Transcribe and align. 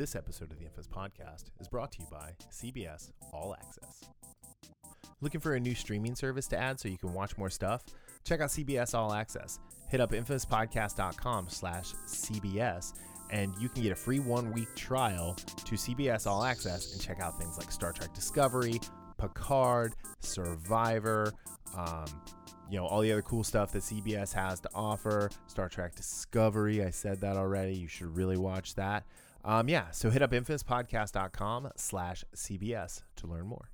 This 0.00 0.16
episode 0.16 0.50
of 0.50 0.58
the 0.58 0.64
Infamous 0.64 0.88
Podcast 0.88 1.50
is 1.60 1.68
brought 1.68 1.92
to 1.92 1.98
you 2.00 2.06
by 2.10 2.32
CBS 2.50 3.10
All 3.34 3.54
Access. 3.54 4.08
Looking 5.20 5.42
for 5.42 5.56
a 5.56 5.60
new 5.60 5.74
streaming 5.74 6.14
service 6.14 6.46
to 6.46 6.56
add 6.56 6.80
so 6.80 6.88
you 6.88 6.96
can 6.96 7.12
watch 7.12 7.36
more 7.36 7.50
stuff? 7.50 7.84
Check 8.24 8.40
out 8.40 8.48
CBS 8.48 8.94
All 8.94 9.12
Access. 9.12 9.58
Hit 9.90 10.00
up 10.00 10.12
infamouspodcast.com 10.12 11.50
slash 11.50 11.92
CBS 12.06 12.94
and 13.30 13.54
you 13.60 13.68
can 13.68 13.82
get 13.82 13.92
a 13.92 13.94
free 13.94 14.20
one-week 14.20 14.74
trial 14.74 15.34
to 15.66 15.74
CBS 15.74 16.26
All 16.26 16.44
Access 16.44 16.94
and 16.94 17.02
check 17.02 17.20
out 17.20 17.38
things 17.38 17.58
like 17.58 17.70
Star 17.70 17.92
Trek 17.92 18.14
Discovery, 18.14 18.80
Picard, 19.18 19.96
Survivor, 20.20 21.30
um, 21.76 22.06
you 22.70 22.78
know, 22.78 22.86
all 22.86 23.02
the 23.02 23.12
other 23.12 23.20
cool 23.20 23.44
stuff 23.44 23.70
that 23.72 23.82
CBS 23.82 24.32
has 24.32 24.60
to 24.60 24.70
offer. 24.74 25.28
Star 25.46 25.68
Trek 25.68 25.94
Discovery, 25.94 26.82
I 26.82 26.88
said 26.88 27.20
that 27.20 27.36
already. 27.36 27.74
You 27.74 27.86
should 27.86 28.16
really 28.16 28.38
watch 28.38 28.76
that. 28.76 29.04
Um, 29.44 29.68
yeah, 29.68 29.90
so 29.90 30.10
hit 30.10 30.22
up 30.22 30.32
infamouspodcast.com 30.32 31.70
slash 31.76 32.24
CBS 32.34 33.02
to 33.16 33.26
learn 33.26 33.46
more. 33.46 33.70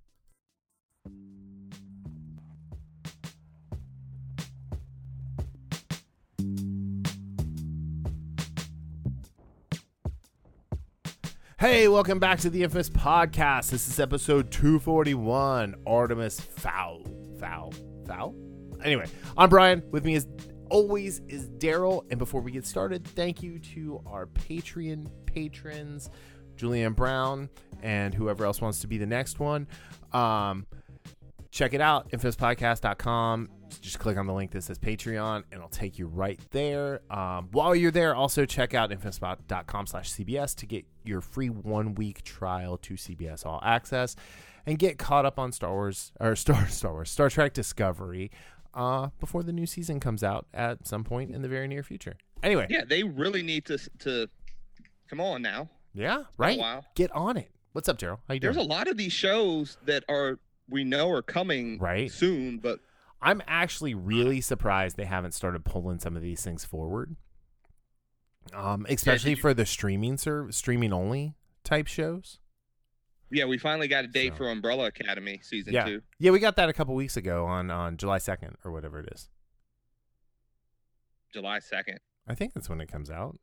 Hey, 11.58 11.88
welcome 11.88 12.18
back 12.18 12.38
to 12.40 12.50
the 12.50 12.62
Infamous 12.62 12.90
Podcast. 12.90 13.70
This 13.70 13.88
is 13.88 13.98
episode 13.98 14.50
241, 14.50 15.74
Artemis 15.86 16.38
Fowl. 16.38 17.02
Fowl? 17.40 17.72
Fowl? 18.06 18.34
Anyway, 18.84 19.06
I'm 19.38 19.48
Brian. 19.48 19.82
With 19.90 20.04
me 20.04 20.16
as 20.16 20.28
always 20.70 21.20
is 21.28 21.48
Darryl. 21.48 22.04
And 22.10 22.18
before 22.18 22.40
we 22.40 22.50
get 22.50 22.66
started, 22.66 23.04
thank 23.04 23.42
you 23.42 23.58
to 23.58 24.02
our 24.06 24.26
Patreon 24.26 25.08
patrons, 25.26 26.10
Julianne 26.56 26.96
Brown, 26.96 27.48
and 27.82 28.14
whoever 28.14 28.44
else 28.44 28.60
wants 28.60 28.80
to 28.80 28.86
be 28.86 28.98
the 28.98 29.06
next 29.06 29.38
one. 29.38 29.66
Um, 30.12 30.66
check 31.50 31.74
it 31.74 31.80
out, 31.80 32.10
infamouspodcast.com. 32.10 33.50
Just 33.80 33.98
click 33.98 34.16
on 34.16 34.26
the 34.26 34.32
link 34.32 34.52
that 34.52 34.62
says 34.62 34.78
Patreon, 34.78 35.36
and 35.36 35.54
it'll 35.54 35.68
take 35.68 35.98
you 35.98 36.06
right 36.06 36.40
there. 36.50 37.00
Um, 37.10 37.48
while 37.50 37.74
you're 37.74 37.90
there, 37.90 38.14
also 38.14 38.44
check 38.44 38.74
out 38.74 38.90
infamouscom 38.90 39.88
slash 39.88 40.12
CBS 40.12 40.54
to 40.56 40.66
get 40.66 40.84
your 41.04 41.20
free 41.20 41.50
one 41.50 41.94
week 41.94 42.22
trial 42.22 42.76
to 42.78 42.94
CBS 42.94 43.44
All 43.44 43.60
Access 43.64 44.16
and 44.66 44.78
get 44.78 44.98
caught 44.98 45.24
up 45.24 45.38
on 45.38 45.52
Star 45.52 45.72
Wars 45.72 46.12
or 46.20 46.36
Star 46.36 46.68
Star 46.68 46.92
Wars 46.92 47.10
Star 47.10 47.30
Trek 47.30 47.52
Discovery 47.52 48.30
uh, 48.76 49.08
before 49.18 49.42
the 49.42 49.52
new 49.52 49.66
season 49.66 49.98
comes 49.98 50.22
out 50.22 50.46
at 50.54 50.86
some 50.86 51.02
point 51.02 51.32
in 51.32 51.42
the 51.42 51.48
very 51.48 51.66
near 51.66 51.82
future. 51.82 52.16
Anyway, 52.42 52.66
Yeah, 52.70 52.84
they 52.88 53.02
really 53.02 53.42
need 53.42 53.64
to 53.64 53.78
to 54.00 54.28
come 55.08 55.20
on 55.20 55.42
now. 55.42 55.70
yeah, 55.94 56.24
right. 56.36 56.60
Get 56.94 57.10
on 57.12 57.36
it. 57.36 57.50
What's 57.72 57.88
up, 57.88 57.98
Darryl? 57.98 58.18
How 58.28 58.34
you 58.34 58.40
doing? 58.40 58.54
There's 58.54 58.64
a 58.64 58.68
lot 58.68 58.86
of 58.88 58.96
these 58.96 59.12
shows 59.12 59.78
that 59.86 60.04
are 60.08 60.38
we 60.68 60.84
know 60.84 61.10
are 61.10 61.22
coming 61.22 61.78
Right. 61.78 62.10
soon, 62.10 62.58
but 62.58 62.80
I'm 63.22 63.40
actually 63.46 63.94
really 63.94 64.40
surprised 64.40 64.96
they 64.96 65.04
haven't 65.06 65.32
started 65.32 65.64
pulling 65.64 65.98
some 66.00 66.14
of 66.16 66.22
these 66.22 66.42
things 66.44 66.64
forward. 66.64 67.16
Um, 68.52 68.86
especially 68.88 69.30
you- 69.32 69.36
for 69.36 69.54
the 69.54 69.66
streaming 69.66 70.16
serv- 70.16 70.54
streaming 70.54 70.92
only 70.92 71.34
type 71.64 71.86
shows. 71.86 72.38
Yeah, 73.30 73.44
we 73.44 73.58
finally 73.58 73.88
got 73.88 74.04
a 74.04 74.08
date 74.08 74.32
So- 74.32 74.38
for 74.38 74.50
Umbrella 74.50 74.86
Academy 74.86 75.40
season 75.42 75.72
yeah, 75.74 75.84
two. 75.84 76.02
yeah, 76.18 76.30
we 76.30 76.38
got 76.38 76.56
that 76.56 76.68
a 76.68 76.72
couple 76.72 76.94
weeks 76.94 77.16
ago 77.16 77.46
on 77.46 77.70
on 77.70 77.96
July 77.96 78.18
second 78.18 78.56
or 78.64 78.70
whatever 78.72 79.00
it 79.00 79.08
is. 79.12 79.28
July 81.32 81.58
second. 81.58 81.98
I 82.28 82.34
think 82.34 82.54
that's 82.54 82.68
when 82.68 82.80
it 82.80 82.90
comes 82.90 83.10
out. 83.10 83.38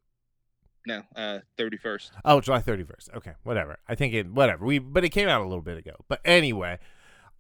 No, 0.85 1.01
uh, 1.15 1.39
thirty 1.57 1.77
first. 1.77 2.11
Oh, 2.25 2.41
July 2.41 2.59
thirty 2.59 2.83
first. 2.83 3.09
Okay, 3.15 3.33
whatever. 3.43 3.77
I 3.87 3.95
think 3.95 4.13
it 4.13 4.29
whatever. 4.29 4.65
We 4.65 4.79
but 4.79 5.05
it 5.05 5.09
came 5.09 5.29
out 5.29 5.41
a 5.41 5.45
little 5.45 5.61
bit 5.61 5.77
ago. 5.77 5.93
But 6.09 6.19
anyway, 6.25 6.79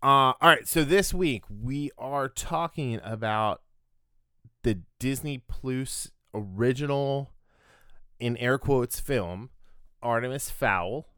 uh, 0.01 0.05
all 0.07 0.35
right. 0.41 0.67
So 0.67 0.83
this 0.85 1.13
week 1.13 1.43
we 1.49 1.91
are 1.97 2.29
talking 2.29 3.01
about 3.03 3.61
the 4.63 4.79
Disney 4.97 5.39
Plus 5.39 6.09
original, 6.33 7.31
in 8.19 8.37
air 8.37 8.57
quotes, 8.57 9.01
film 9.01 9.49
Artemis 10.01 10.49
Fowl, 10.49 11.09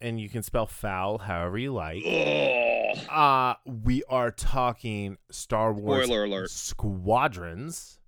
and 0.00 0.20
you 0.20 0.28
can 0.28 0.42
spell 0.42 0.66
foul 0.66 1.18
however 1.18 1.58
you 1.58 1.72
like. 1.72 2.02
Oh, 2.06 2.92
Uh, 3.10 3.54
we 3.64 4.02
are 4.08 4.30
talking 4.30 5.18
Star 5.30 5.72
Wars 5.72 6.04
Spoiler 6.06 6.24
alert. 6.24 6.50
Squadrons, 6.50 7.98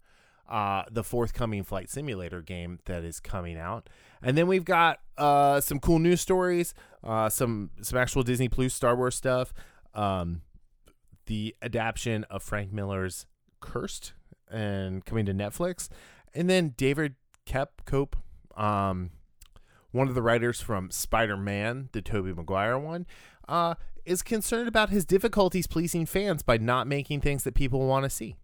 uh, 0.48 0.84
the 0.90 1.02
forthcoming 1.02 1.64
flight 1.64 1.90
simulator 1.90 2.40
game 2.42 2.78
that 2.84 3.04
is 3.04 3.18
coming 3.20 3.56
out, 3.56 3.88
and 4.22 4.36
then 4.38 4.46
we've 4.46 4.64
got 4.64 5.00
uh, 5.18 5.60
some 5.60 5.80
cool 5.80 5.98
news 5.98 6.20
stories, 6.20 6.72
uh, 7.02 7.28
some 7.28 7.70
some 7.82 7.98
actual 7.98 8.22
Disney 8.22 8.48
Plus 8.48 8.72
Star 8.72 8.94
Wars 8.96 9.14
stuff, 9.16 9.52
um, 9.94 10.42
the 11.26 11.56
adaptation 11.62 12.24
of 12.30 12.42
Frank 12.42 12.72
Miller's 12.72 13.26
Cursed 13.60 14.12
and 14.48 15.04
coming 15.04 15.26
to 15.26 15.34
Netflix, 15.34 15.88
and 16.32 16.48
then 16.48 16.74
David 16.76 17.16
Kep 17.44 17.82
Cope, 17.84 18.16
um, 18.56 19.10
one 19.96 20.08
of 20.08 20.14
the 20.14 20.22
writers 20.22 20.60
from 20.60 20.90
Spider 20.90 21.36
Man, 21.36 21.88
the 21.92 22.02
Tobey 22.02 22.32
Maguire 22.32 22.78
one, 22.78 23.06
uh, 23.48 23.74
is 24.04 24.22
concerned 24.22 24.68
about 24.68 24.90
his 24.90 25.04
difficulties 25.04 25.66
pleasing 25.66 26.06
fans 26.06 26.42
by 26.42 26.56
not 26.58 26.86
making 26.86 27.20
things 27.20 27.42
that 27.44 27.54
people 27.54 27.86
want 27.86 28.04
to 28.04 28.10
see. 28.10 28.36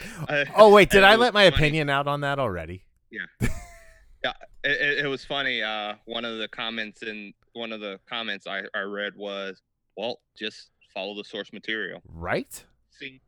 I- 0.28 0.46
Oh 0.56 0.72
wait, 0.72 0.90
did 0.90 1.04
I 1.04 1.16
let 1.16 1.34
my 1.34 1.44
funny. 1.50 1.56
opinion 1.56 1.90
out 1.90 2.06
on 2.06 2.20
that 2.22 2.38
already? 2.38 2.84
Yeah, 3.10 3.26
it, 4.64 5.04
it 5.04 5.08
was 5.08 5.24
funny. 5.24 5.62
Uh, 5.62 5.94
one 6.06 6.24
of 6.24 6.38
the 6.38 6.48
comments 6.48 7.02
in 7.02 7.32
one 7.52 7.72
of 7.72 7.80
the 7.80 7.98
comments 8.08 8.46
I, 8.46 8.62
I 8.74 8.80
read 8.80 9.12
was, 9.16 9.60
"Well, 9.96 10.20
just 10.38 10.70
follow 10.94 11.14
the 11.16 11.24
source 11.24 11.52
material. 11.52 12.00
Right? 12.08 12.64
See, 12.90 13.20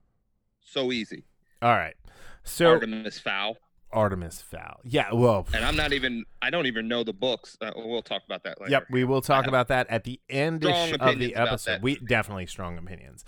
so 0.62 0.90
easy." 0.92 1.24
All 1.60 1.70
right. 1.76 1.96
So 2.44 2.68
Artemis 2.70 3.18
Fowl, 3.18 3.56
Artemis 3.94 4.42
Fowl. 4.42 4.80
Yeah, 4.84 5.12
well, 5.12 5.46
and 5.54 5.64
I'm 5.64 5.76
not 5.76 5.92
even. 5.92 6.24
I 6.42 6.50
don't 6.50 6.66
even 6.66 6.88
know 6.88 7.04
the 7.04 7.12
books. 7.12 7.56
Uh, 7.60 7.70
we'll 7.76 8.02
talk 8.02 8.22
about 8.26 8.42
that 8.44 8.60
later. 8.60 8.72
Yep, 8.72 8.86
we 8.90 9.04
will 9.04 9.22
talk 9.22 9.46
about 9.46 9.68
that 9.68 9.88
at 9.88 10.04
the 10.04 10.20
end 10.28 10.64
of 10.64 11.18
the 11.18 11.34
episode. 11.36 11.82
We 11.82 11.96
definitely 11.96 12.46
strong 12.46 12.76
opinions. 12.76 13.24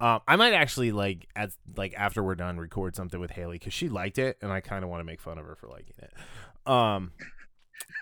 Um, 0.00 0.20
I 0.26 0.36
might 0.36 0.52
actually 0.52 0.92
like 0.92 1.28
as 1.36 1.56
like 1.76 1.94
after 1.96 2.22
we're 2.22 2.34
done 2.34 2.58
record 2.58 2.96
something 2.96 3.20
with 3.20 3.30
Haley 3.30 3.58
because 3.58 3.72
she 3.72 3.88
liked 3.88 4.18
it 4.18 4.36
and 4.42 4.52
I 4.52 4.60
kind 4.60 4.82
of 4.82 4.90
want 4.90 5.00
to 5.00 5.04
make 5.04 5.20
fun 5.20 5.38
of 5.38 5.46
her 5.46 5.54
for 5.54 5.68
liking 5.68 5.94
it. 5.98 6.12
Um. 6.70 7.12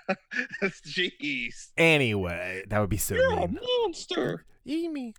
Jeez. 0.62 1.70
Anyway, 1.76 2.64
that 2.68 2.80
would 2.80 2.90
be 2.90 2.96
so 2.96 3.14
You're 3.14 3.32
a 3.32 3.48
monster. 3.48 4.44
Eat 4.64 4.90
me. 4.92 5.14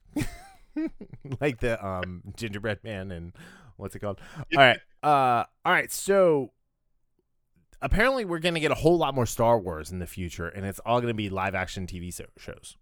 like 1.40 1.59
the 1.59 1.84
um 1.86 2.24
gingerbread 2.36 2.84
man 2.84 3.12
and 3.12 3.34
what's 3.78 3.96
it 3.96 4.00
called? 4.00 4.20
All 4.38 4.44
right. 4.58 4.80
Uh 5.03 5.46
all 5.64 5.72
right, 5.72 5.92
so 5.92 6.52
apparently 7.84 8.26
we're 8.26 8.40
going 8.40 8.56
to 8.56 8.60
get 8.60 8.72
a 8.72 8.76
whole 8.76 8.98
lot 8.98 9.14
more 9.14 9.26
Star 9.28 9.60
Wars 9.60 9.92
in 9.92 10.00
the 10.00 10.08
future 10.08 10.48
and 10.48 10.66
it's 10.66 10.80
all 10.80 11.00
going 11.02 11.10
to 11.12 11.14
be 11.14 11.30
live 11.30 11.54
action 11.54 11.86
TV 11.86 12.12
shows. 12.38 12.78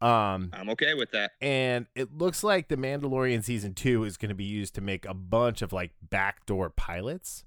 Um 0.00 0.50
I'm 0.52 0.70
okay 0.70 0.94
with 0.94 1.10
that. 1.12 1.32
and 1.40 1.86
it 1.94 2.16
looks 2.16 2.42
like 2.42 2.68
the 2.68 2.76
Mandalorian 2.76 3.44
season 3.44 3.74
2 3.74 4.04
is 4.04 4.16
going 4.16 4.30
to 4.30 4.34
be 4.34 4.44
used 4.44 4.74
to 4.74 4.80
make 4.80 5.04
a 5.06 5.14
bunch 5.14 5.62
of 5.62 5.72
like 5.72 5.92
backdoor 6.02 6.70
pilots. 6.70 7.44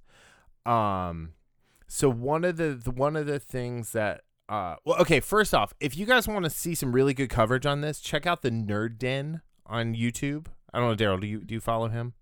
Um 0.66 1.34
so 1.88 2.10
one 2.10 2.44
of 2.46 2.58
the, 2.58 2.80
the 2.82 2.92
one 2.92 3.16
of 3.16 3.26
the 3.26 3.40
things 3.40 3.92
that 3.92 4.22
uh 4.48 4.76
well 4.86 5.00
okay, 5.02 5.20
first 5.20 5.54
off, 5.54 5.74
if 5.80 5.98
you 5.98 6.06
guys 6.06 6.28
want 6.28 6.46
to 6.46 6.50
see 6.50 6.76
some 6.76 6.94
really 6.94 7.14
good 7.14 7.30
coverage 7.30 7.66
on 7.66 7.82
this, 7.82 8.00
check 8.00 8.26
out 8.26 8.42
the 8.42 8.52
Nerd 8.52 8.98
Den 8.98 9.42
on 9.66 9.94
YouTube. 9.96 10.48
I 10.74 10.80
don't 10.80 10.90
know, 10.90 11.06
Darryl, 11.06 11.20
do 11.20 11.28
you 11.28 11.40
do 11.44 11.54
you 11.54 11.60
follow 11.62 11.90
him? 11.90 12.14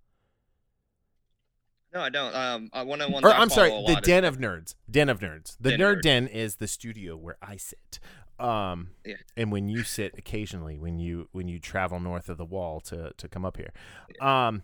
No, 1.93 2.01
I 2.01 2.09
don't. 2.09 2.35
Um, 2.35 2.69
I 2.73 2.81
one 2.83 3.01
of 3.01 3.07
the 3.07 3.13
ones. 3.13 3.25
Or 3.25 3.29
I'm 3.33 3.49
sorry, 3.49 3.69
the 3.69 3.99
Den 4.01 4.25
of 4.25 4.37
Nerds. 4.37 4.75
Den 4.89 5.09
of 5.09 5.19
Nerds. 5.19 5.55
The 5.59 5.71
Den 5.71 5.79
Nerd. 5.79 6.01
Den 6.01 6.27
is 6.27 6.55
the 6.55 6.67
studio 6.67 7.15
where 7.15 7.37
I 7.41 7.57
sit. 7.57 7.99
Um 8.39 8.89
Yeah. 9.05 9.17
and 9.37 9.51
when 9.51 9.67
you 9.69 9.83
sit 9.83 10.15
occasionally 10.17 10.79
when 10.79 10.97
you 10.97 11.29
when 11.33 11.47
you 11.47 11.59
travel 11.59 11.99
north 11.99 12.29
of 12.29 12.37
the 12.39 12.45
wall 12.45 12.79
to 12.81 13.13
to 13.15 13.27
come 13.27 13.45
up 13.45 13.57
here. 13.57 13.71
Um 14.19 14.63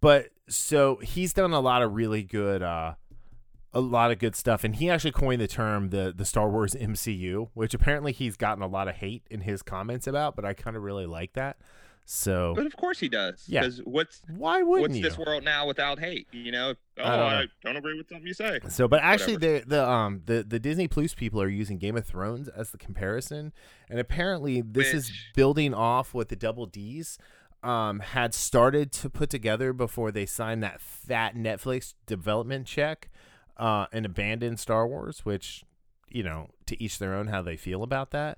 but 0.00 0.30
so 0.48 0.96
he's 0.96 1.34
done 1.34 1.52
a 1.52 1.60
lot 1.60 1.82
of 1.82 1.92
really 1.92 2.22
good 2.22 2.62
uh 2.62 2.94
a 3.74 3.80
lot 3.80 4.10
of 4.10 4.18
good 4.18 4.34
stuff 4.34 4.64
and 4.64 4.76
he 4.76 4.88
actually 4.88 5.12
coined 5.12 5.42
the 5.42 5.46
term 5.46 5.90
the 5.90 6.14
the 6.16 6.24
Star 6.24 6.48
Wars 6.48 6.74
MCU, 6.74 7.50
which 7.52 7.74
apparently 7.74 8.10
he's 8.12 8.38
gotten 8.38 8.62
a 8.62 8.66
lot 8.68 8.88
of 8.88 8.94
hate 8.96 9.22
in 9.30 9.42
his 9.42 9.60
comments 9.62 10.06
about, 10.06 10.34
but 10.34 10.46
I 10.46 10.54
kind 10.54 10.74
of 10.74 10.82
really 10.82 11.06
like 11.06 11.34
that. 11.34 11.58
So 12.06 12.52
But 12.54 12.66
of 12.66 12.76
course 12.76 13.00
he 13.00 13.08
does. 13.08 13.44
Yeah. 13.46 13.60
Because 13.60 13.78
what's 13.78 14.20
why 14.28 14.62
wouldn't 14.62 14.90
what's 14.90 14.96
you? 14.96 15.02
this 15.02 15.16
world 15.16 15.42
now 15.44 15.66
without 15.66 15.98
hate? 15.98 16.28
You 16.32 16.52
know. 16.52 16.74
Oh, 16.98 17.02
I 17.02 17.16
don't 17.16 17.30
know. 17.30 17.36
I 17.36 17.46
don't 17.64 17.76
agree 17.76 17.96
with 17.96 18.08
something 18.08 18.26
you 18.26 18.34
say. 18.34 18.60
So, 18.68 18.86
but 18.86 19.00
actually, 19.02 19.36
the 19.36 19.64
the 19.66 19.88
um 19.88 20.22
the 20.26 20.44
the 20.46 20.58
Disney 20.58 20.86
Plus 20.86 21.14
people 21.14 21.40
are 21.40 21.48
using 21.48 21.78
Game 21.78 21.96
of 21.96 22.04
Thrones 22.06 22.48
as 22.48 22.70
the 22.70 22.78
comparison, 22.78 23.52
and 23.88 23.98
apparently 23.98 24.60
this 24.60 24.92
is 24.92 25.10
building 25.34 25.72
off 25.72 26.12
what 26.14 26.28
the 26.28 26.36
Double 26.36 26.66
D's 26.66 27.18
um 27.62 28.00
had 28.00 28.34
started 28.34 28.92
to 28.92 29.08
put 29.08 29.30
together 29.30 29.72
before 29.72 30.12
they 30.12 30.26
signed 30.26 30.62
that 30.62 30.82
fat 30.82 31.34
Netflix 31.34 31.94
development 32.06 32.66
check. 32.66 33.08
uh, 33.56 33.86
and 33.92 34.04
abandon 34.04 34.56
Star 34.56 34.86
Wars, 34.86 35.24
which 35.24 35.64
you 36.10 36.22
know 36.22 36.50
to 36.66 36.82
each 36.82 36.98
their 36.98 37.14
own 37.14 37.28
how 37.28 37.40
they 37.42 37.56
feel 37.56 37.82
about 37.82 38.10
that. 38.10 38.36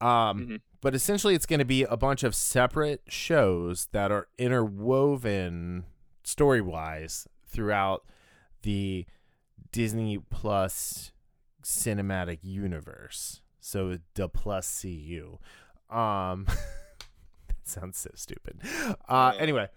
Um, 0.00 0.46
Mhm. 0.46 0.60
But 0.82 0.94
essentially, 0.94 1.34
it's 1.34 1.46
going 1.46 1.58
to 1.58 1.64
be 1.64 1.82
a 1.82 1.96
bunch 1.96 2.22
of 2.22 2.34
separate 2.34 3.02
shows 3.08 3.86
that 3.92 4.12
are 4.12 4.28
interwoven 4.38 5.84
story 6.22 6.60
wise 6.60 7.26
throughout 7.44 8.04
the 8.62 9.04
Disney 9.72 10.18
Plus 10.18 11.12
cinematic 11.62 12.38
universe. 12.42 13.40
So 13.58 13.98
the 14.14 14.28
plus 14.28 14.80
CU. 14.80 15.38
Um, 15.90 16.44
that 17.48 17.56
sounds 17.64 17.98
so 17.98 18.10
stupid. 18.14 18.60
Uh, 19.08 19.32
anyway, 19.38 19.68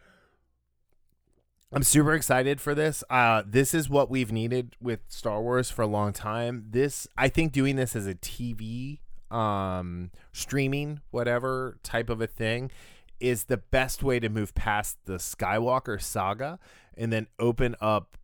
I'm 1.72 1.82
super 1.84 2.14
excited 2.14 2.62
for 2.62 2.76
this. 2.76 3.04
Uh, 3.10 3.42
this 3.46 3.74
is 3.74 3.90
what 3.90 4.10
we've 4.12 4.32
needed 4.32 4.76
with 4.80 5.00
Star 5.08 5.42
Wars 5.42 5.72
for 5.72 5.82
a 5.84 5.88
long 5.88 6.14
time. 6.14 6.66
This, 6.70 7.08
I 7.18 7.30
think, 7.30 7.52
doing 7.52 7.78
this 7.78 7.96
as 7.96 8.06
a 8.06 8.14
TV, 8.16 9.00
um, 9.32 10.12
streaming, 10.32 11.02
whatever 11.12 11.78
type 11.84 12.10
of 12.10 12.22
a 12.22 12.28
thing, 12.28 12.72
is 13.20 13.46
the 13.46 13.58
best 13.58 14.02
way 14.02 14.20
to 14.20 14.30
move 14.30 14.56
past 14.56 14.98
the 15.06 15.16
Skywalker 15.16 16.02
saga 16.02 16.60
and 16.98 17.12
then 17.12 17.28
open 17.38 17.76
up 17.82 18.18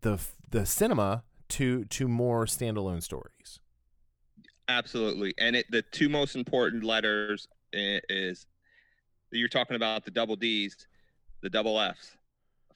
the 0.00 0.20
the 0.50 0.66
cinema 0.66 1.22
to 1.48 1.84
to 1.86 2.08
more 2.08 2.46
standalone 2.46 3.02
stories. 3.02 3.60
Absolutely. 4.68 5.34
And 5.38 5.56
it, 5.56 5.66
the 5.70 5.82
two 5.82 6.08
most 6.08 6.36
important 6.36 6.84
letters 6.84 7.48
is 7.72 8.46
you're 9.30 9.48
talking 9.48 9.76
about 9.76 10.04
the 10.04 10.10
double 10.10 10.36
D's, 10.36 10.86
the 11.42 11.50
double 11.50 11.80
F's. 11.80 12.16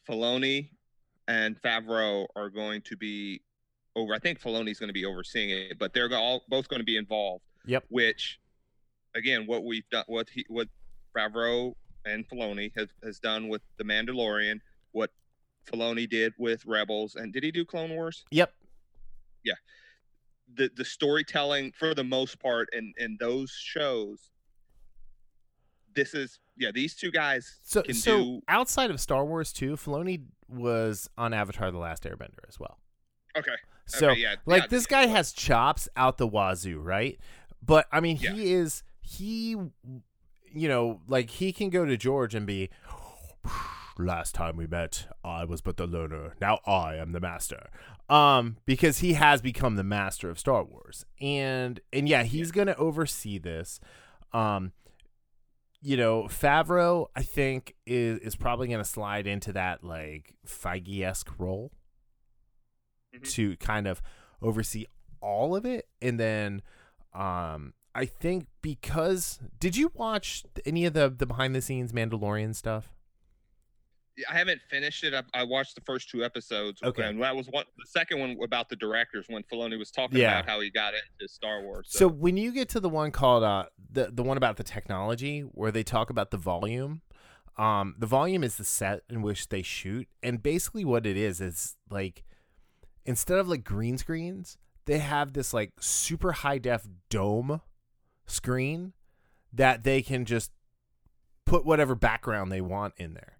Filoni 0.08 0.68
and 1.28 1.60
Favreau 1.60 2.26
are 2.36 2.50
going 2.50 2.82
to 2.82 2.96
be 2.96 3.40
over. 3.94 4.14
I 4.14 4.18
think 4.18 4.40
Filoni's 4.40 4.78
going 4.78 4.88
to 4.88 4.94
be 4.94 5.04
overseeing 5.04 5.50
it, 5.50 5.78
but 5.78 5.92
they're 5.92 6.12
all 6.14 6.42
both 6.48 6.68
going 6.68 6.80
to 6.80 6.84
be 6.84 6.96
involved. 6.96 7.44
Yep. 7.66 7.84
Which, 7.88 8.40
again, 9.14 9.46
what 9.46 9.64
we've 9.64 9.88
done, 9.90 10.04
what 10.06 10.28
he, 10.28 10.44
what 10.48 10.68
Favreau 11.16 11.74
and 12.04 12.28
Filoni 12.28 12.72
has 12.76 12.88
has 13.02 13.18
done 13.18 13.48
with 13.48 13.62
the 13.78 13.84
Mandalorian, 13.84 14.60
what 14.92 15.10
Filoni 15.70 16.08
did 16.08 16.32
with 16.38 16.64
Rebels, 16.66 17.16
and 17.16 17.32
did 17.32 17.42
he 17.42 17.50
do 17.50 17.64
Clone 17.64 17.90
Wars? 17.90 18.24
Yep. 18.30 18.52
Yeah. 19.44 19.54
The 20.54 20.70
the 20.76 20.84
storytelling 20.84 21.72
for 21.78 21.94
the 21.94 22.04
most 22.04 22.38
part 22.38 22.68
in 22.72 22.94
in 22.98 23.16
those 23.20 23.50
shows 23.50 24.30
this 25.96 26.14
is 26.14 26.38
yeah 26.56 26.70
these 26.72 26.94
two 26.94 27.10
guys 27.10 27.58
So 27.64 27.82
can 27.82 27.94
so 27.94 28.18
do 28.18 28.40
outside 28.46 28.90
of 28.90 29.00
Star 29.00 29.24
Wars 29.24 29.52
too, 29.52 29.72
Filoni 29.72 30.22
was 30.48 31.10
on 31.18 31.34
Avatar: 31.34 31.72
The 31.72 31.78
Last 31.78 32.04
Airbender 32.04 32.46
as 32.48 32.60
well. 32.60 32.78
okay 33.36 33.56
So 33.86 34.10
okay, 34.10 34.20
yeah 34.20 34.36
like 34.44 34.64
yeah, 34.64 34.68
this 34.68 34.86
guy 34.86 35.06
has 35.06 35.32
chops 35.32 35.88
out 35.96 36.18
the 36.18 36.28
wazoo, 36.28 36.78
right? 36.78 37.18
But 37.66 37.86
I 37.90 38.00
mean, 38.00 38.16
Yeah. 38.20 38.32
he 38.32 38.52
is 38.52 38.82
he, 39.00 39.50
you 39.50 40.68
know, 40.68 41.00
like 41.08 41.30
he 41.30 41.52
can 41.52 41.70
go 41.70 41.84
to 41.84 41.96
George 41.96 42.34
and 42.34 42.46
be. 42.46 42.70
Last 43.98 44.34
time 44.34 44.56
we 44.58 44.66
met, 44.66 45.08
I 45.24 45.44
was 45.46 45.62
but 45.62 45.78
the 45.78 45.86
learner. 45.86 46.34
Now 46.38 46.58
I 46.66 46.96
am 46.96 47.12
the 47.12 47.20
master. 47.20 47.70
Um, 48.10 48.58
because 48.66 48.98
he 48.98 49.14
has 49.14 49.40
become 49.40 49.76
the 49.76 49.82
master 49.84 50.28
of 50.28 50.38
Star 50.38 50.62
Wars, 50.64 51.06
and 51.18 51.80
and 51.94 52.06
yeah, 52.06 52.22
he's 52.24 52.50
gonna 52.52 52.74
oversee 52.76 53.38
this. 53.38 53.80
Um, 54.34 54.72
you 55.80 55.96
know, 55.96 56.24
Favreau, 56.24 57.06
I 57.16 57.22
think 57.22 57.74
is 57.86 58.18
is 58.18 58.36
probably 58.36 58.68
gonna 58.68 58.84
slide 58.84 59.26
into 59.26 59.50
that 59.54 59.82
like 59.82 60.34
Feige 60.46 61.00
esque 61.00 61.30
role 61.38 61.72
Mhm. 63.14 63.30
to 63.32 63.56
kind 63.56 63.86
of 63.86 64.02
oversee 64.42 64.84
all 65.22 65.56
of 65.56 65.64
it, 65.64 65.88
and 66.02 66.20
then 66.20 66.60
um, 67.16 67.72
I 67.94 68.04
think 68.04 68.46
because 68.62 69.38
did 69.58 69.76
you 69.76 69.90
watch 69.94 70.44
any 70.64 70.84
of 70.84 70.92
the 70.92 71.08
the 71.08 71.26
behind 71.26 71.54
the 71.54 71.62
scenes 71.62 71.92
Mandalorian 71.92 72.54
stuff? 72.54 72.90
i 74.30 74.34
haven't 74.34 74.62
finished 74.70 75.04
it 75.04 75.12
I, 75.12 75.22
I 75.34 75.42
watched 75.44 75.74
the 75.74 75.82
first 75.82 76.08
two 76.08 76.24
episodes 76.24 76.80
Okay. 76.82 77.02
and 77.02 77.22
that 77.22 77.36
was 77.36 77.48
one 77.48 77.64
the 77.76 77.84
second 77.86 78.18
one 78.18 78.38
about 78.42 78.70
the 78.70 78.76
directors 78.76 79.26
when 79.28 79.42
Filoni 79.42 79.78
was 79.78 79.90
talking 79.90 80.16
Yeah. 80.18 80.38
about 80.38 80.48
how 80.48 80.60
he 80.60 80.70
got 80.70 80.94
into 80.94 81.30
Star 81.30 81.60
Wars 81.62 81.88
So 81.90 82.08
when 82.08 82.38
you 82.38 82.50
get 82.50 82.70
to 82.70 82.80
the 82.80 82.88
one 82.88 83.10
called 83.10 83.42
uh 83.44 83.66
the 83.92 84.08
the 84.10 84.22
one 84.22 84.38
about 84.38 84.56
the 84.56 84.64
technology 84.64 85.40
where 85.42 85.70
they 85.70 85.82
talk 85.82 86.08
about 86.08 86.30
the 86.30 86.38
volume, 86.38 87.02
um 87.58 87.94
the 87.98 88.06
volume 88.06 88.42
is 88.42 88.56
the 88.56 88.64
set 88.64 89.02
in 89.10 89.20
which 89.20 89.50
they 89.50 89.60
shoot 89.60 90.08
and 90.22 90.42
basically 90.42 90.86
what 90.86 91.04
it 91.04 91.18
is 91.18 91.42
is 91.42 91.76
like 91.90 92.24
instead 93.04 93.38
of 93.38 93.48
like 93.48 93.64
green 93.64 93.98
screens, 93.98 94.56
they 94.86 94.98
have 94.98 95.32
this 95.32 95.52
like 95.52 95.72
super 95.80 96.32
high 96.32 96.58
def 96.58 96.86
dome 97.10 97.60
screen 98.26 98.92
that 99.52 99.84
they 99.84 100.02
can 100.02 100.24
just 100.24 100.52
put 101.44 101.64
whatever 101.64 101.94
background 101.94 102.50
they 102.50 102.60
want 102.60 102.94
in 102.96 103.14
there. 103.14 103.38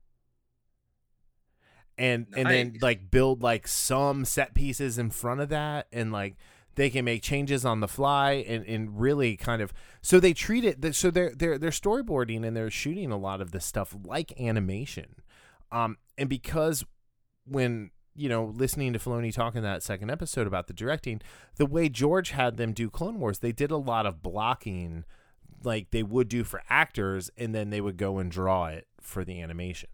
And 1.99 2.27
and 2.37 2.47
then 2.49 2.77
like 2.83 3.11
build 3.11 3.43
like 3.43 3.67
some 3.67 4.27
set 4.27 4.53
pieces 4.53 4.99
in 4.99 5.11
front 5.11 5.41
of 5.41 5.49
that 5.49 5.87
and 5.93 6.13
like 6.13 6.37
they 6.75 6.91
can 6.91 7.07
make 7.07 7.23
changes 7.23 7.65
on 7.65 7.81
the 7.81 7.89
fly 7.89 8.33
and, 8.47 8.67
and 8.67 9.01
really 9.01 9.35
kind 9.37 9.63
of 9.63 9.73
so 10.03 10.21
they 10.21 10.35
treat 10.35 10.63
it 10.63 10.95
so 10.95 11.11
they're 11.11 11.33
they're 11.35 11.57
they're 11.57 11.71
storyboarding 11.71 12.47
and 12.47 12.55
they're 12.55 12.71
shooting 12.71 13.11
a 13.11 13.17
lot 13.17 13.41
of 13.41 13.51
this 13.53 13.65
stuff 13.65 13.97
like 14.05 14.39
animation 14.39 15.17
um 15.73 15.97
and 16.19 16.29
because 16.29 16.85
when 17.47 17.91
you 18.17 18.29
know 18.29 18.47
listening 18.47 18.93
to 18.93 18.99
Filoni 18.99 19.33
talk 19.33 19.55
in 19.55 19.63
that 19.63 19.83
second 19.83 20.11
episode 20.11 20.47
about 20.47 20.67
the 20.67 20.73
directing 20.73 21.21
the 21.57 21.67
way 21.67 21.89
George 21.89 22.31
had 22.31 22.57
them 22.57 22.73
do 22.73 22.89
Clone 22.91 23.19
Wars 23.21 23.39
they 23.41 23.53
did 23.53 23.71
a 23.71 23.77
lot 23.77 24.07
of 24.07 24.23
blocking 24.23 25.05
like 25.63 25.91
they 25.91 26.03
would 26.03 26.29
do 26.29 26.45
for 26.45 26.63
actors 26.71 27.31
and 27.37 27.55
then 27.55 27.71
they 27.71 27.81
would 27.81 27.97
go 27.97 28.19
and 28.19 28.31
draw 28.31 28.67
it 28.67 28.87
for 29.01 29.25
the 29.25 29.41
animation. 29.41 29.89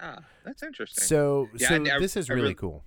Ah 0.00 0.18
that's 0.44 0.62
interesting. 0.62 1.04
So 1.04 1.48
Yeah, 1.56 1.68
so 1.68 1.74
I- 1.84 1.96
I- 1.96 1.98
this 1.98 2.16
is 2.16 2.30
I 2.30 2.34
really 2.34 2.42
really- 2.42 2.54
cool. 2.54 2.84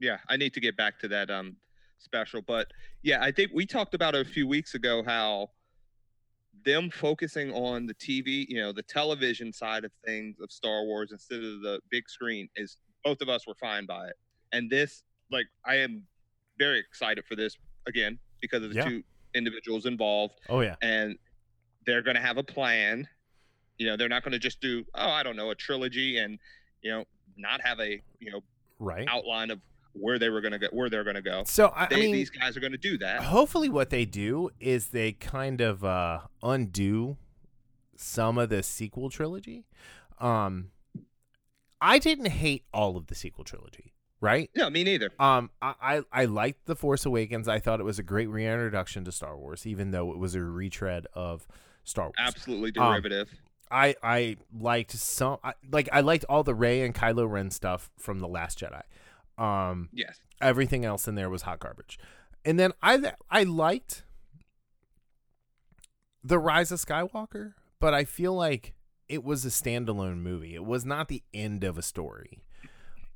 Yeah 0.00 0.18
i 0.28 0.36
need 0.36 0.54
to 0.54 0.60
get 0.60 0.76
back 0.76 0.98
to 1.00 1.08
that 1.08 1.28
um 1.30 1.56
special 1.98 2.40
but 2.40 2.70
yeah 3.02 3.20
i 3.22 3.32
think 3.32 3.50
we 3.52 3.66
talked 3.66 3.92
about 3.94 4.14
a 4.14 4.24
few 4.24 4.46
weeks 4.46 4.74
ago 4.74 5.02
how 5.04 5.50
them 6.64 6.90
focusing 6.90 7.52
on 7.52 7.86
the 7.86 7.94
tv 7.94 8.46
you 8.48 8.60
know 8.60 8.72
the 8.72 8.82
television 8.82 9.52
side 9.52 9.84
of 9.84 9.92
things 10.04 10.36
of 10.40 10.50
star 10.50 10.84
wars 10.84 11.12
instead 11.12 11.38
of 11.38 11.60
the 11.62 11.80
big 11.90 12.08
screen 12.08 12.48
is 12.56 12.76
both 13.04 13.20
of 13.20 13.28
us 13.28 13.46
were 13.46 13.54
fine 13.60 13.86
by 13.86 14.06
it. 14.08 14.14
And 14.52 14.68
this 14.70 15.02
like 15.30 15.46
i 15.64 15.76
am 15.76 16.02
very 16.58 16.78
excited 16.80 17.24
for 17.26 17.36
this 17.36 17.56
again 17.86 18.18
because 18.40 18.62
of 18.62 18.70
the 18.70 18.76
Yeah. 18.76 18.88
two 18.88 19.04
individuals 19.34 19.86
involved. 19.86 20.34
Oh 20.48 20.60
yeah. 20.60 20.74
And 20.82 21.16
they're 21.86 22.02
going 22.02 22.16
to 22.16 22.20
have 22.22 22.38
a 22.38 22.42
plan. 22.42 23.06
You 23.78 23.86
know 23.86 23.96
they're 23.96 24.08
not 24.08 24.24
going 24.24 24.32
to 24.32 24.38
just 24.40 24.60
do 24.60 24.84
oh 24.94 25.10
i 25.10 25.22
don't 25.22 25.36
know 25.36 25.50
a 25.50 25.54
trilogy 25.54 26.18
and 26.18 26.38
you 26.82 26.90
know 26.90 27.04
not 27.36 27.60
have 27.60 27.78
a 27.78 28.02
you 28.18 28.32
know 28.32 28.40
right. 28.80 29.06
outline 29.08 29.50
of 29.52 29.60
where 30.00 30.18
they 30.18 30.28
were 30.28 30.40
going 30.40 30.52
to 30.52 30.58
go, 30.58 30.68
where 30.72 30.88
they're 30.88 31.04
going 31.04 31.16
to 31.16 31.22
go. 31.22 31.42
so 31.46 31.72
I, 31.74 31.86
They, 31.86 31.96
I 31.96 32.00
mean 32.00 32.12
these 32.12 32.30
guys 32.30 32.56
are 32.56 32.60
going 32.60 32.72
to 32.72 32.78
do 32.78 32.98
that. 32.98 33.22
hopefully 33.22 33.68
what 33.68 33.90
they 33.90 34.04
do 34.04 34.50
is 34.60 34.88
they 34.88 35.12
kind 35.12 35.60
of 35.60 35.84
uh 35.84 36.20
undo 36.42 37.16
some 37.96 38.38
of 38.38 38.48
the 38.48 38.62
sequel 38.62 39.10
trilogy 39.10 39.66
um 40.20 40.70
i 41.80 41.98
didn't 41.98 42.26
hate 42.28 42.64
all 42.72 42.96
of 42.96 43.06
the 43.08 43.14
sequel 43.14 43.44
trilogy 43.44 43.92
right 44.20 44.50
No, 44.56 44.68
me 44.70 44.84
neither. 44.84 45.10
um 45.18 45.50
i 45.62 45.74
i, 45.80 46.02
I 46.12 46.24
liked 46.26 46.66
the 46.66 46.76
force 46.76 47.04
awakens 47.06 47.48
i 47.48 47.58
thought 47.58 47.80
it 47.80 47.84
was 47.84 47.98
a 47.98 48.02
great 48.02 48.28
reintroduction 48.28 49.04
to 49.04 49.12
star 49.12 49.36
wars 49.36 49.66
even 49.66 49.90
though 49.90 50.10
it 50.12 50.18
was 50.18 50.34
a 50.34 50.42
retread 50.42 51.06
of 51.14 51.46
star 51.84 52.06
wars 52.06 52.14
Absolutely 52.18 52.72
Um, 52.80 52.92
derivative. 52.92 53.30
i 53.70 53.94
i 54.02 54.36
liked 54.56 54.92
some 54.92 55.38
I, 55.44 55.54
like 55.70 55.88
i 55.92 56.00
liked 56.00 56.24
all 56.28 56.42
the 56.42 56.54
ray 56.54 56.82
and 56.82 56.94
kylo 56.94 57.28
ren 57.30 57.50
stuff 57.50 57.90
from 57.96 58.18
the 58.20 58.28
last 58.28 58.58
jedi 58.60 58.82
um 59.38 59.88
yes. 59.92 60.18
everything 60.40 60.84
else 60.84 61.06
in 61.08 61.14
there 61.14 61.30
was 61.30 61.42
hot 61.42 61.60
garbage. 61.60 61.98
And 62.44 62.58
then 62.58 62.72
I 62.82 63.12
I 63.30 63.44
liked 63.44 64.04
the 66.24 66.38
Rise 66.38 66.72
of 66.72 66.80
Skywalker, 66.80 67.54
but 67.80 67.94
I 67.94 68.04
feel 68.04 68.34
like 68.34 68.74
it 69.08 69.24
was 69.24 69.44
a 69.44 69.48
standalone 69.48 70.18
movie. 70.18 70.54
It 70.54 70.64
was 70.64 70.84
not 70.84 71.08
the 71.08 71.22
end 71.32 71.64
of 71.64 71.78
a 71.78 71.82
story. 71.82 72.42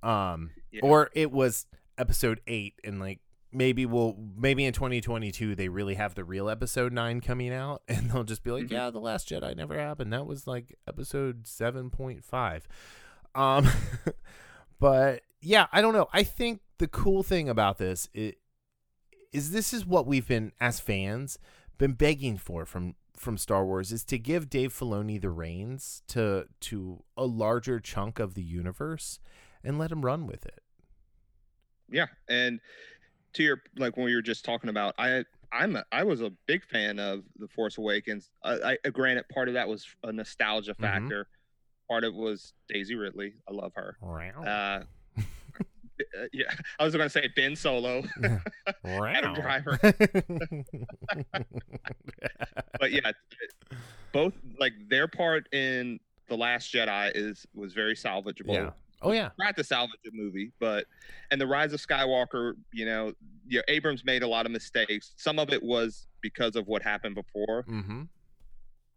Um 0.03 0.51
Yeah. 0.71 0.81
or 0.83 1.11
it 1.15 1.31
was 1.31 1.67
episode 1.99 2.41
8 2.47 2.75
and 2.85 2.99
like 2.99 3.21
maybe 3.53 3.85
we'll 3.85 4.17
maybe 4.37 4.65
in 4.65 4.73
2022 4.73 5.55
they 5.55 5.69
really 5.69 5.95
have 5.97 6.15
the 6.15 6.25
real 6.25 6.49
episode 6.49 6.91
9 6.93 7.21
coming 7.21 7.53
out 7.53 7.83
and 7.89 8.11
they'll 8.11 8.25
just 8.25 8.43
be 8.43 8.51
like, 8.51 8.65
Mhm. 8.65 8.71
"Yeah, 8.71 8.91
the 8.91 8.99
last 9.01 9.29
Jedi 9.29 9.55
never 9.57 9.79
happened. 9.79 10.13
That 10.13 10.27
was 10.27 10.47
like 10.47 10.77
episode 10.89 11.45
7.5." 11.47 12.63
Um 13.35 13.69
but 14.81 15.23
yeah, 15.43 15.67
I 15.73 15.81
don't 15.83 15.93
know. 15.93 16.09
I 16.13 16.23
think 16.23 16.61
the 16.79 16.89
cool 16.89 17.23
thing 17.23 17.49
about 17.49 17.79
this 17.79 18.09
is, 18.15 18.35
is 19.33 19.51
this 19.51 19.73
is 19.73 19.85
what 19.87 20.07
we've 20.07 20.27
been 20.29 20.53
as 20.61 20.81
fans 20.81 21.39
been 21.79 21.93
begging 21.93 22.37
for 22.39 22.65
from 22.65 22.95
from 23.17 23.37
Star 23.39 23.65
Wars 23.65 23.93
is 23.93 24.05
to 24.05 24.19
give 24.19 24.49
Dave 24.51 24.73
Filoni 24.73 25.21
the 25.21 25.31
reins 25.31 26.03
to 26.09 26.47
to 26.61 27.03
a 27.17 27.25
larger 27.25 27.79
chunk 27.81 28.19
of 28.19 28.35
the 28.35 28.43
universe 28.43 29.19
and 29.65 29.79
let 29.79 29.91
him 29.93 30.03
run 30.05 30.27
with 30.27 30.45
it. 30.47 30.61
Yeah, 31.91 32.07
and 32.29 32.61
to 33.35 33.43
your 33.43 33.63
like 33.77 33.97
when 33.97 34.07
we 34.07 34.15
were 34.15 34.23
just 34.23 34.45
talking 34.45 34.71
about, 34.71 34.95
I 34.99 35.25
I'm 35.53 35.77
a, 35.77 35.85
I 35.93 36.05
was 36.05 36.21
a 36.23 36.31
big 36.47 36.65
fan 36.65 36.99
of 36.99 37.23
the 37.39 37.49
Force 37.49 37.77
Awakens. 37.79 38.31
I, 38.43 38.77
I 38.85 38.89
granted 38.91 39.29
part 39.29 39.49
of 39.49 39.55
that 39.55 39.69
was 39.69 39.87
a 40.03 40.13
nostalgia 40.13 40.75
Mhm. 40.75 40.81
factor. 40.81 41.29
Part 41.89 42.05
of 42.05 42.15
it 42.15 42.19
was 42.19 42.55
Daisy 42.69 42.95
Ridley. 42.95 43.35
I 43.49 43.53
love 43.53 43.73
her. 43.75 43.97
Uh, 44.47 44.85
uh, 46.01 46.27
yeah, 46.33 46.45
I 46.79 46.85
was 46.85 46.95
going 46.95 47.07
to 47.07 47.11
say 47.11 47.29
Ben 47.35 47.57
Solo, 47.57 48.03
Adam 48.85 49.35
Driver, 49.35 49.79
but 52.81 52.93
yeah, 52.93 53.13
both 54.13 54.35
like 54.59 54.73
their 54.89 55.09
part 55.09 55.53
in 55.53 56.01
the 56.29 56.37
Last 56.37 56.73
Jedi 56.73 57.13
is 57.15 57.47
was 57.55 57.73
very 57.73 57.95
salvageable. 57.95 58.55
yeah. 58.55 58.71
Oh 59.05 59.11
yeah. 59.11 59.31
Not 59.39 59.57
to 59.57 59.65
salvage 59.65 59.99
the 60.05 60.13
movie, 60.15 60.53
but 60.61 60.87
and 61.33 61.41
the 61.41 61.47
Rise 61.47 61.73
of 61.73 61.81
Skywalker, 61.81 62.53
you 62.73 62.85
know, 62.87 63.13
yeah, 63.49 63.63
Abrams 63.67 64.05
made 64.05 64.23
a 64.23 64.29
lot 64.29 64.47
of 64.47 64.53
mistakes. 64.53 65.13
Some 65.17 65.41
of 65.41 65.53
it 65.53 65.61
was 65.61 66.07
because 66.21 66.55
of 66.55 66.69
what 66.69 66.83
happened 66.83 67.17
before. 67.17 67.65
Mm-hmm. 67.65 68.03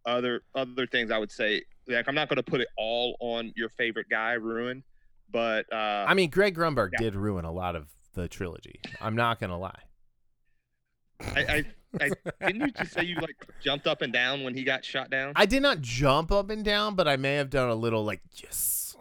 Other 0.06 0.42
other 0.54 0.86
things 0.86 1.10
I 1.10 1.18
would 1.18 1.32
say, 1.32 1.64
like 1.88 2.08
I'm 2.08 2.14
not 2.14 2.30
going 2.30 2.38
to 2.38 2.44
put 2.44 2.62
it 2.62 2.68
all 2.78 3.18
on 3.20 3.52
your 3.56 3.70
favorite 3.70 4.08
guy, 4.08 4.34
Ruin, 4.34 4.84
but 5.32 5.72
uh, 5.74 6.06
I 6.08 6.14
mean, 6.14 6.30
Greg 6.30 6.56
Grunberg 6.56 6.92
Yeah. 6.94 7.00
did 7.00 7.16
ruin 7.16 7.46
a 7.46 7.52
lot 7.52 7.76
of 7.76 7.88
the 8.14 8.28
trilogy. 8.28 8.80
I'm 9.02 9.16
not 9.16 9.40
gonna 9.40 9.58
lie. 9.60 9.80
I, 11.22 11.64
I, 12.00 12.10
I 12.42 12.52
didn't 12.52 12.62
you 12.68 12.72
just 12.74 12.94
say 12.94 13.04
you 13.04 13.16
like 13.16 13.36
jumped 13.64 13.88
up 13.88 14.02
and 14.02 14.12
down 14.12 14.44
when 14.44 14.54
he 14.54 14.64
got 14.64 14.84
shot 14.84 15.10
down? 15.10 15.34
I 15.36 15.46
did 15.46 15.62
not 15.62 15.82
jump 15.82 16.32
up 16.32 16.50
and 16.50 16.64
down, 16.64 16.96
but 16.96 17.08
I 17.08 17.16
may 17.16 17.36
have 17.36 17.50
done 17.50 17.70
a 17.70 17.76
little 17.76 18.04
like 18.04 18.22
yes, 18.36 18.98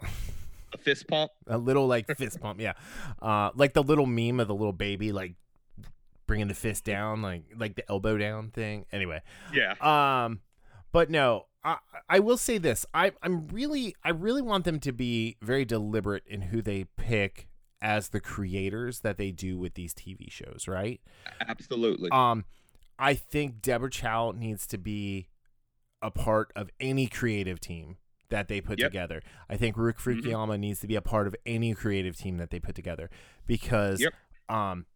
A 0.73 0.79
fist 0.79 1.09
pump. 1.09 1.33
a 1.49 1.59
little 1.59 1.87
like 1.89 2.07
fist 2.17 2.41
pump. 2.41 2.61
Yeah, 2.61 2.75
uh, 3.21 3.51
like 3.57 3.73
the 3.73 3.83
little 3.83 4.07
meme 4.07 4.39
of 4.41 4.47
the 4.49 4.55
little 4.55 4.73
baby 4.73 5.11
like 5.13 5.35
bringing 6.27 6.47
the 6.49 6.55
fist 6.55 6.85
down, 6.85 7.21
like 7.21 7.43
like 7.57 7.75
the 7.75 7.89
elbow 7.91 8.17
down 8.17 8.51
thing. 8.51 8.87
Anyway, 8.93 9.21
Yeah. 9.53 9.75
um, 10.25 10.41
but 10.93 11.11
no, 11.11 11.47
I 11.65 11.79
I 12.09 12.19
will 12.21 12.37
say 12.37 12.59
this. 12.59 12.85
I 12.95 13.13
I'm 13.23 13.49
really 13.49 13.95
I 14.05 14.11
really 14.11 14.43
want 14.43 14.65
them 14.65 14.79
to 14.81 14.93
be 14.93 15.37
very 15.43 15.65
deliberate 15.65 16.25
in 16.27 16.43
who 16.43 16.61
they 16.63 16.85
pick 16.97 17.49
as 17.81 18.09
the 18.09 18.21
creators 18.21 19.01
that 19.01 19.17
they 19.17 19.31
do 19.31 19.59
with 19.59 19.75
these 19.75 19.93
TV 19.95 20.31
shows, 20.31 20.67
right? 20.69 21.01
Absolutely. 21.47 22.11
Um, 22.11 22.45
I 22.99 23.15
think 23.15 23.61
Deborah 23.61 23.91
Chow 23.91 24.31
needs 24.33 24.67
to 24.69 24.79
be 24.79 25.29
a 26.01 26.11
part 26.11 26.53
of 26.57 26.71
any 26.81 27.07
creative 27.09 27.61
team 27.61 27.97
that 28.31 28.49
they 28.49 28.61
put 28.61 28.79
Yep. 28.79 28.91
together. 28.91 29.23
I 29.49 29.57
think 29.57 29.77
Rook 29.77 29.99
Mhm. 29.99 30.59
Needs 30.59 30.81
to 30.81 30.87
be 30.87 30.95
a 30.97 31.03
part 31.03 31.27
of 31.27 31.37
any 31.45 31.75
creative 31.75 32.17
team 32.17 32.37
that 32.39 32.51
they 32.51 32.59
put 32.59 32.75
together 32.75 33.11
because, 33.47 34.01
Yep. 34.01 34.15
um, 34.49 34.87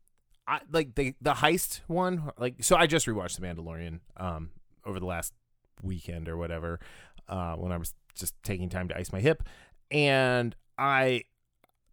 I 0.46 0.60
like 0.72 0.94
the 0.94 1.14
the 1.20 1.34
heist 1.34 1.80
one. 1.88 2.30
Like, 2.38 2.62
so 2.64 2.74
I 2.76 2.86
just 2.86 3.06
rewatched 3.06 3.38
The 3.38 3.46
Mandalorian 3.46 4.00
um 4.16 4.50
over 4.84 4.98
the 4.98 5.06
last 5.06 5.34
weekend 5.82 6.28
or 6.28 6.36
whatever, 6.36 6.80
uh, 7.28 7.54
when 7.54 7.72
I 7.72 7.76
was 7.76 7.94
just 8.14 8.34
taking 8.42 8.68
time 8.68 8.88
to 8.88 8.96
ice 8.96 9.12
my 9.12 9.20
hip, 9.20 9.42
and 9.90 10.54
I 10.76 11.24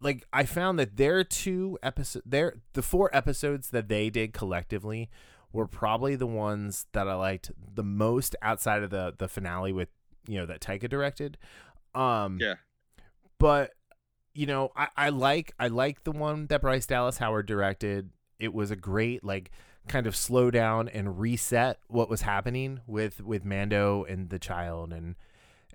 like 0.00 0.26
I 0.32 0.44
found 0.44 0.78
that 0.78 0.96
their 0.96 1.24
two 1.24 1.78
episode 1.82 2.22
their 2.26 2.56
the 2.74 2.82
four 2.82 3.14
episodes 3.14 3.70
that 3.70 3.88
they 3.88 4.10
did 4.10 4.32
collectively 4.32 5.10
were 5.52 5.66
probably 5.66 6.16
the 6.16 6.26
ones 6.26 6.86
that 6.92 7.08
I 7.08 7.14
liked 7.14 7.50
the 7.74 7.82
most 7.82 8.36
outside 8.42 8.82
of 8.82 8.90
the 8.90 9.14
the 9.16 9.28
finale 9.28 9.72
with 9.72 9.88
you 10.26 10.38
know 10.38 10.46
that 10.46 10.60
Taika 10.60 10.88
directed. 10.88 11.38
Um 11.94 12.38
Yeah. 12.40 12.54
But 13.38 13.72
you 14.34 14.46
know, 14.46 14.70
I, 14.76 14.88
I 14.96 15.08
like 15.08 15.54
I 15.58 15.68
like 15.68 16.04
the 16.04 16.12
one 16.12 16.46
that 16.48 16.60
Bryce 16.60 16.86
Dallas 16.86 17.18
Howard 17.18 17.46
directed. 17.46 18.10
It 18.38 18.52
was 18.52 18.70
a 18.70 18.76
great 18.76 19.24
like 19.24 19.50
kind 19.88 20.06
of 20.06 20.16
slow 20.16 20.50
down 20.50 20.88
and 20.88 21.18
reset 21.20 21.78
what 21.88 22.08
was 22.08 22.22
happening 22.22 22.80
with 22.86 23.20
with 23.22 23.44
Mando 23.44 24.04
and 24.04 24.30
the 24.30 24.38
child 24.38 24.92
and 24.92 25.14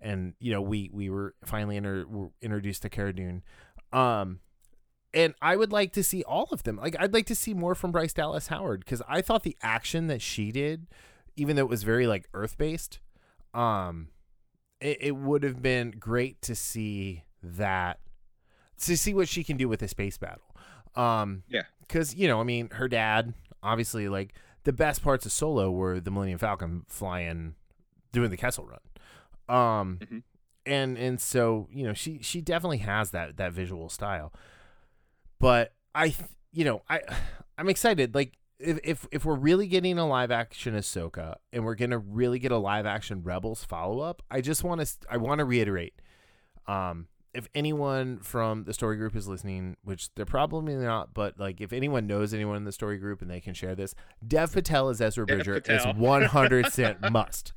and 0.01 0.33
you 0.39 0.51
know 0.51 0.61
we 0.61 0.89
we 0.93 1.09
were 1.09 1.35
finally 1.45 1.77
inter- 1.77 2.05
were 2.07 2.29
introduced 2.41 2.81
to 2.83 2.89
Cara 2.89 3.13
Dune. 3.13 3.43
Um, 3.93 4.39
and 5.13 5.33
I 5.41 5.55
would 5.57 5.71
like 5.73 5.91
to 5.93 6.03
see 6.03 6.23
all 6.23 6.47
of 6.51 6.63
them. 6.63 6.77
Like 6.77 6.95
I'd 6.99 7.13
like 7.13 7.25
to 7.27 7.35
see 7.35 7.53
more 7.53 7.75
from 7.75 7.91
Bryce 7.91 8.13
Dallas 8.13 8.47
Howard 8.47 8.79
because 8.85 9.01
I 9.07 9.21
thought 9.21 9.43
the 9.43 9.57
action 9.61 10.07
that 10.07 10.21
she 10.21 10.51
did, 10.51 10.87
even 11.35 11.55
though 11.55 11.63
it 11.63 11.69
was 11.69 11.83
very 11.83 12.07
like 12.07 12.27
Earth 12.33 12.57
based, 12.57 12.99
um, 13.53 14.07
it, 14.79 14.97
it 15.01 15.15
would 15.15 15.43
have 15.43 15.61
been 15.61 15.91
great 15.91 16.41
to 16.43 16.55
see 16.55 17.23
that 17.43 17.99
to 18.79 18.97
see 18.97 19.13
what 19.13 19.27
she 19.27 19.43
can 19.43 19.57
do 19.57 19.67
with 19.69 19.81
a 19.83 19.87
space 19.87 20.17
battle. 20.17 20.55
Um, 20.95 21.43
Yeah. 21.47 21.63
because 21.81 22.15
you 22.15 22.27
know, 22.27 22.39
I 22.41 22.43
mean, 22.43 22.69
her 22.71 22.87
dad 22.87 23.33
obviously 23.63 24.07
like 24.09 24.33
the 24.63 24.73
best 24.73 25.01
parts 25.03 25.25
of 25.25 25.31
Solo 25.31 25.71
were 25.71 25.99
the 25.99 26.11
Millennium 26.11 26.39
Falcon 26.39 26.85
flying, 26.87 27.55
doing 28.11 28.29
the 28.29 28.37
Kessel 28.37 28.65
Run. 28.67 28.79
Um, 29.49 29.99
Mhm. 30.01 30.23
and 30.65 30.97
and 30.97 31.19
so 31.19 31.67
you 31.71 31.83
know 31.85 31.93
she 31.93 32.19
she 32.21 32.39
definitely 32.41 32.77
has 32.77 33.09
that 33.11 33.37
that 33.37 33.51
visual 33.51 33.89
style 33.89 34.31
but 35.39 35.73
i 35.95 36.13
you 36.51 36.63
know 36.63 36.81
i 36.89 37.01
i'm 37.57 37.67
excited 37.69 38.13
like 38.15 38.33
if 38.59 38.79
if, 38.83 39.07
if 39.11 39.25
we're 39.25 39.35
really 39.35 39.67
getting 39.67 39.97
a 39.97 40.07
live 40.07 40.29
action 40.31 40.75
ahsoka 40.75 41.35
and 41.51 41.65
we're 41.65 41.73
gonna 41.75 41.97
really 41.97 42.37
get 42.39 42.51
a 42.51 42.57
live 42.57 42.85
action 42.85 43.23
rebels 43.23 43.63
follow-up 43.63 44.21
i 44.29 44.39
just 44.39 44.63
want 44.63 44.79
to 44.79 44.87
i 45.09 45.17
want 45.17 45.39
to 45.39 45.45
reiterate 45.45 45.95
um 46.67 47.07
if 47.33 47.47
anyone 47.55 48.19
from 48.19 48.63
the 48.65 48.73
story 48.73 48.97
group 48.97 49.15
is 49.15 49.27
listening 49.27 49.77
which 49.83 50.13
they're 50.15 50.25
probably 50.25 50.75
not 50.75 51.13
but 51.13 51.39
like 51.39 51.61
if 51.61 51.71
anyone 51.71 52.05
knows 52.07 52.33
anyone 52.33 52.57
in 52.57 52.63
the 52.65 52.71
story 52.71 52.97
group 52.97 53.21
and 53.21 53.31
they 53.31 53.39
can 53.39 53.53
share 53.53 53.73
this 53.75 53.95
dev 54.27 54.51
patel 54.51 54.89
as 54.89 54.99
ezra 55.01 55.25
bridger 55.25 55.55
is 55.55 55.85
100% 55.85 57.11
must 57.11 57.53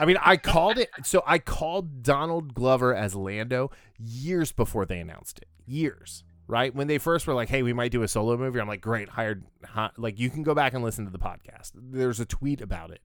I 0.00 0.04
mean, 0.04 0.16
I 0.20 0.36
called 0.36 0.78
it. 0.78 0.88
So 1.04 1.22
I 1.24 1.38
called 1.38 2.02
Donald 2.02 2.54
Glover 2.54 2.92
as 2.92 3.14
Lando 3.14 3.70
years 4.00 4.50
before 4.50 4.84
they 4.84 4.98
announced 4.98 5.38
it. 5.38 5.46
Years, 5.64 6.24
right? 6.48 6.74
When 6.74 6.88
they 6.88 6.98
first 6.98 7.24
were 7.28 7.34
like, 7.34 7.48
"Hey, 7.48 7.62
we 7.62 7.72
might 7.72 7.92
do 7.92 8.02
a 8.02 8.08
solo 8.08 8.36
movie," 8.36 8.58
I'm 8.60 8.66
like, 8.66 8.80
"Great, 8.80 9.10
hired." 9.10 9.44
hi- 9.64 9.92
Like, 9.96 10.18
you 10.18 10.28
can 10.28 10.42
go 10.42 10.54
back 10.56 10.74
and 10.74 10.82
listen 10.82 11.04
to 11.04 11.12
the 11.12 11.20
podcast. 11.20 11.70
There's 11.76 12.18
a 12.18 12.26
tweet 12.26 12.60
about 12.60 12.90
it 12.90 13.00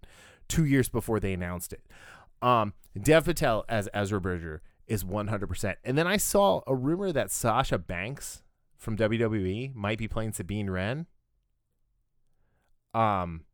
two 0.47 0.65
years 0.65 0.89
before 0.89 1.19
they 1.19 1.33
announced 1.33 1.71
it. 1.71 1.83
Um, 2.41 2.73
Dev 2.99 3.25
Patel 3.25 3.63
as 3.69 3.87
Ezra 3.93 4.19
Bridger 4.19 4.63
is 4.91 5.03
100%. 5.05 5.75
And 5.85 5.97
then 5.97 6.05
I 6.05 6.17
saw 6.17 6.61
a 6.67 6.75
rumor 6.75 7.11
that 7.13 7.31
Sasha 7.31 7.77
Banks 7.77 8.43
from 8.77 8.97
WWE 8.97 9.73
might 9.73 9.97
be 9.97 10.07
playing 10.07 10.33
Sabine 10.33 10.69
Wren. 10.69 11.05
Um, 12.93 13.45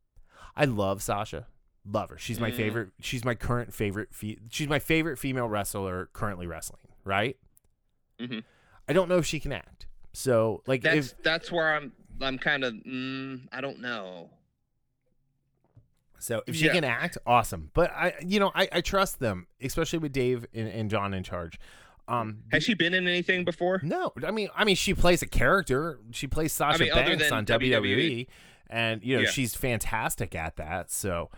I 0.56 0.64
love 0.64 1.02
Sasha. 1.02 1.46
Love 1.84 2.10
her. 2.10 2.18
She's 2.18 2.40
my 2.40 2.50
Mm. 2.50 2.56
favorite. 2.56 2.88
She's 3.00 3.24
my 3.24 3.34
current 3.34 3.72
favorite. 3.72 4.12
Fe- 4.12 4.38
she's 4.50 4.68
my 4.68 4.78
favorite 4.78 5.18
female 5.18 5.48
wrestler 5.48 6.06
currently 6.12 6.46
wrestling. 6.46 6.82
Right. 7.04 7.38
Mhm. 8.18 8.42
I 8.88 8.92
don't 8.92 9.08
know 9.08 9.18
if 9.18 9.26
she 9.26 9.38
can 9.40 9.52
act. 9.52 9.86
So 10.12 10.62
like 10.66 10.82
That's 10.82 11.12
if 11.12 11.22
that's 11.22 11.52
where 11.52 11.74
I'm 11.76 11.92
I'm 12.20 12.36
kind 12.38 12.64
of 12.64 12.74
mm, 12.74 13.46
I 13.52 13.60
don't 13.60 13.78
know. 13.80 14.30
So 16.18 16.42
if 16.46 16.54
she 16.56 16.66
Yeah. 16.66 16.72
can 16.72 16.84
act, 16.84 17.18
awesome. 17.26 17.70
But 17.74 17.90
I 17.92 18.14
you 18.24 18.40
know 18.40 18.50
I, 18.54 18.68
I 18.72 18.80
trust 18.80 19.18
them, 19.20 19.46
especially 19.62 19.98
with 20.00 20.12
Dave 20.12 20.46
and, 20.54 20.68
and 20.68 20.90
John 20.90 21.14
in 21.14 21.22
charge. 21.22 21.58
Um, 22.08 22.44
Has 22.52 22.64
she 22.64 22.72
been 22.72 22.94
in 22.94 23.06
anything 23.06 23.44
before? 23.44 23.80
No, 23.82 24.12
I 24.26 24.30
mean, 24.30 24.48
I 24.56 24.64
mean, 24.64 24.76
she 24.76 24.94
plays 24.94 25.20
a 25.20 25.26
character. 25.26 25.98
She 26.10 26.26
plays 26.26 26.54
Sasha 26.54 26.84
mean, 26.84 26.92
Banks 26.94 27.30
on 27.30 27.44
WWE, 27.44 27.70
WWE. 27.70 28.26
and 28.70 29.02
you 29.04 29.16
know 29.16 29.22
Yeah. 29.24 29.30
she's 29.30 29.54
fantastic 29.54 30.34
at 30.34 30.56
that. 30.56 30.90
So, 30.90 31.30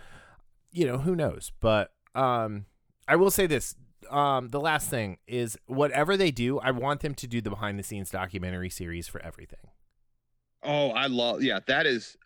you 0.70 0.86
know, 0.86 0.98
who 0.98 1.16
knows? 1.16 1.50
But 1.58 1.92
um, 2.14 2.66
I 3.08 3.16
will 3.16 3.32
say 3.32 3.48
this: 3.48 3.74
um, 4.10 4.50
the 4.50 4.60
last 4.60 4.88
thing 4.88 5.18
is 5.26 5.58
whatever 5.66 6.16
they 6.16 6.30
do, 6.30 6.60
I 6.60 6.70
want 6.70 7.00
them 7.00 7.14
to 7.16 7.26
do 7.26 7.40
the 7.40 7.50
behind 7.50 7.76
the 7.76 7.82
scenes 7.82 8.10
documentary 8.10 8.70
series 8.70 9.08
for 9.08 9.20
everything. 9.22 9.70
Oh, 10.62 10.90
I 10.90 11.06
love 11.08 11.42
yeah, 11.42 11.58
that 11.66 11.86
is 11.86 12.16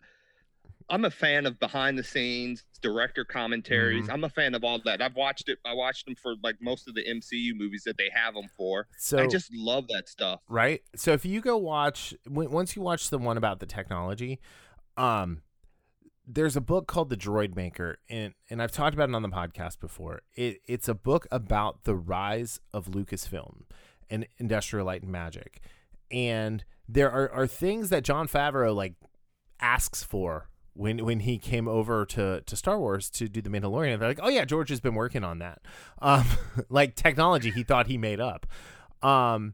I'm 0.89 1.03
a 1.05 1.09
fan 1.11 1.45
of 1.45 1.59
behind 1.59 1.97
the 1.97 2.03
scenes 2.03 2.63
director 2.81 3.25
commentaries. 3.25 4.05
Mhm. 4.07 4.13
I'm 4.13 4.23
a 4.23 4.29
fan 4.29 4.53
of 4.53 4.63
all 4.63 4.79
that. 4.85 5.01
I've 5.01 5.15
watched 5.15 5.49
it. 5.49 5.57
I 5.65 5.73
watched 5.73 6.05
them 6.05 6.13
for 6.15 6.35
like 6.43 6.61
most 6.61 6.87
of 6.87 6.93
the 6.93 7.03
MCU 7.07 7.55
movies 7.55 7.83
that 7.85 7.97
they 7.97 8.09
have 8.13 8.35
them 8.35 8.47
for. 8.55 8.87
So 8.97 9.17
I 9.17 9.27
just 9.27 9.51
love 9.53 9.87
that 9.87 10.07
stuff. 10.07 10.41
right? 10.47 10.81
So 10.95 11.11
if 11.13 11.25
you 11.25 11.41
go 11.41 11.57
watch 11.57 12.13
once 12.27 12.75
you 12.75 12.81
watch 12.83 13.09
the 13.09 13.17
one 13.17 13.37
about 13.37 13.59
the 13.59 13.65
technology, 13.65 14.39
um 14.97 15.41
there's 16.27 16.55
a 16.55 16.61
book 16.61 16.87
called 16.87 17.09
The 17.09 17.17
Droid 17.17 17.55
Maker 17.55 17.99
and 18.09 18.33
and 18.49 18.61
I've 18.61 18.71
talked 18.71 18.93
about 18.95 19.09
it 19.09 19.15
on 19.15 19.21
the 19.23 19.29
podcast 19.29 19.79
before. 19.79 20.21
It 20.35 20.61
it's 20.65 20.87
a 20.87 20.93
book 20.95 21.27
about 21.31 21.83
the 21.83 21.95
rise 21.95 22.59
of 22.73 22.87
Lucasfilm 22.87 23.63
and 24.09 24.27
Industrial 24.37 24.85
Light 24.85 25.01
and 25.01 25.11
Magic. 25.11 25.61
And 26.11 26.63
there 26.87 27.11
are, 27.11 27.31
are 27.31 27.47
things 27.47 27.89
that 27.89 28.03
Jon 28.03 28.27
Favreau 28.27 28.75
like 28.75 28.93
asks 29.59 30.03
for 30.03 30.49
when 30.75 31.03
when 31.05 31.21
he 31.21 31.37
came 31.39 31.67
over 31.67 32.05
to 32.05 32.41
to 32.41 32.55
Star 32.55 32.77
Wars 32.77 33.09
to 33.11 33.27
do 33.27 33.41
the 33.41 33.49
Mandalorian. 33.49 33.97
They're 33.97 34.09
like, 34.09 34.19
"Oh 34.21 34.29
yeah, 34.29 34.45
George 34.45 34.69
has 34.69 34.79
been 34.79 34.93
working 34.93 35.23
on 35.23 35.39
that." 35.39 35.61
Um 36.01 36.25
like 36.69 36.95
technology 36.95 37.49
he 37.49 37.63
thought 37.63 37.87
he 37.87 37.97
made 37.97 38.19
up. 38.19 38.45
Um 39.01 39.53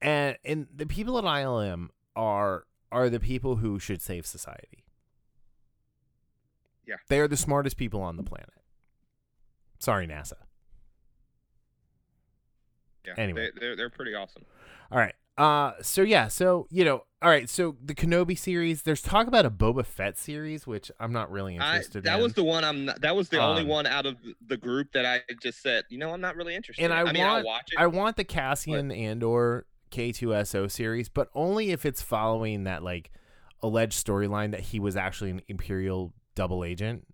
and 0.00 0.36
and 0.44 0.66
the 0.74 0.86
people 0.86 1.18
at 1.18 1.24
ILM 1.24 1.88
are 2.16 2.64
are 2.90 3.08
the 3.08 3.20
people 3.20 3.56
who 3.56 3.78
should 3.78 4.02
save 4.02 4.26
society. 4.26 4.84
Yeah. 6.86 6.96
They 7.08 7.20
are 7.20 7.28
the 7.28 7.36
smartest 7.36 7.76
people 7.76 8.02
on 8.02 8.16
the 8.16 8.22
planet. 8.22 8.50
Sorry, 9.78 10.06
NASA. 10.06 10.34
Yeah. 13.06 13.14
Anyway. 13.16 13.50
they, 13.54 13.60
they're 13.60 13.76
they're 13.76 13.90
pretty 13.90 14.14
awesome. 14.14 14.44
All 14.90 14.98
right. 14.98 15.14
Uh 15.42 15.72
so 15.82 16.02
yeah, 16.02 16.28
so 16.28 16.68
you 16.70 16.84
know, 16.84 17.02
all 17.20 17.28
right, 17.28 17.48
so 17.50 17.76
the 17.82 17.96
Kenobi 17.96 18.38
series, 18.38 18.82
there's 18.82 19.02
talk 19.02 19.26
about 19.26 19.44
a 19.44 19.50
Boba 19.50 19.84
Fett 19.84 20.16
series, 20.16 20.68
which 20.68 20.88
I'm 21.00 21.12
not 21.12 21.32
really 21.32 21.58
I, 21.58 21.76
interested 21.76 22.04
that 22.04 22.16
in. 22.18 22.22
was 22.22 22.34
the 22.34 22.44
one 22.44 22.62
I'm. 22.62 22.84
Not, 22.84 23.00
that 23.00 23.16
was 23.16 23.28
the 23.28 23.40
only 23.40 23.62
Um, 23.62 23.68
one 23.68 23.86
out 23.86 24.06
of 24.06 24.16
the 24.46 24.56
group 24.56 24.92
that 24.92 25.04
I 25.04 25.22
just 25.42 25.60
said. 25.60 25.82
You 25.88 25.98
know, 25.98 26.12
I'm 26.12 26.20
not 26.20 26.36
really 26.36 26.54
interested. 26.54 26.84
And 26.84 26.92
in. 26.92 26.98
I 27.08 27.12
mean, 27.12 27.22
want- 27.22 27.38
I'll 27.38 27.44
watch 27.44 27.72
it. 27.72 27.80
I 27.80 27.88
want 27.88 28.16
the 28.16 28.22
Cassian 28.24 28.92
Andor 28.92 29.66
K2SO 29.90 30.70
series, 30.70 31.08
but 31.08 31.28
only 31.34 31.72
if 31.72 31.84
it's 31.84 32.02
following 32.02 32.62
that 32.64 32.84
like 32.84 33.10
alleged 33.62 33.94
storyline 34.06 34.52
that 34.52 34.60
he 34.60 34.78
was 34.78 34.96
actually 34.96 35.30
an 35.30 35.42
Imperial 35.48 36.12
double 36.36 36.62
agent. 36.62 37.04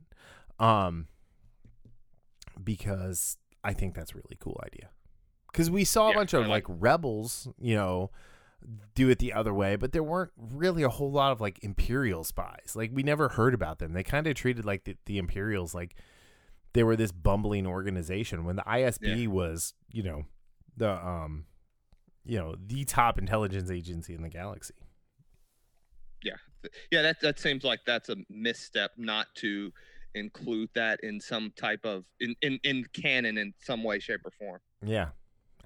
Um 0.59 1.07
because 2.63 3.39
I 3.65 3.73
think 3.73 3.95
that's 3.95 4.13
a 4.13 4.17
really 4.17 4.37
cool 4.39 4.61
idea. 4.67 4.91
Cuz 5.53 5.71
we 5.71 5.85
saw 5.85 6.07
a 6.07 6.11
Yeah, 6.11 6.17
bunch 6.17 6.35
of 6.35 6.47
like, 6.47 6.69
like- 6.69 6.77
rebels, 6.81 7.49
you 7.59 7.75
know, 7.75 8.11
do 8.95 9.09
it 9.09 9.19
the 9.19 9.33
other 9.33 9.55
way, 9.55 9.77
but 9.77 9.93
there 9.93 10.03
weren't 10.03 10.33
really 10.37 10.83
a 10.83 10.89
whole 10.89 11.11
lot 11.13 11.31
of 11.33 11.41
like 11.41 11.63
Imperial 11.63 12.25
spies. 12.25 12.73
Like 12.75 12.91
we 12.93 13.03
never 13.03 13.29
heard 13.31 13.55
about 13.55 13.79
them. 13.79 13.93
They 13.93 14.03
kind 14.03 14.27
of 14.27 14.35
treated 14.35 14.65
like 14.65 14.85
the, 14.85 14.97
the 15.07 15.17
Imperials 15.19 15.75
like 15.75 15.95
they 16.75 16.83
were 16.83 16.97
this 16.97 17.13
bumbling 17.13 17.67
organization 17.67 18.45
when 18.45 18.57
the 18.57 18.63
ISB 18.63 19.27
was, 19.29 19.75
you 19.93 20.03
know, 20.03 20.25
the 20.77 20.91
um 20.91 21.47
you 22.25 22.37
know, 22.39 22.55
the 22.67 22.85
top 22.85 23.19
intelligence 23.19 23.71
agency 23.71 24.13
in 24.15 24.21
the 24.23 24.29
galaxy. 24.29 24.75
Yeah, 26.23 26.37
yeah, 26.91 27.03
that 27.03 27.21
that 27.23 27.39
seems 27.39 27.65
like 27.65 27.81
that's 27.87 28.09
a 28.09 28.17
misstep 28.29 28.91
not 28.99 29.29
to 29.37 29.73
include 30.15 30.69
that 30.75 30.99
in 31.03 31.21
some 31.21 31.53
type 31.57 31.85
of 31.85 32.05
in 32.21 32.35
in, 32.43 32.59
in 32.65 32.85
canon 32.93 33.39
in 33.39 33.55
some 33.63 33.83
way, 33.85 33.99
shape, 34.01 34.21
or 34.25 34.33
form. 34.33 34.61
Yeah. 34.85 35.11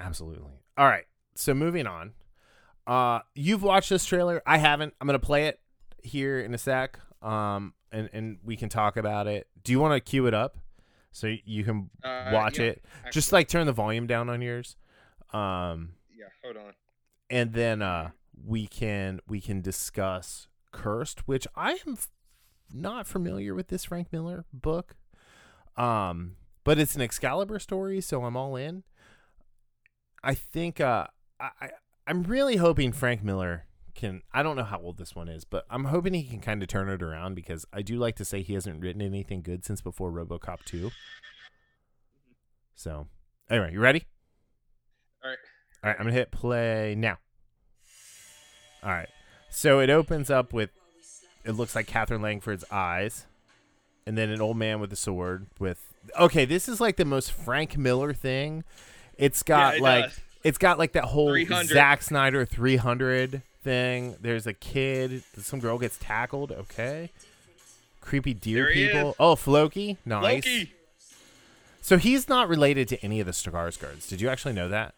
Absolutely. 0.02 0.50
All 0.76 0.87
right. 0.87 1.04
So 1.35 1.54
moving 1.54 1.87
on. 1.87 2.12
Uh 2.87 3.21
you've 3.35 3.62
watched 3.62 3.90
this 3.90 4.04
trailer. 4.04 4.42
I 4.47 4.59
haven't. 4.59 4.94
I'm 5.00 5.06
going 5.06 5.18
to 5.18 5.25
play 5.25 5.47
it 5.47 5.61
here 6.02 6.40
in 6.40 6.52
a 6.54 6.59
sec. 6.59 6.99
Um 7.23 7.75
and 7.92 8.09
and 8.12 8.38
we 8.42 8.56
can 8.56 8.68
talk 8.68 8.97
about 8.97 9.26
it. 9.26 9.47
Do 9.62 9.71
you 9.73 9.78
want 9.80 9.94
to 9.94 10.00
cue 10.00 10.26
it 10.26 10.35
up 10.35 10.59
so 11.12 11.32
you 11.44 11.62
can 11.64 11.90
Uh, 12.02 12.30
watch 12.32 12.59
yeah, 12.59 12.66
it? 12.66 12.85
Just 13.12 13.32
like 13.32 13.49
turn 13.49 13.66
the 13.66 13.73
volume 13.73 14.06
down 14.06 14.28
on 14.28 14.42
yours. 14.42 14.76
Um 15.32 15.92
yeah, 16.11 16.26
hold 16.44 16.56
on. 16.56 16.73
and 17.30 17.52
then 17.52 17.82
uh 17.82 18.11
we 18.44 18.66
can 18.66 19.21
we 19.28 19.40
can 19.40 19.61
discuss 19.61 20.49
cursed 20.73 21.28
which 21.28 21.47
i 21.54 21.73
am 21.87 21.92
f- 21.92 22.09
not 22.73 23.06
familiar 23.06 23.54
with 23.54 23.68
this 23.68 23.85
frank 23.85 24.09
miller 24.11 24.44
book 24.54 24.97
um 25.76 26.37
but 26.64 26.78
it's 26.78 26.94
an 26.97 27.02
excalibur 27.02 27.59
story 27.59 28.00
so 28.00 28.25
i'm 28.25 28.37
all 28.37 28.56
in 28.56 28.82
i 30.25 30.35
think 30.35 30.81
uh 30.81 31.07
i 31.41 31.50
I- 31.61 31.71
i'm 32.07 32.23
really 32.23 32.57
hoping 32.57 32.93
frank 32.93 33.23
miller 33.23 33.64
can 33.95 34.23
i 34.33 34.43
don't 34.43 34.57
know 34.57 34.64
how 34.64 34.79
old 34.81 34.97
this 34.99 35.14
one 35.14 35.29
is 35.29 35.45
but 35.45 35.64
i'm 35.71 35.85
hoping 35.87 36.14
he 36.14 36.25
can 36.25 36.41
kind 36.41 36.62
of 36.62 36.69
turn 36.69 36.88
it 36.88 37.02
around 37.02 37.35
because 37.35 37.64
i 37.73 37.83
do 37.83 37.97
like 37.97 38.17
to 38.17 38.25
say 38.25 38.43
he 38.43 38.55
hasn't 38.55 38.81
written 38.81 39.02
anything 39.02 39.43
good 39.43 39.64
since 39.64 39.81
before 39.81 40.11
robocop 40.11 40.64
2 40.64 40.91
so 42.75 43.07
anyway 43.50 43.73
you 43.73 43.81
ready 43.81 44.05
All 45.23 45.31
right. 45.31 45.38
all 45.85 45.91
right, 45.91 45.97
I'm 45.99 46.07
gonna 46.07 46.14
hit 46.14 46.31
play 46.31 46.95
now. 46.97 47.19
All 48.83 48.91
right, 48.91 49.09
so 49.50 49.79
it 49.79 49.91
opens 49.91 50.31
up 50.31 50.52
with 50.52 50.71
it 51.45 51.52
looks 51.52 51.75
like 51.76 51.87
Katherine 51.87 52.23
Langford's 52.23 52.64
eyes, 52.71 53.26
and 54.07 54.16
then 54.18 54.31
an 54.31 54.40
old 54.40 54.57
man 54.57 54.81
with 54.81 54.92
a 54.92 54.96
sword. 54.96 55.46
With 55.61 55.79
okay, 56.18 56.44
this 56.44 56.68
is 56.68 56.81
like 56.81 56.96
the 56.96 57.05
most 57.05 57.31
Frank 57.31 57.77
Miller 57.79 58.12
thing. 58.12 58.64
It's 59.22 59.42
got 59.42 59.74
Yeah, 59.74 59.78
it 59.78 59.82
like 59.82 60.04
does. 60.06 60.20
it's 60.44 60.58
got 60.58 60.78
like 60.78 60.92
that 60.92 61.04
whole 61.04 61.28
300. 61.30 61.68
Zack 61.72 62.02
Snyder 62.02 62.44
300 62.44 63.42
thing. 63.62 64.16
There's 64.20 64.46
a 64.46 64.52
kid, 64.52 65.22
some 65.38 65.61
girl 65.61 65.78
gets 65.78 65.96
tackled. 65.98 66.50
Okay, 66.52 67.11
creepy 68.00 68.35
deer 68.35 68.64
There 68.64 68.72
people. 68.72 69.16
Oh, 69.20 69.37
Floki, 69.37 69.96
nice. 70.04 70.44
Loki. 70.44 70.72
So 71.80 71.98
he's 71.98 72.28
not 72.28 72.48
related 72.48 72.88
to 72.88 73.04
any 73.04 73.20
of 73.20 73.26
the 73.26 73.32
Skarsgårds. 73.32 74.08
Did 74.08 74.20
you 74.20 74.28
actually 74.28 74.54
know 74.54 74.68
that? 74.68 74.94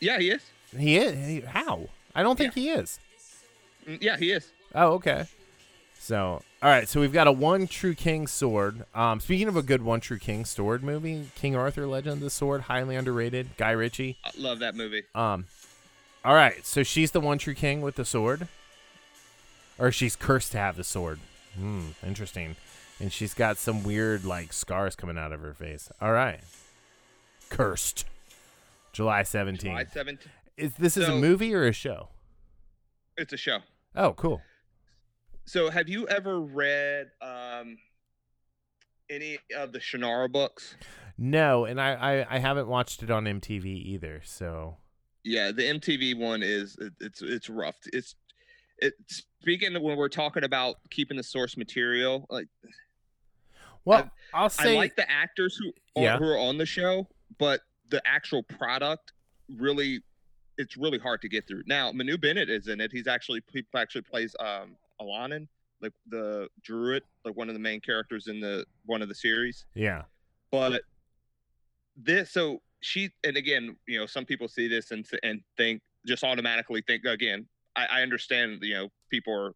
Yeah, 0.00 0.18
he 0.18 0.30
is. 0.30 0.42
He 0.76 0.96
is. 0.96 1.26
He- 1.26 1.40
how? 1.42 1.88
I 2.14 2.22
don't 2.22 2.36
think 2.36 2.54
he 2.54 2.70
is. 2.70 2.98
Mm, 3.86 4.02
Yeah, 4.02 4.16
he 4.16 4.32
is. 4.32 4.50
Oh, 4.74 4.92
okay. 4.92 5.26
So, 6.02 6.40
all 6.62 6.70
right. 6.70 6.88
So 6.88 6.98
we've 6.98 7.12
got 7.12 7.26
a 7.26 7.32
One 7.32 7.66
True 7.66 7.94
King 7.94 8.26
sword. 8.26 8.86
Um, 8.94 9.20
speaking 9.20 9.48
of 9.48 9.56
a 9.56 9.62
good 9.62 9.82
One 9.82 10.00
True 10.00 10.18
King 10.18 10.46
sword 10.46 10.82
movie, 10.82 11.28
King 11.34 11.54
Arthur: 11.54 11.86
Legend 11.86 12.14
of 12.14 12.20
the 12.20 12.30
Sword, 12.30 12.62
highly 12.62 12.96
underrated. 12.96 13.50
Guy 13.58 13.72
Ritchie. 13.72 14.16
I 14.24 14.30
love 14.38 14.60
that 14.60 14.74
movie. 14.74 15.02
Um, 15.14 15.44
all 16.24 16.34
right. 16.34 16.64
So 16.64 16.82
she's 16.82 17.10
the 17.10 17.20
One 17.20 17.36
True 17.36 17.54
King 17.54 17.82
with 17.82 17.96
the 17.96 18.06
sword, 18.06 18.48
or 19.78 19.92
she's 19.92 20.16
cursed 20.16 20.52
to 20.52 20.58
have 20.58 20.76
the 20.76 20.84
sword. 20.84 21.20
Hmm. 21.54 21.88
Interesting. 22.04 22.56
And 22.98 23.12
she's 23.12 23.34
got 23.34 23.58
some 23.58 23.84
weird 23.84 24.24
like 24.24 24.54
scars 24.54 24.96
coming 24.96 25.18
out 25.18 25.32
of 25.32 25.42
her 25.42 25.52
face. 25.52 25.90
All 26.00 26.12
right. 26.12 26.40
Cursed. 27.50 28.06
July 28.94 29.22
seventeenth. 29.22 29.92
July 29.92 30.04
17th. 30.04 30.26
Is 30.56 30.72
this 30.78 30.96
is 30.96 31.08
a 31.08 31.14
movie 31.14 31.54
or 31.54 31.66
a 31.66 31.72
show? 31.72 32.08
It's 33.18 33.34
a 33.34 33.36
show. 33.36 33.58
Oh, 33.94 34.14
cool. 34.14 34.40
So, 35.50 35.68
have 35.68 35.88
you 35.88 36.06
ever 36.06 36.40
read 36.40 37.10
um, 37.20 37.76
any 39.10 39.36
of 39.56 39.72
the 39.72 39.80
Shannara 39.80 40.30
books? 40.30 40.76
No, 41.18 41.64
and 41.64 41.80
I, 41.80 41.94
I 41.94 42.36
I 42.36 42.38
haven't 42.38 42.68
watched 42.68 43.02
it 43.02 43.10
on 43.10 43.24
MTV 43.24 43.64
either. 43.66 44.20
So 44.24 44.76
Yeah, 45.24 45.50
the 45.50 45.62
MTV 45.62 46.16
one 46.16 46.44
is 46.44 46.76
it, 46.80 46.92
it's 47.00 47.20
it's 47.20 47.50
rough. 47.50 47.74
It's 47.92 48.14
it. 48.78 48.94
Speaking 49.40 49.74
of 49.74 49.82
when 49.82 49.96
we're 49.96 50.08
talking 50.08 50.44
about 50.44 50.76
keeping 50.88 51.16
the 51.16 51.24
source 51.24 51.56
material, 51.56 52.28
like 52.30 52.46
well, 53.84 54.08
I, 54.32 54.42
will 54.42 54.50
say 54.50 54.74
I 54.74 54.76
like 54.76 54.94
the 54.94 55.10
actors 55.10 55.56
who 55.56 55.70
are, 56.00 56.04
Yeah. 56.04 56.18
who 56.18 56.26
are 56.26 56.38
on 56.38 56.58
the 56.58 56.66
show, 56.66 57.08
but 57.38 57.62
the 57.88 58.00
actual 58.06 58.44
product 58.44 59.14
really, 59.58 60.00
it's 60.58 60.76
really 60.76 61.00
hard 61.00 61.20
to 61.22 61.28
get 61.28 61.48
through. 61.48 61.64
Now, 61.66 61.90
Manu 61.90 62.18
Bennett 62.18 62.48
is 62.48 62.68
in 62.68 62.80
it. 62.80 62.92
He's 62.92 63.08
actually 63.08 63.42
he 63.52 63.64
actually 63.74 64.02
plays 64.02 64.36
um 64.38 64.76
Allanon, 65.00 65.48
like 65.80 65.92
the 66.08 66.48
druid, 66.62 67.02
like 67.24 67.36
one 67.36 67.48
of 67.48 67.54
the 67.54 67.60
main 67.60 67.80
characters 67.80 68.26
in 68.28 68.40
the 68.40 68.64
one 68.84 69.02
of 69.02 69.08
the 69.08 69.14
series. 69.14 69.64
yeah, 69.74 70.02
But 70.50 70.82
this, 71.96 72.30
so 72.30 72.60
she, 72.80 73.10
and 73.24 73.36
again, 73.36 73.76
you 73.86 73.98
know, 73.98 74.06
some 74.06 74.24
people 74.24 74.48
see 74.48 74.68
this 74.68 74.90
and 74.90 75.06
and 75.22 75.40
think 75.56 75.82
just 76.06 76.24
automatically 76.24 76.82
think 76.86 77.04
again. 77.04 77.46
I, 77.76 77.86
I 77.86 78.02
understand, 78.02 78.58
you 78.62 78.74
know, 78.74 78.88
people 79.10 79.34
are 79.34 79.52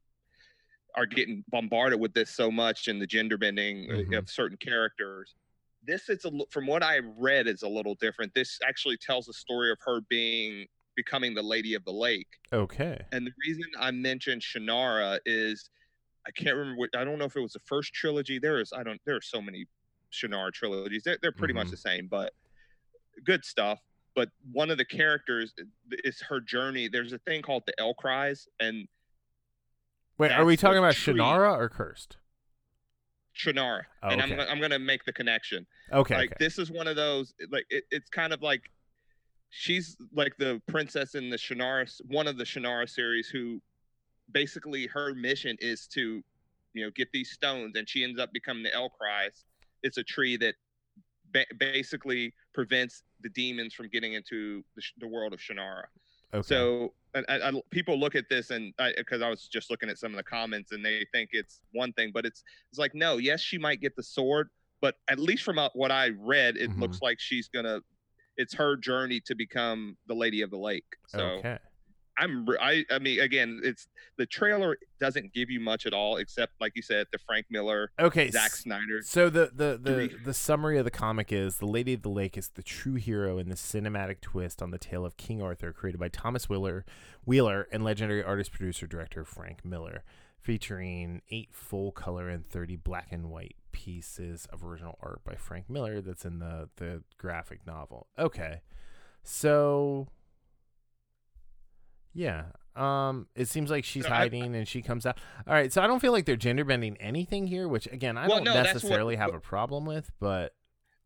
are 0.96 1.06
getting 1.06 1.42
bombarded 1.48 1.98
with 1.98 2.14
this 2.14 2.30
so 2.30 2.52
much 2.52 2.86
and 2.86 3.02
the 3.02 3.06
gender 3.06 3.36
bending 3.36 3.88
Mhm. 3.88 4.16
of 4.16 4.30
certain 4.30 4.56
characters. 4.56 5.34
This 5.82 6.08
is 6.08 6.24
a 6.24 6.30
from 6.50 6.66
what 6.66 6.82
I 6.84 6.98
read 6.98 7.46
is 7.48 7.62
a 7.62 7.68
little 7.68 7.96
different. 7.96 8.32
This 8.34 8.58
actually 8.64 8.96
tells 8.98 9.28
a 9.28 9.32
story 9.32 9.70
of 9.72 9.78
her 9.84 10.00
being 10.08 10.66
becoming 10.96 11.34
the 11.34 11.42
lady 11.42 11.74
of 11.74 11.84
the 11.84 11.92
lake. 11.92 12.28
okay, 12.52 13.00
And 13.12 13.26
the 13.26 13.32
reason 13.46 13.64
I 13.78 13.90
mentioned 13.90 14.42
Shannara 14.42 15.18
is 15.26 15.70
I 16.26 16.30
can't 16.30 16.56
remember 16.56 16.78
what 16.78 16.90
I 16.96 17.04
don't 17.04 17.18
know 17.18 17.26
if 17.26 17.36
it 17.36 17.40
was 17.40 17.52
the 17.52 17.60
first 17.66 17.92
trilogy. 17.92 18.38
There 18.38 18.60
is 18.60 18.72
I 18.72 18.82
don't 18.82 19.00
there 19.04 19.16
are 19.16 19.20
so 19.20 19.40
many 19.42 19.66
Shannara 20.12 20.52
trilogies. 20.52 21.02
They're 21.04 21.18
they're 21.20 21.32
pretty 21.32 21.54
much 21.54 21.68
Mhm. 21.68 21.70
the 21.72 21.76
same, 21.76 22.06
but 22.08 22.32
good 23.24 23.44
stuff. 23.44 23.80
But 24.14 24.28
one 24.52 24.70
of 24.70 24.78
the 24.78 24.84
characters 24.84 25.54
is 26.04 26.20
her 26.22 26.40
journey. 26.40 26.88
There's 26.88 27.12
a 27.12 27.18
thing 27.18 27.42
called 27.42 27.64
the 27.66 27.74
Ellcrys 27.80 28.46
and 28.60 28.86
wait, 30.18 30.30
are 30.30 30.44
we 30.44 30.56
talking 30.56 30.78
about 30.78 30.94
tree. 30.94 31.14
Shannara 31.14 31.56
or 31.58 31.68
Cursed? 31.68 32.16
Shannara. 33.36 33.82
Oh, 34.02 34.08
and 34.10 34.22
I'm 34.22 34.38
I'm 34.38 34.60
gonna 34.60 34.78
make 34.78 35.04
the 35.04 35.12
connection. 35.12 35.66
Okay, 35.92 36.14
like 36.14 36.30
okay. 36.30 36.36
this 36.38 36.58
is 36.58 36.70
one 36.70 36.86
of 36.86 36.94
those 36.96 37.34
like 37.50 37.66
it, 37.68 37.84
it's 37.90 38.08
kind 38.08 38.32
of 38.32 38.40
like 38.42 38.70
she's 39.56 39.96
like 40.12 40.36
the 40.38 40.60
princess 40.66 41.14
in 41.14 41.30
the 41.30 41.36
Shannara 41.36 41.88
one 42.08 42.26
of 42.26 42.36
the 42.36 42.44
Shannara 42.44 42.88
series 42.88 43.28
who 43.28 43.60
basically 44.32 44.86
her 44.88 45.14
mission 45.14 45.56
is 45.60 45.86
to 45.88 46.22
you 46.72 46.84
know 46.84 46.90
get 46.94 47.08
these 47.12 47.30
stones 47.30 47.76
and 47.76 47.88
she 47.88 48.02
ends 48.02 48.18
up 48.18 48.32
becoming 48.32 48.64
the 48.64 48.70
Ellcrys. 48.70 49.44
It's 49.84 49.96
a 49.98 50.02
tree 50.02 50.36
that 50.38 50.54
ba- 51.32 51.46
basically 51.58 52.34
prevents 52.52 53.02
the 53.20 53.28
demons 53.28 53.74
from 53.74 53.88
getting 53.88 54.14
into 54.14 54.62
the, 54.74 54.82
sh- 54.82 54.92
the 54.98 55.06
world 55.06 55.32
of 55.32 55.38
Shannara. 55.40 55.84
okay. 56.32 56.42
So 56.46 56.92
and, 57.14 57.24
and, 57.28 57.42
and 57.44 57.62
people 57.70 57.96
look 57.98 58.16
at 58.16 58.28
this 58.28 58.50
and 58.50 58.72
because 58.96 59.22
I, 59.22 59.28
was 59.30 59.46
just 59.46 59.70
looking 59.70 59.88
at 59.88 59.98
some 59.98 60.10
of 60.10 60.16
the 60.16 60.24
comments 60.24 60.72
and 60.72 60.84
they 60.84 61.06
think 61.12 61.30
it's 61.32 61.60
one 61.72 61.92
thing, 61.92 62.10
but 62.12 62.26
it's 62.26 62.42
it's 62.70 62.78
like 62.78 62.92
no, 62.94 63.18
yes, 63.18 63.40
she 63.40 63.56
might 63.56 63.80
get 63.80 63.94
the 63.94 64.02
sword, 64.02 64.48
but 64.80 64.96
at 65.08 65.20
least 65.20 65.44
from 65.44 65.60
uh, 65.60 65.68
what 65.74 65.92
I 65.92 66.10
read, 66.18 66.56
it 66.56 66.70
Mhm. 66.70 66.80
looks 66.80 67.00
like 67.02 67.20
she's 67.20 67.46
gonna. 67.48 67.80
It's 68.36 68.54
her 68.54 68.76
journey 68.76 69.20
to 69.26 69.34
become 69.34 69.96
the 70.06 70.14
Lady 70.14 70.42
of 70.42 70.50
the 70.50 70.58
Lake. 70.58 70.84
So 71.08 71.20
okay, 71.20 71.58
I'm 72.18 72.46
I 72.60 72.84
I 72.90 72.98
mean 72.98 73.20
again, 73.20 73.60
it's 73.64 73.86
the 74.16 74.26
trailer 74.26 74.76
doesn't 75.00 75.32
give 75.32 75.50
you 75.50 75.60
much 75.60 75.86
at 75.86 75.92
all 75.92 76.16
except 76.16 76.52
like 76.60 76.72
you 76.76 76.82
said 76.82 77.06
the 77.12 77.18
Frank 77.26 77.46
Miller, 77.50 77.90
Okay, 77.98 78.30
Zack 78.30 78.52
Snyder. 78.52 79.02
So 79.02 79.30
the 79.30 79.50
the 79.54 79.78
the, 79.80 80.10
the 80.24 80.34
summary 80.34 80.78
of 80.78 80.84
the 80.84 80.90
comic 80.90 81.32
is 81.32 81.58
the 81.58 81.66
Lady 81.66 81.94
of 81.94 82.02
the 82.02 82.08
Lake 82.08 82.36
is 82.36 82.50
the 82.50 82.62
true 82.62 82.94
hero 82.94 83.38
in 83.38 83.48
the 83.48 83.56
cinematic 83.56 84.20
twist 84.20 84.62
on 84.62 84.70
the 84.70 84.78
tale 84.78 85.04
of 85.04 85.16
King 85.16 85.42
Arthur, 85.42 85.72
created 85.72 85.98
by 85.98 86.08
Thomas 86.08 86.48
Wheeler, 86.48 86.84
Wheeler 87.24 87.68
and 87.72 87.82
legendary 87.82 88.22
artist, 88.22 88.52
producer, 88.52 88.86
director 88.86 89.24
Frank 89.24 89.64
Miller, 89.64 90.04
featuring 90.40 91.22
eight 91.30 91.48
full 91.52 91.90
color 91.90 92.28
and 92.28 92.46
thirty 92.46 92.76
black 92.76 93.08
and 93.10 93.30
white 93.30 93.56
pieces 93.74 94.46
of 94.52 94.64
original 94.64 94.96
art 95.02 95.22
by 95.24 95.34
Frank 95.34 95.68
Miller. 95.68 96.00
That's 96.00 96.24
in 96.24 96.38
the 96.38 96.70
the 96.76 97.02
graphic 97.18 97.66
novel. 97.66 98.06
Okay, 98.18 98.62
so 99.22 100.08
yeah. 102.14 102.44
Um, 102.76 103.28
it 103.36 103.48
seems 103.48 103.70
like 103.70 103.84
she's 103.84 104.04
No, 104.04 104.10
I- 104.10 104.16
hiding 104.18 104.54
and 104.56 104.66
she 104.66 104.82
comes 104.82 105.06
out. 105.06 105.18
All 105.46 105.54
right, 105.54 105.72
so 105.72 105.82
I 105.82 105.86
don't 105.86 106.00
feel 106.00 106.12
like 106.12 106.24
they're 106.24 106.34
gender 106.36 106.64
bending 106.64 106.96
anything 106.98 107.46
here, 107.46 107.68
which 107.68 107.86
again 107.86 108.16
I 108.16 108.26
Well, 108.26 108.38
don't 108.38 108.44
no, 108.44 108.54
that's 108.54 108.68
what- 108.68 108.74
necessarily 108.74 109.16
have 109.16 109.34
a 109.34 109.40
problem 109.40 109.84
with, 109.84 110.10
but 110.20 110.54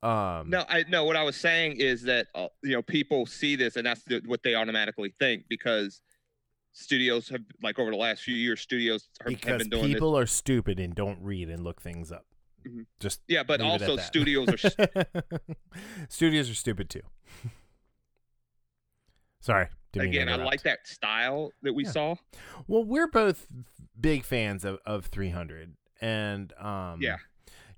um, 0.03 0.49
No, 0.51 0.65
I 0.69 0.85
no. 0.89 1.05
What 1.05 1.17
I 1.17 1.25
was 1.25 1.37
saying 1.37 1.77
is 1.79 2.03
that 2.05 2.29
uh, 2.35 2.49
you 2.63 2.73
know 2.73 2.83
people 2.83 3.27
see 3.27 3.57
this 3.57 3.77
and 3.77 3.85
that's 3.87 4.03
the, 4.05 4.23
what 4.27 4.43
they 4.45 4.55
automatically 4.55 5.13
think 5.19 5.45
because 5.49 6.01
studios 6.73 7.29
have 7.31 7.41
like 7.63 7.79
over 7.81 7.91
the 7.91 7.97
last 7.97 8.23
few 8.23 8.35
years 8.37 8.61
studios 8.61 9.09
have, 9.25 9.33
have 9.45 9.59
been 9.59 9.69
doing 9.69 9.83
this. 9.85 9.93
people 9.95 10.17
are 10.17 10.27
stupid 10.27 10.79
and 10.79 10.95
don't 10.95 11.21
read 11.21 11.49
and 11.51 11.65
look 11.65 11.83
things 11.83 12.13
up. 12.13 12.27
Mhm. 12.69 12.87
Just 13.01 13.21
Yeah, 13.29 13.43
but 13.43 13.61
leave 13.61 13.71
it 13.71 13.83
at 13.83 13.91
also 13.91 14.03
studios 14.03 14.49
are 14.49 14.59
studios 16.09 16.51
are 16.51 16.55
stupid 16.55 16.91
too. 16.91 17.03
Sorry, 19.41 19.69
didn't 19.93 20.11
mean 20.11 20.13
to 20.15 20.23
again. 20.35 20.41
I 20.41 20.45
like 20.45 20.63
that 20.63 20.87
style 20.87 21.51
that 21.63 21.73
we 21.73 21.85
Yeah. 21.85 21.91
saw. 21.93 22.15
Well, 22.67 22.85
we're 22.85 23.07
both 23.07 23.47
big 23.99 24.25
fans 24.25 24.65
of, 24.65 24.79
of 24.85 25.07
300, 25.07 25.77
and 26.01 26.53
um, 26.59 27.01
Yeah. 27.01 27.19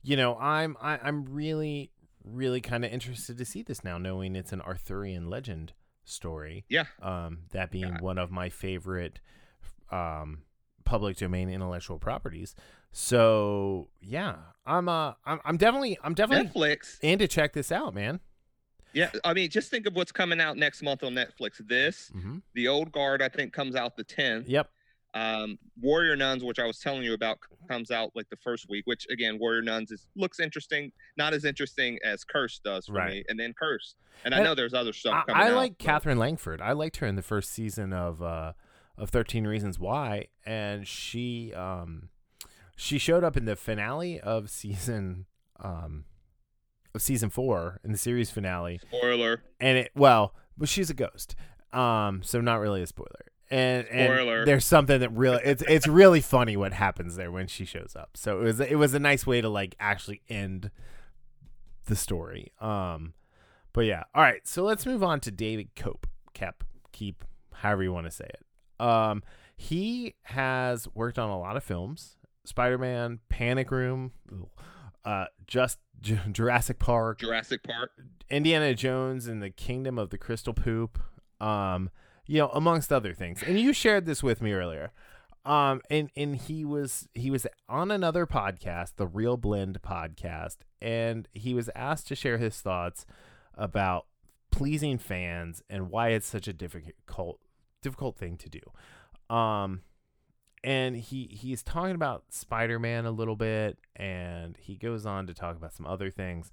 you 0.03 0.17
know, 0.17 0.37
I'm 0.39 0.77
I, 0.81 0.99
I'm 0.99 1.25
really 1.27 1.93
really 2.23 2.61
kind 2.61 2.85
of 2.85 2.93
interested 2.93 3.39
to 3.39 3.45
see 3.47 3.63
this 3.63 3.83
now, 3.83 3.97
knowing 3.97 4.37
it's 4.37 4.53
an 4.53 4.61
Arthurian 4.61 5.31
legend 5.31 5.73
story. 6.05 6.65
Yeah. 6.69 6.85
Um, 7.01 7.45
that 7.53 7.71
being 7.71 7.85
Yeah. 7.95 8.01
one 8.01 8.19
of 8.19 8.31
my 8.31 8.49
favorite 8.51 9.21
um 9.91 10.43
public 10.85 11.17
domain 11.17 11.49
intellectual 11.51 11.99
properties. 11.99 12.55
So 12.93 13.89
yeah, 14.01 14.37
I'm 14.67 14.89
uh 14.89 15.13
I'm, 15.25 15.41
I'm 15.45 15.57
definitely 15.57 15.99
I'm 16.03 16.15
definitely 16.15 16.49
Netflix. 16.49 16.99
in 17.03 17.19
to 17.19 17.29
check 17.29 17.53
this 17.53 17.71
out, 17.73 17.95
man. 17.95 18.21
Yeah, 18.93 19.11
I 19.25 19.35
mean, 19.35 19.49
just 19.51 19.71
think 19.71 19.87
of 19.87 19.95
what's 19.95 20.11
coming 20.11 20.41
out 20.41 20.57
next 20.57 20.83
month 20.83 21.05
on 21.05 21.13
Netflix. 21.15 21.65
This, 21.67 22.11
Mm-hmm. 22.17 22.39
The 22.55 22.67
Old 22.67 22.91
Guard, 22.91 23.23
I 23.23 23.29
think, 23.29 23.53
comes 23.53 23.77
out 23.77 23.97
the 23.97 24.03
10th. 24.03 24.47
Yep. 24.49 24.69
Um, 25.15 25.59
Warrior 25.81 26.17
Nuns, 26.17 26.43
which 26.43 26.59
I 26.59 26.67
was 26.67 26.81
telling 26.81 27.05
you 27.05 27.15
about, 27.15 27.39
comes 27.69 27.93
out 27.93 28.11
like 28.17 28.29
the 28.31 28.37
first 28.37 28.69
week. 28.69 28.83
Which 28.89 29.07
again, 29.11 29.39
Warrior 29.39 29.63
Nuns 29.63 29.93
is 29.93 30.07
looks 30.17 30.41
interesting, 30.41 30.91
not 31.17 31.33
as 31.35 31.45
interesting 31.45 31.99
as 32.05 32.25
Curse 32.25 32.61
does 32.65 32.87
for 32.87 32.95
Right. 32.95 33.11
me. 33.13 33.25
And 33.29 33.39
then 33.39 33.53
Curse, 33.57 33.95
and 34.25 34.35
I 34.35 34.43
know 34.43 34.55
there's 34.57 34.75
other 34.75 34.93
stuff 34.93 35.15
I, 35.29 35.33
coming 35.33 35.43
I 35.47 35.51
out. 35.51 35.57
like 35.57 35.79
but- 35.79 35.85
Katherine 35.85 36.19
Langford. 36.19 36.61
I 36.61 36.73
liked 36.73 36.97
her 36.99 37.07
in 37.07 37.15
the 37.17 37.23
first 37.23 37.51
season 37.53 37.93
of 37.93 38.21
uh 38.23 38.53
of 38.99 39.11
Thirteen 39.11 39.47
Reasons 39.47 39.79
Why, 39.79 40.27
and 40.45 40.87
she 40.87 41.53
um 41.55 42.09
she 42.81 42.99
showed 42.99 43.23
up 43.23 43.37
in 43.37 43.45
the 43.45 43.57
finale 43.57 44.19
of 44.19 44.49
season 44.51 45.27
um 45.61 46.05
of 46.95 47.03
season 47.03 47.31
four 47.31 47.79
in 47.85 47.93
the 47.93 47.99
series 47.99 48.31
finale, 48.31 48.79
Spoiler. 48.79 49.43
and 49.61 49.79
it 49.79 49.93
well, 49.95 50.35
but 50.57 50.69
she's 50.69 50.91
a 50.91 50.95
ghost, 50.95 51.37
um, 51.73 52.23
so 52.23 52.41
not 52.41 52.57
really 52.57 52.83
a 52.83 52.87
spoiler. 52.87 53.27
And, 53.53 53.87
and 53.89 54.47
there's 54.47 54.65
something 54.65 55.01
that 55.01 55.11
really 55.11 55.41
it's 55.45 55.63
it's 55.69 55.87
really 55.87 56.21
funny 56.21 56.57
what 56.57 56.73
happens 56.73 57.17
there 57.17 57.31
when 57.31 57.49
she 57.49 57.65
shows 57.65 57.95
up. 57.97 58.11
So 58.15 58.41
it 58.41 58.45
was 58.45 58.61
it 58.61 58.77
was 58.77 58.95
a 58.95 58.99
nice 58.99 59.27
way 59.27 59.41
to 59.41 59.49
like 59.49 59.77
actually 59.79 60.23
end 60.29 60.71
the 61.87 61.97
story. 61.97 62.53
Um, 62.61 63.15
but 63.73 63.83
yeah, 63.83 64.05
all 64.15 64.23
right. 64.23 64.47
So 64.47 64.63
let's 64.63 64.87
move 64.87 65.03
on 65.03 65.21
to 65.21 65.31
David 65.31 65.75
Cope, 65.77 66.07
Kep, 66.33 66.65
Keep, 66.93 67.25
however 67.55 67.83
you 67.83 67.93
want 67.93 68.07
to 68.07 68.11
say 68.13 68.29
it. 68.29 68.85
Um, 68.85 69.23
he 69.57 70.15
has 70.23 70.89
worked 70.95 71.19
on 71.19 71.29
a 71.29 71.39
lot 71.39 71.57
of 71.57 71.65
films: 71.65 72.17
Spider-Man, 72.45 73.21
Panic 73.29 73.71
Room, 73.71 74.13
uh, 75.05 75.27
just 75.47 75.79
J- 76.01 76.21
Jurassic 76.33 76.79
Park, 76.79 77.21
Jurassic 77.21 77.63
Park. 77.63 77.91
Indiana 78.31 78.75
Jones 78.75 79.27
and 79.27 79.43
the 79.43 79.51
Kingdom 79.51 79.99
of 79.99 80.11
the 80.11 80.19
Crystal 80.19 80.55
Poop, 80.55 80.99
um, 81.41 81.91
you 82.27 82.39
know, 82.39 82.49
amongst 82.49 82.93
other 82.93 83.13
things. 83.13 83.43
And 83.43 83.59
you 83.59 83.73
shared 83.73 84.07
this 84.07 84.23
with 84.23 84.41
me 84.41 84.53
earlier. 84.53 84.93
Um, 85.45 85.81
and 85.91 86.11
and 86.17 86.37
he 86.37 86.65
was 86.65 87.09
he 87.15 87.31
was 87.31 87.47
on 87.69 87.91
another 87.91 88.27
podcast, 88.27 88.97
the 88.97 89.07
ReelBlend 89.07 89.79
podcast, 89.81 90.59
and 90.83 91.29
he 91.33 91.55
was 91.55 91.71
asked 91.75 92.09
to 92.09 92.15
share 92.15 92.37
his 92.37 92.61
thoughts 92.61 93.07
about 93.55 94.07
pleasing 94.51 94.99
fans 94.99 95.63
and 95.71 95.91
why 95.91 96.09
it's 96.09 96.27
such 96.27 96.47
a 96.47 96.53
difficult 96.53 97.41
difficult 97.83 98.19
thing 98.19 98.37
to 98.37 98.51
do. 98.51 99.35
Um, 99.35 99.81
and 100.63 100.97
he 100.97 101.29
he's 101.33 101.63
talking 101.63 101.95
about 101.95 102.25
Spider-Man 102.31 103.07
a 103.07 103.11
little 103.11 103.37
bit, 103.37 103.79
and 103.97 104.57
he 104.59 104.77
goes 104.77 105.07
on 105.07 105.27
to 105.27 105.35
talk 105.35 105.57
about 105.57 105.73
some 105.75 105.87
other 105.87 106.11
things. 106.11 106.51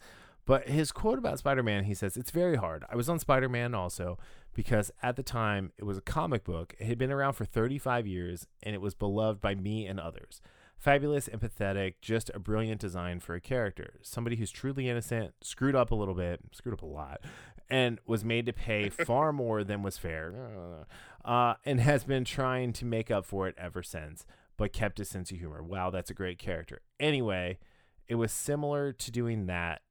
But 0.48 0.70
his 0.70 0.94
quote 0.94 1.20
about 1.20 1.40
Spider 1.40 1.62
Man, 1.62 1.84
he 1.84 1.94
says, 1.94 2.16
It's 2.16 2.32
very 2.32 2.56
hard. 2.56 2.86
I 2.90 2.96
was 2.96 3.10
on 3.10 3.20
Spider 3.20 3.50
Man 3.50 3.76
also 3.76 4.18
because 4.54 4.92
at 5.04 5.18
the 5.18 5.24
time 5.24 5.74
it 5.78 5.84
was 5.84 5.98
a 5.98 6.02
comic 6.02 6.46
book. 6.46 6.74
It 6.80 6.88
had 6.88 6.98
been 6.98 7.12
around 7.12 7.34
for 7.34 7.44
35 7.44 8.08
years 8.08 8.48
and 8.64 8.74
it 8.74 8.80
was 8.80 8.96
beloved 8.96 9.42
by 9.42 9.56
me 9.56 9.86
and 9.86 10.00
others. 10.00 10.42
Fabulous, 10.78 11.28
empathetic, 11.28 11.96
just 12.02 12.32
a 12.34 12.40
brilliant 12.40 12.80
design 12.80 13.20
for 13.20 13.36
a 13.36 13.42
character. 13.42 13.96
Somebody 14.04 14.38
who's 14.38 14.52
truly 14.52 14.88
innocent, 14.88 15.34
screwed 15.42 15.76
up 15.76 15.92
a 15.92 15.96
little 15.96 16.14
bit, 16.14 16.40
screwed 16.54 16.74
up 16.74 16.82
a 16.82 16.86
lot, 16.86 17.20
and 17.70 18.00
was 18.06 18.24
made 18.24 18.46
to 18.46 18.54
pay 18.54 18.90
far 18.90 19.34
more 19.34 19.64
than 19.64 19.84
was 19.84 19.98
fair, 19.98 20.86
uh, 21.26 21.56
and 21.66 21.80
has 21.80 22.04
been 22.04 22.24
trying 22.24 22.74
to 22.74 22.86
make 22.86 23.12
up 23.12 23.26
for 23.26 23.48
it 23.48 23.56
ever 23.58 23.84
since, 23.84 24.26
but 24.58 24.74
kept 24.74 24.98
his 24.98 25.10
sense 25.10 25.32
of 25.32 25.38
humor. 25.38 25.62
Wow, 25.62 25.90
that's 25.90 26.10
a 26.10 26.16
great 26.16 26.40
character. 26.40 26.82
Anyway, 27.00 27.60
it 28.08 28.16
was 28.16 28.32
similar 28.32 28.94
to 28.94 29.12
doing 29.12 29.48
that 29.48 29.82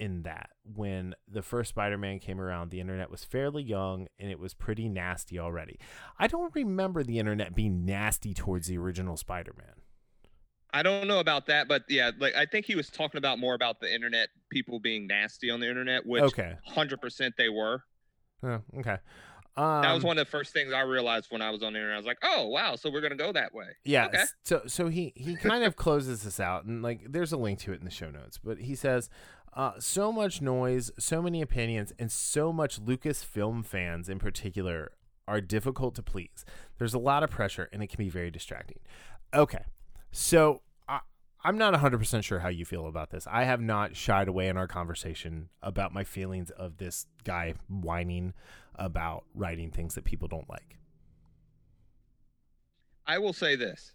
in 0.00 0.22
that 0.22 0.50
when 0.64 1.14
the 1.28 1.42
first 1.42 1.68
Spider-Man 1.68 2.18
came 2.20 2.40
around, 2.40 2.70
the 2.70 2.80
internet 2.80 3.10
was 3.10 3.22
fairly 3.22 3.62
young 3.62 4.08
and 4.18 4.30
it 4.30 4.38
was 4.38 4.54
pretty 4.54 4.88
nasty 4.88 5.38
already. 5.38 5.78
I 6.18 6.26
don't 6.26 6.54
remember 6.54 7.02
the 7.02 7.18
internet 7.18 7.54
being 7.54 7.84
nasty 7.84 8.32
towards 8.32 8.66
the 8.66 8.78
original 8.78 9.18
Spider-Man. 9.18 9.79
I 10.72 10.82
don't 10.82 11.08
know 11.08 11.18
about 11.20 11.46
that, 11.46 11.68
but 11.68 11.82
yeah, 11.88 12.10
like 12.18 12.34
I 12.34 12.46
think 12.46 12.66
he 12.66 12.74
was 12.74 12.88
talking 12.90 13.18
about 13.18 13.38
more 13.38 13.54
about 13.54 13.80
the 13.80 13.92
internet, 13.92 14.28
people 14.50 14.78
being 14.80 15.06
nasty 15.06 15.50
on 15.50 15.60
the 15.60 15.68
internet, 15.68 16.06
which 16.06 16.22
Okay. 16.22 16.54
hundred 16.64 17.00
percent 17.00 17.34
they 17.36 17.48
were. 17.48 17.82
Oh, 18.42 18.60
okay. 18.78 18.98
Um, 19.56 19.82
That 19.82 19.92
was 19.92 20.04
one 20.04 20.16
of 20.16 20.24
the 20.24 20.30
first 20.30 20.52
things 20.52 20.72
I 20.72 20.82
realized 20.82 21.26
when 21.30 21.42
I 21.42 21.50
was 21.50 21.62
on 21.62 21.72
the 21.72 21.78
internet. 21.80 21.96
I 21.96 21.98
was 21.98 22.06
like, 22.06 22.18
oh 22.22 22.46
wow, 22.48 22.76
so 22.76 22.90
we're 22.90 23.00
gonna 23.00 23.16
go 23.16 23.32
that 23.32 23.52
way. 23.52 23.66
Yeah. 23.84 24.06
Okay. 24.06 24.22
So 24.44 24.62
so 24.66 24.88
he 24.88 25.12
he 25.16 25.36
kind 25.36 25.64
of 25.64 25.76
closes 25.76 26.22
this 26.22 26.38
out, 26.40 26.64
and 26.64 26.82
like 26.82 27.00
there's 27.08 27.32
a 27.32 27.36
link 27.36 27.58
to 27.60 27.72
it 27.72 27.80
in 27.80 27.84
the 27.84 27.90
show 27.90 28.10
notes. 28.10 28.38
But 28.42 28.58
he 28.60 28.74
says, 28.74 29.10
uh, 29.54 29.72
so 29.80 30.12
much 30.12 30.40
noise, 30.40 30.92
so 30.98 31.20
many 31.20 31.42
opinions, 31.42 31.92
and 31.98 32.10
so 32.12 32.52
much 32.52 32.80
Lucasfilm 32.80 33.64
fans 33.66 34.08
in 34.08 34.18
particular 34.20 34.92
are 35.26 35.40
difficult 35.40 35.94
to 35.96 36.02
please. 36.02 36.44
There's 36.78 36.94
a 36.94 36.98
lot 36.98 37.22
of 37.24 37.30
pressure, 37.30 37.68
and 37.72 37.82
it 37.82 37.88
can 37.88 37.98
be 37.98 38.08
very 38.08 38.30
distracting. 38.30 38.78
Okay, 39.34 39.64
so. 40.12 40.62
I 40.88 41.00
I'm 41.42 41.56
not 41.56 41.72
100% 41.72 42.22
sure 42.22 42.40
how 42.40 42.48
you 42.48 42.66
feel 42.66 42.86
about 42.86 43.10
this. 43.10 43.26
I 43.26 43.44
have 43.44 43.60
not 43.60 43.96
shied 43.96 44.28
away 44.28 44.48
in 44.48 44.58
our 44.58 44.66
conversation 44.66 45.48
about 45.62 45.94
my 45.94 46.04
feelings 46.04 46.50
of 46.50 46.76
this 46.76 47.06
guy 47.24 47.54
whining 47.68 48.34
about 48.74 49.24
writing 49.34 49.70
things 49.70 49.94
that 49.94 50.04
people 50.04 50.28
don't 50.28 50.48
like. 50.50 50.76
I 53.06 53.18
will 53.18 53.32
say 53.32 53.56
this. 53.56 53.92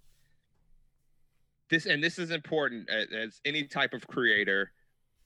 This 1.69 1.85
and 1.85 2.03
this 2.03 2.19
is 2.19 2.31
important 2.31 2.89
as, 2.89 3.07
as 3.15 3.41
any 3.45 3.63
type 3.63 3.93
of 3.93 4.07
creator, 4.07 4.71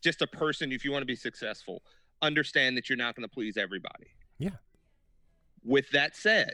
just 0.01 0.21
a 0.21 0.27
person. 0.27 0.71
If 0.71 0.85
you 0.85 0.91
want 0.91 1.01
to 1.01 1.07
be 1.07 1.15
successful, 1.15 1.81
understand 2.21 2.77
that 2.77 2.89
you're 2.89 2.97
not 2.97 3.15
going 3.15 3.27
to 3.27 3.33
please 3.33 3.57
everybody. 3.57 4.07
Yeah. 4.37 4.57
With 5.63 5.89
that 5.91 6.15
said, 6.15 6.53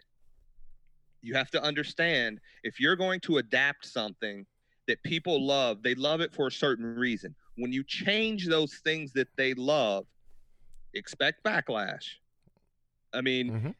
you 1.25 1.35
have 1.35 1.51
to 1.51 1.61
understand 1.63 2.39
if 2.63 2.79
you're 2.79 2.95
going 2.95 3.19
to 3.21 3.37
adapt 3.37 3.85
something 3.85 4.45
that 4.87 5.03
people 5.03 5.45
love, 5.45 5.83
they 5.83 5.95
love 5.95 6.21
it 6.21 6.33
for 6.33 6.47
a 6.47 6.51
certain 6.51 6.85
reason. 6.95 7.35
When 7.57 7.71
you 7.73 7.83
change 7.83 8.47
those 8.47 8.79
things 8.79 9.13
that 9.13 9.29
they 9.37 9.53
love, 9.55 10.07
expect 10.93 11.43
backlash. 11.45 12.05
I 13.13 13.21
mean, 13.21 13.53
Mhm. 13.53 13.75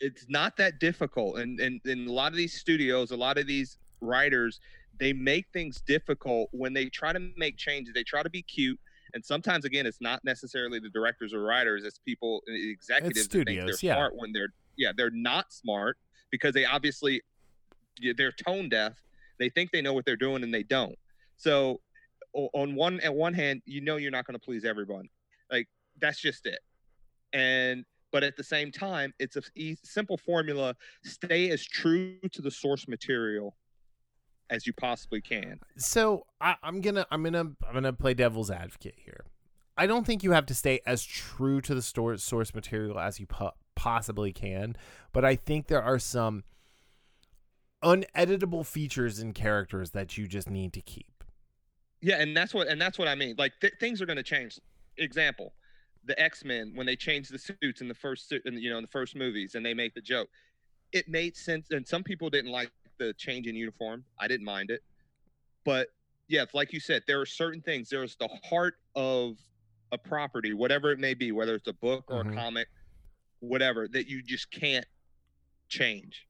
it's 0.00 0.26
not 0.28 0.56
that 0.58 0.80
difficult 0.80 1.38
and, 1.38 1.60
and 1.60 1.80
and 1.86 2.08
a 2.08 2.12
lot 2.12 2.32
of 2.32 2.36
these 2.36 2.54
studios 2.60 3.12
a 3.12 3.16
lot 3.16 3.38
of 3.38 3.46
these 3.46 3.78
writers 4.02 4.60
they 4.98 5.12
make 5.12 5.46
things 5.52 5.82
difficult 5.82 6.48
when 6.52 6.72
they 6.74 6.88
try 6.90 7.12
to 7.12 7.20
make 7.36 7.56
changes 7.58 7.94
they 7.94 8.04
try 8.04 8.22
to 8.22 8.30
be 8.30 8.42
cute 8.42 8.80
and 9.14 9.24
sometimes 9.24 9.64
again 9.64 9.86
it's 9.86 10.00
not 10.00 10.24
necessarily 10.24 10.80
the 10.80 10.90
directors 10.90 11.34
or 11.34 11.42
writers 11.42 11.84
it's 11.84 11.98
people 12.00 12.42
executives 12.48 13.28
that 13.30 13.42
think 13.46 13.62
studios, 13.66 13.66
they're 13.66 13.78
yeah. 13.82 14.04
smart 14.04 14.14
when 14.16 14.32
they're 14.32 14.50
yeah, 14.76 14.92
they're 14.96 15.10
not 15.10 15.52
smart 15.52 15.98
because 16.30 16.54
they 16.54 16.64
obviously 16.64 17.22
they're 18.16 18.32
tone 18.32 18.68
deaf. 18.68 18.92
They 19.38 19.48
think 19.48 19.70
they 19.70 19.82
know 19.82 19.92
what 19.92 20.04
they're 20.04 20.16
doing 20.16 20.42
and 20.42 20.52
they 20.52 20.62
don't. 20.62 20.96
So 21.36 21.80
on 22.34 22.74
one 22.74 23.00
at 23.00 23.14
one 23.14 23.34
hand, 23.34 23.62
you 23.64 23.80
know 23.80 23.96
you're 23.96 24.10
not 24.10 24.26
going 24.26 24.38
to 24.38 24.44
please 24.44 24.64
everyone. 24.64 25.08
Like 25.50 25.68
that's 26.00 26.20
just 26.20 26.46
it. 26.46 26.60
And 27.32 27.84
but 28.12 28.22
at 28.22 28.36
the 28.36 28.44
same 28.44 28.70
time, 28.72 29.12
it's 29.18 29.36
a 29.36 29.76
simple 29.82 30.16
formula: 30.16 30.74
stay 31.04 31.50
as 31.50 31.64
true 31.64 32.18
to 32.32 32.42
the 32.42 32.50
source 32.50 32.88
material 32.88 33.56
as 34.50 34.66
you 34.66 34.72
possibly 34.72 35.20
can. 35.20 35.58
So 35.76 36.24
I, 36.40 36.56
I'm 36.62 36.80
gonna 36.80 37.06
I'm 37.10 37.22
gonna 37.22 37.52
I'm 37.66 37.74
gonna 37.74 37.92
play 37.92 38.14
devil's 38.14 38.50
advocate 38.50 38.94
here. 39.04 39.24
I 39.76 39.86
don't 39.86 40.06
think 40.06 40.22
you 40.22 40.32
have 40.32 40.46
to 40.46 40.54
stay 40.54 40.80
as 40.86 41.04
true 41.04 41.60
to 41.62 41.74
the 41.74 41.82
source 41.82 42.54
material 42.54 42.98
as 42.98 43.20
you 43.20 43.26
po- 43.26 43.52
possibly 43.76 44.32
can, 44.32 44.76
but 45.12 45.24
I 45.24 45.36
think 45.36 45.68
there 45.68 45.82
are 45.82 46.00
some 46.00 46.42
uneditable 47.84 48.66
features 48.66 49.20
and 49.20 49.34
characters 49.34 49.90
that 49.90 50.18
you 50.18 50.26
just 50.26 50.50
need 50.50 50.72
to 50.72 50.80
keep. 50.80 51.22
Yeah, 52.00 52.20
and 52.20 52.36
that's 52.36 52.52
what 52.52 52.66
and 52.66 52.80
that's 52.80 52.98
what 52.98 53.08
I 53.08 53.14
mean. 53.14 53.36
Like 53.38 53.52
th- 53.60 53.74
things 53.78 54.02
are 54.02 54.06
going 54.06 54.16
to 54.16 54.22
change. 54.22 54.58
Example: 54.98 55.52
the 56.04 56.20
X 56.20 56.44
Men 56.44 56.72
when 56.74 56.86
they 56.86 56.96
changed 56.96 57.32
the 57.32 57.38
suits 57.38 57.80
in 57.80 57.88
the 57.88 57.94
first 57.94 58.32
in, 58.32 58.54
you 58.54 58.70
know 58.70 58.78
in 58.78 58.82
the 58.82 58.88
first 58.88 59.14
movies 59.14 59.54
and 59.54 59.64
they 59.64 59.74
make 59.74 59.94
the 59.94 60.00
joke. 60.00 60.28
It 60.92 61.08
made 61.08 61.36
sense, 61.36 61.66
and 61.70 61.86
some 61.86 62.02
people 62.02 62.30
didn't 62.30 62.52
like 62.52 62.70
the 62.98 63.12
change 63.14 63.46
in 63.46 63.54
uniform. 63.54 64.04
I 64.18 64.28
didn't 64.28 64.46
mind 64.46 64.70
it, 64.70 64.82
but 65.64 65.88
yeah, 66.28 66.44
like 66.54 66.72
you 66.72 66.80
said, 66.80 67.02
there 67.06 67.20
are 67.20 67.26
certain 67.26 67.60
things. 67.60 67.88
There's 67.88 68.16
the 68.16 68.28
heart 68.44 68.74
of 68.94 69.36
a 69.92 69.98
property, 69.98 70.52
whatever 70.52 70.90
it 70.90 70.98
may 70.98 71.14
be, 71.14 71.32
whether 71.32 71.54
it's 71.54 71.68
a 71.68 71.72
book 71.72 72.04
or 72.08 72.24
mm-hmm. 72.24 72.36
a 72.36 72.40
comic, 72.40 72.68
whatever, 73.46 73.88
that 73.88 74.08
you 74.08 74.22
just 74.22 74.50
can't 74.50 74.86
change. 75.68 76.26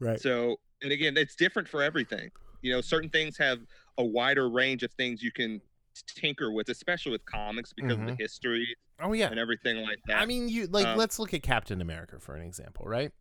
Right. 0.00 0.20
So, 0.20 0.56
and 0.82 0.92
again, 0.92 1.16
it's 1.16 1.34
different 1.34 1.68
for 1.68 1.82
everything. 1.82 2.30
You 2.62 2.72
know, 2.72 2.80
certain 2.80 3.10
things 3.10 3.36
have 3.38 3.60
a 3.98 4.04
wider 4.04 4.48
range 4.48 4.82
of 4.82 4.92
things 4.92 5.22
you 5.22 5.32
can 5.32 5.60
tinker 6.06 6.50
with, 6.50 6.68
especially 6.68 7.12
with 7.12 7.24
comics 7.26 7.72
because 7.72 7.92
mm-hmm. 7.92 8.02
of 8.02 8.06
the 8.06 8.12
mm-hmm. 8.12 8.22
history. 8.22 8.76
Oh 9.00 9.12
yeah, 9.12 9.28
and 9.28 9.38
everything 9.38 9.78
like 9.78 9.98
that. 10.06 10.20
I 10.20 10.26
mean, 10.26 10.48
you 10.48 10.66
like 10.66 10.86
um, 10.86 10.96
let's 10.96 11.18
look 11.18 11.34
at 11.34 11.42
Captain 11.42 11.80
America 11.80 12.18
for 12.18 12.34
an 12.34 12.42
example, 12.42 12.86
right? 12.86 13.12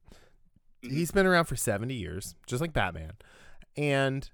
Mm-hmm. 0.83 0.95
He's 0.95 1.11
been 1.11 1.25
around 1.25 1.45
for 1.45 1.55
seventy 1.55 1.95
years, 1.95 2.35
just 2.47 2.61
like 2.61 2.73
Batman, 2.73 3.13
and 3.75 4.29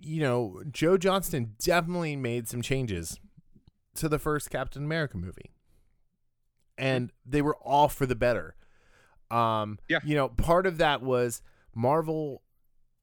you 0.00 0.20
know, 0.20 0.62
Joe 0.70 0.96
Johnston 0.96 1.54
definitely 1.58 2.16
made 2.16 2.48
some 2.48 2.62
changes 2.62 3.18
to 3.96 4.08
the 4.08 4.18
first 4.18 4.50
Captain 4.50 4.84
America 4.84 5.16
movie. 5.16 5.53
And 6.76 7.12
they 7.24 7.42
were 7.42 7.56
all 7.56 7.88
for 7.88 8.06
the 8.06 8.14
better. 8.14 8.56
Um, 9.30 9.78
yeah. 9.88 10.00
You 10.04 10.16
know, 10.16 10.28
part 10.28 10.66
of 10.66 10.78
that 10.78 11.02
was 11.02 11.42
Marvel 11.74 12.42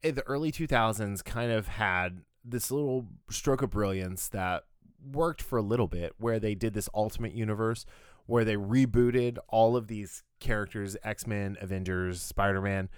in 0.03 0.15
the 0.15 0.23
early 0.23 0.51
2000s 0.51 1.23
kind 1.23 1.51
of 1.51 1.67
had 1.67 2.21
this 2.43 2.71
little 2.71 3.07
stroke 3.29 3.61
of 3.61 3.69
brilliance 3.69 4.27
that 4.29 4.63
worked 5.11 5.41
for 5.41 5.57
a 5.57 5.61
little 5.61 5.87
bit 5.87 6.13
where 6.17 6.39
they 6.39 6.55
did 6.55 6.73
this 6.73 6.89
ultimate 6.93 7.33
universe 7.33 7.85
where 8.25 8.45
they 8.45 8.55
rebooted 8.55 9.37
all 9.49 9.75
of 9.75 9.87
these 9.87 10.23
characters 10.39 10.95
X-Men, 11.03 11.57
Avengers, 11.59 12.21
Spider-Man 12.21 12.89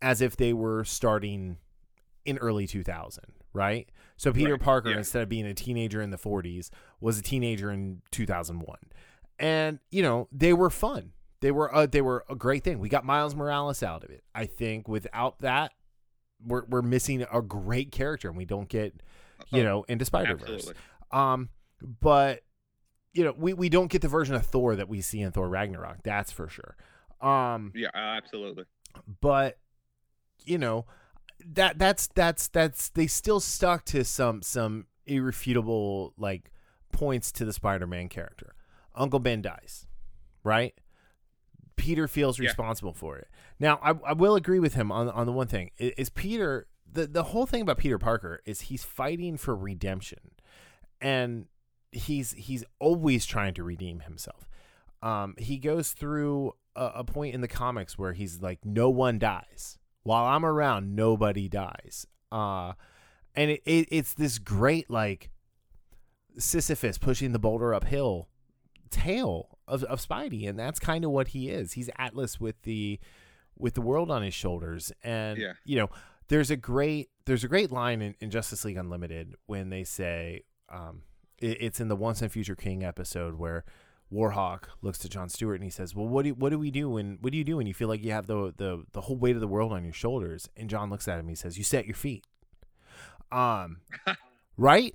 as 0.00 0.20
if 0.20 0.36
they 0.36 0.52
were 0.52 0.84
starting 0.84 1.56
in 2.24 2.36
early 2.38 2.66
2000, 2.66 3.24
right? 3.52 3.88
So 4.16 4.32
Peter 4.32 4.52
right. 4.52 4.60
Parker, 4.60 4.90
yeah. 4.90 4.98
instead 4.98 5.22
of 5.22 5.28
being 5.28 5.46
a 5.46 5.54
teenager 5.54 6.02
in 6.02 6.10
the 6.10 6.18
40s, 6.18 6.70
was 7.00 7.18
a 7.18 7.22
teenager 7.22 7.70
in 7.70 8.02
2001, 8.10 8.76
and 9.42 9.80
you 9.90 10.02
know 10.02 10.28
they 10.32 10.54
were 10.54 10.70
fun. 10.70 11.12
They 11.40 11.50
were 11.50 11.74
uh, 11.74 11.86
they 11.86 12.00
were 12.00 12.24
a 12.30 12.36
great 12.36 12.62
thing. 12.62 12.78
We 12.78 12.88
got 12.88 13.04
Miles 13.04 13.34
Morales 13.34 13.82
out 13.82 14.04
of 14.04 14.10
it. 14.10 14.22
I 14.34 14.46
think 14.46 14.88
without 14.88 15.40
that, 15.40 15.72
we're 16.46 16.64
we're 16.66 16.82
missing 16.82 17.26
a 17.30 17.42
great 17.42 17.90
character, 17.90 18.28
and 18.28 18.36
we 18.36 18.44
don't 18.44 18.68
get 18.68 18.94
you 19.50 19.60
oh, 19.60 19.64
know 19.64 19.84
into 19.88 20.04
Spider 20.04 20.36
Verse. 20.36 20.72
Um, 21.10 21.50
but 22.00 22.42
you 23.12 23.24
know 23.24 23.34
we 23.36 23.52
we 23.52 23.68
don't 23.68 23.90
get 23.90 24.00
the 24.00 24.08
version 24.08 24.36
of 24.36 24.46
Thor 24.46 24.76
that 24.76 24.88
we 24.88 25.00
see 25.00 25.20
in 25.20 25.32
Thor 25.32 25.48
Ragnarok. 25.48 25.98
That's 26.04 26.30
for 26.30 26.48
sure. 26.48 26.76
Um, 27.20 27.72
yeah, 27.74 27.90
absolutely. 27.92 28.64
But 29.20 29.58
you 30.44 30.58
know 30.58 30.86
that 31.44 31.78
that's 31.78 32.06
that's 32.06 32.46
that's 32.46 32.90
they 32.90 33.08
still 33.08 33.40
stuck 33.40 33.84
to 33.86 34.04
some 34.04 34.42
some 34.42 34.86
irrefutable 35.06 36.14
like 36.16 36.52
points 36.92 37.32
to 37.32 37.44
the 37.44 37.52
Spider-Man 37.52 38.08
character. 38.08 38.54
Uncle 38.94 39.18
Ben 39.18 39.42
dies, 39.42 39.86
right? 40.44 40.74
Peter 41.76 42.06
feels 42.06 42.38
yeah. 42.38 42.46
responsible 42.46 42.92
for 42.92 43.18
it. 43.18 43.28
Now, 43.58 43.78
I, 43.82 43.94
I 44.06 44.12
will 44.12 44.36
agree 44.36 44.60
with 44.60 44.74
him 44.74 44.92
on 44.92 45.08
on 45.08 45.26
the 45.26 45.32
one 45.32 45.48
thing 45.48 45.70
is, 45.78 45.92
is 45.96 46.10
Peter. 46.10 46.66
The 46.90 47.06
the 47.06 47.24
whole 47.24 47.46
thing 47.46 47.62
about 47.62 47.78
Peter 47.78 47.98
Parker 47.98 48.42
is 48.44 48.62
he's 48.62 48.84
fighting 48.84 49.36
for 49.36 49.56
redemption, 49.56 50.32
and 51.00 51.46
he's 51.90 52.32
he's 52.32 52.64
always 52.78 53.24
trying 53.24 53.54
to 53.54 53.62
redeem 53.62 54.00
himself. 54.00 54.48
Um, 55.02 55.34
he 55.38 55.58
goes 55.58 55.92
through 55.92 56.52
a, 56.76 56.92
a 56.96 57.04
point 57.04 57.34
in 57.34 57.40
the 57.40 57.48
comics 57.48 57.98
where 57.98 58.12
he's 58.12 58.40
like, 58.40 58.64
no 58.64 58.88
one 58.90 59.18
dies 59.18 59.78
while 60.02 60.24
I'm 60.24 60.44
around, 60.44 60.94
nobody 60.94 61.48
dies. 61.48 62.06
Uh, 62.30 62.72
and 63.34 63.50
it, 63.50 63.62
it, 63.64 63.88
it's 63.90 64.14
this 64.14 64.38
great 64.38 64.90
like 64.90 65.30
Sisyphus 66.38 66.98
pushing 66.98 67.32
the 67.32 67.38
boulder 67.38 67.74
uphill 67.74 68.28
tale 68.92 69.58
of, 69.66 69.82
of 69.84 70.06
Spidey, 70.06 70.48
and 70.48 70.58
that's 70.58 70.78
kind 70.78 71.04
of 71.04 71.10
what 71.10 71.28
he 71.28 71.48
is. 71.48 71.72
He's 71.72 71.90
Atlas 71.98 72.40
with 72.40 72.62
the 72.62 73.00
with 73.58 73.74
the 73.74 73.80
world 73.80 74.10
on 74.10 74.22
his 74.22 74.34
shoulders, 74.34 74.92
and 75.02 75.38
yeah. 75.38 75.52
you 75.64 75.76
know, 75.76 75.90
there's 76.28 76.50
a 76.50 76.56
great 76.56 77.10
there's 77.26 77.44
a 77.44 77.48
great 77.48 77.70
line 77.70 78.02
in, 78.02 78.14
in 78.20 78.30
Justice 78.30 78.64
League 78.64 78.76
Unlimited 78.76 79.34
when 79.46 79.70
they 79.70 79.84
say 79.84 80.44
um, 80.68 81.02
it, 81.38 81.58
it's 81.60 81.80
in 81.80 81.88
the 81.88 81.96
Once 81.96 82.22
and 82.22 82.30
Future 82.30 82.56
King 82.56 82.84
episode 82.84 83.38
where 83.38 83.64
Warhawk 84.12 84.64
looks 84.82 84.98
to 84.98 85.08
John 85.08 85.28
Stewart 85.28 85.56
and 85.56 85.64
he 85.64 85.70
says, 85.70 85.94
"Well, 85.94 86.06
what 86.06 86.24
do 86.24 86.34
what 86.34 86.50
do 86.50 86.58
we 86.58 86.70
do 86.70 86.90
when 86.90 87.18
what 87.20 87.32
do 87.32 87.38
you 87.38 87.44
do 87.44 87.56
when 87.56 87.66
you 87.66 87.74
feel 87.74 87.88
like 87.88 88.04
you 88.04 88.12
have 88.12 88.26
the 88.26 88.52
the 88.56 88.84
the 88.92 89.02
whole 89.02 89.16
weight 89.16 89.34
of 89.34 89.40
the 89.40 89.48
world 89.48 89.72
on 89.72 89.84
your 89.84 89.92
shoulders?" 89.92 90.48
And 90.56 90.68
John 90.68 90.90
looks 90.90 91.08
at 91.08 91.18
him. 91.18 91.28
He 91.28 91.34
says, 91.34 91.56
"You 91.56 91.64
set 91.64 91.86
your 91.86 91.94
feet." 91.94 92.24
Um, 93.30 93.78
right? 94.56 94.94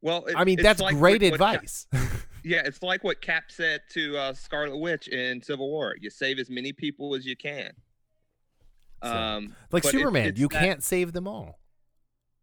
Well, 0.00 0.24
it, 0.26 0.34
I 0.36 0.44
mean 0.44 0.60
that's 0.62 0.80
like 0.80 0.96
great 0.96 1.22
what, 1.22 1.32
advice. 1.32 1.86
yeah, 2.44 2.62
it's 2.64 2.82
like 2.82 3.02
what 3.02 3.20
Cap 3.20 3.44
said 3.48 3.80
to 3.90 4.16
uh, 4.16 4.32
Scarlet 4.34 4.76
Witch 4.76 5.08
in 5.08 5.42
Civil 5.42 5.68
War: 5.68 5.94
"You 6.00 6.10
save 6.10 6.38
as 6.38 6.50
many 6.50 6.72
people 6.72 7.14
as 7.14 7.26
you 7.26 7.36
can." 7.36 7.72
So, 9.02 9.10
um, 9.10 9.54
like 9.72 9.84
Superman, 9.84 10.28
it, 10.28 10.38
you 10.38 10.48
that, 10.48 10.60
can't 10.60 10.82
save 10.82 11.12
them 11.12 11.26
all. 11.26 11.58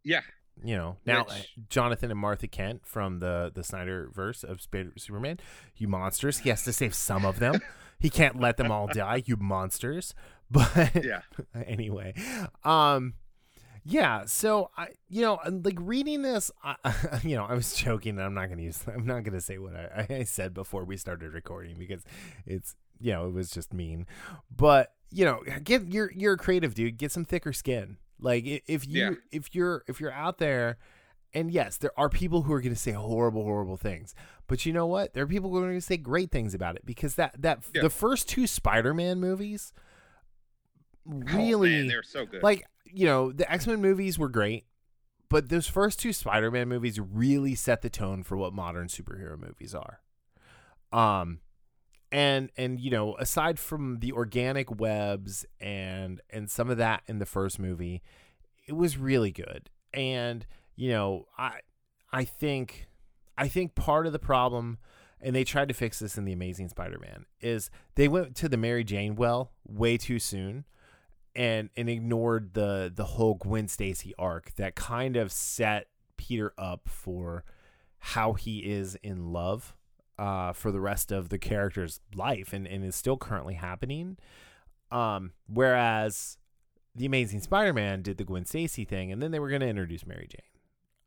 Yeah, 0.04 0.20
you 0.62 0.76
know 0.76 0.96
now 1.06 1.24
Which, 1.24 1.54
jonathan 1.68 2.10
and 2.10 2.18
martha 2.18 2.46
kent 2.46 2.82
from 2.84 3.18
the 3.18 3.50
the 3.54 3.64
snyder 3.64 4.10
verse 4.12 4.44
of 4.44 4.60
superman 4.96 5.38
you 5.76 5.88
monsters 5.88 6.38
he 6.38 6.50
has 6.50 6.62
to 6.64 6.72
save 6.72 6.94
some 6.94 7.24
of 7.24 7.38
them 7.38 7.60
he 7.98 8.10
can't 8.10 8.38
let 8.38 8.56
them 8.56 8.70
all 8.70 8.86
die 8.86 9.22
you 9.24 9.36
monsters 9.36 10.14
but 10.50 11.04
yeah 11.04 11.22
anyway 11.66 12.14
um 12.64 13.14
yeah 13.84 14.24
so 14.26 14.70
i 14.76 14.88
you 15.08 15.22
know 15.22 15.38
like 15.64 15.78
reading 15.80 16.22
this 16.22 16.50
I, 16.62 16.76
you 17.22 17.36
know 17.36 17.44
i 17.44 17.54
was 17.54 17.74
joking 17.74 18.16
and 18.16 18.22
i'm 18.22 18.34
not 18.34 18.48
gonna 18.48 18.62
use 18.62 18.82
i'm 18.94 19.06
not 19.06 19.24
gonna 19.24 19.40
say 19.40 19.58
what 19.58 19.74
I, 19.74 20.06
I 20.08 20.24
said 20.24 20.54
before 20.54 20.84
we 20.84 20.96
started 20.96 21.32
recording 21.32 21.76
because 21.78 22.04
it's 22.46 22.74
you 23.00 23.12
know 23.12 23.26
it 23.26 23.32
was 23.32 23.50
just 23.50 23.72
mean 23.72 24.06
but 24.54 24.94
you 25.10 25.24
know 25.24 25.42
get 25.64 25.88
you're 25.88 26.12
you're 26.12 26.34
a 26.34 26.38
creative 26.38 26.74
dude 26.74 26.96
get 26.96 27.10
some 27.12 27.24
thicker 27.24 27.52
skin 27.52 27.96
like 28.20 28.44
if 28.66 28.86
you 28.86 29.02
yeah. 29.02 29.10
if 29.32 29.54
you're 29.54 29.84
if 29.88 30.00
you're 30.00 30.12
out 30.12 30.38
there 30.38 30.78
and 31.34 31.50
yes, 31.50 31.78
there 31.78 31.92
are 31.98 32.08
people 32.08 32.42
who 32.42 32.52
are 32.52 32.60
going 32.60 32.74
to 32.74 32.78
say 32.78 32.92
horrible 32.92 33.42
horrible 33.42 33.76
things. 33.76 34.14
But 34.46 34.66
you 34.66 34.72
know 34.72 34.86
what? 34.86 35.14
There 35.14 35.24
are 35.24 35.26
people 35.26 35.50
who 35.50 35.56
are 35.56 35.62
going 35.62 35.74
to 35.74 35.80
say 35.80 35.96
great 35.96 36.30
things 36.30 36.54
about 36.54 36.76
it 36.76 36.84
because 36.84 37.14
that 37.14 37.40
that 37.40 37.60
yeah. 37.74 37.82
the 37.82 37.90
first 37.90 38.28
two 38.28 38.46
Spider-Man 38.46 39.18
movies 39.18 39.72
really 41.04 41.74
oh, 41.74 41.78
man, 41.78 41.86
they're 41.86 42.02
so 42.02 42.26
good. 42.26 42.42
Like, 42.42 42.64
you 42.92 43.06
know, 43.06 43.32
the 43.32 43.50
X-Men 43.50 43.80
movies 43.80 44.18
were 44.18 44.28
great, 44.28 44.66
but 45.28 45.48
those 45.48 45.66
first 45.66 45.98
two 46.00 46.12
Spider-Man 46.12 46.68
movies 46.68 47.00
really 47.00 47.54
set 47.54 47.82
the 47.82 47.90
tone 47.90 48.22
for 48.22 48.36
what 48.36 48.52
modern 48.52 48.88
superhero 48.88 49.38
movies 49.38 49.74
are. 49.74 50.00
Um 50.92 51.40
and 52.12 52.50
and 52.56 52.78
you 52.78 52.90
know 52.90 53.16
aside 53.16 53.58
from 53.58 53.98
the 54.00 54.12
organic 54.12 54.78
webs 54.78 55.46
and 55.58 56.20
and 56.30 56.50
some 56.50 56.70
of 56.70 56.76
that 56.76 57.02
in 57.08 57.18
the 57.18 57.26
first 57.26 57.58
movie 57.58 58.02
it 58.66 58.74
was 58.74 58.98
really 58.98 59.32
good 59.32 59.70
and 59.94 60.46
you 60.76 60.90
know 60.90 61.26
i 61.38 61.58
i 62.12 62.22
think 62.22 62.86
i 63.38 63.48
think 63.48 63.74
part 63.74 64.06
of 64.06 64.12
the 64.12 64.18
problem 64.18 64.78
and 65.20 65.34
they 65.34 65.44
tried 65.44 65.68
to 65.68 65.74
fix 65.74 65.98
this 65.98 66.18
in 66.18 66.24
the 66.24 66.32
amazing 66.32 66.68
spider-man 66.68 67.24
is 67.40 67.70
they 67.94 68.06
went 68.06 68.36
to 68.36 68.48
the 68.48 68.58
mary 68.58 68.84
jane 68.84 69.16
well 69.16 69.52
way 69.66 69.96
too 69.96 70.18
soon 70.18 70.64
and 71.34 71.70
and 71.76 71.88
ignored 71.88 72.54
the 72.54 72.92
the 72.94 73.04
whole 73.04 73.34
gwen 73.34 73.66
stacy 73.68 74.14
arc 74.18 74.54
that 74.56 74.74
kind 74.74 75.16
of 75.16 75.32
set 75.32 75.88
peter 76.16 76.52
up 76.58 76.88
for 76.88 77.44
how 77.98 78.32
he 78.34 78.58
is 78.60 78.96
in 79.02 79.32
love 79.32 79.74
uh, 80.18 80.52
for 80.52 80.70
the 80.70 80.80
rest 80.80 81.10
of 81.10 81.28
the 81.30 81.38
character's 81.38 82.00
life 82.14 82.52
and, 82.52 82.66
and 82.66 82.84
is 82.84 82.94
still 82.94 83.16
currently 83.16 83.54
happening. 83.54 84.16
Um, 84.90 85.32
whereas 85.48 86.36
the 86.94 87.06
Amazing 87.06 87.40
Spider-Man 87.40 88.02
did 88.02 88.18
the 88.18 88.24
Gwen 88.24 88.44
Stacy 88.44 88.84
thing, 88.84 89.10
and 89.10 89.22
then 89.22 89.30
they 89.30 89.38
were 89.40 89.48
going 89.48 89.62
to 89.62 89.68
introduce 89.68 90.04
Mary 90.04 90.26
Jane, 90.28 90.60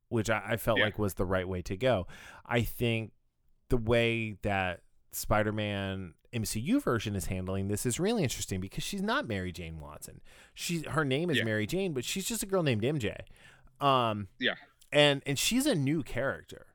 which 0.10 0.30
I, 0.30 0.42
I 0.52 0.58
felt 0.58 0.80
Yeah. 0.80 0.86
like 0.86 0.98
was 0.98 1.14
the 1.14 1.26
right 1.26 1.48
way 1.48 1.62
to 1.64 1.78
go. 1.78 2.08
I 2.46 2.62
think 2.64 3.12
the 3.70 3.78
way 3.78 4.38
that 4.42 4.82
Spider-Man 5.16 6.14
MCU 6.34 6.82
version 6.84 7.16
is 7.16 7.26
handling 7.28 7.68
this 7.70 7.86
is 7.86 8.00
really 8.00 8.24
interesting 8.24 8.60
because 8.60 8.84
she's 8.84 9.02
not 9.02 9.28
Mary 9.28 9.52
Jane 9.52 9.80
Watson. 9.80 10.22
She 10.54 10.82
her 10.82 11.06
name 11.06 11.30
is 11.30 11.38
Yeah. 11.38 11.44
Mary 11.46 11.66
Jane, 11.66 11.94
but 11.94 12.04
she's 12.04 12.26
just 12.26 12.44
a 12.44 12.46
girl 12.46 12.62
named 12.64 12.84
MJ. 12.84 13.16
Um, 13.80 14.28
Yeah. 14.40 14.56
and 14.92 15.22
and 15.26 15.40
she's 15.40 15.66
a 15.66 15.76
new 15.76 16.04
character. 16.04 16.68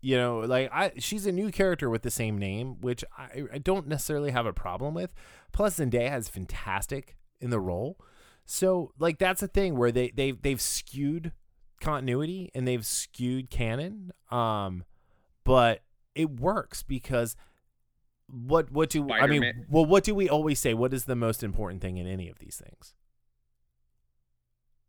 You 0.00 0.16
know, 0.18 0.40
like 0.40 0.70
I, 0.72 0.92
she's 0.98 1.24
a 1.26 1.32
new 1.32 1.50
character 1.50 1.88
with 1.88 2.02
the 2.02 2.10
same 2.10 2.36
name, 2.38 2.80
which 2.82 3.04
I, 3.16 3.44
I 3.54 3.58
don't 3.58 3.86
necessarily 3.88 4.32
have 4.32 4.44
a 4.44 4.52
problem 4.52 4.92
with. 4.94 5.14
Plus, 5.52 5.78
Zendaya 5.78 6.18
is 6.18 6.28
fantastic 6.28 7.16
in 7.40 7.48
the 7.48 7.58
role, 7.60 7.98
so 8.44 8.92
like 8.98 9.18
that's 9.18 9.42
a 9.42 9.48
thing 9.48 9.76
where 9.78 9.90
they 9.92 10.10
they 10.10 10.32
they've 10.32 10.60
skewed 10.60 11.32
continuity 11.80 12.50
and 12.54 12.66
they've 12.68 12.84
skewed 12.84 13.50
canon. 13.50 14.12
Um, 14.30 14.84
but 15.44 15.80
it 16.14 16.38
works 16.38 16.82
because 16.82 17.34
what 18.30 18.70
what 18.72 18.90
do 18.90 19.10
I 19.10 19.26
mean? 19.26 19.66
Well, 19.68 19.84
what 19.84 20.04
do 20.04 20.14
we 20.14 20.28
always 20.28 20.58
say? 20.58 20.74
What 20.74 20.92
is 20.94 21.04
the 21.04 21.16
most 21.16 21.42
important 21.42 21.82
thing 21.82 21.96
in 21.98 22.06
any 22.06 22.28
of 22.28 22.38
these 22.38 22.56
things? 22.64 22.94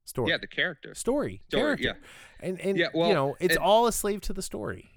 Story. 0.05 0.29
Yeah, 0.29 0.37
the 0.37 0.47
character. 0.47 0.93
story, 0.93 1.41
Story, 1.49 1.61
character, 1.77 1.83
yeah. 1.83 2.47
and 2.47 2.59
and 2.61 2.77
Yeah, 2.77 2.89
you 2.93 3.13
know 3.13 3.35
it's 3.39 3.55
and- 3.55 3.63
all 3.63 3.87
a 3.87 3.91
slave 3.91 4.21
to 4.21 4.33
the 4.33 4.41
story. 4.41 4.89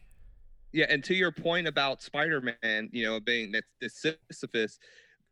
Yeah, 0.73 0.85
and 0.91 1.03
to 1.05 1.15
your 1.15 1.33
point 1.33 1.67
about 1.67 2.03
Spider-Man, 2.03 2.91
you 2.93 3.07
know, 3.07 3.19
being 3.21 3.53
that 3.53 3.65
the 3.81 3.89
Sisyphus, 3.89 4.79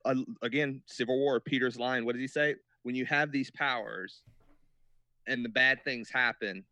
uh, 0.07 0.15
again, 0.41 0.81
Civil 0.87 1.19
War, 1.19 1.41
Peter's 1.41 1.79
line. 1.79 2.07
What 2.07 2.13
does 2.15 2.23
he 2.23 2.27
say? 2.27 2.55
When 2.85 2.95
you 2.95 3.05
have 3.05 3.33
these 3.33 3.51
powers, 3.51 4.23
and 5.27 5.45
the 5.45 5.51
bad 5.51 5.85
things 5.85 6.09
happen, 6.09 6.65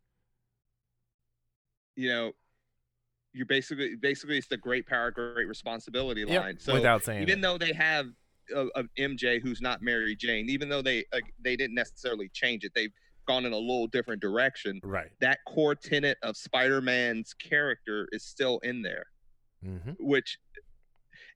you 1.95 2.09
know, 2.09 2.31
you're 3.35 3.45
basically 3.45 3.95
basically 3.95 4.37
it's 4.37 4.47
the 4.47 4.57
great 4.57 4.87
power, 4.87 5.11
great 5.11 5.47
responsibility 5.47 6.21
Yep, 6.25 6.41
line. 6.41 6.57
So 6.59 6.73
without 6.73 7.03
saying 7.03 7.21
even 7.21 7.39
it. 7.39 7.41
though 7.41 7.57
they 7.57 7.73
have 7.73 8.07
a, 8.55 8.67
a 8.75 8.83
MJ 8.97 9.41
who's 9.41 9.59
not 9.61 9.81
Mary 9.81 10.15
Jane, 10.15 10.49
even 10.49 10.69
though 10.69 10.81
they 10.81 11.03
uh, 11.11 11.19
they 11.43 11.55
didn't 11.55 11.75
necessarily 11.75 12.29
change 12.33 12.63
it, 12.63 12.71
they've 12.73 12.93
gone 13.27 13.45
in 13.45 13.51
a 13.53 13.57
little 13.57 13.87
different 13.87 14.21
direction. 14.21 14.79
right. 14.83 15.09
That 15.19 15.39
core 15.47 15.73
tenet 15.75 16.17
of 16.21 16.37
Spider-Man's 16.37 17.33
character 17.33 18.07
is 18.11 18.23
still 18.23 18.59
in 18.59 18.81
there, 18.81 19.05
Mm-hmm. 19.65 19.91
which 19.99 20.37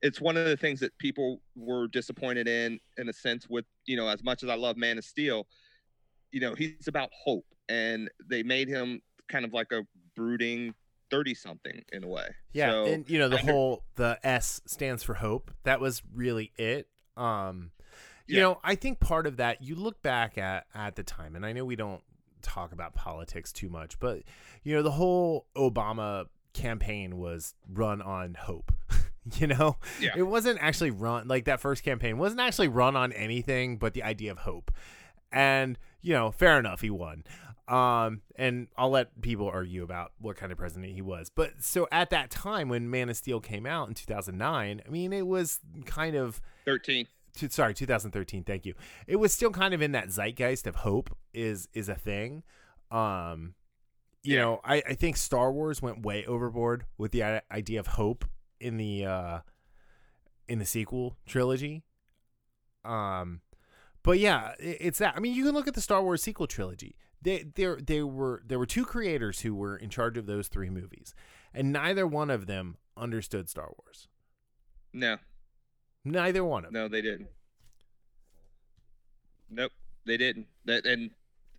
it's 0.01 0.21
one 0.21 0.37
of 0.37 0.45
the 0.45 0.55
things 0.55 0.79
that 0.81 0.95
people 0.99 1.41
were 1.55 1.87
disappointed 1.87 2.47
in, 2.47 2.79
in 2.97 3.09
a 3.09 3.13
sense. 3.13 3.47
With 3.49 3.65
you 3.85 3.97
know, 3.97 4.07
as 4.07 4.23
much 4.23 4.43
as 4.43 4.49
I 4.49 4.55
love 4.55 4.77
Man 4.77 4.97
of 4.97 5.03
Steel, 5.03 5.47
you 6.31 6.39
know, 6.39 6.53
he's 6.55 6.87
about 6.87 7.09
hope, 7.25 7.45
and 7.67 8.09
they 8.29 8.43
made 8.43 8.69
him 8.69 9.01
kind 9.27 9.43
of 9.45 9.53
like 9.53 9.71
a 9.73 9.81
brooding 10.15 10.73
thirty-something 11.11 11.83
in 11.91 12.03
a 12.03 12.07
way. 12.07 12.27
Yeah, 12.53 12.71
So, 12.71 12.85
and 12.85 13.09
you 13.09 13.19
know 13.19 13.29
the 13.29 13.37
I 13.39 13.41
whole 13.41 13.83
the 13.95 14.19
S 14.23 14.61
stands 14.65 15.03
for 15.03 15.15
hope. 15.15 15.51
That 15.63 15.79
was 15.79 16.01
really 16.13 16.51
it. 16.57 16.87
Um, 17.17 17.71
you 18.27 18.37
Yeah. 18.37 18.43
know, 18.43 18.59
I 18.63 18.75
think 18.75 18.99
part 18.99 19.25
of 19.27 19.37
that 19.37 19.61
you 19.61 19.75
look 19.75 20.01
back 20.01 20.37
at 20.37 20.65
at 20.73 20.95
the 20.95 21.03
time, 21.03 21.35
and 21.35 21.45
I 21.45 21.51
know 21.53 21.65
we 21.65 21.75
don't 21.75 22.01
talk 22.41 22.71
about 22.71 22.93
politics 22.93 23.51
too 23.51 23.69
much, 23.69 23.99
but 23.99 24.21
you 24.63 24.75
know 24.75 24.81
the 24.83 24.91
whole 24.91 25.47
Obama 25.55 26.27
campaign 26.53 27.17
was 27.17 27.53
run 27.71 28.01
on 28.01 28.33
hope. 28.35 28.71
you 29.37 29.47
know, 29.47 29.77
Yeah. 29.99 30.11
it 30.15 30.23
wasn't 30.23 30.59
actually 30.61 30.91
run 30.91 31.27
like 31.27 31.45
that 31.45 31.59
first 31.59 31.83
campaign 31.83 32.17
wasn't 32.17 32.41
actually 32.41 32.67
run 32.69 32.95
on 32.95 33.11
anything 33.13 33.77
but 33.77 33.93
the 33.93 34.03
idea 34.03 34.31
of 34.31 34.39
hope. 34.39 34.71
And 35.31 35.77
you 36.01 36.13
know, 36.13 36.31
fair 36.31 36.57
enough, 36.57 36.81
he 36.81 36.89
won. 36.89 37.23
Um, 37.69 38.21
and 38.35 38.67
I'll 38.77 38.89
let 38.89 39.21
people 39.21 39.47
argue 39.47 39.83
about 39.83 40.13
what 40.19 40.35
kind 40.37 40.51
of 40.51 40.57
president 40.57 40.93
he 40.93 41.01
was. 41.03 41.29
But 41.29 41.61
so 41.61 41.87
at 41.91 42.09
that 42.09 42.31
time 42.31 42.67
when 42.67 42.89
Man 42.89 43.09
of 43.09 43.15
Steel 43.17 43.39
came 43.39 43.65
out 43.67 43.87
in 43.89 43.93
2009, 43.93 44.81
I 44.85 44.89
mean, 44.89 45.13
it 45.13 45.27
was 45.27 45.59
kind 45.85 46.15
of 46.15 46.41
thirteen. 46.65 47.05
to, 47.35 47.49
sorry 47.49 47.73
2013 47.75 48.43
thank 48.43 48.65
you 48.65 48.73
it 49.07 49.15
was 49.17 49.31
still 49.31 49.51
kind 49.51 49.73
of 49.75 49.81
in 49.83 49.91
that 49.91 50.07
zeitgeist 50.09 50.65
of 50.67 50.77
hope 50.77 51.15
is 51.33 51.69
is 51.73 51.87
a 51.87 51.95
thing 51.95 52.41
um 52.91 53.53
you 54.23 54.35
Yeah. 54.35 54.41
know 54.41 54.61
I, 54.65 54.77
I 54.89 54.93
think 54.95 55.15
star 55.15 55.51
wars 55.51 55.79
went 55.81 56.01
way 56.03 56.25
overboard 56.25 56.85
with 56.97 57.11
the 57.11 57.41
idea 57.51 57.79
of 57.79 57.87
hope 57.87 58.25
in 58.59 58.77
the 58.77 59.05
uh 59.05 59.39
in 60.47 60.57
the 60.59 60.65
sequel 60.65 61.17
trilogy 61.27 61.83
um 62.83 63.41
but 64.03 64.17
yeah 64.19 64.53
i- 64.59 64.77
it's 64.79 64.99
that 64.99 65.15
i 65.15 65.19
mean 65.19 65.33
you 65.33 65.45
can 65.45 65.53
look 65.53 65.67
at 65.67 65.75
the 65.75 65.81
star 65.81 66.01
wars 66.01 66.21
sequel 66.23 66.47
trilogy 66.47 66.95
they 67.21 67.43
there 67.55 67.77
they 67.77 68.01
were 68.01 68.41
there 68.45 68.59
were 68.59 68.65
two 68.65 68.85
creators 68.85 69.41
who 69.41 69.53
were 69.55 69.75
in 69.75 69.89
charge 69.89 70.17
of 70.17 70.25
those 70.25 70.47
three 70.47 70.69
movies 70.69 71.13
and 71.53 71.71
neither 71.73 72.05
one 72.07 72.29
of 72.29 72.45
them 72.47 72.77
understood 72.95 73.49
star 73.49 73.71
wars 73.77 74.07
No, 74.93 75.17
neither 76.05 76.43
one 76.43 76.65
of 76.65 76.71
them 76.73 76.81
no, 76.83 76.87
they 76.87 77.01
didn't. 77.01 77.27
Nope, 79.49 79.71
they 80.05 80.17
didn't. 80.17 80.47
That 80.65 80.85
and 80.85 81.09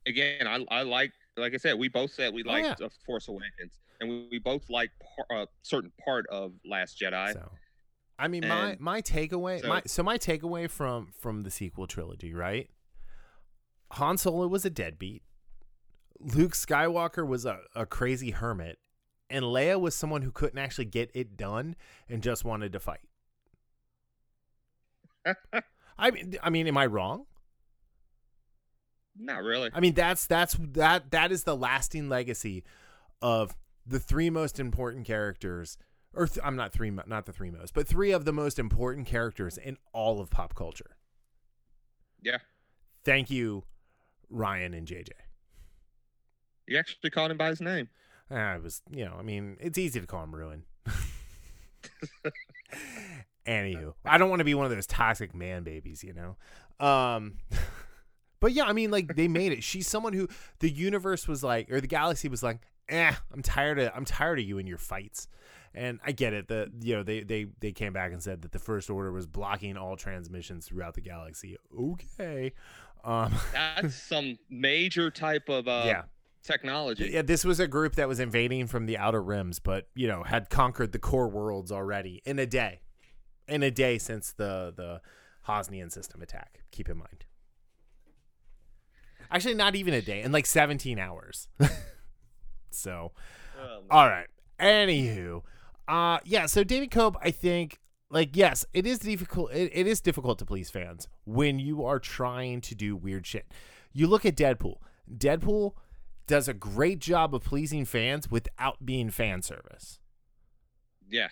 again, 0.07 0.47
I 0.47 0.65
I 0.71 0.83
like 0.83 1.13
like 1.37 1.55
I 1.55 1.57
said, 1.57 1.79
we 1.79 1.89
both 1.89 2.13
said 2.13 2.33
we 2.33 2.45
Oh, 2.45 2.51
liked 2.51 2.67
yeah. 2.67 2.75
The 2.79 2.91
Force 3.05 3.29
Awakens, 3.29 3.79
and 4.01 4.09
we, 4.09 4.29
we 4.31 4.39
both 4.39 4.69
like 4.71 4.91
par, 5.17 5.43
a 5.43 5.47
certain 5.63 5.93
part 6.05 6.27
of 6.29 6.53
Last 6.65 7.01
Jedi. 7.01 7.33
So, 7.33 7.51
I 8.19 8.29
mean, 8.29 8.47
my 8.47 8.77
my 8.79 9.03
takeaway, 9.03 9.61
so- 9.61 9.69
my 9.69 9.83
so 9.87 10.03
my 10.03 10.19
takeaway 10.19 10.71
from 10.71 11.09
from 11.19 11.43
the 11.43 11.51
sequel 11.51 11.87
trilogy, 11.87 12.35
right? 12.35 12.71
Han 13.93 14.17
Solo 14.17 14.47
was 14.47 14.65
a 14.65 14.71
deadbeat. 14.71 15.23
Luke 16.21 16.53
Skywalker 16.53 17.27
was 17.27 17.47
a, 17.47 17.61
a 17.75 17.87
crazy 17.87 18.31
hermit, 18.31 18.79
and 19.29 19.45
Leia 19.45 19.81
was 19.81 19.95
someone 19.95 20.23
who 20.23 20.31
couldn't 20.31 20.59
actually 20.59 20.85
get 20.85 21.11
it 21.15 21.37
done 21.37 21.77
and 22.09 22.23
just 22.23 22.45
wanted 22.45 22.73
to 22.73 22.81
fight. 22.81 23.01
I 25.99 26.11
mean, 26.11 26.37
I 26.43 26.51
mean, 26.51 26.67
am 26.67 26.77
I 26.77 26.87
wrong? 26.87 27.27
Not 29.19 29.43
really. 29.43 29.71
I 29.75 29.81
mean, 29.81 29.95
that's 29.95 30.27
that's 30.27 30.57
that 30.61 31.11
that 31.11 31.33
is 31.33 31.45
the 31.45 31.57
lasting 31.57 32.09
legacy 32.09 32.65
of 33.21 33.55
the 33.87 33.99
three 33.99 34.31
most 34.31 34.59
important 34.59 35.07
characters, 35.07 35.77
or 36.15 36.27
th- 36.27 36.45
I'm 36.45 36.57
not 36.57 36.73
three, 36.73 36.91
not 36.91 37.27
the 37.27 37.33
three 37.33 37.51
most, 37.51 37.75
but 37.75 37.87
three 37.87 38.13
of 38.13 38.25
the 38.25 38.33
most 38.33 38.59
important 38.59 39.07
characters 39.07 39.59
in 39.59 39.77
all 39.93 40.21
of 40.21 40.31
pop 40.31 40.55
culture. 40.55 40.97
Yeah, 42.23 42.39
Thank 43.05 43.31
you, 43.31 43.65
Rian 44.33 44.77
and 44.77 44.87
JJ. 44.87 45.09
You 46.71 46.79
actually 46.79 47.11
called 47.11 47.31
him 47.31 47.37
by 47.37 47.49
his 47.49 47.61
name. 47.61 47.89
I 48.31 48.59
was, 48.59 48.81
you 48.89 49.05
know, 49.05 49.17
I 49.19 49.23
mean, 49.23 49.57
it's 49.61 49.77
easy 49.77 50.01
to 50.01 50.07
call 50.07 50.23
him 50.23 50.35
Ruin. 50.35 50.63
Anywho, 53.47 53.95
I 54.05 54.19
don't 54.19 54.31
want 54.31 54.39
to 54.39 54.45
be 54.45 54.55
one 54.55 54.67
of 54.67 54.71
those 54.71 54.87
toxic 54.87 55.35
man 55.35 55.65
babies, 55.65 56.05
you 56.05 56.15
know. 56.15 56.37
Um, 56.87 57.39
but 58.41 58.53
yeah, 58.53 58.65
I 58.65 58.73
mean, 58.73 58.93
like 58.93 59.17
they 59.17 59.27
made 59.27 59.51
it. 59.51 59.65
She's 59.65 59.89
someone 59.89 60.13
who 60.13 60.29
the 60.61 60.71
universe 60.71 61.27
was 61.27 61.43
like, 61.43 61.71
or 61.73 61.81
the 61.81 61.89
galaxy 61.89 62.29
was 62.29 62.45
like, 62.45 62.61
eh, 62.89 63.13
I'm 63.33 63.43
tired 63.43 63.81
of, 63.81 63.91
I'm 63.95 64.05
tired 64.05 64.39
of 64.39 64.45
you 64.45 64.59
and 64.59 64.69
your 64.69 64.79
fights. 64.79 65.27
And 65.75 65.99
I 66.05 66.13
get 66.13 66.33
it. 66.33 66.47
The 66.49 66.71
you 66.81 66.97
know 66.97 67.03
they 67.03 67.23
they 67.23 67.47
they 67.61 67.73
came 67.73 67.93
back 67.93 68.13
and 68.13 68.23
said 68.23 68.43
that 68.43 68.53
the 68.53 68.59
first 68.59 68.91
order 68.91 69.11
was 69.11 69.27
blocking 69.27 69.77
all 69.77 69.97
transmissions 69.97 70.67
throughout 70.67 70.95
the 70.95 71.01
galaxy. 71.01 71.57
Okay, 71.77 72.53
um, 73.05 73.33
That's 73.53 73.95
some 73.95 74.39
major 74.49 75.11
type 75.11 75.49
of 75.49 75.69
uh, 75.69 75.83
yeah. 75.87 76.03
Technology. 76.43 77.11
Yeah, 77.13 77.23
this 77.23 77.45
was 77.45 77.61
a 77.61 77.69
group 77.69 77.97
that 77.97 78.09
was 78.09 78.19
invading 78.19 78.67
from 78.67 78.87
the 78.87 78.97
outer 78.97 79.23
rims, 79.23 79.59
but 79.59 79.89
you 79.95 80.09
know 80.09 80.23
had 80.23 80.49
conquered 80.51 80.93
the 80.93 80.99
core 80.99 81.29
worlds 81.29 81.71
already 81.71 82.23
in 82.25 82.39
a 82.39 82.47
day, 82.47 82.81
in 83.47 83.63
a 83.63 83.71
day 83.71 83.99
since 83.99 84.33
the 84.33 84.73
the 84.75 85.01
Hosnian 85.47 85.91
system 85.91 86.23
attack. 86.23 86.61
Keep 86.71 86.89
in 86.89 86.97
mind. 86.97 87.25
Actually, 89.31 89.55
not 89.55 89.77
even 89.77 89.95
a 89.95 90.03
day, 90.03 90.23
in 90.23 90.33
like 90.33 90.47
17 90.47 90.99
hours. 90.99 91.49
so, 92.71 93.13
Um, 93.61 93.85
all 93.91 94.09
right. 94.09 94.27
Anywho, 94.59 95.43
uh, 95.87 96.19
yeah. 96.25 96.47
So 96.47 96.65
David 96.65 96.91
Koepp, 96.91 97.15
I 97.23 97.31
think, 97.31 97.79
like, 98.11 98.37
yes, 98.37 98.67
it 98.75 98.87
is 98.87 98.99
difficult. 98.99 99.53
It, 99.53 99.71
it 99.73 99.87
is 99.87 100.01
difficult 100.01 100.39
to 100.41 100.45
please 100.45 100.69
fans 100.69 101.07
when 101.25 101.59
you 101.61 101.85
are 101.85 101.99
trying 102.01 102.61
to 102.63 102.75
do 102.75 102.97
weird 102.97 103.27
shit. 103.27 103.47
You 103.93 104.07
look 104.09 104.27
at 104.27 104.37
Deadpool. 104.37 104.77
Deadpool 105.13 105.75
does 106.31 106.47
a 106.47 106.55
great 106.55 107.01
job 107.01 107.35
of 107.35 107.43
pleasing 107.43 107.85
fans 107.85 108.31
without 108.31 108.87
being 108.87 109.11
fan 109.11 109.43
service. 109.43 109.99
Yeah. 111.09 111.29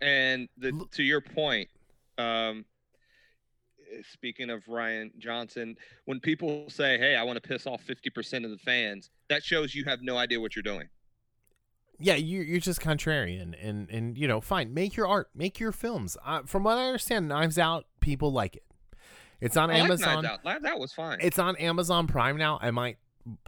And 0.00 0.48
the, 0.56 0.86
to 0.92 1.02
your 1.02 1.20
point, 1.20 1.68
um, 2.16 2.64
speaking 4.12 4.48
of 4.48 4.64
Rian 4.64 5.10
Johnson, 5.18 5.76
when 6.06 6.20
people 6.20 6.64
say, 6.68 6.98
"Hey, 6.98 7.16
I 7.16 7.22
want 7.22 7.42
to 7.42 7.46
piss 7.46 7.66
off 7.66 7.82
fifty 7.82 8.08
percent 8.08 8.44
of 8.46 8.50
the 8.50 8.58
fans," 8.58 9.10
that 9.28 9.44
shows 9.44 9.74
you 9.74 9.84
have 9.84 10.00
no 10.02 10.16
idea 10.16 10.40
what 10.40 10.56
you're 10.56 10.62
doing. 10.62 10.88
Yeah, 11.98 12.14
you 12.14 12.40
you're 12.40 12.60
just 12.60 12.80
contrarian, 12.80 13.54
and 13.62 13.90
and 13.90 14.18
you 14.18 14.26
know, 14.26 14.40
fine, 14.40 14.72
make 14.74 14.96
your 14.96 15.06
art, 15.06 15.28
make 15.34 15.60
your 15.60 15.72
films. 15.72 16.16
Uh, 16.24 16.42
from 16.44 16.64
what 16.64 16.78
I 16.78 16.86
understand, 16.86 17.28
Knives 17.28 17.58
Out 17.58 17.86
people 18.00 18.32
like 18.32 18.56
it. 18.56 18.64
It's 19.40 19.56
on 19.56 19.70
I 19.70 19.74
like 19.74 19.84
Amazon. 19.84 20.24
Knives 20.24 20.44
Out. 20.46 20.62
That- 20.62 20.78
was 20.78 20.92
fine. 20.92 21.18
It's 21.20 21.38
on 21.38 21.56
Amazon 21.56 22.06
Prime 22.06 22.36
now. 22.36 22.58
I 22.60 22.70
might 22.70 22.96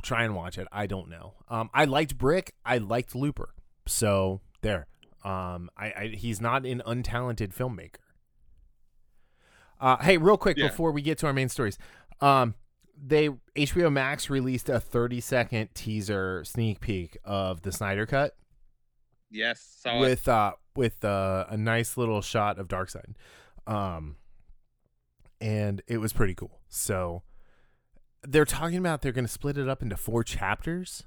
try 0.03 0.25
and 0.25 0.35
watch 0.35 0.59
it. 0.59 0.67
I 0.73 0.87
don't 0.87 1.09
know. 1.09 1.35
Um, 1.49 1.71
I 1.73 1.85
liked 1.85 2.19
Brick. 2.19 2.55
I 2.65 2.79
liked 2.79 3.15
Looper. 3.15 3.55
So 3.87 4.41
there. 4.61 4.87
Um, 5.25 5.71
I, 5.77 5.87
I 5.87 6.13
he's 6.17 6.41
not 6.41 6.65
an 6.67 6.83
untalented 6.87 7.55
filmmaker. 7.55 7.97
Uh, 9.81 9.97
hey, 9.99 10.17
real 10.17 10.37
quick 10.37 10.57
Yeah. 10.57 10.69
before 10.69 10.91
we 10.93 11.03
get 11.03 11.19
to 11.19 11.27
our 11.27 11.33
main 11.33 11.49
stories, 11.49 11.79
um, 12.21 12.55
they 13.01 13.29
HBO 13.57 13.93
Max 13.93 14.29
released 14.29 14.69
a 14.69 14.81
30 14.81 15.21
second 15.21 15.69
teaser 15.75 16.43
sneak 16.45 16.81
peek 16.81 17.17
of 17.25 17.63
the 17.63 17.71
Snyder 17.71 18.07
Cut 18.07 18.37
yes, 19.31 19.61
saw 19.81 19.97
it. 19.97 20.01
with 20.01 20.27
uh 20.29 20.53
with 20.75 21.05
uh, 21.05 21.47
a 21.49 21.57
nice 21.57 21.97
little 21.97 22.21
shot 22.23 22.59
of 22.59 22.67
Darkseid, 22.69 23.15
um, 23.69 24.17
and 25.41 25.83
it 25.87 25.99
was 25.99 26.13
pretty 26.13 26.35
cool. 26.35 26.61
So 26.69 27.23
they're 28.23 28.45
talking 28.45 28.79
about 28.79 29.03
they're 29.03 29.13
going 29.13 29.25
to 29.27 29.31
split 29.33 29.57
it 29.59 29.69
up 29.69 29.83
into 29.83 29.97
four 29.97 30.25
chapters. 30.25 31.05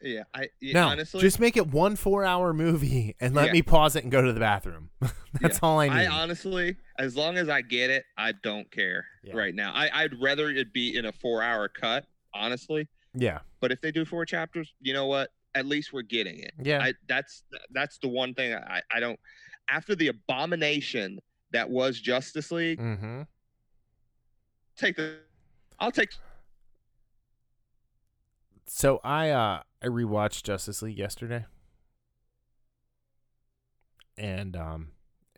Yeah, 0.00 0.22
I 0.32 0.48
yeah, 0.60 0.74
no, 0.74 0.88
honestly, 0.90 1.20
just 1.20 1.40
make 1.40 1.56
it 1.56 1.66
one 1.66 1.96
four 1.96 2.24
hour 2.24 2.52
movie 2.52 3.16
and 3.20 3.34
let 3.34 3.46
Yeah. 3.46 3.52
me 3.54 3.62
pause 3.62 3.96
it 3.96 4.04
and 4.04 4.12
go 4.12 4.22
to 4.22 4.32
the 4.32 4.38
bathroom. 4.38 4.90
That's 5.40 5.56
Yeah. 5.56 5.58
all 5.62 5.80
I 5.80 5.88
need. 5.88 5.94
I 5.94 6.06
honestly, 6.06 6.76
as 7.00 7.16
long 7.16 7.36
as 7.36 7.48
I 7.48 7.62
get 7.62 7.90
it, 7.90 8.04
I 8.16 8.30
don't 8.44 8.70
care 8.70 9.04
right 9.34 9.52
now. 9.54 9.72
I, 9.74 9.90
I'd 10.04 10.20
rather 10.20 10.50
it 10.50 10.72
be 10.72 10.96
in 10.96 11.04
a 11.06 11.12
four-hour 11.12 11.68
cut, 11.68 12.06
honestly. 12.32 12.86
yeah, 13.12 13.40
But 13.60 13.72
if 13.72 13.80
they 13.80 13.90
do 13.90 14.04
four 14.04 14.24
chapters, 14.24 14.72
you 14.80 14.92
know 14.92 15.06
what? 15.06 15.30
At 15.56 15.66
least 15.66 15.92
we're 15.92 16.02
getting 16.02 16.38
it. 16.38 16.52
yeah, 16.62 16.80
I, 16.80 16.94
that's 17.08 17.42
that's 17.72 17.98
the 17.98 18.06
one 18.08 18.34
thing 18.34 18.54
I, 18.54 18.80
I 18.92 19.00
don't. 19.00 19.18
After 19.68 19.96
the 19.96 20.08
abomination 20.08 21.18
that 21.52 21.70
was 21.70 22.00
Justice 22.00 22.50
League, 22.50 22.80
mm-hmm. 22.80 23.22
take 24.76 24.96
the. 24.96 25.18
I'll 25.78 25.92
take. 25.92 26.10
So 28.66 29.00
I 29.02 29.30
uh 29.30 29.62
I 29.82 29.86
rewatched 29.86 30.42
Justice 30.42 30.82
League 30.82 30.98
yesterday, 30.98 31.46
and 34.16 34.56
um, 34.56 34.88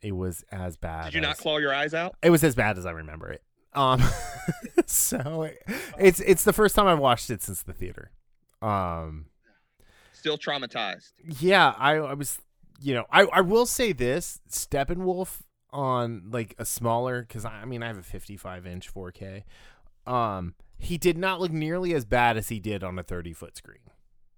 it 0.02 0.12
was 0.12 0.44
as 0.50 0.76
bad. 0.76 1.06
Did 1.06 1.14
you 1.14 1.20
not 1.20 1.38
claw 1.38 1.58
your 1.58 1.74
eyes 1.74 1.94
out? 1.94 2.16
It 2.22 2.30
was 2.30 2.42
as 2.42 2.54
bad 2.54 2.78
as 2.78 2.86
I 2.86 2.90
remember 2.90 3.30
it. 3.30 3.42
Um, 3.74 4.02
so 4.86 5.42
it, 5.42 5.62
it's 5.98 6.20
it's 6.20 6.44
the 6.44 6.52
first 6.52 6.74
time 6.74 6.86
I've 6.86 6.98
watched 6.98 7.30
it 7.30 7.42
since 7.42 7.62
the 7.62 7.72
theater. 7.72 8.10
Um, 8.62 9.26
Still 10.12 10.38
traumatized. 10.38 11.12
yeah, 11.38 11.74
I 11.78 11.94
I 11.96 12.14
was 12.14 12.38
you 12.80 12.94
know 12.94 13.04
I 13.10 13.22
I 13.26 13.40
will 13.42 13.66
say 13.66 13.92
this 13.92 14.40
Steppenwolf 14.50 15.42
on 15.72 16.24
like 16.30 16.54
a 16.58 16.64
smaller 16.64 17.22
because 17.22 17.44
I, 17.44 17.50
I 17.62 17.64
mean 17.64 17.82
I 17.82 17.86
have 17.88 17.98
a 17.98 18.02
55 18.02 18.66
inch 18.66 18.92
4K. 18.92 19.42
Um, 20.06 20.54
he 20.78 20.96
did 20.98 21.18
not 21.18 21.40
look 21.40 21.52
nearly 21.52 21.94
as 21.94 22.04
bad 22.04 22.36
as 22.36 22.48
he 22.48 22.58
did 22.58 22.82
on 22.82 22.98
a 22.98 23.02
30 23.02 23.32
foot 23.32 23.56
screen. 23.56 23.78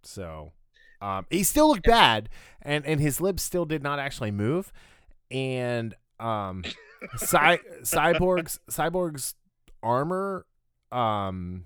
So, 0.02 0.52
um, 1.00 1.26
he 1.30 1.42
still 1.44 1.68
looked 1.68 1.86
bad, 1.86 2.28
and 2.60 2.84
and 2.84 3.00
his 3.00 3.20
lips 3.20 3.42
still 3.42 3.64
did 3.64 3.82
not 3.82 3.98
actually 4.00 4.32
move, 4.32 4.72
and 5.30 5.94
um, 6.20 6.64
Cy- 7.16 7.60
cyborg's 7.82 8.58
cyborg's 8.70 9.34
armor 9.82 10.46
um 10.92 11.64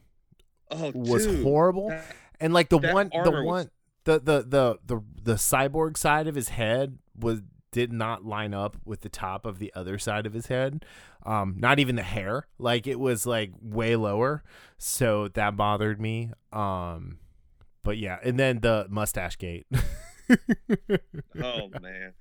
Oh, 0.70 0.90
was 0.94 1.26
dude, 1.26 1.42
horrible 1.44 1.88
that- 1.90 2.04
and 2.40 2.52
like 2.54 2.68
the 2.70 2.78
one 2.78 3.10
the 3.24 3.30
was- 3.30 3.44
one 3.44 3.70
the, 4.04 4.18
the 4.20 4.42
the 4.42 4.78
the 4.86 5.02
the 5.22 5.34
cyborg 5.34 5.96
side 5.96 6.26
of 6.28 6.34
his 6.34 6.48
head 6.50 6.98
was 7.18 7.40
did 7.76 7.92
not 7.92 8.24
line 8.24 8.54
up 8.54 8.78
with 8.86 9.02
the 9.02 9.08
top 9.10 9.44
of 9.44 9.58
the 9.58 9.70
other 9.74 9.98
side 9.98 10.24
of 10.24 10.32
his 10.32 10.46
head 10.46 10.82
um 11.26 11.54
not 11.58 11.78
even 11.78 11.94
the 11.94 12.02
hair 12.02 12.46
like 12.58 12.86
it 12.86 12.98
was 12.98 13.26
like 13.26 13.50
way 13.60 13.94
lower 13.94 14.42
so 14.78 15.28
that 15.28 15.58
bothered 15.58 16.00
me 16.00 16.30
um 16.54 17.18
but 17.82 17.98
yeah 17.98 18.18
and 18.24 18.38
then 18.40 18.60
the 18.60 18.86
mustache 18.88 19.36
gate 19.36 19.66
oh 21.40 21.70
man. 21.80 22.14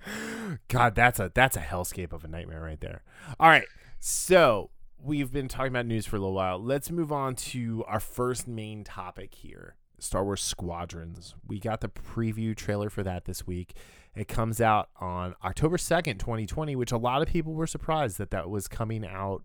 God, 0.68 0.94
that's 0.94 1.20
a 1.20 1.32
that's 1.34 1.58
a 1.58 1.62
hellscape 1.62 2.14
of 2.14 2.24
a 2.24 2.28
nightmare 2.28 2.62
right 2.62 2.80
there. 2.80 3.04
All 3.40 3.50
right, 3.50 3.66
so 4.00 4.70
we've 5.00 5.32
been 5.32 5.48
talking 5.48 5.72
about 5.72 5.88
news 5.88 6.06
for 6.06 6.18
a 6.18 6.20
little 6.20 6.36
while. 6.36 6.60
Let's 6.60 6.92
move 6.92 7.12
on 7.12 7.34
to 7.36 7.84
our 7.88 8.00
first 8.00 8.48
main 8.48 8.84
topic 8.84 9.34
here: 9.34 9.76
Star 10.00 10.24
Wars 10.24 10.44
Squadrons. 10.44 11.34
We 11.48 11.60
got 11.60 11.82
the 11.82 11.90
preview 11.90 12.56
trailer 12.56 12.92
for 12.92 13.02
that 13.04 13.26
this 13.26 13.48
week. 13.48 13.76
It 14.16 14.28
comes 14.28 14.62
out 14.62 14.90
on 15.00 15.36
October 15.44 15.78
second, 15.78 16.20
twenty 16.20 16.46
twenty, 16.46 16.76
which 16.76 16.92
a 16.92 16.98
lot 16.98 17.22
of 17.22 17.28
people 17.28 17.54
were 17.54 17.68
surprised 17.68 18.18
that 18.18 18.32
that 18.32 18.50
was 18.50 18.68
coming 18.68 19.06
out 19.06 19.44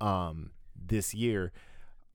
um, 0.00 0.50
this 0.74 1.14
year. 1.14 1.52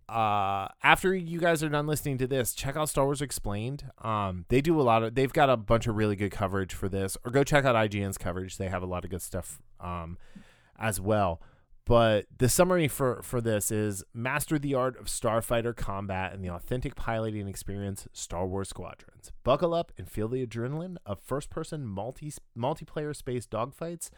Uh 0.08 0.68
after 0.84 1.16
you 1.16 1.40
guys 1.40 1.64
are 1.64 1.70
done 1.70 1.88
listening 1.88 2.16
to 2.20 2.28
this 2.28 2.54
check 2.54 2.76
out 2.78 2.90
star 2.90 3.06
wars 3.06 3.24
explained. 3.24 3.86
Um 4.04 4.46
they 4.50 4.62
do 4.62 4.80
a 4.80 4.84
lot 4.84 5.02
of 5.02 5.16
they've 5.16 5.34
got 5.34 5.50
a 5.50 5.58
bunch 5.58 5.88
of 5.88 5.96
really 5.96 6.16
good 6.16 6.30
coverage 6.32 6.76
for 6.76 6.88
this 6.88 7.18
or 7.26 7.32
go 7.32 7.44
check 7.44 7.66
out 7.66 7.76
ign's 7.76 8.16
coverage. 8.20 8.58
They 8.58 8.70
have 8.70 8.84
a 8.84 8.86
lot 8.86 9.04
of 9.04 9.10
good 9.10 9.24
stuff 9.24 9.60
um 9.80 10.20
as 10.78 11.02
well 11.02 11.42
but 11.86 12.26
the 12.38 12.50
summary 12.50 12.88
for 12.88 13.22
for 13.22 13.42
this 13.42 13.72
is 13.72 14.04
master 14.14 14.58
the 14.58 14.74
art 14.74 15.00
of 15.00 15.06
starfighter 15.06 15.76
combat 15.76 16.34
and 16.34 16.44
the 16.44 16.50
authentic 16.50 16.96
piloting 16.96 17.48
experience 17.48 18.08
star 18.12 18.46
wars 18.48 18.70
squadrons 18.70 19.32
buckle 19.44 19.74
up 19.74 19.92
and 19.98 20.10
feel 20.10 20.28
the 20.28 20.46
adrenaline 20.46 20.98
of 21.06 21.20
first 21.20 21.50
person 21.50 21.86
multi 21.86 22.32
multiplayer 22.58 23.16
space 23.16 23.46
dogfights 23.46 24.10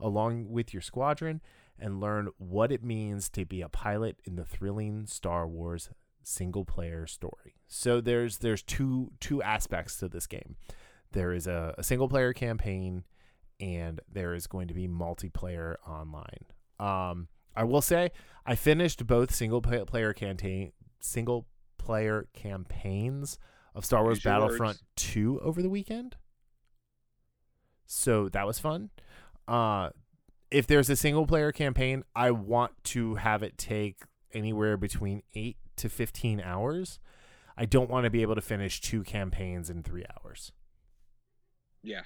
along 0.00 0.50
with 0.50 0.74
your 0.74 0.82
squadron 0.82 1.40
and 1.78 2.00
learn 2.00 2.28
what 2.38 2.70
it 2.70 2.84
means 2.84 3.28
to 3.30 3.44
be 3.44 3.62
a 3.62 3.68
pilot 3.68 4.20
in 4.24 4.36
the 4.36 4.44
thrilling 4.44 5.06
Star 5.06 5.46
Wars 5.46 5.90
single 6.22 6.64
player 6.64 7.06
story. 7.06 7.56
So 7.66 8.00
there's 8.00 8.38
there's 8.38 8.62
two 8.62 9.12
two 9.20 9.42
aspects 9.42 9.96
to 9.98 10.08
this 10.08 10.26
game. 10.26 10.56
There 11.12 11.32
is 11.32 11.46
a, 11.46 11.74
a 11.78 11.82
single 11.82 12.08
player 12.08 12.32
campaign 12.32 13.04
and 13.60 14.00
there 14.10 14.34
is 14.34 14.46
going 14.46 14.68
to 14.68 14.74
be 14.74 14.88
multiplayer 14.88 15.76
online. 15.86 16.46
Um 16.82 17.28
I 17.54 17.64
will 17.64 17.82
say 17.82 18.10
I 18.46 18.54
finished 18.54 19.06
both 19.06 19.34
single 19.34 19.60
play- 19.62 19.84
player 19.84 20.12
campaign 20.12 20.72
single 21.00 21.46
player 21.78 22.28
campaigns 22.34 23.38
of 23.74 23.84
Star 23.84 24.02
Wars 24.02 24.20
Battlefront 24.20 24.78
words. 24.78 24.82
2 24.96 25.40
over 25.40 25.62
the 25.62 25.68
weekend. 25.70 26.16
So 27.86 28.28
that 28.30 28.46
was 28.46 28.58
fun. 28.58 28.90
Uh 29.48 29.90
if 30.50 30.66
there's 30.66 30.90
a 30.90 30.96
single 30.96 31.26
player 31.26 31.50
campaign, 31.52 32.04
I 32.14 32.30
want 32.30 32.72
to 32.84 33.14
have 33.14 33.42
it 33.42 33.56
take 33.56 34.02
anywhere 34.34 34.76
between 34.76 35.22
8 35.34 35.56
to 35.76 35.88
15 35.88 36.40
hours. 36.42 36.98
I 37.56 37.64
don't 37.64 37.88
want 37.88 38.04
to 38.04 38.10
be 38.10 38.20
able 38.22 38.34
to 38.34 38.42
finish 38.42 38.80
two 38.80 39.02
campaigns 39.02 39.70
in 39.70 39.82
3 39.82 40.04
hours. 40.22 40.52
Yeah. 41.82 42.02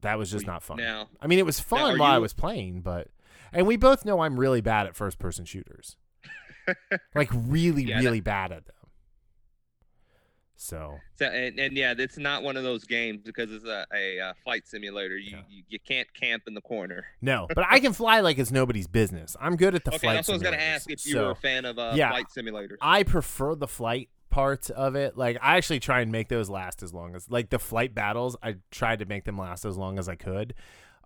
That 0.00 0.18
was 0.18 0.30
just 0.30 0.44
We- 0.46 0.52
not 0.52 0.62
fun. 0.62 0.78
Now, 0.78 1.08
I 1.20 1.26
mean, 1.26 1.38
it 1.38 1.44
was 1.46 1.60
fun 1.60 1.98
while 1.98 2.12
I 2.12 2.18
was 2.18 2.32
playing, 2.32 2.80
but 2.80 3.08
and 3.52 3.66
we 3.66 3.76
both 3.76 4.04
know 4.04 4.20
I'm 4.20 4.38
really 4.38 4.60
bad 4.60 4.86
at 4.86 4.96
first 4.96 5.18
person 5.18 5.44
shooters. 5.44 5.96
like 7.14 7.30
really 7.32 7.84
Yeah, 7.84 7.98
really 8.00 8.20
bad 8.20 8.52
at 8.52 8.66
them. 8.66 8.72
So, 10.58 10.98
so, 11.16 11.26
and, 11.26 11.58
and 11.60 11.76
yeah, 11.76 11.92
it's 11.98 12.16
not 12.16 12.42
one 12.42 12.56
of 12.56 12.62
those 12.62 12.84
games 12.84 13.20
because 13.22 13.52
it's 13.52 13.66
a, 13.66 13.84
a, 13.94 14.18
uh 14.20 14.32
flight 14.42 14.66
simulator. 14.66 15.16
You, 15.18 15.32
Yeah. 15.36 15.42
you 15.50 15.62
you 15.68 15.78
can't 15.78 16.12
camp 16.14 16.44
in 16.46 16.54
the 16.54 16.62
corner. 16.62 17.04
no, 17.20 17.46
but 17.54 17.64
I 17.68 17.78
can 17.78 17.92
fly 17.92 18.20
like 18.20 18.38
it's 18.38 18.50
nobody's 18.50 18.86
business. 18.86 19.36
I'm 19.38 19.56
good 19.56 19.74
at 19.74 19.84
the 19.84 19.90
okay, 19.90 19.98
flight 19.98 20.14
that's 20.16 20.28
what 20.28 20.34
I 20.34 20.36
was 20.36 20.42
gonna 20.42 20.56
ask 20.56 20.90
if 20.90 21.04
you 21.06 21.12
So- 21.12 21.24
were 21.26 21.30
a 21.32 21.36
fan 21.36 21.66
of 21.66 21.78
uh, 21.78 21.92
yeah. 21.94 22.08
flight 22.10 22.26
simulators. 22.34 22.76
I 22.80 23.02
prefer 23.02 23.54
the 23.54 23.68
flight 23.68 24.08
parts 24.30 24.70
of 24.70 24.96
it. 24.96 25.16
Like 25.18 25.36
I 25.42 25.56
actually 25.58 25.80
try 25.80 26.00
and 26.00 26.10
make 26.10 26.28
those 26.28 26.48
last 26.48 26.82
as 26.82 26.94
long 26.94 27.14
as 27.14 27.30
like 27.30 27.50
the 27.50 27.58
flight 27.58 27.94
battles. 27.94 28.34
I 28.42 28.56
tried 28.70 29.00
to 29.00 29.04
make 29.04 29.24
them 29.24 29.36
last 29.36 29.66
as 29.66 29.76
long 29.76 29.98
as 29.98 30.08
I 30.08 30.14
could. 30.14 30.54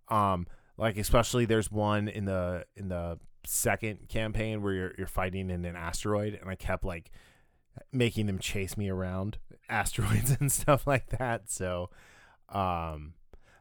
Um, 0.08 0.46
like 0.80 0.96
especially 0.96 1.44
there's 1.44 1.70
one 1.70 2.08
in 2.08 2.24
the 2.24 2.64
in 2.74 2.88
the 2.88 3.18
second 3.46 4.08
campaign 4.08 4.62
where 4.62 4.72
you're 4.72 4.92
you're 4.96 5.06
fighting 5.06 5.50
in 5.50 5.64
an 5.64 5.76
asteroid, 5.76 6.38
and 6.40 6.48
I 6.48 6.54
kept 6.54 6.84
like 6.84 7.10
making 7.92 8.26
them 8.26 8.38
chase 8.38 8.76
me 8.76 8.88
around 8.88 9.38
asteroids 9.68 10.36
and 10.40 10.50
stuff 10.50 10.86
like 10.86 11.10
that. 11.18 11.50
So, 11.50 11.90
um, 12.48 13.14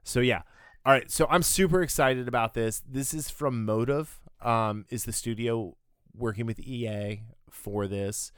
so 0.04 0.22
yeah. 0.22 0.42
All 0.86 0.94
right, 0.94 1.12
so 1.12 1.28
I'm 1.30 1.44
super 1.44 1.82
excited 1.82 2.28
about 2.30 2.54
this. 2.54 2.82
This 2.88 3.14
is 3.14 3.30
from 3.30 3.66
Motive. 3.66 4.22
Um, 4.42 4.86
is 4.90 5.04
the 5.04 5.12
studio 5.12 5.76
working 6.16 6.46
with 6.46 6.58
EA 6.62 7.24
for 7.50 7.86
this? 7.86 8.32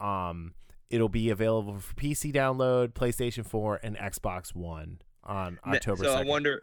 Um, 0.00 0.54
it'll 0.90 1.08
be 1.08 1.28
available 1.28 1.80
for 1.80 1.94
PC 1.94 2.32
download, 2.32 2.92
PlayStation 2.92 3.44
4, 3.44 3.80
and 3.82 3.96
Xbox 3.96 4.54
One 4.54 5.00
on 5.24 5.58
October. 5.66 6.04
So 6.04 6.14
2nd. 6.14 6.16
I 6.16 6.22
wonder. 6.22 6.62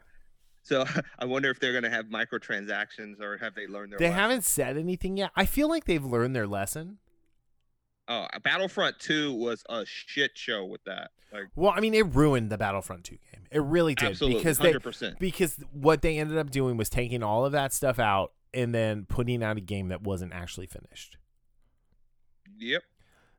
So 0.63 0.85
I 1.19 1.25
wonder 1.25 1.49
if 1.49 1.59
they're 1.59 1.73
gonna 1.73 1.89
have 1.89 2.05
microtransactions 2.05 3.21
or 3.21 3.37
have 3.37 3.55
they 3.55 3.67
learned 3.67 3.93
their? 3.93 3.99
They 3.99 4.05
lesson? 4.05 4.19
haven't 4.19 4.43
said 4.43 4.77
anything 4.77 5.17
yet. 5.17 5.31
I 5.35 5.45
feel 5.45 5.69
like 5.69 5.85
they've 5.85 6.03
learned 6.03 6.35
their 6.35 6.47
lesson. 6.47 6.99
Oh, 8.07 8.25
uh, 8.33 8.39
Battlefront 8.39 8.97
2 8.99 9.33
was 9.33 9.63
a 9.69 9.85
shit 9.85 10.31
show 10.33 10.65
with 10.65 10.83
that. 10.85 11.11
Like 11.31 11.43
Well, 11.55 11.71
I 11.75 11.79
mean, 11.79 11.93
it 11.93 12.07
ruined 12.15 12.49
the 12.49 12.57
Battlefront 12.57 13.03
2 13.03 13.11
game. 13.11 13.43
It 13.51 13.61
really 13.61 13.93
did 13.93 14.09
absolutely 14.09 14.39
because 14.39 14.57
they 14.57 14.73
100%. 14.73 15.19
because 15.19 15.57
what 15.71 16.01
they 16.01 16.17
ended 16.17 16.37
up 16.37 16.49
doing 16.49 16.75
was 16.75 16.89
taking 16.89 17.21
all 17.21 17.45
of 17.45 17.51
that 17.51 17.71
stuff 17.71 17.99
out 17.99 18.33
and 18.51 18.73
then 18.73 19.05
putting 19.05 19.43
out 19.43 19.57
a 19.57 19.61
game 19.61 19.89
that 19.89 20.01
wasn't 20.01 20.33
actually 20.33 20.65
finished. 20.65 21.17
Yep. 22.57 22.81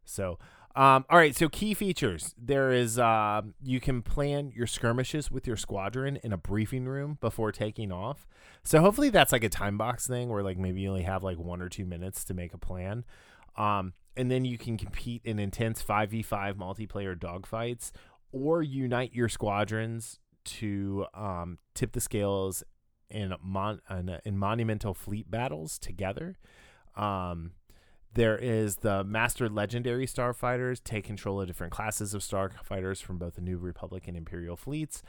So, 0.05 0.39
um, 0.77 1.05
all 1.11 1.19
right. 1.19 1.35
So 1.35 1.49
key 1.49 1.75
features: 1.75 2.35
there 2.39 2.71
is 2.71 2.99
uh, 2.99 3.43
you 3.63 3.81
can 3.81 4.03
plan 4.03 4.53
your 4.55 4.67
skirmishes 4.67 5.31
with 5.31 5.47
your 5.47 5.57
squadron 5.57 6.19
in 6.23 6.33
a 6.33 6.37
briefing 6.37 6.87
room 6.87 7.19
before 7.21 7.51
taking 7.51 7.91
off. 7.91 8.29
So 8.63 8.81
hopefully 8.81 9.11
that's 9.11 9.33
like 9.33 9.45
a 9.45 9.49
time 9.49 9.77
box 9.79 10.07
thing 10.07 10.29
where 10.29 10.43
like 10.43 10.59
maybe 10.59 10.81
you 10.83 10.89
only 10.89 11.03
have 11.03 11.25
like 11.25 11.39
one 11.39 11.61
or 11.61 11.69
two 11.69 11.87
minutes 11.87 12.25
to 12.25 12.35
make 12.35 12.55
a 12.55 12.59
plan. 12.59 13.05
Um, 13.57 13.95
and 14.17 14.31
then 14.31 14.45
you 14.45 14.59
can 14.59 14.77
compete 14.77 15.23
in 15.25 15.39
intense 15.39 15.83
five 15.83 16.11
v 16.11 16.23
five 16.23 16.57
multiplayer 16.57 17.17
dogfights 17.17 17.91
or 18.33 18.63
unite 18.63 19.15
your 19.15 19.29
squadrons 19.29 20.19
to 20.45 21.07
um, 21.15 21.59
tip 21.75 21.93
the 21.93 22.01
scales 22.01 22.63
in 23.11 23.35
mon- 23.43 23.81
in, 23.91 24.19
in 24.25 24.39
monumental 24.39 24.95
fleet 24.95 25.31
battles 25.31 25.79
together. 25.79 26.39
Um, 26.97 27.53
there 28.15 28.37
is 28.37 28.77
the 28.77 29.05
Master 29.05 29.49
Legendary 29.49 30.07
Starfighters 30.07 30.83
take 30.83 31.05
control 31.05 31.41
of 31.41 31.47
different 31.47 31.73
classes 31.73 32.13
of 32.15 32.23
starfighters 32.23 33.03
from 33.03 33.19
both 33.19 33.37
the 33.37 33.41
New 33.41 33.57
Republic 33.57 34.09
and 34.09 34.17
Imperial 34.17 34.57
fleets. 34.57 35.03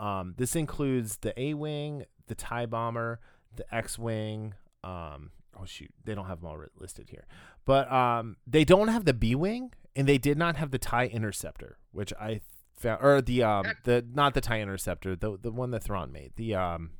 Um, 0.00 0.34
this 0.36 0.56
includes 0.56 1.18
the 1.18 1.38
A 1.40 1.54
Wing, 1.54 2.04
the 2.26 2.34
TIE 2.34 2.66
Bomber, 2.66 3.20
the 3.54 3.74
X 3.74 3.98
Wing. 3.98 4.54
Um, 4.82 5.30
oh, 5.58 5.64
shoot. 5.66 5.90
They 6.04 6.14
don't 6.14 6.26
have 6.26 6.40
them 6.40 6.48
all 6.48 6.62
listed 6.78 7.10
here. 7.10 7.26
But 7.64 7.90
um, 7.92 8.36
they 8.46 8.64
don't 8.64 8.88
have 8.88 9.04
the 9.04 9.14
B 9.14 9.34
Wing, 9.34 9.72
and 9.94 10.08
they 10.08 10.18
did 10.18 10.38
not 10.38 10.56
have 10.56 10.70
the 10.70 10.78
TIE 10.78 11.06
Interceptor, 11.06 11.78
which 11.92 12.12
I 12.20 12.40
found. 12.74 13.02
Or 13.02 13.20
the, 13.20 13.42
um, 13.42 13.66
the 13.84 14.04
not 14.12 14.34
the 14.34 14.40
TIE 14.40 14.60
Interceptor, 14.60 15.16
the, 15.16 15.38
the 15.40 15.50
one 15.50 15.70
that 15.72 15.82
Thrawn 15.82 16.12
made. 16.12 16.32
The. 16.36 16.54
um. 16.54 16.90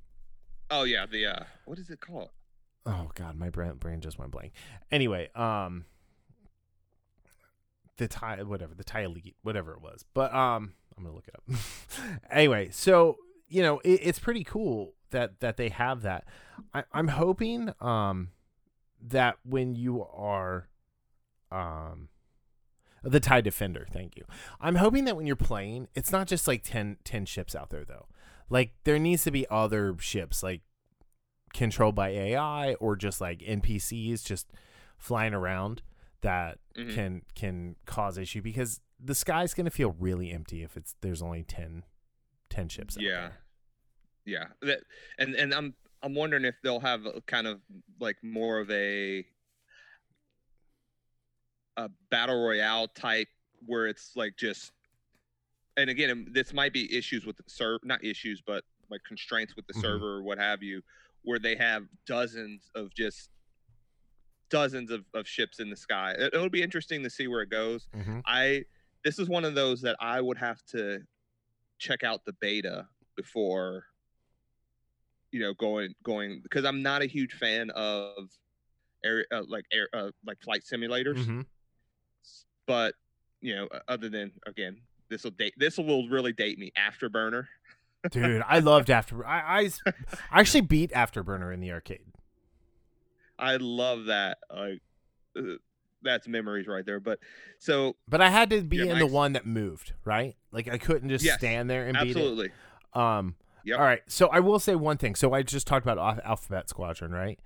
Oh 0.69 0.83
yeah, 0.83 1.07
the 1.07 1.27
uh 1.27 1.45
what 1.65 1.79
is 1.79 1.91
it 1.91 2.01
called? 2.01 2.31
Oh 2.87 3.11
god, 3.15 3.37
my 3.37 3.51
brain 3.51 3.75
brain 3.75 4.01
just 4.01 4.19
went 4.19 4.31
blank. 4.31 4.53
Anyway, 4.91 5.29
um 5.35 5.85
the 7.97 8.09
tie 8.09 8.43
whatever, 8.43 8.75
the 8.75 8.85
tie 8.85 9.03
elite, 9.03 9.37
whatever 9.43 9.73
it 9.73 9.83
was. 9.83 10.05
But 10.15 10.33
um 10.33 10.75
I'm 10.97 11.05
gonna 11.05 11.15
look 11.15 11.29
it 11.29 11.35
up. 11.35 11.59
anyway, 12.31 12.69
so 12.71 13.17
you 13.49 13.63
know, 13.63 13.81
it, 13.81 14.01
it's 14.03 14.19
pretty 14.19 14.45
cool 14.45 14.95
that 15.11 15.41
that 15.41 15.57
they 15.57 15.69
have 15.69 16.03
that. 16.03 16.25
I, 16.73 16.85
I'm 16.93 17.09
hoping 17.09 17.73
um 17.81 18.31
that 19.09 19.39
when 19.45 19.75
you 19.75 20.05
are 20.05 20.69
um 21.51 22.09
the 23.03 23.21
tie 23.21 23.41
defender, 23.41 23.87
thank 23.93 24.17
you. 24.17 24.25
I'm 24.61 24.77
hoping 24.77 25.05
that 25.05 25.17
when 25.17 25.27
you're 25.27 25.37
playing, 25.37 25.89
it's 25.95 26.11
not 26.11 26.27
just 26.27 26.49
like 26.49 26.65
10, 26.65 26.97
10 27.05 27.25
ships 27.25 27.55
out 27.55 27.71
there 27.71 27.85
though. 27.85 28.07
Like 28.51 28.73
there 28.85 28.99
needs 28.99 29.23
to 29.25 29.31
be 29.31 29.47
other 29.49 29.97
ships 30.01 30.43
like 30.43 30.63
controlled 31.57 31.95
by 31.95 32.11
AI 32.11 32.75
or 32.75 32.95
just 32.97 33.21
like 33.21 33.41
NPCs 33.41 34.25
just 34.25 34.53
flying 34.99 35.33
around 35.35 35.83
that 36.21 36.59
Mhm. 36.75 36.95
can 36.95 37.23
can 37.35 37.77
cause 37.87 38.19
issue 38.19 38.43
because 38.43 38.81
the 38.99 39.15
sky's 39.15 39.55
going 39.55 39.65
to 39.65 39.71
feel 39.71 39.93
really 39.93 40.31
empty 40.33 40.63
if 40.63 40.77
it's 40.77 40.95
there's 41.01 41.23
only 41.23 41.43
10, 41.43 41.85
10 42.51 42.69
ships 42.69 42.97
Yeah. 42.99 43.11
there. 43.11 43.39
Yeah. 44.25 44.47
That 44.63 44.81
and 45.19 45.35
and 45.35 45.55
I'm 45.55 45.75
I'm 46.03 46.15
wondering 46.15 46.45
if 46.45 46.55
they'll 46.63 46.81
have 46.81 47.07
a 47.07 47.21
kind 47.23 47.47
of 47.47 47.61
like 48.01 48.23
more 48.23 48.59
of 48.61 48.71
a 48.71 49.27
a 51.77 51.89
battle 52.11 52.43
royale 52.47 52.89
type 52.89 53.29
where 53.67 53.87
it's 53.87 54.15
like 54.17 54.37
just 54.37 54.73
and 55.77 55.91
again 55.91 56.27
this 56.33 56.53
might 56.53 56.73
be 56.73 56.95
issues 56.97 57.27
with 57.27 57.37
the 57.37 57.45
server 57.47 57.81
not 57.85 58.03
issues 58.03 58.41
but 58.41 58.65
like 58.89 59.03
constraints 59.05 59.57
with 59.57 59.67
the 59.67 59.75
Mhm. 59.75 59.81
server 59.83 60.15
or 60.17 60.23
what 60.23 60.39
have 60.39 60.63
you 60.63 60.83
where 61.27 61.41
they 61.41 61.57
have 61.57 61.83
dozens 62.07 62.71
of 62.77 62.95
just 62.95 63.31
dozens 64.49 64.93
of, 64.93 65.05
of 65.13 65.27
ships 65.27 65.59
in 65.59 65.69
the 65.69 65.77
sky. 65.77 66.13
It, 66.17 66.33
it'll 66.33 66.49
be 66.49 66.63
interesting 66.63 67.03
to 67.03 67.11
see 67.11 67.27
where 67.27 67.43
it 67.43 67.51
goes. 67.51 67.89
Mhm. 67.95 68.23
I 68.25 68.65
this 69.05 69.19
is 69.19 69.29
one 69.29 69.45
of 69.45 69.55
those 69.55 69.83
that 69.83 69.97
I 70.01 70.21
would 70.21 70.39
have 70.39 70.65
to 70.71 71.01
check 71.79 72.03
out 72.05 72.25
the 72.25 72.33
beta 72.41 72.87
before 73.17 73.85
you 75.33 75.41
know 75.41 75.53
going 75.55 75.95
going 76.05 76.41
because 76.43 76.65
I'm 76.65 76.81
not 76.81 77.03
a 77.03 77.07
huge 77.07 77.33
fan 77.35 77.71
of 77.71 78.31
air 79.05 79.27
uh, 79.33 79.43
like 79.49 79.65
air 79.73 79.89
uh, 79.93 80.11
like 80.25 80.41
flight 80.43 80.63
simulators. 80.63 81.27
Mhm. 81.27 81.45
but 82.67 82.95
you 83.41 83.55
know 83.55 83.69
other 83.89 84.09
than 84.09 84.33
again 84.47 84.81
this 85.09 85.25
will 85.25 85.31
date 85.33 85.55
this 85.57 85.77
will 85.77 86.09
really 86.09 86.33
date 86.33 86.57
me. 86.59 86.71
Afterburner 86.79 87.47
Dude, 88.11 88.43
I 88.47 88.61
loved 88.61 88.91
After 88.91 89.27
I 89.27 89.59
I 90.31 90.41
actually 90.41 90.61
beat 90.61 90.93
Afterburner 90.93 91.53
in 91.53 91.61
the 91.61 91.73
arcade. 91.73 92.05
I 93.39 93.57
love 93.57 94.07
that 94.07 94.39
like 94.55 94.81
uh, 95.39 95.43
that's 96.03 96.27
memories 96.29 96.67
right 96.67 96.85
there 96.87 97.01
but 97.01 97.19
so 97.59 97.97
But 98.09 98.21
I 98.21 98.31
had 98.31 98.51
to 98.51 98.63
be 98.63 98.79
Yeah, 98.79 98.93
in 98.93 98.99
the 98.99 99.07
one 99.07 99.33
that 99.33 99.47
moved, 99.47 99.93
right? 100.05 100.37
Like 100.53 100.69
I 100.69 100.79
couldn't 100.79 101.09
just 101.09 101.25
Yes, 101.25 101.39
stand 101.39 101.69
there 101.69 101.87
and 101.87 101.99
beat 101.99 102.17
it. 102.17 102.19
absolutely 102.19 102.51
Um, 102.95 103.37
Yep. 103.65 103.79
All 103.81 103.85
right. 103.85 104.03
So 104.07 104.29
I 104.29 104.39
will 104.39 104.61
say 104.61 104.77
one 104.77 104.97
thing. 104.97 105.17
So 105.17 105.33
I 105.33 105.43
just 105.43 105.67
talked 105.67 105.85
about 105.85 106.25
Alphabet 106.25 106.69
Squadron, 106.69 107.11
right? 107.11 107.41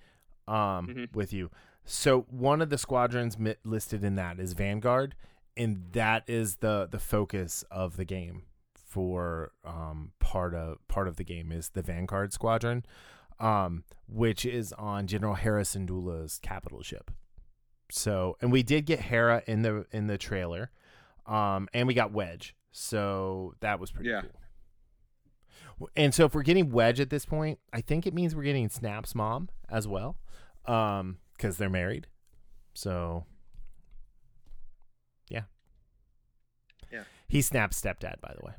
Um, 0.46 0.86
Mhm. 0.88 1.14
with 1.14 1.32
you. 1.32 1.51
So 1.86 2.22
one 2.28 2.61
of 2.61 2.68
the 2.68 2.76
squadrons 2.76 3.38
listed 3.64 4.05
in 4.05 4.16
that 4.16 4.38
is 4.38 4.53
Vanguard, 4.53 5.14
and 5.57 5.90
that 5.92 6.24
is 6.28 6.57
the 6.57 6.86
the 6.90 6.98
focus 6.98 7.64
of 7.70 7.96
the 7.96 8.05
game 8.05 8.42
for 8.91 9.53
um 9.64 10.11
part 10.18 10.53
of 10.55 10.76
part 10.88 11.07
of 11.09 11.14
the 11.16 11.24
game 11.24 11.53
is 11.53 11.70
the 11.70 11.82
Vanguard 11.82 12.32
Squadron, 12.32 12.84
um, 13.38 13.84
which 14.09 14.45
is 14.45 14.72
on 14.74 15.07
General 15.07 15.34
Hera 15.36 15.62
Syndulla's 15.62 16.38
capital 16.43 16.82
ship. 16.82 17.11
So, 17.93 18.36
and 18.41 18.51
we 18.53 18.62
did 18.62 18.86
get 18.86 19.01
Hera 19.01 19.43
in 19.47 19.62
the 19.62 19.86
in 19.93 20.07
the 20.09 20.18
trailer, 20.18 20.70
um, 21.26 21.68
and 21.72 21.86
we 21.86 21.95
got 21.95 22.12
Wedge. 22.12 22.55
So 22.72 23.55
that 23.61 23.78
was 23.80 23.91
pretty 23.93 24.11
Yeah. 24.11 24.22
cool. 25.78 25.88
And 25.97 26.14
so 26.14 26.24
if 26.26 26.34
we're 26.34 26.43
getting 26.43 26.70
Wedge 26.70 27.01
at 27.01 27.11
this 27.11 27.24
point, 27.24 27.59
I 27.72 27.80
think 27.80 28.07
it 28.07 28.12
means 28.12 28.34
we're 28.36 28.43
getting 28.43 28.68
Snap's 28.68 29.14
mom 29.14 29.49
as 29.68 29.88
well, 29.88 30.18
um, 30.66 31.18
because 31.36 31.57
they're 31.57 31.70
married. 31.70 32.07
So, 32.74 33.24
yeah, 35.28 35.45
Yeah. 36.93 37.05
He's 37.28 37.47
Snap's 37.47 37.80
stepdad, 37.80 38.20
by 38.20 38.34
the 38.38 38.45
way. 38.47 38.53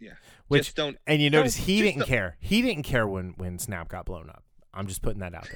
Yeah. 0.00 0.12
Which 0.48 0.64
just 0.66 0.76
don't 0.76 0.98
and 1.06 1.20
you 1.22 1.30
notice 1.30 1.56
he 1.56 1.82
didn't 1.82 2.00
don't- 2.00 2.08
care. 2.08 2.36
He 2.40 2.62
didn't 2.62 2.84
care 2.84 3.06
when 3.06 3.34
when 3.36 3.58
Snap 3.58 3.88
got 3.88 4.04
blown 4.06 4.28
up. 4.28 4.42
I'm 4.74 4.86
just 4.86 5.00
putting 5.02 5.20
that 5.20 5.34
out 5.34 5.48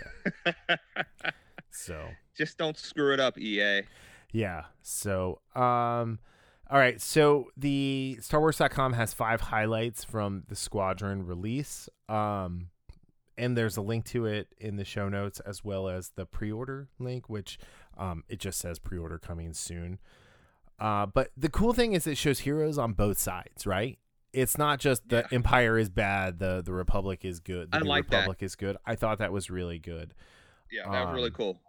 there. 0.46 0.78
So 1.72 2.08
just 2.36 2.58
don't 2.58 2.76
screw 2.76 3.12
it 3.14 3.20
up 3.20 3.38
EA 3.38 3.82
yeah. 4.32 4.64
So 4.82 5.40
um 5.54 6.18
all 6.70 6.78
right, 6.78 7.00
so 7.00 7.50
the 7.56 8.16
StarWars.com 8.20 8.92
has 8.92 9.12
five 9.12 9.40
highlights 9.40 10.04
from 10.04 10.44
the 10.48 10.54
Squadron 10.56 11.26
release. 11.26 11.88
Um 12.08 12.68
and 13.38 13.56
there's 13.56 13.76
a 13.76 13.82
link 13.82 14.04
to 14.06 14.26
it 14.26 14.48
in 14.58 14.76
the 14.76 14.84
show 14.84 15.08
notes 15.08 15.40
as 15.40 15.64
well 15.64 15.88
as 15.88 16.10
the 16.16 16.26
pre-order 16.26 16.88
link 16.98 17.28
which 17.28 17.58
um 17.96 18.24
it 18.28 18.38
just 18.40 18.58
says 18.58 18.78
pre-order 18.78 19.18
coming 19.18 19.52
soon. 19.52 20.00
Uh 20.78 21.06
but 21.06 21.30
the 21.36 21.48
cool 21.48 21.72
thing 21.72 21.92
is 21.92 22.06
it 22.06 22.16
shows 22.18 22.40
heroes 22.40 22.78
on 22.78 22.92
both 22.94 23.18
sides, 23.18 23.64
right? 23.66 23.98
It's 24.32 24.56
not 24.56 24.78
just 24.80 25.08
the 25.08 25.16
Yeah. 25.18 25.26
Empire 25.32 25.76
is 25.78 25.88
bad, 25.90 26.38
the 26.38 26.62
the 26.62 26.72
Republic 26.72 27.24
is 27.24 27.40
good, 27.40 27.70
the 27.72 27.78
I 27.78 27.80
like 27.80 28.08
that. 28.10 28.18
Republic 28.18 28.42
is 28.42 28.54
good. 28.56 28.76
I 28.86 28.94
thought 28.94 29.18
that 29.18 29.32
was 29.32 29.50
really 29.50 29.78
good. 29.78 30.14
yeah 30.70 30.88
that 30.90 31.06
was 31.06 31.14
really 31.14 31.30
Um, 31.30 31.34
cool 31.34 31.60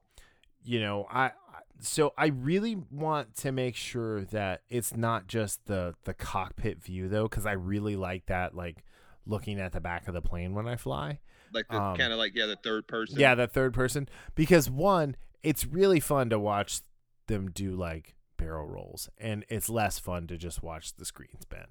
you 0.63 0.79
know 0.79 1.07
i 1.09 1.23
I- 1.25 1.31
so 1.79 2.13
i 2.19 2.27
really 2.27 2.75
want 2.91 3.33
to 3.37 3.51
make 3.51 3.75
sure 3.75 4.25
that 4.25 4.61
it's 4.69 4.95
not 4.95 5.25
just 5.25 5.65
the 5.65 5.95
the 6.03 6.13
cockpit 6.13 6.79
view 6.83 7.09
though 7.09 7.23
because 7.27 7.47
i 7.47 7.53
really 7.53 7.95
like 7.95 8.27
that 8.27 8.53
like 8.55 8.83
looking 9.25 9.59
at 9.59 9.71
the 9.71 9.81
back 9.81 10.07
of 10.07 10.13
the 10.13 10.21
plane 10.21 10.53
when 10.53 10.67
i 10.67 10.75
fly 10.75 11.17
like 11.51 11.67
the 11.69 11.81
um, 11.81 11.97
kind 11.97 12.13
of 12.13 12.19
like 12.19 12.33
yeah 12.35 12.45
the 12.45 12.57
third 12.57 12.87
person 12.87 13.19
yeah 13.19 13.33
the 13.33 13.47
third 13.47 13.73
person 13.73 14.07
because 14.35 14.69
one 14.69 15.15
it's 15.41 15.65
really 15.65 15.99
fun 15.99 16.29
to 16.29 16.37
watch 16.37 16.81
them 17.25 17.49
do 17.49 17.71
like 17.71 18.13
barrel 18.41 18.67
rolls 18.67 19.09
and 19.17 19.45
it's 19.49 19.69
less 19.69 19.99
fun 19.99 20.27
to 20.27 20.37
just 20.37 20.61
watch 20.63 20.95
the 20.95 21.05
screen 21.05 21.39
spin 21.39 21.65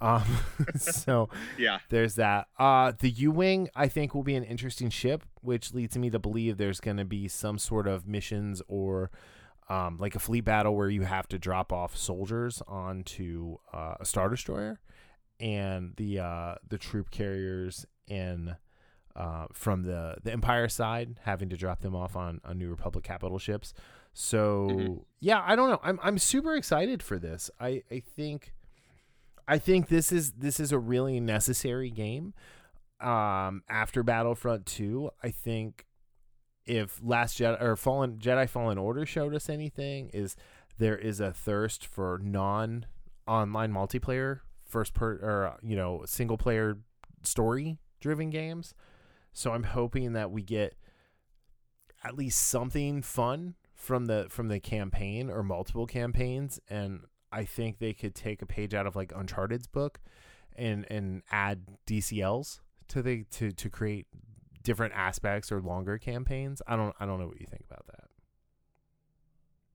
um 0.00 0.24
so 0.76 1.28
yeah 1.58 1.78
there's 1.88 2.14
that. 2.16 2.48
Uh, 2.58 2.92
the 2.98 3.10
U 3.10 3.30
Wing, 3.30 3.68
I 3.74 3.88
think, 3.88 4.14
will 4.14 4.22
be 4.22 4.34
an 4.34 4.44
interesting 4.44 4.90
ship, 4.90 5.24
which 5.42 5.74
leads 5.74 5.96
me 5.96 6.10
to 6.10 6.18
believe 6.18 6.56
there's 6.56 6.80
going 6.80 6.96
to 6.96 7.04
be 7.04 7.28
some 7.28 7.58
sort 7.58 7.86
of 7.86 8.06
missions 8.06 8.62
or 8.68 9.10
um, 9.68 9.98
like 9.98 10.14
a 10.14 10.18
fleet 10.18 10.44
battle 10.44 10.74
where 10.74 10.88
you 10.88 11.02
have 11.02 11.28
to 11.28 11.38
drop 11.38 11.72
off 11.72 11.96
soldiers 11.96 12.62
onto 12.66 13.56
uh, 13.72 13.94
a 14.00 14.04
Star 14.04 14.28
Destroyer 14.28 14.80
and 15.38 15.94
the 15.96 16.20
uh, 16.20 16.54
the 16.66 16.78
troop 16.78 17.10
carriers 17.10 17.86
in 18.06 18.56
uh, 19.16 19.46
from 19.52 19.82
the 19.82 20.16
the 20.22 20.32
Empire 20.32 20.68
side, 20.68 21.18
having 21.22 21.48
to 21.48 21.56
drop 21.56 21.80
them 21.80 21.94
off 21.94 22.16
on 22.16 22.40
on 22.44 22.58
New 22.58 22.70
Republic 22.70 23.04
capital 23.04 23.38
ships. 23.38 23.72
So 24.12 24.66
Mhm. 24.70 25.04
yeah, 25.20 25.42
I 25.44 25.54
don't 25.56 25.70
know. 25.70 25.80
I'm 25.82 25.98
I'm 26.02 26.18
super 26.18 26.54
excited 26.54 27.02
for 27.02 27.18
this. 27.18 27.50
I 27.60 27.82
I 27.90 28.00
think 28.00 28.52
I 29.48 29.58
think 29.58 29.88
this 29.88 30.12
is 30.12 30.32
this 30.32 30.60
is 30.60 30.72
a 30.72 30.78
really 30.78 31.20
necessary 31.20 31.90
game. 31.90 32.34
Um, 33.00 33.62
after 33.68 34.02
Battlefront 34.02 34.66
Two, 34.66 35.10
I 35.22 35.30
think 35.30 35.86
if 36.66 37.00
Last 37.02 37.38
Jedi 37.38 37.60
or 37.60 37.76
Fallen 37.76 38.18
Jedi 38.18 38.48
Fallen 38.48 38.78
Order 38.78 39.06
showed 39.06 39.34
us 39.34 39.48
anything, 39.48 40.10
is 40.12 40.36
there 40.78 40.96
is 40.98 41.20
a 41.20 41.32
thirst 41.32 41.86
for 41.86 42.18
non 42.22 42.86
online 43.26 43.72
multiplayer 43.72 44.40
first 44.64 44.92
per 44.94 45.12
or 45.14 45.56
you 45.62 45.76
know 45.76 46.02
single 46.04 46.36
player 46.36 46.78
story 47.22 47.78
driven 48.00 48.30
games. 48.30 48.74
So 49.32 49.52
I'm 49.52 49.62
hoping 49.64 50.12
that 50.14 50.30
we 50.30 50.42
get 50.42 50.74
at 52.02 52.16
least 52.16 52.40
something 52.48 53.02
fun 53.02 53.54
from 53.80 54.06
the 54.06 54.26
from 54.28 54.48
the 54.48 54.60
campaign 54.60 55.30
or 55.30 55.42
multiple 55.42 55.86
campaigns 55.86 56.60
and 56.68 57.00
I 57.32 57.44
think 57.44 57.78
they 57.78 57.94
could 57.94 58.14
take 58.14 58.42
a 58.42 58.46
page 58.46 58.74
out 58.74 58.86
of 58.86 58.94
like 58.94 59.12
Uncharted's 59.14 59.66
book 59.66 60.00
and 60.54 60.86
and 60.90 61.22
add 61.30 61.62
DCLs 61.86 62.60
to 62.88 63.02
the 63.02 63.24
to 63.30 63.52
to 63.52 63.70
create 63.70 64.06
different 64.62 64.92
aspects 64.94 65.50
or 65.50 65.60
longer 65.60 65.96
campaigns. 65.96 66.60
I 66.66 66.76
don't 66.76 66.94
I 67.00 67.06
don't 67.06 67.18
know 67.18 67.26
what 67.26 67.40
you 67.40 67.46
think 67.46 67.64
about 67.70 67.86
that. 67.86 68.04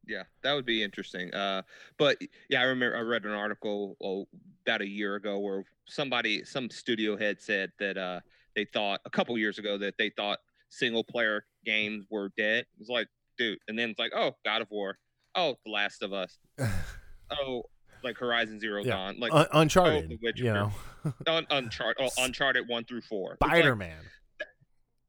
Yeah, 0.07 0.23
that 0.43 0.53
would 0.53 0.65
be 0.65 0.83
interesting. 0.83 1.33
Uh, 1.33 1.63
but 1.97 2.17
yeah, 2.47 2.61
I 2.61 2.65
remember 2.65 2.95
I 2.95 3.01
read 3.01 3.25
an 3.25 3.31
article 3.31 3.97
oh, 4.03 4.27
about 4.65 4.81
a 4.81 4.87
year 4.87 5.15
ago 5.15 5.39
where 5.39 5.65
somebody, 5.85 6.43
some 6.43 6.69
studio 6.69 7.17
head 7.17 7.41
said 7.41 7.71
that 7.79 7.97
uh, 7.97 8.19
they 8.55 8.65
thought 8.65 9.01
a 9.05 9.09
couple 9.09 9.35
years 9.35 9.57
ago 9.57 9.79
that 9.79 9.97
they 9.97 10.11
thought 10.11 10.39
single 10.69 11.03
player 11.03 11.45
games 11.65 12.05
were 12.11 12.31
dead. 12.37 12.67
It's 12.79 12.87
like, 12.87 13.07
dude, 13.37 13.59
and 13.67 13.77
then 13.77 13.89
it's 13.89 13.99
like, 13.99 14.11
oh, 14.15 14.35
God 14.45 14.61
of 14.61 14.69
War, 14.71 14.97
oh, 15.35 15.55
The 15.65 15.71
Last 15.71 16.03
of 16.03 16.13
Us, 16.13 16.37
oh, 17.31 17.63
like 18.03 18.17
Horizon 18.17 18.59
Zero 18.59 18.83
Yeah. 18.83 18.91
Dawn, 18.91 19.19
like 19.19 19.33
Un- 19.33 19.47
Uncharted, 19.53 20.11
oh, 20.13 20.17
Witcher. 20.21 20.43
you 20.43 20.53
know, 20.53 20.71
un- 21.27 21.47
Uncharted, 21.49 21.97
oh, 22.05 22.09
Uncharted 22.23 22.67
one 22.67 22.83
through 22.85 23.01
four. 23.01 23.37
Spider 23.43 23.75
Man. 23.75 23.97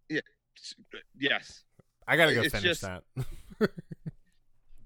Yeah. 0.08 0.20
Yes, 1.18 1.64
I 2.06 2.16
gotta 2.16 2.34
go 2.34 2.40
it's 2.42 2.52
finish 2.54 2.80
just- 2.80 2.82
that. 2.82 3.02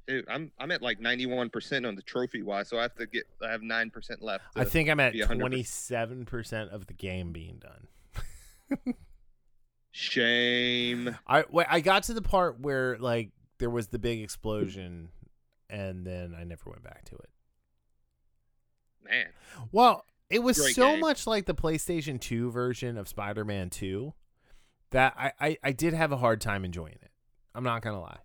dude, 0.06 0.24
I'm 0.28 0.50
I'm 0.58 0.70
at 0.72 0.82
like 0.82 1.00
91 1.00 1.50
percent 1.50 1.86
on 1.86 1.94
the 1.94 2.02
trophy 2.02 2.42
wise, 2.42 2.68
so 2.68 2.78
I 2.78 2.82
have 2.82 2.94
to 2.96 3.06
get 3.06 3.24
I 3.46 3.50
have 3.50 3.62
nine 3.62 3.90
percent 3.90 4.22
left. 4.22 4.44
I 4.56 4.64
think 4.64 4.88
I'm 4.88 4.98
at 5.00 5.14
twenty 5.22 5.62
seven 5.62 6.24
percent 6.24 6.70
of 6.70 6.86
the 6.86 6.94
game 6.94 7.32
being 7.32 7.60
done. 7.60 8.94
Shame. 9.92 11.16
I 11.26 11.44
wait, 11.50 11.66
I 11.68 11.80
got 11.80 12.04
to 12.04 12.14
the 12.14 12.22
part 12.22 12.60
where 12.60 12.96
like 12.98 13.30
there 13.58 13.70
was 13.70 13.88
the 13.88 13.98
big 13.98 14.20
explosion, 14.22 15.10
and 15.68 16.06
then 16.06 16.34
I 16.38 16.44
never 16.44 16.62
went 16.70 16.82
back 16.82 17.04
to 17.06 17.14
it. 17.16 17.30
Man, 19.02 19.26
Well, 19.72 20.04
it 20.28 20.42
was 20.42 20.58
Great 20.58 20.74
so 20.74 20.90
game. 20.92 21.00
much 21.00 21.26
like 21.26 21.46
the 21.46 21.54
PlayStation 21.54 22.20
2 22.20 22.50
version 22.50 22.96
of 22.96 23.08
Spider 23.08 23.44
Man 23.44 23.70
2 23.70 24.12
that 24.90 25.14
I, 25.16 25.32
I, 25.40 25.56
I 25.64 25.72
did 25.72 25.94
have 25.94 26.12
a 26.12 26.16
hard 26.18 26.40
time 26.40 26.64
enjoying 26.64 26.98
it. 27.02 27.10
I'm 27.54 27.64
not 27.64 27.82
gonna 27.82 28.00
lie. 28.00 28.18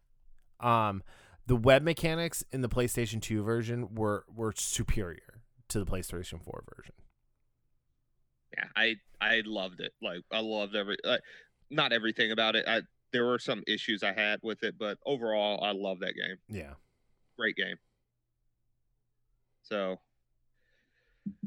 Um, 0.59 1.01
the 1.47 1.55
web 1.55 1.81
mechanics 1.83 2.43
in 2.51 2.61
the 2.61 2.69
PlayStation 2.69 3.21
2 3.21 3.41
version 3.43 3.95
were 3.95 4.25
were 4.33 4.53
superior 4.55 5.41
to 5.69 5.79
the 5.79 5.85
PlayStation 5.85 6.41
4 6.43 6.63
version. 6.77 6.93
yeah, 8.55 8.65
I 8.75 8.95
I 9.19 9.41
loved 9.45 9.79
it. 9.79 9.93
Like 10.01 10.21
I 10.31 10.39
loved 10.41 10.75
every 10.75 10.97
like, 11.03 11.21
not 11.69 11.91
everything 11.93 12.31
about 12.31 12.55
it. 12.55 12.65
I 12.67 12.81
there 13.11 13.25
were 13.25 13.39
some 13.39 13.63
issues 13.67 14.03
I 14.03 14.11
had 14.13 14.39
with 14.43 14.63
it, 14.63 14.75
but 14.77 14.97
overall 15.05 15.63
I 15.63 15.71
love 15.71 15.99
that 16.01 16.15
game. 16.15 16.37
Yeah. 16.49 16.73
Great 17.37 17.55
game. 17.55 17.77
So 19.63 19.99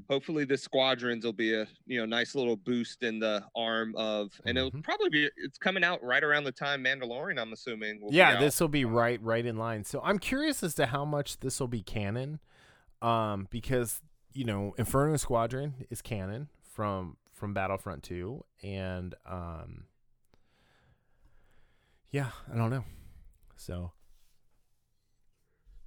hopefully 0.09 0.45
the 0.45 0.57
squadrons 0.57 1.25
will 1.25 1.33
be 1.33 1.55
a 1.55 1.67
you 1.87 1.99
know 2.01 2.07
nice 2.07 2.35
little 2.35 2.57
boost 2.57 3.03
in 3.03 3.19
the 3.21 3.45
arm 3.55 3.95
of 3.97 4.33
and 4.45 4.59
it'll 4.59 4.73
Mhm. 4.73 4.83
probably 4.83 5.09
be 5.11 5.31
it's 5.37 5.59
coming 5.59 5.85
out 5.85 6.03
right 6.03 6.25
around 6.25 6.45
the 6.45 6.53
time 6.53 6.83
Mandalorian 6.83 7.39
I'm 7.41 7.53
assuming 7.53 8.01
will 8.01 8.13
yeah, 8.13 8.39
this 8.41 8.61
will 8.61 8.69
be 8.69 8.85
right 8.85 9.21
right 9.23 9.45
in 9.47 9.57
line. 9.57 9.85
So 9.85 10.01
I'm 10.03 10.19
curious 10.19 10.63
as 10.63 10.75
to 10.77 10.87
how 10.87 11.05
much 11.05 11.39
this 11.41 11.61
will 11.61 11.69
be 11.69 11.83
canon, 11.83 12.41
um, 13.03 13.47
because 13.51 14.03
you 14.33 14.45
know 14.45 14.75
Inferno 14.79 15.17
Squadron 15.17 15.87
is 15.91 16.03
canon 16.03 16.49
from 16.63 17.17
from 17.33 17.55
Battlefront 17.55 18.03
2, 18.03 18.45
and 18.65 19.15
um, 19.25 19.85
yeah, 22.11 22.31
I 22.53 22.57
don't 22.57 22.71
know. 22.71 22.85
So 23.57 23.93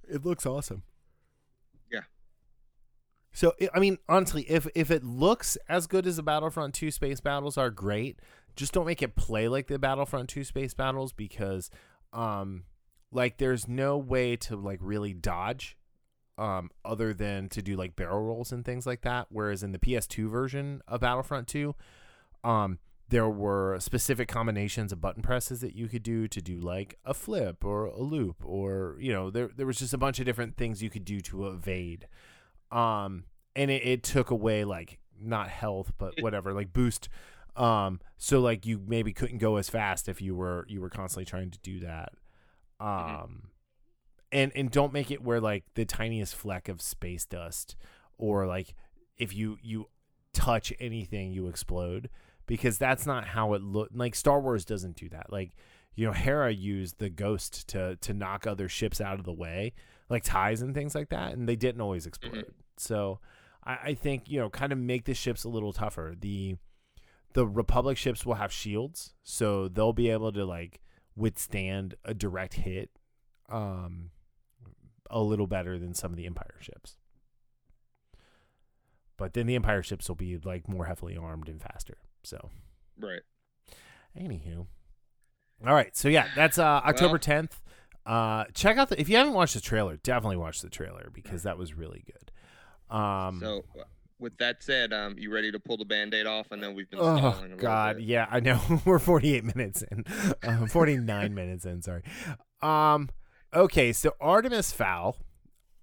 it 0.08 0.24
looks 0.24 0.46
awesome. 0.46 0.82
Yeah. 1.90 2.02
So 3.32 3.54
i 3.60 3.68
I 3.74 3.80
mean, 3.80 3.98
honestly, 4.08 4.42
if 4.48 4.66
if 4.74 4.90
it 4.90 5.04
looks 5.04 5.56
as 5.68 5.86
good 5.86 6.06
as 6.06 6.16
the 6.16 6.22
Battlefront 6.22 6.74
2 6.74 6.90
space 6.90 7.20
battles 7.20 7.56
are 7.56 7.70
great, 7.70 8.20
just 8.56 8.72
don't 8.72 8.86
make 8.86 9.02
it 9.02 9.16
play 9.16 9.48
like 9.48 9.66
the 9.66 9.78
Battlefront 9.78 10.28
2 10.28 10.44
space 10.44 10.74
battles 10.74 11.12
because 11.12 11.70
um 12.12 12.64
like 13.10 13.38
there's 13.38 13.66
no 13.66 13.96
way 13.96 14.36
to 14.36 14.56
like 14.56 14.78
really 14.82 15.14
dodge 15.14 15.76
um 16.38 16.70
other 16.84 17.14
than 17.14 17.48
to 17.48 17.62
do 17.62 17.76
like 17.76 17.96
barrel 17.96 18.22
rolls 18.22 18.52
and 18.52 18.64
things 18.64 18.86
like 18.86 19.02
that 19.02 19.26
whereas 19.30 19.62
in 19.62 19.72
the 19.72 19.78
PS2 19.78 20.30
version 20.30 20.82
of 20.86 21.00
Battlefront 21.00 21.48
2 21.48 21.74
um 22.44 22.78
there 23.12 23.28
were 23.28 23.78
specific 23.78 24.26
combinations 24.26 24.90
of 24.90 25.00
button 25.00 25.22
presses 25.22 25.60
that 25.60 25.74
you 25.74 25.86
could 25.86 26.02
do 26.02 26.26
to 26.26 26.40
do 26.40 26.58
like 26.58 26.98
a 27.04 27.12
flip 27.12 27.62
or 27.64 27.84
a 27.84 28.00
loop 28.00 28.42
or 28.44 28.96
you 28.98 29.12
know 29.12 29.30
there 29.30 29.50
there 29.54 29.66
was 29.66 29.76
just 29.78 29.92
a 29.92 29.98
bunch 29.98 30.18
of 30.18 30.24
different 30.24 30.56
things 30.56 30.82
you 30.82 30.88
could 30.90 31.04
do 31.04 31.20
to 31.20 31.46
evade. 31.46 32.08
Um 32.70 33.24
and 33.54 33.70
it, 33.70 33.84
it 33.86 34.02
took 34.02 34.30
away 34.30 34.64
like 34.64 34.98
not 35.20 35.48
health 35.48 35.92
but 35.98 36.14
whatever 36.20 36.52
like 36.54 36.72
boost. 36.72 37.08
Um 37.54 38.00
so 38.16 38.40
like 38.40 38.64
you 38.64 38.80
maybe 38.86 39.12
couldn't 39.12 39.38
go 39.38 39.56
as 39.56 39.68
fast 39.68 40.08
if 40.08 40.22
you 40.22 40.34
were 40.34 40.64
you 40.68 40.80
were 40.80 40.90
constantly 40.90 41.26
trying 41.26 41.50
to 41.50 41.58
do 41.60 41.80
that. 41.80 42.12
Um 42.80 42.88
Mhm. 42.88 43.40
and 44.32 44.52
and 44.56 44.70
don't 44.70 44.92
make 44.92 45.10
it 45.10 45.22
where 45.22 45.40
like 45.40 45.64
the 45.74 45.84
tiniest 45.84 46.34
fleck 46.34 46.68
of 46.68 46.80
space 46.80 47.26
dust 47.26 47.76
or 48.16 48.46
like 48.46 48.74
if 49.18 49.34
you 49.34 49.58
you 49.62 49.86
touch 50.32 50.72
anything 50.80 51.30
you 51.30 51.46
explode 51.48 52.08
because 52.46 52.78
that's 52.78 53.06
not 53.06 53.26
how 53.26 53.54
it 53.54 53.62
looked 53.62 53.94
like 53.94 54.14
Star 54.14 54.40
Wars 54.40 54.64
doesn't 54.64 54.96
do 54.96 55.08
that 55.10 55.32
like 55.32 55.52
you 55.94 56.06
know 56.06 56.12
Hera 56.12 56.52
used 56.52 56.98
the 56.98 57.10
ghost 57.10 57.68
to 57.68 57.96
to 57.96 58.12
knock 58.12 58.46
other 58.46 58.68
ships 58.68 59.00
out 59.00 59.18
of 59.18 59.24
the 59.24 59.32
way 59.32 59.72
like 60.08 60.24
ties 60.24 60.62
and 60.62 60.74
things 60.74 60.94
like 60.94 61.10
that 61.10 61.32
and 61.32 61.48
they 61.48 61.56
didn't 61.56 61.80
always 61.80 62.06
explode 62.06 62.46
so 62.76 63.20
I, 63.64 63.78
I 63.84 63.94
think 63.94 64.28
you 64.28 64.40
know 64.40 64.50
kind 64.50 64.72
of 64.72 64.78
make 64.78 65.04
the 65.04 65.14
ships 65.14 65.44
a 65.44 65.48
little 65.48 65.72
tougher 65.72 66.14
the 66.18 66.56
the 67.34 67.46
Republic 67.46 67.96
ships 67.96 68.26
will 68.26 68.34
have 68.34 68.52
shields 68.52 69.14
so 69.22 69.68
they'll 69.68 69.92
be 69.92 70.10
able 70.10 70.32
to 70.32 70.44
like 70.44 70.80
withstand 71.16 71.94
a 72.04 72.14
direct 72.14 72.54
hit 72.54 72.90
um 73.50 74.10
a 75.12 75.20
little 75.20 75.46
better 75.46 75.78
than 75.78 75.94
some 75.94 76.10
of 76.10 76.16
the 76.16 76.26
Empire 76.26 76.56
ships. 76.58 76.96
But 79.18 79.34
then 79.34 79.46
the 79.46 79.54
Empire 79.54 79.82
ships 79.82 80.08
will 80.08 80.16
be 80.16 80.38
like 80.38 80.68
more 80.68 80.86
heavily 80.86 81.16
armed 81.16 81.48
and 81.48 81.60
faster. 81.60 81.98
So, 82.24 82.50
right. 83.00 83.20
anywho. 84.18 84.66
All 85.66 85.74
right. 85.74 85.96
So 85.96 86.08
yeah, 86.08 86.26
that's 86.34 86.58
uh 86.58 86.62
October 86.84 87.18
10th. 87.18 87.50
Uh 88.04 88.44
check 88.54 88.76
out 88.78 88.88
the 88.88 89.00
if 89.00 89.08
you 89.08 89.16
haven't 89.16 89.34
watched 89.34 89.54
the 89.54 89.60
trailer, 89.60 89.96
definitely 89.96 90.36
watch 90.36 90.60
the 90.60 90.68
trailer 90.70 91.08
because 91.12 91.42
that 91.44 91.56
was 91.58 91.74
really 91.74 92.04
good. 92.06 92.94
Um 92.96 93.38
So, 93.40 93.64
uh, 93.78 93.84
with 94.18 94.36
that 94.38 94.62
said, 94.62 94.92
um, 94.92 95.16
you 95.18 95.32
ready 95.34 95.50
to 95.50 95.58
pull 95.58 95.76
the 95.76 95.84
band-aid 95.84 96.26
off? 96.26 96.46
I 96.52 96.56
know 96.56 96.70
we've 96.70 96.88
been 96.88 97.00
Oh 97.00 97.16
a 97.44 97.56
God, 97.56 97.96
bit. 97.96 98.04
yeah, 98.04 98.26
I 98.30 98.38
know. 98.38 98.60
We're 98.84 99.00
48 99.00 99.42
minutes 99.56 99.82
in, 99.82 100.04
uh, 100.44 100.66
49 100.66 101.34
minutes 101.34 101.64
in. 101.64 101.82
Sorry. 101.82 102.02
Um. 102.60 103.08
Okay, 103.52 103.92
so 103.92 104.14
Artemis 104.20 104.70
Fowl. 104.72 105.16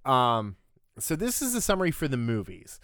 Um. 0.06 0.56
So 1.00 1.18
this 1.18 1.42
is 1.42 1.54
a 1.54 1.60
summary 1.60 1.92
for 1.92 2.08
the 2.08 2.16
movies. 2.18 2.80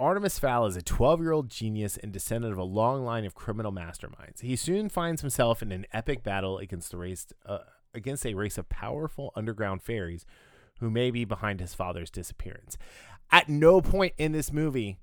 Artemis 0.00 0.38
Fowl 0.38 0.66
is 0.66 0.76
a 0.76 0.82
12-year-old 0.82 1.48
genius 1.48 1.96
and 1.96 2.12
descendant 2.12 2.52
of 2.52 2.58
a 2.58 2.64
long 2.64 3.04
line 3.04 3.24
of 3.24 3.34
criminal 3.34 3.72
masterminds. 3.72 4.42
He 4.42 4.54
soon 4.54 4.88
finds 4.88 5.22
himself 5.22 5.60
in 5.60 5.72
an 5.72 5.86
epic 5.92 6.22
battle 6.22 6.58
against 6.58 6.92
the 6.92 6.98
race 6.98 7.26
uh, 7.44 7.58
against 7.92 8.24
a 8.24 8.34
race 8.34 8.58
of 8.58 8.68
powerful 8.68 9.32
underground 9.34 9.82
fairies 9.82 10.24
who 10.78 10.88
may 10.88 11.10
be 11.10 11.24
behind 11.24 11.58
his 11.58 11.74
father's 11.74 12.10
disappearance. 12.10 12.78
At 13.32 13.48
no 13.48 13.80
point 13.80 14.14
in 14.18 14.30
this 14.32 14.52
movie 14.52 14.98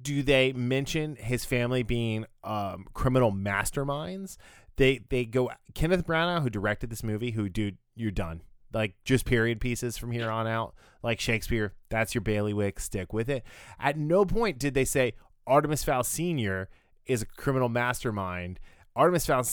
do 0.00 0.22
they 0.22 0.52
mention 0.52 1.16
his 1.16 1.44
family 1.44 1.84
being 1.84 2.26
um, 2.42 2.86
criminal 2.92 3.32
masterminds? 3.32 4.36
They 4.76 5.00
they 5.08 5.24
go 5.24 5.50
Kenneth 5.74 6.06
Branagh, 6.06 6.42
who 6.42 6.50
directed 6.50 6.90
this 6.90 7.04
movie, 7.04 7.32
who 7.32 7.48
dude, 7.48 7.78
you're 7.94 8.10
done. 8.10 8.42
Like 8.72 8.94
just 9.04 9.24
period 9.24 9.60
pieces 9.60 9.98
from 9.98 10.12
here 10.12 10.30
on 10.30 10.46
out. 10.46 10.74
Like 11.02 11.20
Shakespeare, 11.20 11.74
that's 11.88 12.14
your 12.14 12.22
bailiwick. 12.22 12.80
Stick 12.80 13.12
with 13.12 13.28
it. 13.28 13.44
At 13.78 13.98
no 13.98 14.24
point 14.24 14.58
did 14.58 14.74
they 14.74 14.84
say 14.84 15.14
Artemis 15.46 15.84
Fowl 15.84 16.04
Senior 16.04 16.68
is 17.06 17.22
a 17.22 17.26
criminal 17.26 17.68
mastermind. 17.68 18.60
Artemis 18.94 19.26
Fowl 19.26 19.44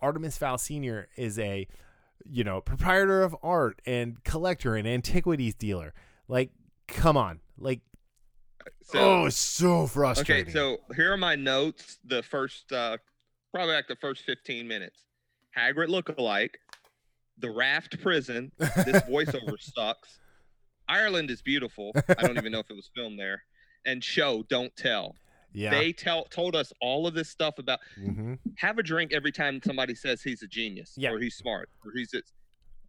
Artemis 0.00 0.38
Fowl 0.38 0.58
Senior 0.58 1.08
is 1.16 1.38
a 1.38 1.66
you 2.30 2.44
know 2.44 2.60
proprietor 2.60 3.22
of 3.22 3.36
art 3.42 3.80
and 3.86 4.22
collector 4.24 4.76
and 4.76 4.86
antiquities 4.86 5.54
dealer. 5.54 5.94
Like, 6.28 6.50
come 6.86 7.16
on, 7.16 7.40
like. 7.58 7.80
So, 8.82 8.98
oh, 8.98 9.26
it's 9.26 9.36
so 9.36 9.86
frustrating. 9.86 10.44
okay, 10.44 10.52
so 10.52 10.78
here 10.94 11.12
are 11.12 11.16
my 11.16 11.36
notes. 11.36 11.98
The 12.04 12.22
first, 12.22 12.70
uh, 12.70 12.98
probably 13.52 13.74
like 13.74 13.88
the 13.88 13.96
first 13.96 14.24
15 14.24 14.68
minutes. 14.68 15.04
Hagrid 15.56 15.88
look-alike, 15.88 16.58
the 17.38 17.50
Raft 17.50 18.00
prison. 18.00 18.52
This 18.58 19.02
voiceover 19.02 19.56
sucks. 19.60 20.18
Ireland 20.88 21.30
is 21.30 21.42
beautiful. 21.42 21.92
I 22.08 22.22
don't 22.26 22.38
even 22.38 22.52
know 22.52 22.60
if 22.60 22.70
it 22.70 22.76
was 22.76 22.90
filmed 22.94 23.18
there. 23.18 23.42
And 23.84 24.02
show, 24.02 24.44
don't 24.48 24.74
tell. 24.76 25.14
yeah. 25.52 25.70
They 25.70 25.92
tell 25.92 26.24
told 26.24 26.56
us 26.56 26.72
all 26.80 27.06
of 27.06 27.14
this 27.14 27.28
stuff 27.28 27.58
about 27.58 27.78
hmm 27.96 28.34
have 28.56 28.78
a 28.78 28.82
drink 28.82 29.12
every 29.12 29.30
time 29.32 29.60
somebody 29.64 29.94
says 29.94 30.20
he's 30.22 30.42
a 30.42 30.46
genius 30.48 30.94
Yeah. 30.96 31.10
or 31.10 31.18
he's 31.20 31.36
smart 31.36 31.68
or 31.84 31.92
he's 31.94 32.10
this. 32.10 32.32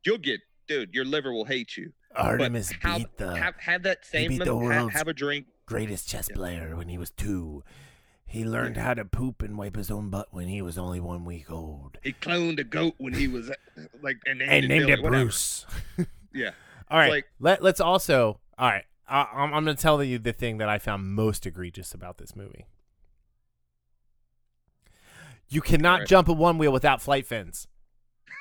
You'll 0.05 0.17
get, 0.17 0.39
dude, 0.67 0.93
your 0.93 1.05
liver 1.05 1.31
will 1.31 1.45
hate 1.45 1.77
you. 1.77 1.91
Artemis 2.15 2.71
how, 2.81 2.97
beat 2.97 3.17
the 3.17 3.35
have, 3.35 3.55
have 3.59 3.83
that 3.83 4.03
same 4.05 4.29
beat 4.31 4.43
the 4.45 4.57
ha- 4.57 4.87
have 4.87 5.07
a 5.07 5.13
drink. 5.13 5.45
greatest 5.67 6.07
chess 6.09 6.27
player 6.33 6.75
when 6.75 6.89
he 6.89 6.97
was 6.97 7.11
two. 7.11 7.63
He 8.29 8.45
learned 8.45 8.77
how 8.77 8.93
to 8.93 9.05
poop 9.05 9.41
and 9.41 9.57
wipe 9.57 9.75
his 9.75 9.89
own 9.89 10.11
butt 10.11 10.27
when 10.29 10.47
he 10.47 10.61
was 10.61 10.77
only 10.77 10.99
one 10.99 11.25
week 11.25 11.49
old. 11.49 11.97
He 12.03 12.13
cloned 12.13 12.59
a 12.59 12.63
goat 12.63 12.93
when 12.99 13.13
he 13.13 13.27
was 13.27 13.49
like 14.03 14.17
and 14.27 14.37
named 14.37 14.51
And 14.51 14.65
it, 14.65 14.67
named 14.67 14.89
it. 14.89 15.01
Bruce. 15.03 15.65
Yeah. 16.31 16.51
All 16.91 16.99
right. 16.99 17.09
like- 17.09 17.25
Let 17.39 17.63
Let's 17.63 17.81
also. 17.81 18.39
All 18.59 18.69
right. 18.69 18.83
I, 19.07 19.25
I'm, 19.33 19.51
I'm 19.51 19.63
going 19.63 19.75
to 19.75 19.81
tell 19.81 20.03
you 20.03 20.19
the 20.19 20.31
thing 20.31 20.59
that 20.59 20.69
I 20.69 20.77
found 20.77 21.11
most 21.11 21.47
egregious 21.47 21.95
about 21.95 22.19
this 22.19 22.35
movie. 22.35 22.67
You 25.47 25.61
cannot 25.61 26.01
right. 26.01 26.07
jump 26.07 26.27
a 26.27 26.33
one 26.33 26.59
wheel 26.59 26.71
without 26.71 27.01
flight 27.01 27.25
fins. 27.25 27.67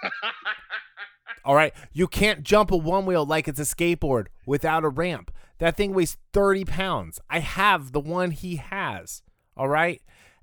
All 1.47 1.55
right. 1.55 1.73
You 1.95 2.07
can't 2.07 2.43
jump 2.43 2.71
a 2.71 2.77
one 2.77 3.07
wheel 3.07 3.25
like 3.25 3.49
it's 3.49 3.59
a 3.59 3.63
skateboard 3.63 4.27
without 4.45 4.85
a 4.85 4.91
ramp. 4.91 5.31
That 5.61 5.79
thing 5.79 5.95
weighs 5.95 6.19
30 6.35 6.67
pounds. 6.67 7.19
I 7.31 7.39
have 7.39 7.93
the 7.93 8.01
one 8.01 8.33
he 8.33 8.57
has. 8.57 9.23
All 9.59 9.69
right. 9.69 10.01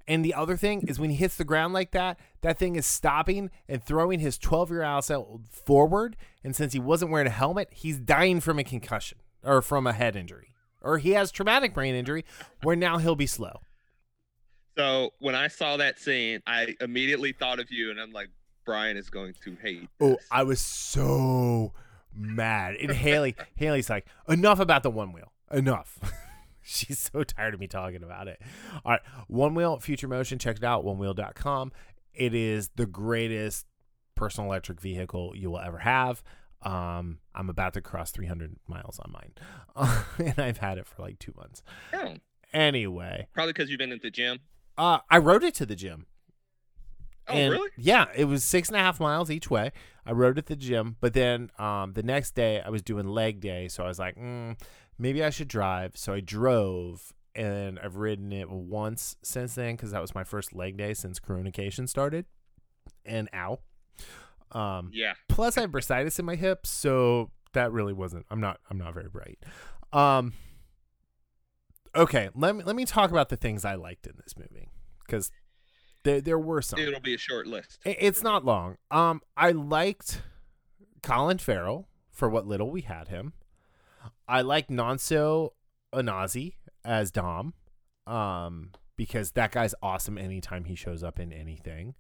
And 0.08 0.24
the 0.24 0.34
other 0.34 0.56
thing 0.56 0.88
is 0.88 1.00
when 1.00 1.10
he 1.10 1.16
hits 1.16 1.36
the 1.36 1.44
ground 1.44 1.74
like 1.74 1.92
that, 1.92 2.20
that 2.42 2.60
thing 2.60 2.76
is 2.76 2.86
stopping 2.86 3.50
and 3.68 3.84
throwing 3.84 4.20
his 4.20 4.38
12 4.38 4.70
year 4.70 4.84
old 4.84 5.48
forward. 5.50 6.16
And 6.44 6.56
since 6.56 6.74
he 6.74 6.80
wasn't 6.80 7.12
wearing 7.12 7.28
a 7.28 7.32
helmet, 7.32 7.70
he's 7.72 7.98
dying 7.98 8.40
from 8.40 8.60
a 8.60 8.64
concussion 8.64 9.18
or 9.44 9.62
from 9.62 9.88
a 9.88 9.94
head 9.94 10.16
injury. 10.16 10.50
Or 10.82 11.00
he 11.00 11.12
has 11.12 11.32
traumatic 11.32 11.74
brain 11.74 11.96
injury 11.96 12.24
where 12.62 12.76
now 12.76 13.00
he'll 13.00 13.16
be 13.16 13.26
slow. 13.26 13.62
so 14.78 15.12
when 15.20 15.34
I 15.34 15.48
saw 15.48 15.78
that 15.78 16.00
scene, 16.00 16.44
I 16.46 16.76
immediately 16.80 17.32
thought 17.32 17.60
of 17.60 17.72
you, 17.72 17.90
and 17.90 18.00
I'm 18.00 18.12
like, 18.12 18.30
Brian 18.66 18.98
is 18.98 19.10
going 19.10 19.34
to 19.44 19.56
hate. 19.62 19.90
Oh. 20.00 20.18
I 20.32 20.44
was 20.44 20.62
so 20.62 21.74
mad. 22.14 22.76
And 22.76 22.92
Haley, 22.92 23.36
Haley's 23.56 23.90
like, 23.90 24.06
enough 24.28 24.60
about 24.60 24.84
the 24.84 24.92
one 24.92 25.12
wheel. 25.12 25.32
Enough. 25.52 26.00
She's 26.68 26.98
so 27.14 27.24
tired 27.24 27.54
of 27.54 27.60
me 27.60 27.68
talking 27.68 28.04
about 28.04 28.28
it. 28.28 28.42
All 28.84 28.92
right. 28.94 29.02
One 29.28 29.54
wheel, 29.54 29.80
future 29.80 30.08
motion. 30.08 30.40
Check 30.40 30.58
it 30.58 30.64
out. 30.64 30.84
Onewheel.com. 30.84 31.72
It 32.14 32.34
is 32.34 32.70
the 32.76 32.86
greatest 32.86 33.66
personal 34.16 34.50
electric 34.50 34.82
vehicle 34.82 35.34
you 35.36 35.52
will 35.52 35.60
ever 35.60 35.80
have. 35.80 36.24
Um, 36.64 37.20
I'm 37.36 37.50
about 37.50 37.74
to 37.74 37.82
cross 37.82 38.10
300 38.12 38.56
miles 38.68 39.00
on 39.00 39.12
mine. 39.12 40.04
and 40.18 40.40
I've 40.40 40.58
had 40.58 40.78
it 40.80 40.88
for 40.88 41.02
like 41.04 41.20
two 41.20 41.34
months. 41.38 41.62
Oh, 41.94 42.16
Anyway, 42.54 43.28
probably 43.34 43.52
because 43.52 43.70
you've 43.70 43.80
been 43.80 43.92
at 43.92 44.02
the 44.02 44.10
gym. 44.10 44.40
uh, 44.78 45.00
I 45.10 45.18
rode 45.18 45.44
it 45.44 45.54
to 45.56 45.66
the 45.66 45.76
gym. 45.76 46.06
Oh, 47.28 47.34
And, 47.34 47.52
really? 47.54 47.70
Yeah, 47.78 48.06
it 48.16 48.26
was 48.26 48.44
six 48.44 48.70
and 48.70 48.76
a 48.78 48.80
half 48.80 49.00
miles 49.00 49.32
each 49.32 49.50
way. 49.50 49.72
I 50.06 50.12
rode 50.12 50.38
at 50.38 50.46
the 50.46 50.56
gym, 50.56 50.98
but 51.00 51.14
then 51.14 51.50
um, 51.58 51.94
the 51.94 52.04
next 52.04 52.36
day 52.36 52.62
I 52.62 52.70
was 52.70 52.82
doing 52.84 53.08
leg 53.08 53.40
day, 53.40 53.68
so 53.68 53.84
I 53.84 53.88
was 53.88 53.98
like, 53.98 54.16
mm, 54.16 54.60
maybe 55.00 55.24
I 55.24 55.32
should 55.32 55.48
drive. 55.48 55.98
So 55.98 56.14
I 56.14 56.20
drove, 56.20 57.14
and 57.34 57.80
I've 57.80 57.96
ridden 57.96 58.32
it 58.32 58.50
once 58.50 59.18
since 59.24 59.56
then 59.56 59.76
because 59.76 59.92
that 59.92 60.02
was 60.02 60.14
my 60.14 60.24
first 60.24 60.54
leg 60.54 60.78
day 60.78 60.94
since 60.94 61.20
Coronication 61.20 61.90
started. 61.90 62.26
And 63.04 63.28
ow. 63.34 63.60
Um, 64.52 64.92
Yeah. 64.94 65.14
plus 65.28 65.58
I 65.58 65.62
have 65.62 65.72
bursitis 65.72 66.20
in 66.20 66.26
my 66.26 66.36
hips, 66.36 66.70
so 66.70 67.32
that 67.54 67.72
really 67.72 67.94
wasn't. 67.94 68.26
I'm 68.30 68.40
not. 68.40 68.60
I'm 68.70 68.78
not 68.78 68.94
very 68.94 69.10
bright. 69.10 69.40
Um. 69.92 70.34
Okay, 71.96 72.30
let 72.36 72.56
me 72.56 72.64
let 72.64 72.76
me 72.76 72.86
talk 72.86 73.10
about 73.10 73.30
the 73.30 73.38
things 73.38 73.64
I 73.64 73.76
liked 73.76 74.06
in 74.06 74.14
this 74.22 74.36
movie 74.38 74.68
because 75.06 75.32
there 76.06 76.22
there 76.22 76.40
were 76.40 76.62
some. 76.62 76.80
It'll 76.80 77.02
be 77.02 77.16
a 77.16 77.18
short 77.18 77.48
list. 77.48 77.80
It's 77.84 78.24
not 78.24 78.46
long. 78.46 78.78
Um, 78.90 79.22
I 79.36 79.52
liked 79.52 80.22
Colin 81.04 81.38
Farrell 81.40 81.90
for 82.10 82.30
what 82.30 82.48
little 82.48 82.72
we 82.72 82.82
had 82.82 83.10
him. 83.10 83.34
I 84.28 84.42
like 84.42 84.70
Nonso 84.70 85.50
Anozie 85.94 86.54
as 86.86 87.12
Dom, 87.12 87.54
um, 88.08 88.72
because 88.96 89.32
that 89.32 89.52
guy's 89.52 89.76
awesome 89.84 90.18
anytime 90.18 90.64
he 90.64 90.76
shows 90.76 91.04
up 91.04 91.20
in 91.20 91.34
anything. 91.34 91.96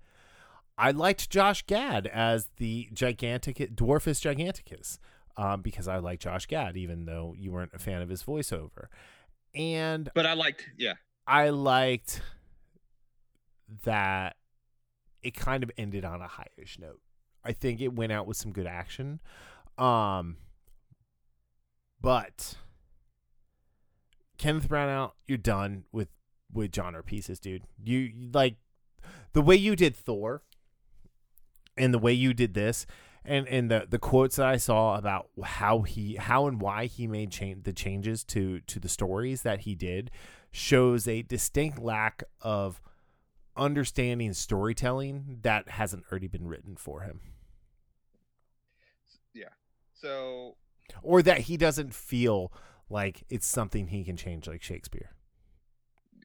I 0.77 0.91
liked 0.91 1.29
Josh 1.29 1.65
Gad 1.65 2.07
as 2.07 2.49
the 2.57 2.89
gigantic 2.93 3.57
Dwarfus 3.57 4.21
Giganticus, 4.21 4.99
um, 5.37 5.61
because 5.61 5.87
I 5.87 5.97
like 5.97 6.19
Josh 6.19 6.47
Gad, 6.47 6.77
even 6.77 7.05
though 7.05 7.33
you 7.37 7.51
weren't 7.51 7.71
a 7.73 7.79
fan 7.79 8.01
of 8.01 8.09
his 8.09 8.23
voiceover. 8.23 8.87
And 9.53 10.09
But 10.13 10.25
I 10.25 10.33
liked, 10.33 10.67
yeah. 10.77 10.93
I 11.25 11.49
liked 11.49 12.21
that 13.83 14.35
it 15.21 15.35
kind 15.35 15.63
of 15.63 15.71
ended 15.77 16.05
on 16.05 16.21
a 16.21 16.27
highish 16.27 16.79
note. 16.79 17.01
I 17.43 17.51
think 17.51 17.81
it 17.81 17.93
went 17.93 18.11
out 18.11 18.27
with 18.27 18.37
some 18.37 18.51
good 18.51 18.67
action. 18.67 19.19
Um 19.77 20.37
but 22.01 22.55
Kenneth 24.37 24.69
Branagh, 24.69 25.11
you're 25.27 25.37
done 25.37 25.85
with 25.91 26.09
with 26.51 26.73
genre 26.73 27.03
pieces, 27.03 27.39
dude. 27.39 27.63
You 27.83 28.11
like 28.33 28.57
the 29.33 29.41
way 29.41 29.55
you 29.55 29.75
did 29.75 29.95
Thor 29.95 30.43
and 31.77 31.93
the 31.93 31.99
way 31.99 32.13
you 32.13 32.33
did 32.33 32.53
this 32.53 32.85
and 33.25 33.47
and 33.47 33.69
the 33.69 33.87
the 33.89 33.99
quotes 33.99 34.35
that 34.37 34.47
I 34.47 34.57
saw 34.57 34.97
about 34.97 35.29
how 35.43 35.81
he 35.81 36.15
how 36.15 36.47
and 36.47 36.61
why 36.61 36.85
he 36.85 37.07
made 37.07 37.31
change 37.31 37.63
the 37.63 37.73
changes 37.73 38.23
to 38.25 38.59
to 38.61 38.79
the 38.79 38.89
stories 38.89 39.41
that 39.41 39.61
he 39.61 39.75
did 39.75 40.11
shows 40.51 41.07
a 41.07 41.21
distinct 41.23 41.79
lack 41.79 42.23
of 42.41 42.81
understanding 43.57 44.33
storytelling 44.33 45.39
that 45.43 45.69
hasn't 45.69 46.03
already 46.11 46.27
been 46.27 46.47
written 46.47 46.75
for 46.75 47.01
him 47.01 47.21
Yeah. 49.33 49.49
So 49.93 50.55
or 51.01 51.21
that 51.21 51.39
he 51.41 51.57
doesn't 51.57 51.93
feel 51.93 52.51
like 52.89 53.23
it's 53.29 53.47
something 53.47 53.87
he 53.87 54.03
can 54.03 54.15
change 54.17 54.47
like 54.47 54.61
Shakespeare. 54.61 55.11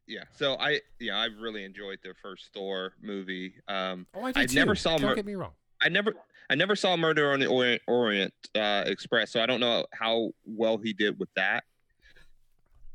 yeah. 0.06 0.24
So 0.36 0.54
I 0.58 0.80
yeah, 0.98 1.16
I 1.16 1.26
really 1.26 1.64
enjoyed 1.64 1.98
the 2.02 2.14
first 2.22 2.50
Thor 2.52 2.92
movie. 3.02 3.54
Um 3.68 4.06
Oh, 4.14 4.24
I 4.24 4.32
I 4.36 4.46
never 4.52 4.74
saw 4.74 4.96
Don't 4.98 5.10
Mer- 5.10 5.14
get 5.14 5.24
me 5.26 5.34
wrong. 5.34 5.52
I 5.82 5.88
never 5.88 6.12
I 6.50 6.56
never 6.56 6.74
saw 6.76 6.96
Murder 6.96 7.32
on 7.32 7.38
the 7.40 7.46
Orient, 7.46 7.80
Orient 7.86 8.34
uh, 8.56 8.82
Express, 8.86 9.30
so 9.30 9.40
I 9.40 9.46
don't 9.46 9.60
know 9.60 9.86
how 9.92 10.30
well 10.44 10.78
he 10.78 10.92
did 10.92 11.16
with 11.18 11.28
that. 11.36 11.62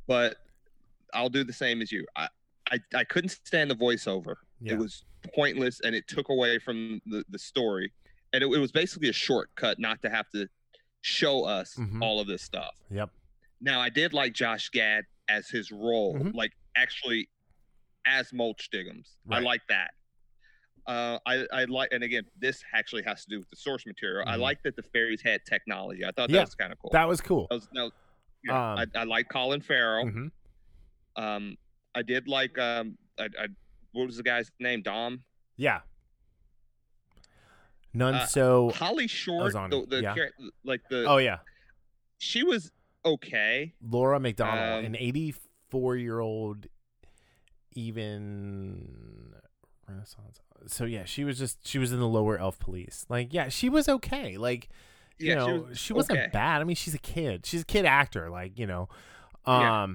But 0.08 0.36
I'll 1.14 1.30
do 1.30 1.44
the 1.46 1.54
same 1.54 1.82
as 1.82 1.90
you. 1.92 2.06
I 2.18 2.28
I, 2.72 2.80
I 2.96 3.04
couldn't 3.04 3.30
stand 3.30 3.70
the 3.70 3.76
voiceover. 3.76 4.36
Yeah. 4.60 4.74
It 4.74 4.80
was 4.80 5.06
pointless 5.36 5.82
and 5.82 5.96
it 5.96 6.08
took 6.08 6.30
away 6.30 6.60
from 6.60 7.02
the, 7.06 7.24
the 7.30 7.40
story. 7.40 7.92
And 8.34 8.44
it, 8.44 8.48
it 8.48 8.60
was 8.60 8.72
basically 8.72 9.10
a 9.10 9.14
shortcut 9.14 9.80
not 9.80 10.02
to 10.02 10.10
have 10.10 10.30
to 10.32 10.48
show 11.02 11.44
us 11.46 11.76
Mhm. 11.76 12.02
all 12.02 12.20
of 12.20 12.28
this 12.28 12.42
stuff. 12.42 12.76
Yep. 12.90 13.10
Now 13.62 13.80
I 13.80 13.90
did 13.90 14.14
like 14.14 14.34
Josh 14.34 14.70
Gad 14.70 15.04
as 15.30 15.48
his 15.50 15.72
role, 15.72 16.16
Mhm. 16.16 16.34
like 16.34 16.52
actually 16.76 17.30
as 18.06 18.34
Mulch 18.34 18.70
Diggums. 18.72 19.10
I 19.32 19.40
like 19.40 19.62
that. 19.70 19.92
Uh, 20.88 21.18
I 21.26 21.46
I 21.52 21.66
like, 21.66 21.90
and 21.92 22.04
again, 22.04 22.24
this 22.40 22.64
actually 22.74 23.02
has 23.04 23.24
to 23.26 23.30
do 23.30 23.40
with 23.40 23.50
the 23.50 23.56
source 23.56 23.86
material. 23.88 24.24
I 24.28 24.36
Mhm. 24.38 24.42
like 24.42 24.62
that 24.64 24.76
the 24.76 24.84
fairies 24.84 25.22
had 25.22 25.44
technology. 25.46 26.06
I 26.06 26.12
thought 26.12 26.30
Yeah, 26.30 26.38
that 26.38 26.48
was 26.48 26.56
kind 26.56 26.72
of 26.72 26.78
cool. 26.80 26.92
That 26.94 27.08
was 27.08 27.22
cool. 27.22 27.48
That 27.50 27.56
was, 27.56 27.68
no, 27.74 27.92
yeah, 28.44 28.74
Um, 28.74 28.80
I, 28.96 29.00
I 29.00 29.04
like 29.06 29.28
Colin 29.30 29.62
Farrell. 29.62 30.06
Mhm. 30.06 30.32
Um, 31.16 31.58
I 31.96 32.02
did 32.04 32.28
like 32.28 32.58
um, 32.60 32.98
I, 33.18 33.24
I 33.40 33.48
what 33.94 34.06
was 34.08 34.18
the 34.18 34.24
guy's 34.24 34.52
name? 34.60 34.82
Dom. 34.82 35.24
Yeah. 35.56 35.80
None 37.94 38.16
Uh, 38.16 38.26
so. 38.26 38.72
Holly 38.72 39.08
Short. 39.08 39.56
on 39.56 39.70
The, 39.70 39.86
the 39.88 40.02
yeah. 40.02 40.16
like 40.66 40.82
the 40.90 41.06
Oh 41.06 41.18
yeah, 41.18 41.38
she 42.18 42.44
was 42.44 42.72
okay. 43.06 43.74
Lara 43.82 44.20
McDonnell, 44.20 44.80
Um, 44.80 44.86
an 44.86 44.96
84 44.98 45.96
year 45.96 46.20
old, 46.20 46.68
even 47.74 49.34
Renaissance. 49.88 50.40
So 50.68 50.86
yeah, 50.86 51.06
she 51.06 51.24
was 51.24 51.38
just 51.38 51.66
she 51.68 51.78
was 51.78 51.92
in 51.94 52.00
the 52.00 52.08
lower 52.08 52.38
elf 52.38 52.60
police. 52.60 53.06
Like 53.10 53.34
yeah, 53.34 53.50
she 53.50 53.70
was 53.70 53.88
okay. 53.88 54.38
Like 54.38 54.70
you 55.18 55.28
Yeah, 55.30 55.46
she 55.46 55.52
know, 55.52 55.60
was 55.70 55.78
she 55.78 55.94
wasn't 55.94 56.20
okay. 56.20 56.30
bad. 56.34 56.62
I 56.62 56.64
mean, 56.64 56.76
she's 56.76 56.96
a 56.96 57.00
kid. 57.00 57.46
She's 57.46 57.62
a 57.62 57.66
kid 57.66 57.86
actor. 57.86 58.30
Like 58.30 58.58
you 58.58 58.66
know, 58.68 58.90
Yeah. 59.48 59.88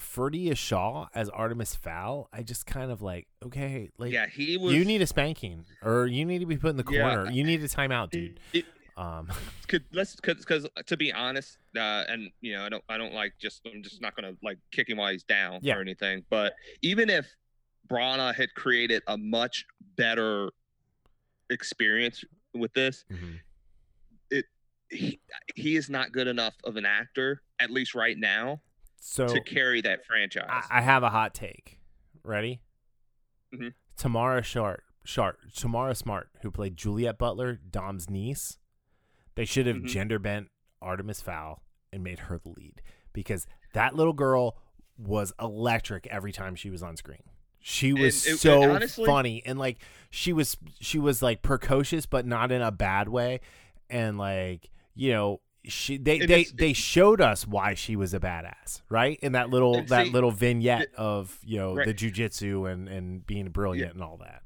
Ferdia 0.00 0.56
Shaw 0.56 1.08
as 1.14 1.28
Artemis 1.28 1.74
Fowl, 1.74 2.28
I 2.32 2.42
just 2.42 2.66
kind 2.66 2.90
of 2.90 3.02
like, 3.02 3.28
okay, 3.44 3.90
like 3.98 4.12
yeah, 4.12 4.26
he 4.26 4.56
was. 4.56 4.74
you 4.74 4.84
need 4.84 5.02
a 5.02 5.06
spanking 5.06 5.64
or 5.82 6.06
you 6.06 6.24
need 6.24 6.40
to 6.40 6.46
be 6.46 6.56
put 6.56 6.70
in 6.70 6.76
the 6.76 6.84
Yeah. 6.90 7.14
corner. 7.14 7.30
You 7.30 7.44
need 7.44 7.62
a 7.62 7.68
timeout, 7.68 8.10
dude. 8.10 8.40
It- 8.52 8.64
Um, 8.96 9.28
could 9.68 9.84
let's 9.92 10.16
because 10.16 10.66
to 10.86 10.96
be 10.96 11.10
honest, 11.12 11.56
uh, 11.76 12.04
and 12.08 12.30
you 12.42 12.52
know, 12.54 12.64
I 12.66 12.68
don't 12.68 12.84
I 12.88 12.98
don't 12.98 13.14
like 13.14 13.32
just 13.38 13.62
I'm 13.64 13.82
just 13.82 14.02
not 14.02 14.14
gonna 14.16 14.34
like 14.42 14.58
kick 14.72 14.90
him 14.90 14.98
while 14.98 15.10
he's 15.12 15.22
down 15.22 15.60
Yeah. 15.62 15.76
or 15.76 15.80
anything. 15.80 16.24
But 16.28 16.54
even 16.82 17.08
if 17.08 17.26
Branagh 17.88 18.34
had 18.34 18.52
created 18.54 19.02
a 19.06 19.16
much 19.16 19.64
better 19.96 20.50
experience 21.48 22.24
with 22.52 22.72
this, 22.74 23.04
mhm. 23.10 23.38
he 24.90 25.20
he 25.54 25.76
is 25.76 25.88
not 25.88 26.12
good 26.12 26.26
enough 26.26 26.54
of 26.64 26.76
an 26.76 26.84
actor, 26.84 27.42
at 27.60 27.70
least 27.70 27.94
right 27.94 28.18
now, 28.18 28.60
so 29.00 29.26
to 29.26 29.40
carry 29.40 29.80
that 29.80 30.04
franchise. 30.06 30.46
I, 30.48 30.78
I 30.78 30.80
have 30.82 31.02
a 31.02 31.10
hot 31.10 31.34
take. 31.34 31.78
Ready? 32.22 32.60
Mhm. 33.54 33.74
Tamara 33.96 34.42
Sharp, 34.42 34.82
Sharp, 35.04 35.38
Tamara 35.54 35.94
Smart, 35.94 36.28
who 36.42 36.50
played 36.50 36.76
Juliet 36.76 37.18
Butler, 37.18 37.58
Dom's 37.70 38.08
niece. 38.08 38.58
They 39.34 39.44
should 39.44 39.66
have 39.66 39.76
Mhm. 39.78 39.86
gender 39.88 40.18
bent 40.18 40.48
Artemis 40.80 41.20
Fowl 41.20 41.62
and 41.92 42.02
made 42.04 42.20
her 42.20 42.38
the 42.38 42.50
lead 42.50 42.82
because 43.12 43.46
that 43.74 43.94
little 43.96 44.12
girl 44.12 44.56
was 44.96 45.32
electric 45.40 46.06
every 46.08 46.30
time 46.32 46.54
she 46.54 46.70
was 46.70 46.82
on 46.82 46.96
screen. 46.96 47.22
She 47.58 47.92
was 47.92 48.26
And 48.26 48.38
so 48.38 48.62
and 48.62 48.72
honestly- 48.72 49.04
funny 49.06 49.42
and 49.44 49.58
like 49.58 49.78
she 50.10 50.32
was 50.32 50.56
she 50.80 50.98
was 50.98 51.20
like 51.22 51.42
precocious 51.42 52.06
but 52.06 52.24
not 52.26 52.52
in 52.52 52.62
a 52.62 52.70
bad 52.70 53.08
way 53.08 53.40
and 53.90 54.16
like 54.18 54.70
you 54.94 55.12
know 55.12 55.40
she 55.64 55.98
they 55.98 56.20
And 56.20 56.28
they, 56.28 56.44
they 56.44 56.72
showed 56.72 57.20
us 57.20 57.46
why 57.46 57.74
she 57.74 57.94
was 57.96 58.14
a 58.14 58.20
badass 58.20 58.80
right 58.88 59.18
in 59.20 59.32
that 59.32 59.50
little 59.50 59.74
And 59.76 59.88
that 59.88 60.08
little 60.08 60.30
vignette 60.30 60.88
of 60.96 61.38
you 61.44 61.58
know 61.58 61.74
Right. 61.76 61.86
the 61.86 61.94
jujitsu 61.94 62.70
and 62.70 62.88
and 62.88 63.26
being 63.26 63.48
brilliant 63.50 63.94
and 63.94 64.02
all 64.02 64.16
that 64.18 64.42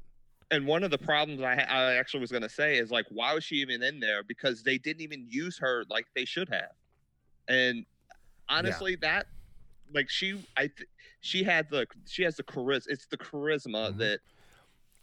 and 0.51 0.67
one 0.67 0.83
of 0.83 0.91
the 0.91 0.97
problems 0.97 1.41
I, 1.41 1.53
I 1.55 1.95
actually 1.95 2.19
was 2.19 2.31
going 2.31 2.43
to 2.43 2.49
say 2.49 2.77
is 2.77 2.91
like, 2.91 3.05
why 3.09 3.33
was 3.33 3.43
she 3.43 3.55
even 3.55 3.81
in 3.81 3.99
there? 3.99 4.21
Because 4.23 4.61
they 4.61 4.77
didn't 4.77 5.01
even 5.01 5.25
use 5.27 5.57
her 5.57 5.83
like 5.89 6.05
they 6.15 6.23
should 6.23 6.49
have. 6.49 6.69
And 7.47 7.83
honestly, 8.47 8.95
that 8.97 9.25
like 9.91 10.07
she, 10.07 10.45
I, 10.55 10.67
th- 10.67 10.87
she 11.21 11.43
had 11.43 11.67
the 11.71 11.87
she 12.07 12.21
has 12.23 12.35
the 12.35 12.43
charisma. 12.43 12.83
It's 12.89 13.07
the 13.07 13.17
charisma 13.17 13.91
Mhm. 13.93 13.97
that 13.97 14.19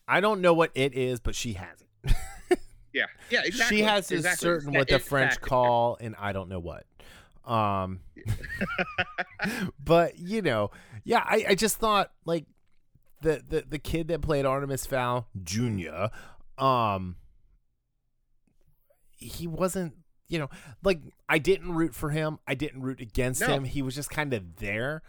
I 0.07 0.21
don't 0.21 0.41
know 0.41 0.55
what 0.55 0.71
it 0.75 0.95
is 0.95 1.19
but 1.21 1.35
she 1.35 1.55
has 1.55 1.81
it 2.05 2.15
yeah 2.93 3.07
yeah 3.31 3.43
exactly. 3.45 3.79
she 3.79 3.83
has 3.83 4.11
exactly. 4.11 4.45
certain 4.45 4.73
what 4.73 4.89
the 4.89 4.99
French 4.99 5.33
factor. 5.35 5.47
call 5.47 5.99
and 6.01 6.15
I 6.19 6.33
don't 6.33 6.49
know 6.49 6.61
what 6.61 6.85
um 7.45 8.01
but 9.85 10.19
you 10.19 10.43
know, 10.43 10.71
yeah, 11.05 11.23
I, 11.25 11.45
I 11.51 11.55
just 11.55 11.79
thought 11.79 12.13
like 12.25 12.47
the, 13.21 13.43
the 13.49 13.65
the 13.69 13.79
kid 13.79 14.09
that 14.09 14.21
played 14.21 14.45
Artemis 14.47 14.87
Fowl 14.87 15.29
Jr. 15.43 16.07
Um 16.59 17.17
he 19.17 19.47
wasn't 19.47 19.95
you 20.29 20.39
know, 20.39 20.49
like 20.83 21.01
I 21.29 21.39
didn't 21.39 21.73
root 21.75 21.95
for 21.95 22.11
him. 22.11 22.39
I 22.47 22.55
didn't 22.55 22.83
root 22.83 23.01
against 23.01 23.41
No. 23.43 23.49
him. 23.49 23.65
He 23.65 23.83
was 23.83 23.95
just 23.95 24.11
kind 24.11 24.33
of 24.33 24.57
there. 24.57 25.03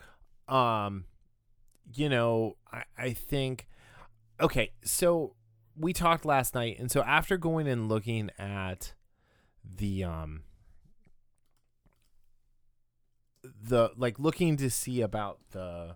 Um 0.47 1.05
you 1.93 2.09
know, 2.09 2.55
I, 2.71 2.83
I 2.97 3.13
think 3.13 3.67
okay, 4.41 4.71
so 4.83 5.35
we 5.77 5.93
talked 5.93 6.25
last 6.25 6.53
night 6.55 6.77
and 6.79 6.91
so 6.91 7.01
after 7.03 7.37
going 7.37 7.67
and 7.67 7.89
looking 7.89 8.29
at 8.37 8.93
the 9.63 10.03
um 10.03 10.41
the 13.43 13.89
like 13.97 14.19
looking 14.19 14.55
to 14.57 14.69
see 14.69 15.01
about 15.01 15.39
the 15.51 15.95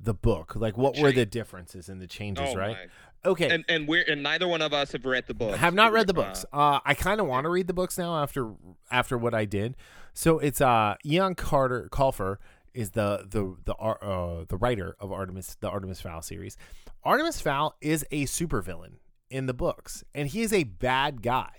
the 0.00 0.14
book 0.14 0.56
like 0.56 0.76
what 0.76 0.98
were 0.98 1.12
the 1.12 1.26
differences 1.26 1.88
and 1.88 2.00
the 2.00 2.06
changes 2.06 2.48
Oh, 2.52 2.56
right? 2.56 2.76
my. 3.24 3.30
okay. 3.30 3.48
And 3.54 3.64
and 3.68 3.86
we're 3.86 4.04
and 4.08 4.22
neither 4.22 4.48
one 4.48 4.62
of 4.62 4.72
us 4.72 4.92
have 4.92 5.04
read 5.04 5.26
the 5.26 5.34
book. 5.34 5.56
have 5.56 5.74
not 5.74 5.92
read 5.92 6.06
the 6.06 6.12
Uh, 6.14 6.24
books. 6.24 6.44
Uh 6.52 6.80
i 6.84 6.94
kind 6.94 7.20
of 7.20 7.26
want 7.26 7.44
to 7.44 7.48
read 7.50 7.66
the 7.66 7.74
books 7.74 7.96
now 7.98 8.20
after 8.22 8.52
after 8.90 9.16
what 9.18 9.34
i 9.34 9.44
did. 9.44 9.76
So 10.14 10.38
it's 10.38 10.60
uh 10.60 10.94
Ian 11.04 11.34
carter 11.34 11.88
Colfer 11.92 12.36
is 12.72 12.90
the 12.90 13.26
the 13.28 13.56
the 13.64 13.74
uh 13.74 14.44
the 14.48 14.56
writer 14.56 14.96
of 15.00 15.12
artemis 15.12 15.56
the 15.60 15.68
artemis 15.68 16.00
fowl 16.00 16.22
series 16.22 16.56
artemis 17.04 17.40
fowl 17.40 17.76
is 17.80 18.04
a 18.10 18.24
supervillain 18.24 18.94
in 19.30 19.46
the 19.46 19.54
books 19.54 20.04
and 20.14 20.28
he 20.28 20.42
is 20.42 20.52
a 20.52 20.64
bad 20.64 21.22
guy 21.22 21.50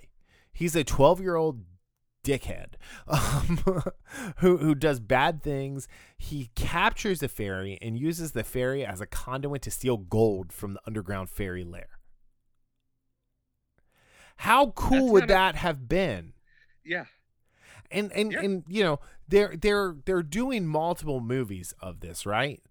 he's 0.53 0.75
a 0.75 0.83
12 0.83 1.19
year 1.21 1.35
old 1.35 1.63
dickhead 2.23 2.73
um, 3.07 3.59
who 4.37 4.57
who 4.57 4.73
does 4.73 4.99
bad 4.99 5.43
things. 5.43 5.87
He 6.17 6.49
captures 6.55 7.21
a 7.21 7.27
fairy 7.27 7.77
and 7.83 7.99
uses 7.99 8.31
the 8.31 8.43
fairy 8.43 8.83
as 8.83 8.99
a 8.99 9.05
conduit 9.05 9.61
to 9.61 9.69
steal 9.69 9.97
gold 9.97 10.51
from 10.51 10.73
the 10.73 10.79
underground 10.87 11.29
fairy 11.29 11.63
lair. 11.63 11.89
How 14.37 14.71
cool 14.71 14.99
That's 14.99 15.11
would 15.11 15.21
not 15.21 15.29
a- 15.29 15.33
that 15.33 15.55
have 15.57 15.87
been? 15.87 16.33
yeah. 16.83 17.05
And 17.91 18.11
and 18.13 18.31
Yeah. 18.31 18.39
and 18.41 18.63
you 18.67 18.83
know 18.83 18.99
they're 19.27 19.55
they're 19.55 19.95
they're 20.05 20.23
doing 20.23 20.65
multiple 20.65 21.19
movies 21.19 21.73
of 21.79 21.99
this, 21.99 22.25
right? 22.25 22.61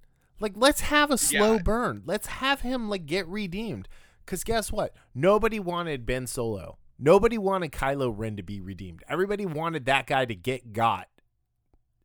Like 0.40 0.52
let's 0.56 0.82
have 0.82 1.10
a 1.10 1.18
slow 1.18 1.54
Yeah. 1.54 1.62
burn. 1.62 2.02
Let's 2.04 2.26
have 2.26 2.60
him 2.62 2.88
like 2.88 3.06
get 3.06 3.26
redeemed. 3.28 3.88
Cause 4.26 4.44
guess 4.44 4.72
what? 4.72 4.94
Nobody 5.14 5.60
wanted 5.60 6.06
Ben 6.06 6.26
Solo. 6.26 6.78
Nobody 6.98 7.36
wanted 7.38 7.72
Kylo 7.72 8.12
Ren 8.16 8.36
to 8.36 8.42
be 8.42 8.60
redeemed. 8.60 9.02
Everybody 9.08 9.44
wanted 9.46 9.84
that 9.86 10.06
guy 10.06 10.24
to 10.24 10.34
get 10.34 10.72
got 10.72 11.08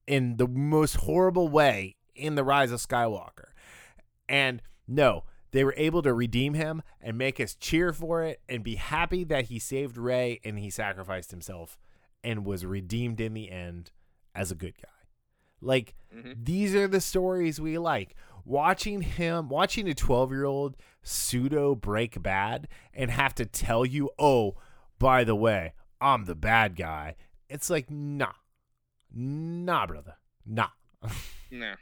in 0.07 0.37
the 0.37 0.47
most 0.47 0.95
horrible 0.97 1.47
way 1.47 1.95
in 2.15 2.35
the 2.35 2.43
Rise 2.43 2.71
of 2.71 2.79
Skywalker. 2.81 3.49
And 4.27 4.61
no, 4.87 5.23
they 5.51 5.63
were 5.63 5.75
able 5.77 6.01
to 6.01 6.13
redeem 6.13 6.55
him 6.55 6.81
and 7.01 7.17
make 7.17 7.39
us 7.39 7.55
cheer 7.55 7.93
for 7.93 8.23
it 8.23 8.41
and 8.49 8.63
be 8.63 8.75
happy 8.75 9.23
that 9.25 9.45
he 9.45 9.59
saved 9.59 9.97
Rey 9.97 10.39
and 10.43 10.59
he 10.59 10.69
sacrificed 10.69 11.31
himself 11.31 11.77
and 12.23 12.45
was 12.45 12.65
redeemed 12.65 13.21
in 13.21 13.33
the 13.33 13.49
end 13.49 13.91
as 14.35 14.51
a 14.51 14.55
good 14.55 14.73
guy. 14.81 14.89
Like 15.61 15.93
Mhm. 16.15 16.45
these 16.45 16.73
are 16.75 16.87
the 16.87 17.01
stories 17.01 17.59
we 17.59 17.77
like. 17.77 18.15
Watching 18.45 19.01
him, 19.01 19.49
watching 19.49 19.87
a 19.87 19.93
12 19.93 20.31
year 20.31 20.45
old 20.45 20.75
pseudo 21.03 21.75
break 21.75 22.21
bad 22.21 22.67
and 22.93 23.11
have 23.11 23.35
to 23.35 23.45
tell 23.45 23.85
you, 23.85 24.09
oh, 24.17 24.55
by 24.97 25.23
the 25.23 25.35
way, 25.35 25.73
I'm 26.01 26.25
the 26.25 26.35
bad 26.35 26.75
guy. 26.75 27.15
It's 27.47 27.69
like, 27.69 27.89
nah, 27.91 28.33
nah, 29.13 29.85
brother, 29.85 30.15
nah. 30.45 30.69
No. 31.51 31.73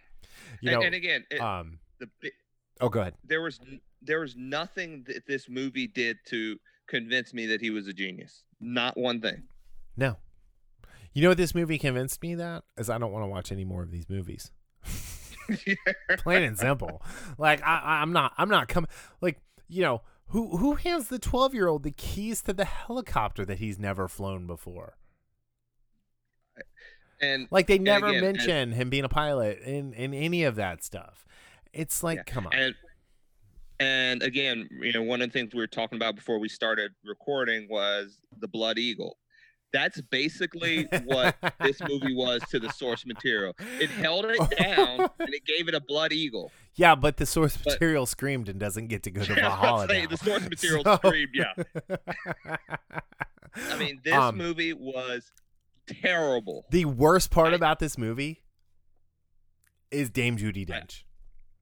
You 0.61 0.71
and, 0.71 0.79
know, 0.79 0.85
and 0.85 0.95
again, 0.95 1.25
it, 1.29 1.41
um, 1.41 1.79
the 1.99 2.09
oh, 2.79 2.87
go 2.87 3.01
ahead. 3.01 3.15
there 3.23 3.41
was 3.41 3.59
there 4.01 4.21
was 4.21 4.35
nothing 4.37 5.03
that 5.07 5.25
this 5.27 5.49
movie 5.49 5.87
did 5.87 6.17
to 6.27 6.57
convince 6.87 7.33
me 7.33 7.47
that 7.47 7.59
he 7.59 7.69
was 7.69 7.87
a 7.87 7.93
genius. 7.93 8.43
Not 8.61 8.95
one 8.95 9.19
thing. 9.19 9.43
No. 9.97 10.17
You 11.17 11.23
know 11.23 11.29
what 11.29 11.37
this 11.39 11.55
movie 11.55 11.79
convinced 11.79 12.21
me 12.21 12.35
that? 12.35 12.63
Is 12.77 12.91
I 12.91 12.99
don't 12.99 13.11
want 13.11 13.23
to 13.23 13.27
watch 13.27 13.51
any 13.51 13.65
more 13.65 13.81
of 13.81 13.89
these 13.89 14.07
movies. 14.07 14.51
Plain 16.19 16.43
and 16.43 16.55
simple. 16.55 17.01
Like 17.39 17.59
I, 17.65 18.01
I'm 18.03 18.13
not. 18.13 18.33
I'm 18.37 18.49
not 18.49 18.67
coming. 18.67 18.87
Like 19.19 19.39
you 19.67 19.81
know, 19.81 20.03
who 20.27 20.57
who 20.57 20.75
hands 20.75 21.07
the 21.07 21.17
12 21.17 21.55
year 21.55 21.67
old 21.69 21.81
the 21.81 21.89
keys 21.89 22.43
to 22.43 22.53
the 22.53 22.65
helicopter 22.65 23.45
that 23.45 23.57
he's 23.57 23.79
never 23.79 24.07
flown 24.07 24.45
before? 24.45 24.95
and 27.19 27.47
Like 27.49 27.65
they 27.65 27.79
never 27.79 28.09
again, 28.09 28.23
and- 28.23 28.37
mention 28.37 28.71
him 28.73 28.91
being 28.91 29.03
a 29.03 29.09
pilot 29.09 29.57
in 29.61 29.93
in 29.95 30.13
any 30.13 30.43
of 30.43 30.53
that 30.57 30.83
stuff. 30.83 31.25
It's 31.73 32.03
like, 32.03 32.17
Yeah, 32.17 32.23
come 32.31 32.45
on. 32.45 32.53
and 32.53 32.75
and 33.79 34.21
again, 34.21 34.69
you 34.83 34.93
know, 34.93 35.01
one 35.01 35.23
of 35.23 35.29
the 35.29 35.33
things 35.33 35.55
we 35.55 35.61
were 35.61 35.65
talking 35.65 35.95
about 35.95 36.13
before 36.15 36.37
we 36.37 36.47
started 36.47 36.91
recording 37.03 37.67
was 37.71 38.19
the 38.39 38.47
Blood 38.47 38.77
Eagle. 38.77 39.17
That's 39.73 39.99
basically 40.01 40.87
what 41.05 41.35
this 41.59 41.79
movie 41.81 42.15
was 42.15 42.41
to 42.51 42.59
the 42.59 42.69
source 42.71 43.05
material. 43.05 43.53
It 43.79 43.89
held 43.89 44.25
it 44.25 44.39
down 44.57 45.01
and 45.19 45.33
it 45.33 45.45
gave 45.45 45.67
it 45.67 45.73
a 45.75 45.81
Blood 45.81 46.13
Eagle. 46.13 46.51
Yeah, 46.75 46.95
but 46.95 47.17
the 47.17 47.25
source 47.25 47.57
But- 47.57 47.73
material 47.73 48.05
screamed 48.05 48.47
and 48.49 48.59
doesn't 48.59 48.87
get 48.87 49.03
to 49.03 49.11
go 49.11 49.23
to 49.23 49.33
Yeah, 49.37 49.47
I 49.49 49.49
was 49.49 49.59
Valhalla. 49.59 49.87
say, 49.89 50.05
the 50.05 50.17
source 50.17 50.49
material 50.49 50.83
So- 50.85 50.95
screamed, 50.97 51.31
yeah. 51.33 51.53
I 53.55 53.77
mean, 53.77 53.99
this 54.03 54.13
Um, 54.13 54.37
movie 54.37 54.73
was 54.73 55.31
terrible. 55.87 56.65
The 56.71 56.85
worst 56.85 57.31
part 57.31 57.53
I- 57.53 57.55
about 57.55 57.79
this 57.79 57.97
movie 57.97 58.43
is 59.91 60.09
Dame 60.09 60.37
Judi 60.37 60.65
Dench. 60.67 61.03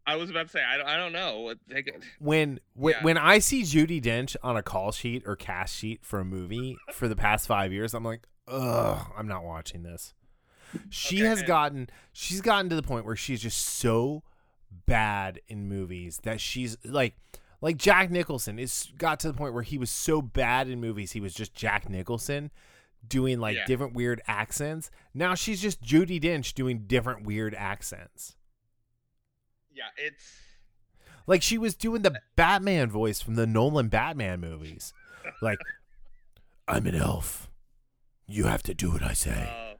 I 0.07 0.15
was 0.17 0.29
about 0.29 0.43
to 0.47 0.49
say, 0.51 0.63
I, 0.63 0.77
don't- 0.77 0.87
I 0.87 0.97
don't 0.97 1.11
know. 1.13 1.53
Take 1.69 1.87
it- 1.87 2.03
When 2.19 2.59
when, 2.75 2.93
Yeah. 2.97 3.03
when 3.03 3.17
I 3.17 3.39
see 3.39 3.63
Judi 3.63 4.01
Dench 4.01 4.35
on 4.43 4.55
a 4.57 4.61
call 4.63 4.91
sheet 4.91 5.23
or 5.25 5.35
cast 5.35 5.75
sheet 5.75 6.01
for 6.03 6.19
a 6.19 6.25
movie 6.25 6.77
for 6.93 7.07
the 7.07 7.15
past 7.15 7.47
five 7.47 7.73
years, 7.73 7.93
I'm 7.93 8.03
like, 8.03 8.27
ugh, 8.47 9.11
I'm 9.17 9.27
not 9.27 9.43
watching 9.43 9.83
this. 9.83 10.13
She 10.89 11.17
Okay, 11.21 11.27
has 11.29 11.39
and- 11.39 11.47
gotten 11.47 11.89
she's 12.13 12.41
gotten 12.41 12.69
to 12.69 12.75
the 12.75 12.83
point 12.83 13.05
where 13.05 13.15
she's 13.15 13.41
just 13.41 13.57
so 13.59 14.23
bad 14.85 15.39
in 15.47 15.67
movies 15.69 16.19
that 16.23 16.41
she's 16.41 16.77
like 16.83 17.15
like 17.61 17.77
Jack 17.77 18.11
Nicholson 18.11 18.59
is 18.59 18.91
got 18.97 19.19
to 19.21 19.27
the 19.29 19.33
point 19.33 19.53
where 19.53 19.63
he 19.63 19.77
was 19.77 19.89
so 19.89 20.21
bad 20.21 20.69
in 20.69 20.81
movies 20.81 21.13
he 21.13 21.21
was 21.21 21.33
just 21.33 21.55
Jack 21.55 21.89
Nicholson 21.89 22.51
doing 23.07 23.39
like 23.39 23.55
Yeah. 23.55 23.65
different 23.65 23.93
weird 23.93 24.21
accents. 24.27 24.91
Now 25.13 25.33
she's 25.33 25.61
just 25.61 25.81
Judi 25.81 26.21
Dench 26.21 26.53
doing 26.53 26.83
different 26.87 27.23
weird 27.23 27.55
accents. 27.55 28.35
Yeah, 29.75 29.83
it's 29.97 30.23
Like 31.27 31.41
she 31.41 31.57
was 31.57 31.75
doing 31.75 32.01
the 32.01 32.19
Batman 32.35 32.89
voice 32.89 33.21
from 33.21 33.35
the 33.35 33.45
Nolan 33.45 33.89
Batman 33.89 34.39
movies. 34.39 34.93
Like, 35.41 35.59
I'm 36.67 36.87
an 36.87 36.95
elf. 36.95 37.49
You 38.27 38.45
have 38.45 38.63
to 38.63 38.73
do 38.73 38.91
what 38.91 39.03
I 39.03 39.13
say. 39.13 39.49
uh, 39.51 39.75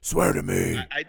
Swear 0.00 0.32
to 0.32 0.42
me. 0.42 0.76
I, 0.78 0.86
I 1.00 1.04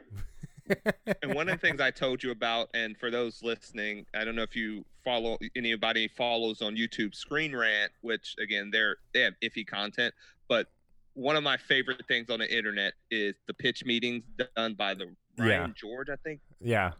and 1.21 1.35
one 1.35 1.47
of 1.49 1.59
the 1.61 1.67
things 1.67 1.79
I 1.79 1.91
told 1.91 2.23
you 2.23 2.31
about, 2.31 2.69
and 2.73 2.97
for 2.97 3.11
those 3.11 3.43
listening, 3.43 4.05
I 4.15 4.23
don't 4.25 4.35
know 4.35 4.41
if 4.41 4.55
you 4.55 4.83
follow 5.03 5.37
anybody 5.55 6.07
follows 6.07 6.63
on 6.63 6.75
YouTube 6.75 7.13
Screen 7.13 7.55
Rant, 7.55 7.91
which 8.01 8.35
again 8.39 8.69
they're 8.71 8.95
they 9.13 9.19
have 9.21 9.33
iffy 9.43 9.67
content, 9.67 10.13
but 10.47 10.67
one 11.13 11.35
of 11.35 11.43
my 11.43 11.55
favorite 11.57 12.01
things 12.07 12.29
on 12.31 12.39
the 12.39 12.51
internet 12.57 12.93
is 13.11 13.35
the 13.47 13.53
pitch 13.53 13.85
meetings 13.85 14.23
done 14.55 14.73
by 14.73 14.93
the 14.95 15.05
Ryan 15.37 15.49
Yeah. 15.49 15.67
George, 15.75 16.09
I 16.09 16.15
think. 16.23 16.39
Yeah. 16.59 16.91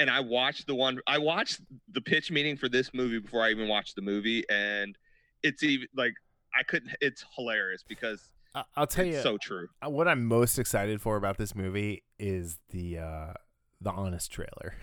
And 0.00 0.08
I 0.08 0.20
watched 0.20 0.66
the 0.66 0.74
one 0.74 0.98
I 1.06 1.18
watched 1.18 1.60
the 1.92 2.00
pitch 2.00 2.30
meeting 2.30 2.56
for 2.56 2.70
this 2.70 2.94
movie 2.94 3.18
before 3.18 3.42
I 3.42 3.50
even 3.50 3.68
watched 3.68 3.96
the 3.96 4.02
movie, 4.02 4.44
and 4.48 4.96
it's 5.42 5.62
even 5.62 5.88
like 5.94 6.14
I 6.58 6.62
couldn't. 6.62 6.96
It's 7.02 7.22
hilarious 7.36 7.84
because 7.86 8.30
I'll 8.74 8.86
tell 8.86 9.04
it's 9.04 9.16
you 9.16 9.22
so 9.22 9.36
true. 9.36 9.68
uh, 9.84 9.90
what 9.90 10.08
I'm 10.08 10.24
most 10.24 10.58
excited 10.58 11.02
for 11.02 11.16
about 11.16 11.36
this 11.36 11.54
movie 11.54 12.02
is 12.18 12.56
the 12.70 12.98
uh 12.98 13.32
the 13.82 13.90
honest 13.90 14.32
trailer. 14.32 14.74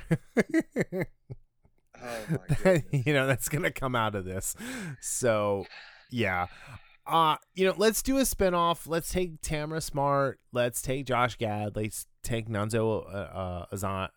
Oh 2.00 2.78
you 2.92 3.12
know 3.12 3.26
that's 3.26 3.50
gonna 3.50 3.72
come 3.72 3.96
out 3.96 4.14
of 4.14 4.24
this. 4.24 4.56
So 5.02 5.66
yeah. 6.12 6.46
Uh, 7.08 7.38
you 7.56 7.66
know, 7.66 7.74
let's 7.78 8.02
do 8.02 8.18
a 8.18 8.24
spinoff. 8.24 8.86
Let's 8.86 9.10
take 9.10 9.42
Tamara 9.42 9.80
Smart. 9.80 10.40
Let's 10.52 10.82
take 10.82 11.06
Josh 11.06 11.38
Gad. 11.38 11.76
Let's 11.76 12.06
take 12.22 12.50
Nonso 12.50 13.06
uh, 13.06 13.18
uh, 13.18 13.66
Azan, 13.72 14.10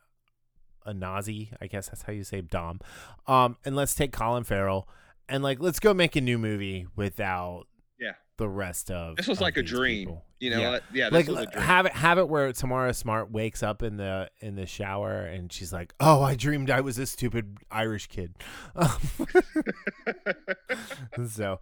Anozie. 0.92 1.52
I 1.60 1.66
guess 1.66 1.88
that's 1.88 2.02
how 2.02 2.12
you 2.12 2.24
say 2.24 2.40
Dom. 2.40 2.80
Um, 3.26 3.56
and 3.64 3.74
let's 3.76 3.94
take 3.94 4.12
Colin 4.12 4.44
Farrell. 4.44 4.88
And 5.28 5.42
like, 5.42 5.60
let's 5.60 5.78
go 5.80 5.94
make 5.94 6.16
a 6.16 6.20
new 6.20 6.38
movie 6.38 6.86
without 6.96 7.66
Yeah. 7.98 8.12
the 8.36 8.48
rest 8.48 8.90
of. 8.90 9.16
This 9.16 9.28
was 9.28 9.38
of 9.38 9.42
like 9.42 9.56
a 9.56 9.62
dream. 9.62 10.08
people. 10.08 10.24
You 10.40 10.50
know, 10.50 10.60
Yeah 10.60 10.70
what? 10.70 10.82
yeah, 10.92 11.08
like 11.12 11.26
this 11.26 11.34
was 11.36 11.44
a 11.46 11.50
dream. 11.50 11.62
have 11.64 11.86
it 11.86 11.92
have 11.92 12.18
it 12.18 12.28
where 12.28 12.50
Tamara 12.52 12.94
Smart 12.94 13.30
wakes 13.30 13.62
up 13.62 13.82
in 13.82 13.96
the 13.98 14.30
in 14.40 14.56
the 14.56 14.64
shower 14.66 15.20
and 15.20 15.52
she's 15.52 15.72
like, 15.72 15.92
"Oh, 16.00 16.22
I 16.22 16.34
dreamed 16.34 16.70
I 16.70 16.80
was 16.80 16.98
a 16.98 17.04
stupid 17.06 17.58
Irish 17.70 18.06
kid." 18.06 18.34
so, 21.28 21.60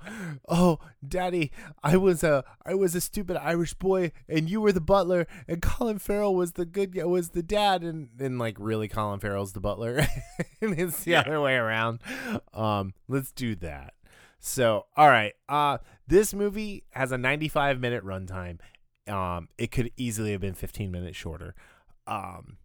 oh, 0.49 0.79
Daddy, 1.07 1.51
I 1.83 1.97
was 1.97 2.23
a 2.23 2.45
I 2.65 2.75
was 2.75 2.95
a 2.95 3.01
stupid 3.01 3.37
Irish 3.37 3.75
boy, 3.75 4.13
and 4.29 4.49
you 4.49 4.61
were 4.61 4.73
the 4.73 4.81
butler, 4.81 5.27
and 5.47 5.61
Colin 5.63 5.99
Farrell 5.99 6.35
was 6.35 6.53
the 6.53 6.65
good 6.65 6.95
was 7.05 7.31
the 7.31 7.43
dad, 7.43 7.83
and 7.83 8.09
and 8.19 8.39
like 8.39 8.57
really, 8.59 8.89
Colin 8.89 9.21
Farrell's 9.21 9.53
the 9.53 9.61
butler, 9.61 9.99
and 10.61 10.79
it's 10.79 11.05
the 11.05 11.13
Yeah. 11.13 11.21
other 11.21 11.41
way 11.41 11.55
around. 11.57 12.01
Um, 12.55 12.95
let's 13.09 13.33
do 13.33 13.55
that. 13.57 13.95
So, 14.41 14.87
all 14.97 15.09
right, 15.09 15.33
uh, 15.49 15.79
this 16.07 16.33
movie 16.33 16.85
has 16.91 17.13
a 17.13 17.19
95 17.19 17.81
minute 17.81 18.05
runtime. 18.05 18.59
Um, 19.09 19.49
it 19.59 19.71
could 19.71 19.91
easily 19.97 20.33
have 20.33 20.41
been 20.41 20.55
15 20.55 20.91
minutes 20.91 21.17
shorter. 21.17 21.55
Um, 22.07 22.59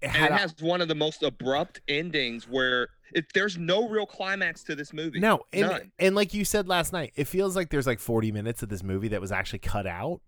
it 0.00 0.06
it 0.08 0.30
a- 0.30 0.36
has 0.36 0.54
one 0.60 0.80
of 0.80 0.88
the 0.88 0.94
most 0.94 1.22
abrupt 1.22 1.80
endings 1.88 2.48
where 2.48 2.88
it, 3.12 3.26
there's 3.34 3.58
no 3.58 3.88
real 3.88 4.06
climax 4.06 4.64
to 4.64 4.74
this 4.74 4.92
movie. 4.92 5.20
No, 5.20 5.40
and, 5.52 5.68
None. 5.68 5.92
and 5.98 6.14
like 6.14 6.32
you 6.34 6.44
said 6.44 6.68
last 6.68 6.92
night, 6.92 7.12
it 7.16 7.26
feels 7.26 7.54
like 7.54 7.70
there's 7.70 7.86
like 7.86 8.00
40 8.00 8.32
minutes 8.32 8.62
of 8.62 8.68
this 8.68 8.82
movie 8.82 9.08
that 9.08 9.20
was 9.20 9.30
actually 9.32 9.58
cut 9.60 9.86
out. 9.86 10.20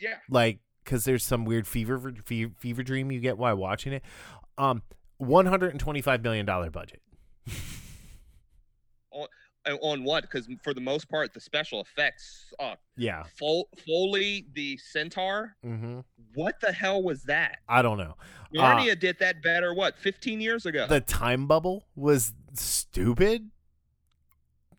Yeah. 0.00 0.16
Like, 0.28 0.58
because 0.84 1.04
there's 1.04 1.22
some 1.24 1.44
weird 1.44 1.66
fever, 1.66 2.12
fever 2.24 2.52
fever 2.58 2.82
dream 2.82 3.12
you 3.12 3.20
get 3.20 3.36
while 3.38 3.56
watching 3.56 3.92
it. 3.92 4.02
Um, 4.56 4.82
125 5.18 6.22
million 6.22 6.46
dollar 6.46 6.70
budget. 6.70 7.02
And 9.68 9.78
on 9.82 10.02
what? 10.02 10.22
Because 10.22 10.48
for 10.64 10.72
the 10.72 10.80
most 10.80 11.08
part, 11.10 11.34
the 11.34 11.40
special 11.40 11.80
effects 11.82 12.52
suck. 12.58 12.78
Yeah. 12.96 13.24
Fol- 13.38 13.68
Foley, 13.86 14.46
the 14.54 14.78
centaur. 14.78 15.56
Mm-hmm. 15.64 16.00
What 16.34 16.54
the 16.60 16.72
hell 16.72 17.02
was 17.02 17.24
that? 17.24 17.58
I 17.68 17.82
don't 17.82 17.98
know. 17.98 18.14
Uh, 18.58 18.82
did 18.94 19.18
that 19.20 19.42
better. 19.42 19.74
What? 19.74 19.98
15 19.98 20.40
years 20.40 20.64
ago. 20.64 20.86
The 20.88 21.00
time 21.02 21.46
bubble 21.46 21.84
was 21.94 22.32
stupid, 22.54 23.50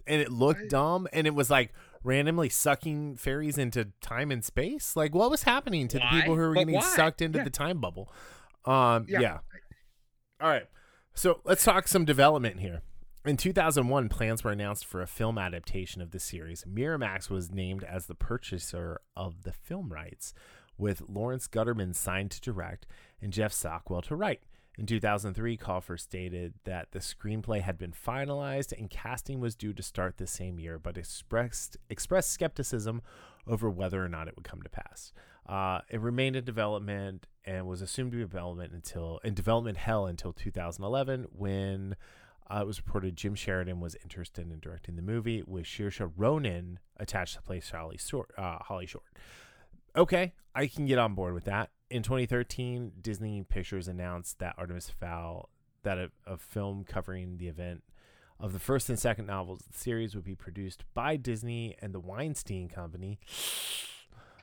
and 0.08 0.22
it 0.22 0.32
looked 0.32 0.70
dumb, 0.70 1.08
and 1.14 1.28
it 1.28 1.36
was 1.36 1.50
like 1.52 1.72
randomly 2.04 2.50
sucking 2.50 3.18
fairies 3.18 3.58
into 3.60 3.90
time 4.02 4.32
and 4.32 4.44
space. 4.44 4.96
Like, 4.96 5.14
what 5.14 5.30
was 5.30 5.44
happening 5.44 5.88
to 5.90 6.00
the 6.00 6.06
people 6.10 6.36
who 6.36 6.42
were 6.42 6.54
But 6.54 6.62
getting 6.62 6.76
why? 6.76 6.82
sucked 6.82 7.22
into 7.22 7.38
Yeah. 7.40 7.44
the 7.44 7.50
time 7.52 7.80
bubble? 7.80 8.12
Um, 8.66 9.06
yeah. 9.08 9.20
Yeah. 9.20 9.38
All 10.42 10.50
right. 10.50 10.66
So 11.14 11.42
let's 11.44 11.64
talk 11.64 11.88
some 11.88 12.06
development 12.06 12.60
here. 12.60 12.82
In 13.30 13.38
2001, 13.38 14.10
plans 14.10 14.44
were 14.44 14.50
announced 14.50 14.88
for 14.88 15.04
a 15.04 15.08
film 15.08 15.38
adaptation 15.38 16.02
of 16.02 16.10
the 16.10 16.20
series. 16.20 16.64
Miramax 16.64 17.30
was 17.30 17.52
named 17.52 17.84
as 17.84 18.08
the 18.08 18.16
purchaser 18.16 19.02
of 19.16 19.44
the 19.44 19.52
film 19.52 19.94
rights, 19.94 20.34
with 20.80 21.04
Lawrence 21.08 21.48
Guterman 21.48 21.94
signed 21.94 22.32
to 22.32 22.42
direct 22.42 22.88
and 23.22 23.32
Jeff 23.32 23.54
Stockwell 23.54 24.02
to 24.02 24.16
write. 24.16 24.42
In 24.80 24.88
2003, 24.88 25.58
Colfer 25.58 26.00
stated 26.00 26.56
that 26.64 26.92
the 26.92 26.98
screenplay 26.98 27.62
had 27.62 27.78
been 27.78 27.92
finalized 27.94 28.76
and 28.76 28.90
casting 28.90 29.40
was 29.40 29.56
due 29.56 29.74
to 29.74 29.84
start 29.84 30.18
the 30.18 30.26
same 30.26 30.60
year, 30.60 30.80
but 30.80 30.98
expressed 30.98 31.78
expressed 31.88 32.32
skepticism 32.32 33.00
over 33.46 33.70
whether 33.70 34.04
or 34.04 34.10
not 34.10 34.28
it 34.28 34.36
would 34.36 34.44
come 34.44 34.64
to 34.64 34.70
pass. 34.70 35.14
Uh, 35.48 35.82
it 35.88 36.02
remained 36.02 36.36
in 36.36 36.46
development 36.46 37.28
and 37.46 37.68
was 37.68 37.84
assumed 37.84 38.12
to 38.12 38.18
be 38.18 38.24
development 38.24 38.74
until 38.74 39.20
in 39.24 39.36
development 39.36 39.78
hell 39.78 40.08
until 40.08 40.34
2011 40.34 41.28
when 41.32 41.96
uh, 42.50 42.60
it 42.62 42.68
was 42.68 42.80
reported 42.80 43.16
Jim 43.16 43.36
Sheridan 43.36 43.80
was 43.80 43.96
interested 44.04 44.52
in 44.52 44.60
directing 44.60 44.96
the 44.96 45.02
movie 45.02 45.44
with 45.46 45.66
Saoirse 45.66 46.12
Ronan 46.18 46.80
attached 46.98 47.36
to 47.36 47.42
play 47.42 47.60
Holly 47.60 47.98
Short. 47.98 48.32
Uh, 48.38 48.58
Holly 48.60 48.88
Short. 48.88 49.06
Okay, 49.96 50.34
I 50.56 50.68
can 50.68 50.86
get 50.86 50.98
on 50.98 51.14
board 51.14 51.34
with 51.34 51.46
that. 51.46 51.70
In 51.90 52.04
2013, 52.04 52.94
Disney 53.02 53.44
Pictures 53.44 53.88
announced 53.88 54.40
that 54.40 54.56
Artemis 54.58 54.90
Fowl, 54.90 55.50
that 55.84 55.98
a, 55.98 56.12
a 56.26 56.38
film 56.38 56.84
covering 56.84 57.38
the 57.38 57.48
event 57.48 57.84
of 58.40 58.54
the 58.54 58.60
first 58.60 58.90
and 58.90 58.98
second 58.98 59.26
novels 59.26 59.62
of 59.62 59.74
the 59.74 59.78
series 59.78 60.16
would 60.16 60.24
be 60.24 60.36
produced 60.36 60.84
by 60.94 61.18
Disney 61.18 61.76
and 61.82 61.94
the 61.94 62.00
Weinstein 62.00 62.70
Company 62.70 63.20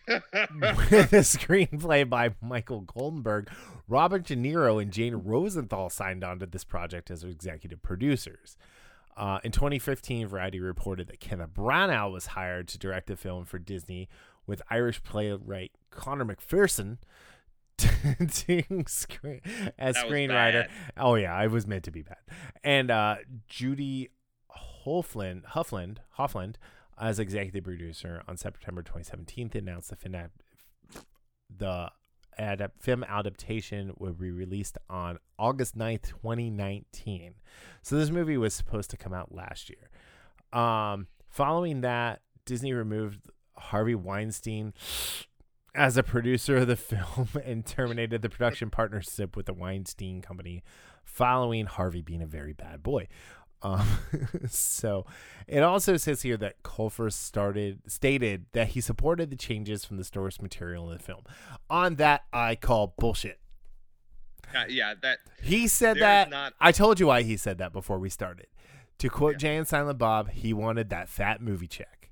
with 0.09 1.12
a 1.12 1.20
screenplay 1.20 2.09
by 2.09 2.34
Michael 2.40 2.82
Goldenberg, 2.82 3.48
Robert 3.88 4.24
De 4.24 4.36
Niro, 4.36 4.80
and 4.80 4.92
Jane 4.92 5.16
Rosenthal 5.16 5.90
signed 5.90 6.24
on 6.24 6.38
to 6.38 6.46
this 6.46 6.64
project 6.64 7.11
as 7.11 7.24
executive 7.24 7.82
producers. 7.82 8.57
Uh, 9.16 9.38
in 9.42 9.50
2015, 9.50 10.28
Variety 10.28 10.61
reported 10.61 11.09
that 11.09 11.20
Kenneth 11.20 11.54
Branagh 11.54 12.12
was 12.12 12.26
hired 12.26 12.68
to 12.68 12.78
direct 12.78 13.07
the 13.07 13.16
film 13.16 13.44
for 13.44 13.59
Disney, 13.59 14.09
with 14.46 14.62
Irish 14.70 15.02
playwright 15.02 15.72
Conor 15.90 16.24
McPherson 16.24 16.98
screen 18.86 19.40
as 19.78 19.94
That 19.94 20.07
screenwriter. 20.07 20.68
Oh 20.96 21.14
yeah, 21.16 21.34
I 21.34 21.46
was 21.48 21.66
meant 21.66 21.84
to 21.84 21.90
be 21.90 22.02
bad. 22.02 22.18
And 22.62 22.90
uh, 22.90 23.16
Judy 23.48 24.11
Hofland, 24.84 25.44
Huffland, 25.54 25.98
Hoffland, 26.18 26.54
as 26.99 27.18
executive 27.18 27.64
producer 27.64 28.22
on 28.26 28.36
September 28.36 28.82
2017, 28.82 29.51
announced 29.55 29.90
the 29.90 29.97
fin- 29.97 30.30
the 31.55 31.90
film 32.78 33.05
adaptation 33.05 33.92
would 33.99 34.18
be 34.18 34.30
released 34.30 34.78
on 34.88 35.18
August 35.38 35.76
9th, 35.76 36.03
2019. 36.03 37.34
So 37.82 37.97
this 37.97 38.11
movie 38.11 38.36
was 38.36 38.55
supposed 38.55 38.90
to 38.90 38.97
come 38.97 39.14
out 39.14 39.34
last 39.34 39.70
year. 39.70 39.90
Um, 40.53 41.07
following 41.28 41.80
that, 41.80 42.20
Disney 42.44 42.72
removed 42.72 43.30
Harvey 43.57 43.94
Weinstein 43.94 44.74
as 45.74 45.97
a 45.97 46.03
producer 46.03 46.59
of 46.59 46.66
the 46.66 46.76
film 46.76 47.28
and 47.44 47.64
terminated 47.64 48.22
the 48.22 48.30
production 48.30 48.70
partnership 48.70 49.36
with 49.36 49.47
the 49.47 49.55
Weinstein 49.55 50.22
Company 50.22 50.62
following 51.05 51.66
Harvey 51.66 52.03
being 52.03 52.22
a 52.22 52.26
very 52.26 52.53
bad 52.53 52.82
boy. 52.82 53.07
Um, 53.74 53.86
so 54.48 55.06
it 55.48 55.62
also 55.62 55.96
says 55.96 56.22
here 56.22 56.36
that 56.36 56.62
Colfer 56.62 57.12
started 57.12 57.80
stated 57.90 58.46
that 58.52 58.68
he 58.68 58.80
supported 58.80 59.30
the 59.30 59.36
changes 59.36 59.84
from 59.84 59.96
the 59.96 60.04
source 60.04 60.40
material 60.40 60.90
in 60.90 60.98
the 60.98 61.02
film. 61.02 61.22
On 61.68 61.96
that, 61.96 62.24
I 62.32 62.54
call 62.56 62.94
bullshit. 62.98 63.38
Uh, 64.54 64.64
yeah, 64.68 64.94
that 65.02 65.18
He 65.42 65.66
said 65.66 65.98
that. 65.98 66.30
not- 66.30 66.54
I 66.60 66.70
told 66.72 67.00
you 67.00 67.08
why 67.08 67.22
he 67.22 67.36
said 67.36 67.58
that 67.58 67.72
before 67.72 67.98
we 67.98 68.08
started. 68.08 68.46
To 68.98 69.08
quote 69.10 69.32
Yeah. 69.34 69.38
Jay 69.38 69.56
and 69.56 69.66
Silent 69.68 69.98
Bob, 69.98 70.30
he 70.30 70.52
wanted 70.52 70.88
that 70.90 71.08
fat 71.08 71.40
movie 71.42 71.66
check. 71.66 72.10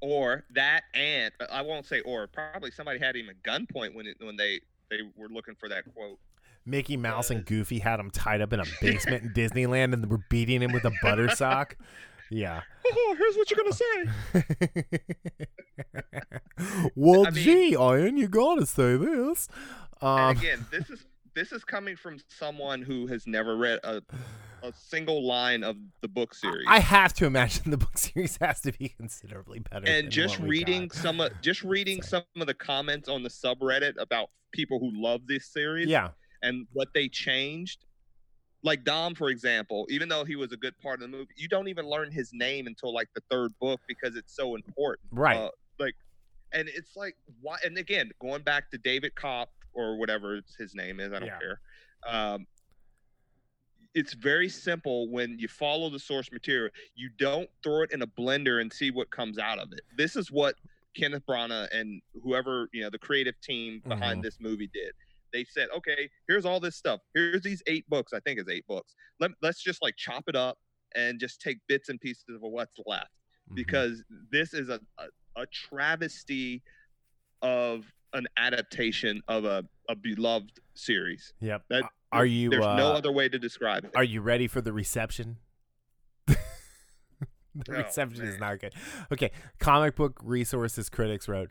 or 0.00 0.44
that 0.50 0.82
and 0.94 1.32
I 1.50 1.62
won't 1.62 1.86
say 1.86 2.00
or 2.00 2.26
probably 2.26 2.70
somebody 2.70 2.98
had 2.98 3.16
him 3.16 3.28
at 3.30 3.42
gunpoint 3.42 3.94
when 3.94 4.06
it, 4.06 4.16
when 4.20 4.36
they 4.36 4.60
they 4.90 4.98
were 5.16 5.28
looking 5.28 5.54
for 5.54 5.68
that 5.70 5.84
quote. 5.94 6.18
Mickey 6.66 6.96
Mouse 6.96 7.30
and 7.30 7.44
Goofy 7.46 7.78
had 7.78 8.00
him 8.00 8.10
tied 8.10 8.40
up 8.40 8.52
in 8.52 8.60
a 8.60 8.64
basement 8.80 9.22
in 9.22 9.30
Disneyland 9.32 9.92
and 9.92 10.10
were 10.10 10.20
beating 10.28 10.60
him 10.62 10.72
with 10.72 10.84
a 10.84 10.92
butter 11.02 11.28
sock. 11.30 11.76
Yeah. 12.30 12.62
Oh, 12.84 13.16
here's 13.16 13.36
what 13.36 13.50
you're 13.50 13.58
gonna 13.58 14.42
say. 14.52 14.84
well, 16.94 17.26
I 17.26 17.30
mean- 17.30 17.44
gee, 17.44 17.76
Iron, 17.76 18.16
you 18.16 18.28
gotta 18.28 18.66
say 18.66 18.96
this. 18.96 19.48
Um, 20.00 20.18
and 20.30 20.38
again, 20.38 20.66
this 20.70 20.90
is 20.90 21.06
this 21.34 21.52
is 21.52 21.64
coming 21.64 21.96
from 21.96 22.18
someone 22.28 22.80
who 22.82 23.06
has 23.06 23.26
never 23.26 23.56
read 23.56 23.78
a, 23.84 24.02
a 24.62 24.72
single 24.72 25.26
line 25.26 25.62
of 25.62 25.76
the 26.00 26.08
book 26.08 26.34
series. 26.34 26.64
I 26.66 26.80
have 26.80 27.12
to 27.14 27.26
imagine 27.26 27.70
the 27.70 27.76
book 27.76 27.96
series 27.98 28.38
has 28.40 28.60
to 28.62 28.72
be 28.72 28.88
considerably 28.88 29.60
better. 29.60 29.86
and 29.86 30.10
just 30.10 30.38
reading 30.40 30.90
some 30.90 31.20
of 31.20 31.30
just 31.42 31.62
reading 31.62 32.02
some 32.02 32.24
of 32.40 32.46
the 32.46 32.54
comments 32.54 33.08
on 33.08 33.22
the 33.22 33.28
subreddit 33.28 33.94
about 33.98 34.30
people 34.52 34.78
who 34.78 34.90
love 34.94 35.26
this 35.26 35.46
series 35.46 35.88
Yeah, 35.88 36.08
and 36.46 36.66
what 36.72 36.88
they 36.94 37.08
changed. 37.08 37.84
Like 38.62 38.84
Dom, 38.84 39.14
for 39.14 39.28
example, 39.28 39.86
even 39.90 40.08
though 40.08 40.24
he 40.24 40.34
was 40.34 40.52
a 40.52 40.56
good 40.56 40.76
part 40.78 40.94
of 41.00 41.02
the 41.02 41.16
movie, 41.16 41.34
you 41.36 41.46
don't 41.48 41.68
even 41.68 41.86
learn 41.86 42.10
his 42.10 42.30
name 42.32 42.66
until 42.66 42.92
like 42.92 43.08
the 43.14 43.22
third 43.30 43.52
book 43.60 43.80
because 43.86 44.16
it's 44.16 44.34
so 44.34 44.54
important. 44.54 45.08
right. 45.12 45.36
Uh, 45.36 45.50
like, 45.78 45.94
and 46.52 46.68
it's 46.68 46.96
like 46.96 47.16
why? 47.42 47.58
And 47.64 47.76
again, 47.78 48.10
going 48.20 48.42
back 48.42 48.70
to 48.70 48.78
David 48.78 49.12
Koepp 49.14 49.46
or 49.72 49.98
whatever 49.98 50.40
his 50.58 50.74
name 50.74 51.00
is, 51.00 51.12
I 51.12 51.18
don't 51.18 51.28
Yeah. 51.28 51.38
care. 51.38 51.60
Um, 52.06 52.46
it's 53.94 54.14
very 54.14 54.48
simple 54.48 55.10
when 55.10 55.38
you 55.38 55.48
follow 55.48 55.88
the 55.90 55.98
source 55.98 56.30
material. 56.32 56.70
You 56.94 57.10
don't 57.18 57.48
throw 57.62 57.82
it 57.82 57.92
in 57.92 58.02
a 58.02 58.06
blender 58.06 58.60
and 58.60 58.72
see 58.72 58.90
what 58.90 59.10
comes 59.10 59.38
out 59.38 59.58
of 59.58 59.68
it. 59.72 59.80
This 59.96 60.16
is 60.16 60.30
what 60.30 60.54
Kenneth 60.96 61.24
Branagh 61.28 61.68
and 61.72 62.00
whoever 62.22 62.68
you 62.72 62.82
know 62.82 62.90
the 62.90 62.98
creative 62.98 63.40
team 63.42 63.82
behind 63.88 64.20
Mhm. 64.20 64.22
this 64.22 64.38
movie 64.40 64.68
did. 64.72 64.92
They 65.36 65.44
said, 65.44 65.68
okay, 65.76 66.08
here's 66.28 66.46
all 66.46 66.60
this 66.60 66.76
stuff. 66.76 67.00
Here's 67.14 67.42
these 67.42 67.62
eight 67.66 67.86
books. 67.90 68.14
I 68.14 68.20
think 68.20 68.40
it's 68.40 68.50
eight 68.50 68.66
books. 68.66 68.94
Let, 69.20 69.32
let's 69.42 69.62
just 69.62 69.82
like 69.82 69.94
chop 69.98 70.24
it 70.28 70.34
up 70.36 70.56
and 70.94 71.20
just 71.20 71.42
take 71.42 71.58
bits 71.68 71.90
and 71.90 72.00
pieces 72.00 72.24
of 72.30 72.40
what's 72.40 72.76
left 72.86 73.10
Mhm. 73.52 73.56
because 73.56 74.02
this 74.32 74.54
is 74.54 74.70
a, 74.70 74.80
a, 74.98 75.42
a 75.42 75.46
travesty 75.46 76.62
of 77.42 77.84
an 78.14 78.26
adaptation 78.38 79.20
of 79.28 79.44
a, 79.44 79.62
a 79.90 79.94
beloved 79.94 80.58
series. 80.74 81.34
yep. 81.40 81.62
that- 81.68 81.84
are 82.12 82.24
you? 82.24 82.48
There's 82.48 82.64
uh, 82.64 82.76
no 82.76 82.92
other 82.94 83.12
way 83.12 83.28
to 83.28 83.38
describe 83.38 83.84
it. 83.84 83.90
Are 83.94 84.04
you 84.04 84.22
ready 84.22 84.46
for 84.46 84.62
the 84.62 84.72
reception? 84.72 85.36
the 86.26 86.36
Oh, 87.68 87.72
reception 87.82 88.22
is 88.24 88.38
not 88.38 88.58
good. 88.60 88.72
Okay, 89.12 89.32
comic 89.58 89.96
book 89.96 90.18
resources 90.22 90.88
critics 90.88 91.28
wrote, 91.28 91.50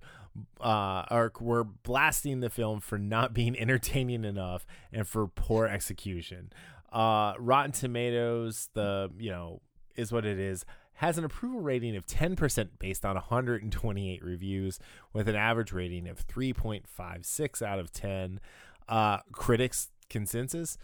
uh, 0.60 1.06
are 1.10 1.32
were 1.40 1.64
blasting 1.64 2.40
the 2.40 2.50
film 2.50 2.80
for 2.80 2.98
not 2.98 3.34
being 3.34 3.58
entertaining 3.60 4.26
enough 4.26 4.66
and 4.92 5.08
for 5.08 5.28
poor 5.28 5.66
execution. 5.66 6.52
Uh, 6.92 7.34
Rotten 7.40 7.72
Tomatoes, 7.72 8.70
the 8.74 9.12
you 9.18 9.32
know 9.32 9.62
is 9.96 10.12
what 10.12 10.26
it 10.26 10.40
is, 10.40 10.66
has 10.96 11.18
an 11.18 11.26
approval 11.26 11.62
rating 11.62 11.96
of 11.96 12.06
10% 12.06 12.70
based 12.80 13.06
on 13.06 13.16
128 13.16 14.24
reviews, 14.24 14.80
with 15.14 15.28
an 15.28 15.36
average 15.36 15.72
rating 15.72 16.08
of 16.08 16.26
3.56 16.28 17.62
out 17.62 17.80
of 17.80 17.92
10. 17.92 18.40
Uh, 18.88 19.18
critics 19.32 19.90
consensus 20.10 20.78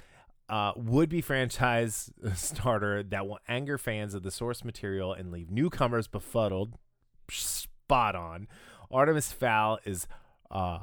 uh, 0.49 0.73
would 0.75 1.07
be 1.07 1.21
franchise 1.21 2.11
starter 2.35 3.03
that 3.03 3.25
will 3.25 3.39
anger 3.47 3.77
fans 3.77 4.13
of 4.13 4.23
the 4.23 4.31
source 4.31 4.65
material 4.65 5.13
and 5.13 5.31
leave 5.31 5.49
newcomers 5.49 6.07
befuddled. 6.07 6.73
Spot 7.29 8.15
on. 8.15 8.47
Artemis 8.91 9.31
Fowl 9.31 9.79
is 9.85 10.07
uh, 10.49 10.79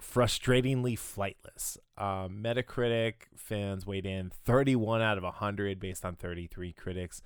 frustratingly 0.00 0.98
flightless. 0.98 1.76
Um, 1.96 2.42
Metacritic 2.42 3.14
fans 3.36 3.86
weighed 3.86 4.06
in 4.06 4.30
31 4.44 5.02
out 5.02 5.18
of 5.18 5.24
100 5.24 5.80
based 5.80 6.04
on 6.04 6.14
33 6.16 6.72
critics. 6.72 7.22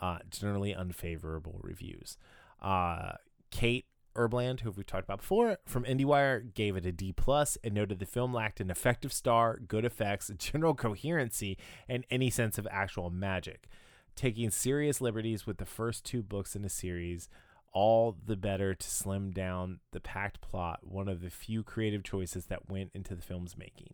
Uh, 0.00 0.18
generally 0.30 0.74
unfavorable 0.74 1.58
reviews. 1.62 2.18
Uh, 2.60 3.12
Kate 3.50 3.86
Erbland, 4.14 4.60
who 4.60 4.70
we've 4.70 4.86
talked 4.86 5.04
about 5.04 5.20
before, 5.20 5.58
from 5.64 5.84
IndieWire, 5.84 6.52
gave 6.52 6.76
it 6.76 6.84
a 6.84 6.92
D 6.92 7.12
plus 7.12 7.56
and 7.64 7.74
noted 7.74 7.98
the 7.98 8.06
film 8.06 8.34
lacked 8.34 8.60
an 8.60 8.70
effective 8.70 9.12
star, 9.12 9.58
good 9.58 9.84
effects, 9.84 10.30
general 10.38 10.74
coherency, 10.74 11.56
and 11.88 12.04
any 12.10 12.30
sense 12.30 12.58
of 12.58 12.66
actual 12.70 13.10
magic. 13.10 13.68
Taking 14.14 14.50
serious 14.50 15.00
liberties 15.00 15.46
with 15.46 15.58
the 15.58 15.66
first 15.66 16.04
two 16.04 16.22
books 16.22 16.56
in 16.56 16.62
the 16.62 16.70
series, 16.70 17.28
all 17.76 18.16
the 18.24 18.36
better 18.36 18.74
to 18.74 18.90
slim 18.90 19.32
down 19.32 19.80
the 19.92 20.00
packed 20.00 20.40
plot. 20.40 20.80
One 20.80 21.08
of 21.08 21.20
the 21.20 21.28
few 21.28 21.62
creative 21.62 22.02
choices 22.02 22.46
that 22.46 22.70
went 22.70 22.90
into 22.94 23.14
the 23.14 23.20
film's 23.20 23.54
making. 23.54 23.92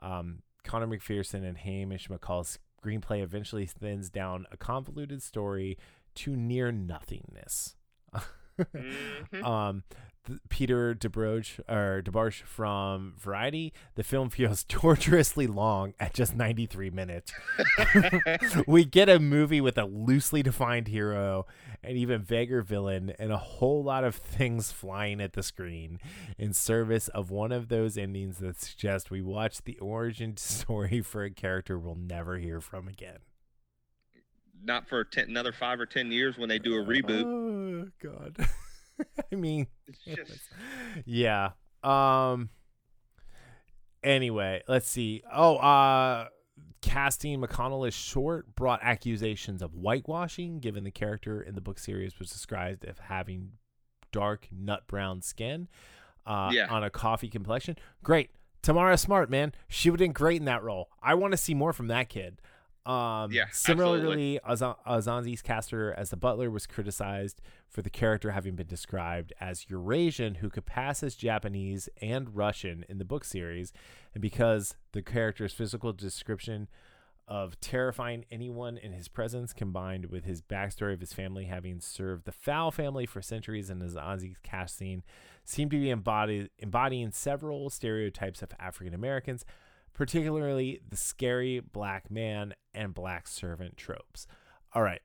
Um, 0.00 0.42
Conor 0.64 0.86
McPherson 0.86 1.42
and 1.42 1.56
Hamish 1.56 2.08
McColl's 2.08 2.58
screenplay 2.84 3.22
eventually 3.22 3.64
thins 3.64 4.10
down 4.10 4.44
a 4.52 4.58
convoluted 4.58 5.22
story 5.22 5.78
to 6.16 6.36
near 6.36 6.70
nothingness. 6.70 7.74
Mhm. 8.74 9.44
Um, 9.44 9.82
Peter 10.48 10.94
DeBroge 10.94 11.58
or 11.68 12.00
DeBarge 12.00 12.42
from 12.42 13.14
Variety. 13.18 13.72
The 13.96 14.04
film 14.04 14.30
feels 14.30 14.62
torturously 14.68 15.48
long 15.48 15.94
at 15.98 16.14
just 16.14 16.36
93 16.36 16.90
minutes. 16.90 17.32
we 18.66 18.84
get 18.84 19.08
a 19.08 19.18
movie 19.18 19.60
with 19.60 19.76
a 19.76 19.84
loosely 19.84 20.40
defined 20.42 20.86
hero, 20.88 21.46
an 21.82 21.96
even 21.96 22.22
vaguer 22.22 22.62
villain, 22.62 23.12
and 23.18 23.32
a 23.32 23.36
whole 23.36 23.82
lot 23.82 24.04
of 24.04 24.14
things 24.14 24.70
flying 24.70 25.20
at 25.20 25.32
the 25.32 25.42
screen 25.42 25.98
in 26.38 26.52
service 26.52 27.08
of 27.08 27.30
one 27.30 27.50
of 27.50 27.66
those 27.68 27.98
endings 27.98 28.38
that 28.38 28.60
suggest 28.60 29.10
we 29.10 29.22
watch 29.22 29.62
the 29.64 29.76
origin 29.80 30.36
story 30.36 31.00
for 31.02 31.24
a 31.24 31.30
character 31.30 31.76
we'll 31.78 31.96
never 31.96 32.38
hear 32.38 32.60
from 32.60 32.86
again. 32.86 33.18
Not 34.64 34.88
for 34.88 35.04
ten, 35.04 35.28
another 35.28 35.52
five 35.52 35.80
or 35.80 35.86
ten 35.86 36.10
years 36.12 36.38
when 36.38 36.48
they 36.48 36.58
do 36.58 36.74
a 36.80 36.84
reboot. 36.84 37.24
Oh 37.24 37.88
God. 38.02 38.36
I 39.32 39.34
mean, 39.34 39.66
It's 39.86 40.04
just 40.04 40.40
yeah. 41.04 41.50
Um. 41.82 42.50
Anyway, 44.02 44.62
let's 44.68 44.88
see. 44.88 45.22
Oh, 45.32 45.56
uh, 45.56 46.26
casting 46.80 47.40
McDonnell 47.40 47.86
as 47.86 47.94
short 47.94 48.54
brought 48.56 48.80
accusations 48.82 49.62
of 49.62 49.72
whitewashing, 49.72 50.58
given 50.58 50.82
the 50.84 50.90
character 50.90 51.40
in 51.40 51.54
the 51.54 51.60
book 51.60 51.78
series 51.78 52.18
was 52.18 52.30
described 52.30 52.84
as 52.84 52.96
having 52.98 53.52
dark 54.10 54.48
nut 54.50 54.86
brown 54.88 55.22
skin, 55.22 55.68
uh, 56.26 56.50
Yeah. 56.52 56.66
on 56.68 56.82
a 56.82 56.90
coffee 56.90 57.28
complexion. 57.28 57.76
Great. 58.02 58.30
Tamara 58.62 58.96
Smart, 58.98 59.28
man, 59.30 59.52
she 59.68 59.90
would 59.90 59.98
have 59.98 60.04
been 60.04 60.12
great 60.12 60.38
in 60.40 60.44
that 60.46 60.62
role. 60.62 60.88
I 61.02 61.14
want 61.14 61.32
to 61.32 61.36
see 61.36 61.54
more 61.54 61.72
from 61.72 61.88
that 61.88 62.08
kid. 62.08 62.40
Um, 62.84 63.30
Yeah, 63.30 63.46
Similarly, 63.52 64.40
Azan- 64.44 64.74
Azanzi's 64.86 65.42
caster 65.42 65.94
as 65.94 66.10
the 66.10 66.16
butler 66.16 66.50
was 66.50 66.66
criticized 66.66 67.40
for 67.68 67.80
the 67.82 67.90
character 67.90 68.32
having 68.32 68.56
been 68.56 68.66
described 68.66 69.32
as 69.40 69.68
Eurasian, 69.70 70.36
who 70.36 70.50
could 70.50 70.66
pass 70.66 71.02
as 71.02 71.14
Japanese 71.14 71.88
and 72.00 72.34
Russian 72.34 72.84
in 72.88 72.98
the 72.98 73.04
book 73.04 73.24
series, 73.24 73.72
and 74.14 74.20
because 74.20 74.74
the 74.92 75.02
character's 75.02 75.52
physical 75.52 75.92
description 75.92 76.68
of 77.28 77.58
terrifying 77.60 78.24
anyone 78.32 78.76
in 78.76 78.92
his 78.92 79.06
presence, 79.06 79.52
combined 79.52 80.06
with 80.06 80.24
his 80.24 80.42
backstory 80.42 80.92
of 80.92 81.00
his 81.00 81.12
family 81.12 81.44
having 81.44 81.80
served 81.80 82.24
the 82.24 82.32
Fowl 82.32 82.70
family 82.72 83.06
for 83.06 83.22
centuries 83.22 83.70
and 83.70 83.80
Azanzi's 83.80 84.38
casting, 84.42 85.02
seemed 85.44 85.70
to 85.70 85.78
be 85.78 85.88
embodied, 85.88 86.50
embodying 86.58 87.12
several 87.12 87.70
stereotypes 87.70 88.42
of 88.42 88.50
African 88.58 88.92
Americans 88.92 89.44
particularly 89.94 90.80
the 90.88 90.96
scary 90.96 91.60
black 91.60 92.10
man 92.10 92.54
and 92.74 92.94
black 92.94 93.26
servant 93.28 93.76
tropes. 93.76 94.26
All 94.74 94.82
right, 94.82 95.02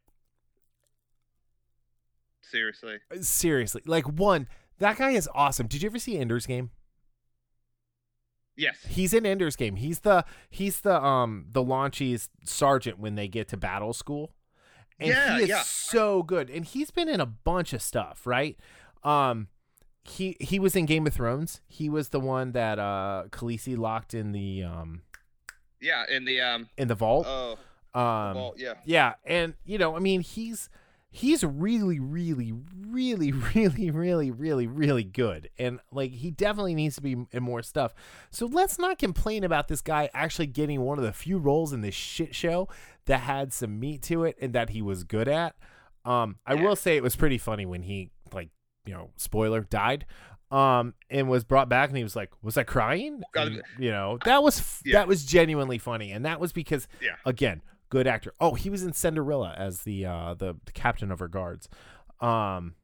seriously. 2.42 2.98
seriously, 3.22 3.82
like 3.86 4.06
one, 4.08 4.48
that 4.80 4.98
guy 4.98 5.12
is 5.12 5.30
awesome. 5.34 5.68
Did 5.68 5.82
you 5.82 5.90
ever 5.90 6.00
see 6.00 6.18
Ender's 6.18 6.46
Game? 6.46 6.72
Yes. 8.56 8.78
He's 8.88 9.14
in 9.14 9.26
Ender's 9.26 9.56
Game. 9.56 9.76
He's 9.76 10.00
the 10.00 10.26
he's 10.50 10.82
the 10.82 11.00
um 11.04 11.46
the 11.52 11.64
Launchies 11.64 12.30
sergeant 12.44 12.98
when 12.98 13.16
they 13.16 13.28
get 13.28 13.48
to 13.50 13.58
battle 13.58 13.94
school. 13.94 14.34
And 15.00 15.10
Yeah, 15.10 15.38
he 15.38 15.44
is 15.44 15.50
yeah. 15.50 15.62
so 15.62 16.24
good. 16.24 16.50
And 16.50 16.66
he's 16.66 16.90
been 16.90 17.08
in 17.08 17.22
a 17.22 17.26
bunch 17.28 17.74
of 17.74 17.84
stuff, 17.84 18.26
right? 18.26 18.58
Um 19.04 19.50
he 20.08 20.38
he 20.40 20.60
was 20.60 20.76
in 20.76 20.86
Game 20.86 21.06
of 21.08 21.14
Thrones. 21.14 21.62
He 21.68 21.90
was 21.90 22.10
the 22.10 22.20
one 22.20 22.52
that 22.54 22.80
uh 22.80 23.26
Khaleesi 23.30 23.78
locked 23.78 24.14
in 24.14 24.32
the 24.32 24.64
um 24.64 25.02
Yeah. 25.82 26.04
In 26.10 26.26
the 26.26 26.42
um. 26.42 26.70
in 26.78 26.88
the 26.88 26.96
vault. 26.96 27.26
Oh. 27.28 27.54
um 27.94 28.36
well, 28.36 28.54
yeah. 28.58 28.74
Yeah, 28.86 29.14
and 29.26 29.54
you 29.66 29.78
know, 29.78 29.96
I 29.96 30.00
mean, 30.00 30.22
he's 30.22 30.70
he's 31.10 31.44
really, 31.44 32.00
really, 32.00 32.54
really, 32.88 33.32
really, 33.56 33.90
really, 33.92 34.30
really, 34.32 34.68
really 34.68 35.04
good, 35.04 35.50
and 35.58 35.80
like 35.92 36.12
he 36.12 36.30
definitely 36.32 36.76
needs 36.76 36.96
to 36.98 37.02
be 37.02 37.16
in 37.32 37.44
more 37.44 37.62
stuff. 37.64 37.94
So 38.30 38.46
let's 38.46 38.78
not 38.78 39.00
complain 39.00 39.44
about 39.44 39.68
this 39.68 39.82
guy 39.82 40.10
actually 40.14 40.48
getting 40.48 40.82
one 40.82 40.98
of 40.98 41.04
the 41.04 41.14
few 41.14 41.38
roles 41.38 41.74
in 41.74 41.82
this 41.82 41.96
shit 41.96 42.36
show 42.36 42.68
that 43.06 43.22
had 43.22 43.52
some 43.54 43.80
meat 43.80 44.02
to 44.04 44.26
it 44.26 44.38
and 44.42 44.54
that 44.54 44.70
he 44.72 44.82
was 44.82 45.04
good 45.04 45.28
at. 45.28 45.56
Um, 46.06 46.38
I 46.46 46.54
Yeah. 46.54 46.64
will 46.64 46.76
say 46.76 46.96
it 46.98 47.04
was 47.04 47.16
pretty 47.16 47.38
funny 47.38 47.66
when 47.66 47.82
he 47.84 48.12
you 48.88 48.94
know 48.94 49.12
spoiler 49.18 49.62
died. 49.62 50.06
Um, 50.50 50.94
and 51.10 51.28
was 51.30 51.44
brought 51.44 51.68
back, 51.68 51.90
and 51.90 51.98
he 51.98 52.04
was 52.04 52.16
like, 52.16 52.32
"Was 52.42 52.58
I 52.58 52.64
crying?" 52.64 53.22
And, 53.36 53.62
you 53.78 53.92
know, 53.92 54.18
that 54.24 54.42
was 54.42 54.60
f- 54.60 54.82
Yeah. 54.86 55.00
that 55.00 55.08
was 55.10 55.26
genuinely 55.26 55.78
funny, 55.78 56.12
and 56.14 56.24
that 56.26 56.40
was 56.40 56.54
because 56.54 56.88
Yeah. 57.02 57.18
again, 57.26 57.62
good 57.90 58.08
actor. 58.08 58.32
Oh, 58.40 58.54
he 58.54 58.70
was 58.70 58.82
in 58.82 58.94
Cinderella 58.94 59.54
as 59.58 59.82
the 59.82 60.06
uh 60.06 60.36
the, 60.36 60.56
the 60.66 60.72
captain 60.72 61.12
of 61.12 61.20
her 61.20 61.28
guards. 61.28 61.68
Um 62.22 62.76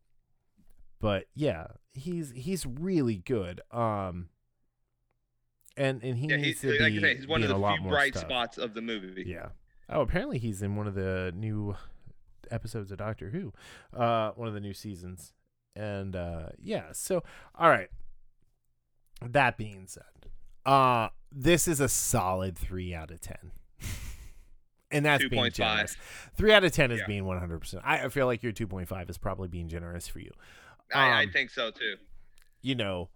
but 1.00 1.28
yeah, 1.36 1.68
he's 1.94 2.32
he's 2.32 2.66
really 2.66 3.16
good. 3.18 3.62
Um 3.72 4.28
and 5.78 6.04
and 6.04 6.18
he 6.18 6.28
Yeah, 6.28 6.36
needs 6.38 6.62
he's 6.62 6.72
to 6.78 6.84
like 6.84 6.94
be 6.94 7.00
say, 7.00 7.16
he's 7.16 7.28
one 7.28 7.44
of 7.44 7.50
the 7.50 7.56
few 7.80 7.90
bright 7.90 8.14
stuff. 8.14 8.28
spots 8.30 8.58
of 8.58 8.74
the 8.74 8.82
movie. 8.82 9.24
Yeah. 9.26 9.50
Oh, 9.90 10.02
apparently 10.02 10.38
he's 10.38 10.62
in 10.62 10.76
one 10.76 10.88
of 10.88 10.96
the 10.96 11.32
new 11.36 11.76
episodes 12.52 12.92
of 12.92 12.98
Doctor 12.98 13.30
Who, 13.30 13.54
uh, 13.98 14.32
one 14.32 14.48
of 14.48 14.54
the 14.54 14.60
new 14.60 14.74
seasons, 14.74 15.34
and 15.76 16.16
uh, 16.16 16.48
yeah. 16.62 16.86
So, 16.94 17.24
all 17.58 17.70
right. 17.70 17.90
That 19.22 19.58
being 19.58 19.86
said, 19.88 20.04
uh, 20.66 21.10
this 21.32 21.68
is 21.68 21.80
a 21.80 21.88
solid 21.88 22.58
three 22.58 22.94
out 22.94 23.10
of 23.12 23.22
ten, 23.22 23.52
and 24.92 25.06
that's 25.06 25.26
being 25.28 25.44
2.5. 25.46 25.54
generous. 25.54 25.98
Three 26.36 26.52
out 26.52 26.64
of 26.64 26.72
ten 26.74 26.92
is 26.92 27.00
Yeah. 27.00 27.08
being 27.08 27.26
one 27.26 27.40
hundred 27.40 27.60
percent. 27.60 27.84
I 27.86 28.04
I 28.06 28.10
feel 28.10 28.26
like 28.26 28.44
your 28.44 28.52
two 28.52 28.68
point 28.68 28.88
five 28.90 29.10
is 29.10 29.18
probably 29.18 29.48
being 29.48 29.70
generous 29.70 30.08
for 30.08 30.20
you. 30.20 30.32
I, 30.94 31.10
I 31.10 31.24
Um, 31.24 31.32
think 31.32 31.50
so 31.52 31.72
too. 31.72 31.96
You 32.62 32.76
know, 32.76 33.10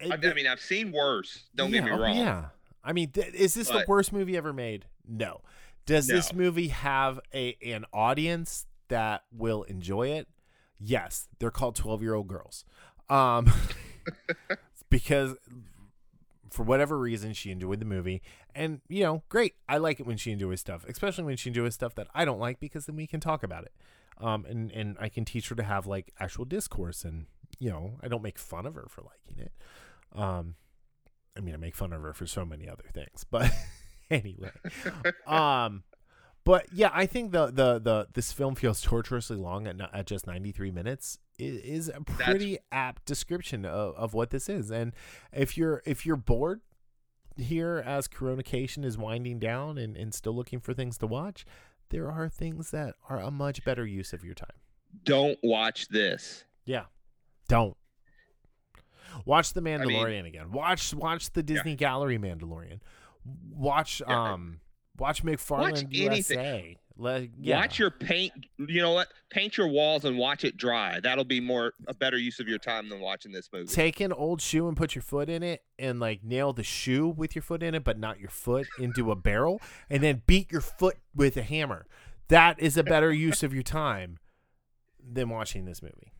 I, 0.00 0.14
I 0.14 0.34
mean, 0.34 0.46
I've 0.46 0.60
seen 0.60 0.90
worse. 0.92 1.44
Don't 1.54 1.70
yeah, 1.72 1.80
get 1.80 1.84
me 1.86 1.90
oh, 1.92 1.98
wrong. 2.00 2.16
Yeah. 2.16 2.46
I 2.84 2.92
mean, 2.92 3.10
th- 3.10 3.32
is 3.34 3.54
this 3.54 3.68
the 3.68 3.84
worst 3.88 4.12
movie 4.12 4.36
ever 4.36 4.52
made? 4.52 4.84
No. 5.08 5.40
Does 5.86 6.06
this 6.08 6.32
movie 6.32 6.68
have 6.68 7.20
a 7.32 7.56
an 7.64 7.84
audience 7.92 8.66
that 8.88 9.22
will 9.32 9.62
enjoy 9.64 10.08
it? 10.08 10.28
Yes. 10.78 11.28
They're 11.38 11.50
called 11.50 11.76
12-year-old 11.76 12.28
girls. 12.28 12.64
Um 13.08 13.52
because 14.90 15.34
for 16.50 16.62
whatever 16.62 16.96
reason 16.96 17.32
she 17.32 17.50
enjoyed 17.50 17.80
the 17.80 17.84
movie 17.84 18.22
and 18.54 18.80
you 18.88 19.02
know, 19.02 19.22
great. 19.28 19.54
I 19.68 19.78
like 19.78 20.00
it 20.00 20.06
when 20.06 20.16
she 20.16 20.30
enjoys 20.32 20.60
stuff, 20.60 20.84
especially 20.88 21.24
when 21.24 21.36
she 21.36 21.50
enjoys 21.50 21.74
stuff 21.74 21.94
that 21.96 22.06
I 22.14 22.24
don't 22.24 22.38
like 22.38 22.60
because 22.60 22.86
then 22.86 22.96
we 22.96 23.06
can 23.06 23.20
talk 23.20 23.42
about 23.42 23.64
it. 23.64 23.72
Um 24.18 24.44
and 24.46 24.70
and 24.72 24.96
I 25.00 25.08
can 25.08 25.24
teach 25.24 25.48
her 25.48 25.54
to 25.56 25.62
have 25.62 25.86
like 25.86 26.12
actual 26.20 26.44
discourse 26.44 27.04
and 27.04 27.26
you 27.58 27.70
know, 27.70 27.98
I 28.02 28.08
don't 28.08 28.22
make 28.22 28.38
fun 28.38 28.66
of 28.66 28.74
her 28.74 28.86
for 28.88 29.02
liking 29.02 29.42
it. 29.44 29.52
Um 30.18 30.54
I 31.36 31.40
mean, 31.40 31.54
I 31.54 31.58
make 31.58 31.76
fun 31.76 31.92
of 31.92 32.00
her 32.02 32.12
for 32.14 32.26
so 32.26 32.44
many 32.44 32.68
other 32.68 32.84
things, 32.94 33.24
but 33.30 33.50
anyway. 34.10 34.50
Um, 35.26 35.82
but 36.46 36.66
yeah, 36.72 36.90
I 36.94 37.04
think 37.04 37.32
the 37.32 37.46
the 37.48 37.78
the 37.78 38.06
this 38.14 38.32
film 38.32 38.54
feels 38.54 38.80
torturously 38.80 39.36
long 39.36 39.66
at, 39.66 39.76
at 39.92 40.06
just 40.06 40.26
93 40.26 40.70
minutes 40.70 41.18
i- 41.38 41.42
is 41.42 41.88
a 41.94 42.00
pretty 42.00 42.56
apt 42.72 43.04
description 43.04 43.66
of, 43.66 43.94
of 43.96 44.14
what 44.14 44.30
this 44.30 44.48
is. 44.48 44.70
And 44.70 44.94
if 45.32 45.58
you're 45.58 45.82
if 45.84 46.06
you're 46.06 46.16
bored 46.16 46.60
here 47.36 47.82
as 47.84 48.08
Coronation 48.08 48.82
is 48.84 48.96
winding 48.96 49.38
down 49.38 49.76
and, 49.76 49.94
and 49.96 50.14
still 50.14 50.34
looking 50.34 50.60
for 50.60 50.72
things 50.72 50.96
to 50.98 51.06
watch, 51.06 51.44
there 51.90 52.10
are 52.10 52.28
things 52.30 52.70
that 52.70 52.94
are 53.10 53.20
a 53.20 53.30
much 53.30 53.62
better 53.64 53.84
use 53.84 54.12
of 54.14 54.24
your 54.24 54.34
time. 54.34 54.56
Don't 55.04 55.38
watch 55.42 55.88
this. 55.88 56.44
Yeah. 56.64 56.84
Don't. 57.48 57.76
Watch 59.24 59.52
The 59.52 59.60
mean- 59.60 59.80
Mandalorian 59.80 60.26
again. 60.26 60.52
Watch 60.52 60.94
watch 60.94 61.30
the 61.32 61.42
Disney 61.42 61.74
Gallery 61.74 62.18
Mandalorian. 62.18 62.80
Watch 63.50 64.00
Yeah. 64.06 64.32
um 64.32 64.60
watch 64.98 65.24
McFarland 65.24 65.88
anything. 65.94 66.38
USA. 66.38 66.76
Like 66.98 67.30
yeah. 67.38 67.60
Watch 67.60 67.78
your 67.78 67.90
paint. 67.90 68.32
You 68.56 68.80
know 68.80 68.92
what? 68.92 69.08
Paint 69.28 69.58
your 69.58 69.68
walls 69.68 70.04
and 70.06 70.16
watch 70.16 70.44
it 70.44 70.56
dry. 70.56 70.98
That'll 71.00 71.24
be 71.24 71.40
more 71.40 71.74
a 71.86 71.94
better 71.94 72.16
use 72.16 72.40
of 72.40 72.48
your 72.48 72.58
time 72.58 72.88
than 72.88 73.00
watching 73.00 73.32
this 73.32 73.50
movie. 73.52 73.66
take 73.66 74.00
an 74.00 74.12
old 74.12 74.40
shoe 74.40 74.66
and 74.66 74.76
put 74.76 74.94
your 74.94 75.02
foot 75.02 75.28
in 75.28 75.42
it 75.42 75.62
and 75.78 76.00
like 76.00 76.24
nail 76.24 76.54
the 76.54 76.62
shoe 76.62 77.06
with 77.08 77.34
your 77.34 77.42
foot 77.42 77.62
in 77.62 77.74
it 77.74 77.84
but 77.84 77.98
not 77.98 78.18
your 78.18 78.30
foot 78.30 78.66
into 78.78 79.10
a 79.10 79.16
barrel 79.16 79.60
and 79.90 80.02
then 80.02 80.22
beat 80.26 80.50
your 80.50 80.62
foot 80.62 80.96
with 81.14 81.36
a 81.36 81.42
hammer. 81.42 81.86
That 82.28 82.58
is 82.58 82.78
a 82.78 82.82
better 82.82 83.12
use 83.12 83.42
of 83.42 83.52
your 83.52 83.62
time 83.62 84.18
than 85.06 85.28
watching 85.28 85.66
this 85.66 85.82
movie. 85.82 86.12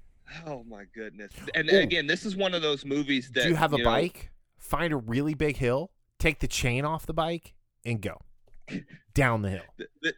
Oh 0.47 0.65
my 0.69 0.85
goodness! 0.93 1.33
And 1.55 1.73
Ooh. 1.73 1.79
again, 1.79 2.07
this 2.07 2.27
is 2.27 2.37
one 2.37 2.53
of 2.53 2.61
those 2.61 2.85
movies 2.85 3.31
that 3.35 3.45
Do 3.45 3.49
you 3.49 3.55
have 3.55 3.73
a 3.73 3.79
know, 3.79 3.85
bike? 3.85 4.31
Find 4.59 4.93
a 4.93 4.97
really 4.97 5.35
big 5.35 5.57
hill, 5.57 5.93
take 6.19 6.41
the 6.41 6.49
chain 6.49 6.85
off 6.85 7.07
the 7.07 7.15
bike 7.15 7.55
and 7.85 8.01
go 8.03 8.21
down 9.15 9.43
the 9.43 9.51
hill. 9.51 9.63
th- 9.79 9.91
th- 10.03 10.15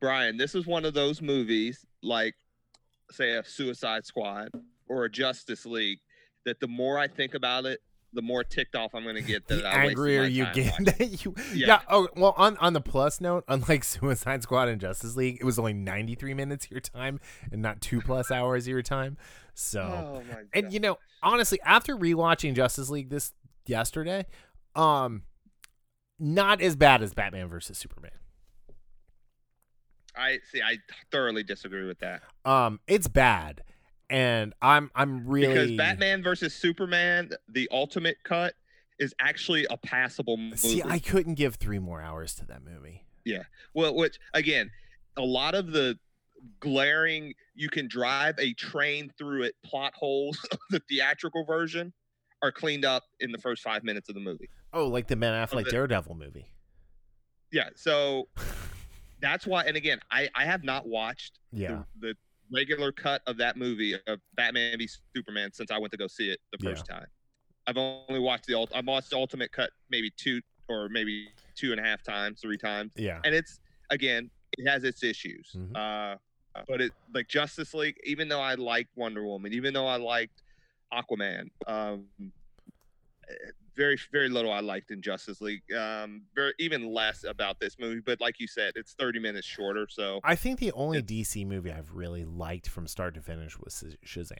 Brian, 0.00 0.36
this 0.36 0.54
is 0.54 0.66
one 0.66 0.84
of 0.84 0.94
those 0.94 1.22
movies 1.22 1.84
like, 2.02 2.34
say, 3.10 3.32
a 3.32 3.44
Suicide 3.44 4.04
Squad 4.04 4.50
or 4.88 5.04
a 5.04 5.10
Justice 5.10 5.66
League. 5.66 5.98
That 6.44 6.60
the 6.60 6.68
more 6.68 6.96
I 6.96 7.08
think 7.08 7.34
about 7.34 7.66
it, 7.66 7.80
the 8.12 8.22
more 8.22 8.42
ticked 8.42 8.74
off 8.74 8.94
I'm 8.94 9.04
going 9.04 9.16
to 9.16 9.22
get. 9.22 9.46
That 9.48 9.62
the 9.62 9.68
I 9.68 9.86
angrier 9.86 10.24
you 10.24 10.46
get 10.52 10.74
that 10.84 11.24
you 11.24 11.34
yeah. 11.54 11.66
Yeah. 11.66 11.80
oh 11.88 12.08
well 12.16 12.34
on 12.36 12.56
on 12.56 12.72
the 12.72 12.80
plus 12.80 13.20
note 13.20 13.44
unlike 13.48 13.84
suicide 13.84 14.42
squad 14.42 14.68
and 14.68 14.80
justice 14.80 15.14
league 15.16 15.38
it 15.40 15.44
was 15.44 15.58
only 15.58 15.74
93 15.74 16.34
minutes 16.34 16.64
of 16.64 16.70
your 16.70 16.80
time 16.80 17.20
and 17.52 17.62
not 17.62 17.80
two 17.80 18.00
plus 18.00 18.30
hours 18.30 18.64
of 18.64 18.68
your 18.68 18.82
time 18.82 19.16
so 19.54 19.80
Oh 19.80 20.22
and 20.52 20.72
you 20.72 20.80
know 20.80 20.98
honestly 21.22 21.60
after 21.64 21.96
rewatching 21.96 22.54
justice 22.54 22.88
league 22.88 23.10
this 23.10 23.32
yesterday 23.66 24.26
um 24.74 25.22
not 26.18 26.60
as 26.60 26.76
bad 26.76 27.02
as 27.02 27.12
batman 27.14 27.48
versus 27.48 27.76
superman 27.78 28.10
I 30.18 30.38
see. 30.50 30.62
I 30.62 30.78
thoroughly 31.12 31.42
disagree 31.42 31.86
with 31.86 31.98
that 31.98 32.22
um 32.44 32.80
it's 32.86 33.06
bad 33.08 33.62
and 34.08 34.54
i'm 34.62 34.90
i'm 34.94 35.26
really 35.26 35.48
because 35.48 35.72
Batman 35.72 36.22
versus 36.22 36.54
Superman, 36.54 37.30
the 37.48 37.68
ultimate 37.70 38.16
cut, 38.24 38.54
is 38.98 39.14
actually 39.20 39.66
a 39.68 39.76
passable 39.76 40.36
movie. 40.38 40.56
see 40.56 40.82
i 40.82 40.98
couldn't 40.98 41.34
give 41.34 41.56
three 41.56 41.78
more 41.78 42.00
hours 42.00 42.34
to 42.36 42.46
that 42.46 42.62
movie 42.64 43.04
Yeah. 43.26 43.42
Well, 43.74 43.94
which 43.94 44.18
again, 44.32 44.70
a 45.16 45.22
lot 45.22 45.54
of 45.54 45.72
the 45.72 45.98
glaring 46.60 47.34
you 47.54 47.68
can 47.68 47.88
drive 47.88 48.38
a 48.38 48.54
train 48.54 49.12
through 49.18 49.42
it 49.42 49.54
plot 49.64 49.92
holes 49.94 50.38
of 50.52 50.58
the 50.70 50.80
theatrical 50.88 51.44
version 51.44 51.92
are 52.42 52.52
cleaned 52.52 52.84
up 52.84 53.02
in 53.20 53.32
the 53.32 53.38
first 53.38 53.62
five 53.62 53.82
minutes 53.84 54.08
of 54.08 54.14
the 54.14 54.20
movie. 54.20 54.48
oh 54.72 54.86
like 54.86 55.06
the 55.08 55.16
ben 55.16 55.32
affleck 55.32 55.68
daredevil 55.68 56.14
movie 56.14 56.46
Yeah, 57.52 57.68
so 57.74 58.28
that's 59.20 59.46
why. 59.46 59.64
And 59.64 59.76
again, 59.76 60.00
I 60.10 60.28
I 60.34 60.44
have 60.44 60.64
not 60.64 60.86
watched 60.86 61.38
yeah 61.52 61.82
the, 62.00 62.08
the 62.08 62.14
regular 62.52 62.92
cut 62.92 63.22
of 63.26 63.36
that 63.38 63.56
movie 63.56 63.94
of 64.06 64.20
Batman 64.34 64.78
v 64.78 64.88
Superman 65.14 65.52
since 65.52 65.70
I 65.70 65.78
went 65.78 65.90
to 65.92 65.96
go 65.96 66.06
see 66.06 66.30
it 66.30 66.38
the 66.52 66.58
Yeah. 66.60 66.70
first 66.70 66.86
time. 66.86 67.06
I've 67.66 67.76
only 67.78 68.20
watched 68.20 68.46
the 68.46 68.66
I've 68.74 68.86
watched 68.86 69.10
the 69.10 69.16
ultimate 69.16 69.50
cut 69.52 69.70
maybe 69.90 70.10
two 70.16 70.40
or 70.68 70.88
maybe 70.88 71.28
two 71.56 71.72
and 71.72 71.80
a 71.80 71.82
half 71.84 72.02
times, 72.02 72.40
three 72.40 72.58
times. 72.58 72.92
yeah 72.96 73.20
and 73.24 73.34
it's 73.34 73.60
again 73.90 74.30
it 74.58 74.68
has 74.68 74.84
its 74.84 75.02
issues 75.02 75.52
Mhm. 75.56 75.76
uh 75.76 76.16
but 76.68 76.80
it 76.80 76.92
like 77.14 77.28
justice 77.28 77.74
league 77.74 77.96
even 78.04 78.28
though 78.28 78.40
i 78.40 78.54
liked 78.54 78.90
wonder 78.96 79.24
woman 79.24 79.52
even 79.52 79.74
though 79.74 79.86
i 79.86 79.96
liked 79.96 80.42
aquaman 80.92 81.48
um 81.66 82.04
very 83.76 83.98
very 84.12 84.28
little 84.28 84.52
i 84.52 84.60
liked 84.60 84.90
in 84.90 85.02
justice 85.02 85.40
league 85.40 85.60
um 85.76 86.22
very 86.34 86.52
even 86.58 86.92
less 86.94 87.24
about 87.24 87.58
this 87.60 87.76
movie 87.78 88.00
but 88.04 88.20
like 88.20 88.38
you 88.40 88.46
said 88.46 88.72
it's 88.76 88.94
30 88.94 89.18
minutes 89.18 89.46
shorter 89.46 89.86
so 89.90 90.20
I 90.24 90.34
think 90.36 90.58
the 90.60 90.72
only 90.72 91.02
DC 91.02 91.46
movie 91.46 91.70
I've 91.72 91.92
really 91.92 92.24
liked 92.24 92.68
from 92.68 92.86
start 92.86 93.14
to 93.16 93.20
finish 93.20 93.58
was 93.58 93.84
Shazam. 94.04 94.38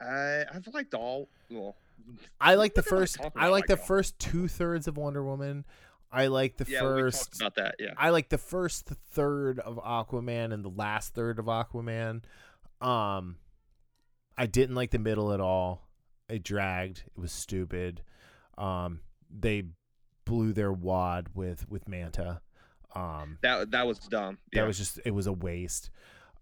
i 0.00 0.44
i've 0.54 0.66
liked 0.74 0.94
all 0.94 1.28
well 1.50 1.76
I 2.40 2.54
like 2.54 2.74
the 2.74 2.82
I 2.82 2.84
first. 2.84 3.16
I 3.34 3.48
like 3.48 3.66
the 3.66 3.78
all- 3.78 3.84
first 3.84 4.18
two 4.18 4.46
thirds 4.46 4.86
of 4.86 4.96
Wonder 4.96 5.24
Woman. 5.24 5.64
I 6.12 6.26
like 6.28 6.56
the 6.56 6.64
yeah 6.68 6.82
we 6.82 6.86
first. 7.00 7.24
talked 7.24 7.40
about 7.40 7.54
that 7.56 7.74
yeah 7.80 7.94
I 7.96 8.10
like 8.10 8.28
the 8.28 8.38
first 8.38 8.86
third 9.12 9.58
of 9.60 9.78
Aquaman 9.78 10.52
and 10.52 10.62
the 10.64 10.68
last 10.70 11.14
third 11.14 11.38
of 11.38 11.46
Aquaman. 11.46 12.22
Um, 12.80 13.36
I 14.36 14.46
didn't 14.46 14.74
like 14.74 14.90
the 14.90 14.98
middle 14.98 15.32
at 15.32 15.40
all. 15.40 15.88
It 16.28 16.42
dragged. 16.42 17.04
It 17.06 17.20
was 17.20 17.32
stupid. 17.32 18.02
Um, 18.58 19.00
they 19.30 19.64
blew 20.24 20.52
their 20.52 20.72
wad 20.72 21.28
with 21.34 21.68
with 21.68 21.88
Manta. 21.88 22.40
Um, 22.94 23.38
that 23.42 23.70
that 23.72 23.86
was 23.86 23.98
dumb 23.98 24.38
that 24.52 24.66
was 24.66 24.78
just 24.78 24.98
it 25.04 25.10
was 25.12 25.26
a 25.26 25.32
waste. 25.32 25.90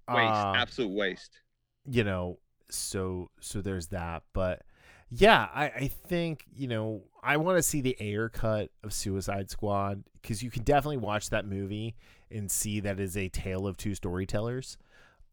waste 0.08 0.32
Uh, 0.32 0.52
absolute 0.56 0.92
waste 0.92 1.40
you 1.86 2.04
know 2.04 2.38
so 2.70 3.30
so 3.40 3.60
there's 3.60 3.88
that 3.88 4.22
but 4.32 4.62
yeah 5.10 5.48
i 5.54 5.64
i 5.64 5.88
think 5.88 6.44
you 6.54 6.66
know 6.66 7.02
i 7.22 7.36
want 7.36 7.58
to 7.58 7.62
see 7.62 7.80
the 7.80 7.96
Ayer 8.00 8.28
cut 8.28 8.70
of 8.82 8.92
suicide 8.92 9.50
squad 9.50 10.04
because 10.20 10.42
you 10.42 10.50
can 10.50 10.62
definitely 10.62 10.96
watch 10.96 11.30
that 11.30 11.46
movie 11.46 11.94
and 12.30 12.50
see 12.50 12.80
that 12.80 12.98
is 13.00 13.16
a 13.16 13.28
tale 13.28 13.66
of 13.66 13.76
two 13.76 13.94
storytellers 13.94 14.78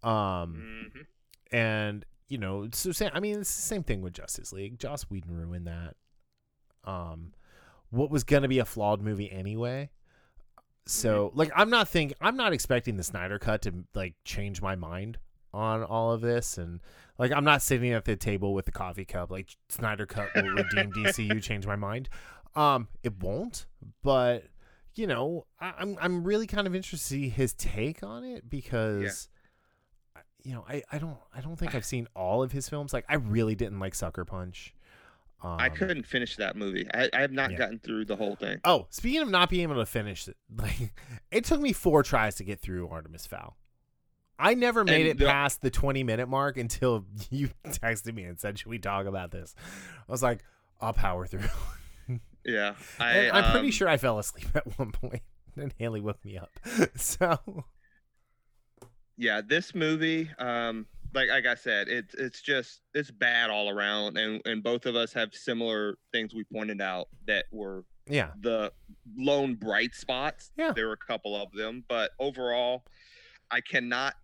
um 0.04 0.90
Mhm. 0.96 1.06
and 1.52 2.06
you 2.28 2.38
know 2.38 2.68
so 2.72 2.92
i 3.14 3.20
mean 3.20 3.40
it's 3.40 3.56
the 3.56 3.62
same 3.62 3.84
thing 3.84 4.02
with 4.02 4.14
justice 4.14 4.52
league. 4.54 4.80
Joss 4.80 5.04
whedon 5.04 5.36
ruined 5.36 5.68
that. 5.68 5.96
Um 6.84 7.34
what 7.90 8.10
was 8.10 8.24
gonna 8.24 8.48
be 8.48 8.60
a 8.60 8.66
flawed 8.66 9.02
movie 9.02 9.32
anyway. 9.32 9.90
So 10.88 11.32
like 11.36 11.52
i'm 11.56 11.70
not 11.70 11.88
think 11.88 12.14
i'm 12.22 12.36
not 12.36 12.54
expecting 12.54 12.98
the 12.98 13.04
snyder 13.04 13.38
cut 13.38 13.62
to 13.64 13.86
like 13.94 14.16
change 14.26 14.62
my 14.62 14.76
mind 14.76 15.20
on 15.54 15.84
all 15.84 16.12
of 16.14 16.22
this. 16.22 16.58
And 16.58 16.80
like 17.20 17.32
i'm 17.32 17.44
not 17.44 17.62
sitting 17.62 17.92
at 17.92 18.06
the 18.06 18.16
table 18.16 18.54
with 18.54 18.66
the 18.66 18.72
coffee 18.72 19.06
cup 19.06 19.30
like 19.30 19.50
snyder 19.70 20.06
cut 20.06 20.30
will 20.36 20.44
redeem 20.52 20.92
dcu 20.94 21.42
change 21.44 21.68
my 21.68 21.76
mind. 21.76 22.10
Um 22.56 22.88
it 23.04 23.20
won't. 23.22 23.68
But 24.02 24.46
you 24.96 25.08
know 25.08 25.46
I, 25.60 25.74
i'm 25.80 25.98
i'm 26.02 26.24
really 26.24 26.48
kind 26.48 26.68
of 26.68 26.76
interested 26.76 26.98
to 26.98 27.04
see 27.14 27.30
his 27.30 27.54
take 27.54 28.04
on 28.04 28.24
it 28.26 28.50
because 28.50 29.30
you 30.44 30.54
know 30.54 30.66
I, 30.68 30.84
I 30.92 30.98
don't 30.98 31.18
i 31.36 31.42
don't 31.42 31.56
think 31.58 31.76
i've 31.76 31.86
seen 31.86 32.08
all 32.16 32.42
of 32.44 32.52
his 32.52 32.68
films 32.70 32.94
like 32.94 33.06
i 33.10 33.16
really 33.16 33.56
didn't 33.56 33.80
like 33.80 33.94
sucker 33.96 34.26
punch 34.26 34.74
Um, 35.44 35.58
I 35.60 35.70
couldn't 35.70 36.06
finish 36.06 36.36
that 36.36 36.56
movie. 36.56 36.88
I, 36.94 37.10
I 37.14 37.22
have 37.22 37.32
not 37.32 37.50
yeah. 37.52 37.58
gotten 37.58 37.80
through 37.80 38.06
the 38.06 38.16
whole 38.16 38.36
thing. 38.36 38.60
Oh, 38.64 38.86
speaking 38.92 39.22
of 39.22 39.30
not 39.32 39.50
being 39.50 39.64
able 39.64 39.76
to 39.82 39.88
finish 39.88 40.28
it, 40.28 40.38
like 40.56 40.94
it 41.32 41.46
took 41.46 41.60
me 41.60 41.74
four 41.74 42.04
tries 42.04 42.36
to 42.36 42.44
get 42.44 42.60
through 42.60 42.88
Artemis 42.90 43.26
Fowl. 43.26 43.58
I 44.38 44.54
never 44.54 44.84
made 44.84 45.02
And 45.08 45.10
it 45.10 45.18
the- 45.18 45.26
past 45.26 45.62
the 45.62 45.72
20 45.72 46.04
minute 46.04 46.30
mark 46.30 46.58
until 46.58 47.06
you 47.32 47.50
texted 47.68 48.14
me 48.14 48.24
and 48.26 48.40
said, 48.40 48.60
"Should 48.60 48.68
we 48.70 48.78
talk 48.78 49.08
about 49.08 49.32
this?" 49.32 49.56
I 50.08 50.12
was 50.12 50.22
like, 50.22 50.44
"I'll 50.80 50.94
power 50.94 51.26
through." 51.26 51.50
Yeah, 52.46 52.74
I, 53.00 53.10
And 53.18 53.38
I'm 53.38 53.52
pretty 53.52 53.68
um, 53.68 53.72
sure 53.72 53.88
I 53.88 53.98
fell 53.98 54.18
asleep 54.20 54.48
at 54.56 54.78
one 54.80 54.92
point, 54.92 55.22
and 55.56 55.74
Haley 55.78 56.02
woke 56.02 56.24
me 56.26 56.38
up. 56.40 56.50
So 56.96 57.38
yeah 59.18 59.42
this 59.42 59.76
movie 59.76 60.30
um 60.40 60.86
like 61.14 61.30
like 61.30 61.46
i 61.46 61.56
said 61.56 61.88
it's 61.88 62.14
it's 62.16 62.42
just 62.42 62.82
it's 62.94 63.12
bad 63.12 63.50
all 63.50 63.70
around 63.70 64.18
and 64.18 64.42
and 64.46 64.64
both 64.64 64.86
of 64.86 64.96
us 64.96 65.14
have 65.14 65.34
similar 65.34 65.96
things 66.12 66.34
we 66.34 66.44
pointed 66.46 66.82
out 66.82 67.08
that 67.28 67.46
were 67.52 67.84
yeah, 68.08 68.32
the 68.42 68.74
lone 69.16 69.56
bright 69.56 69.94
spots 69.94 70.52
Yeah. 70.58 70.74
there 70.74 70.88
were 70.88 70.94
a 70.94 70.98
couple 70.98 71.36
of 71.36 71.52
them 71.54 71.84
but 71.88 72.12
overall 72.20 72.84
i 73.52 73.62
cannot 73.62 74.16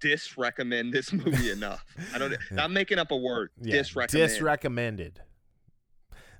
disrecommend 0.00 0.92
this 0.92 1.12
movie 1.12 1.50
enough 1.50 1.84
i 2.14 2.18
don't 2.18 2.34
i'm 2.58 2.72
making 2.72 2.98
up 2.98 3.10
a 3.10 3.16
word 3.16 3.50
yeah. 3.60 3.76
disrecommend 3.76 4.10
disrecommended. 4.10 5.16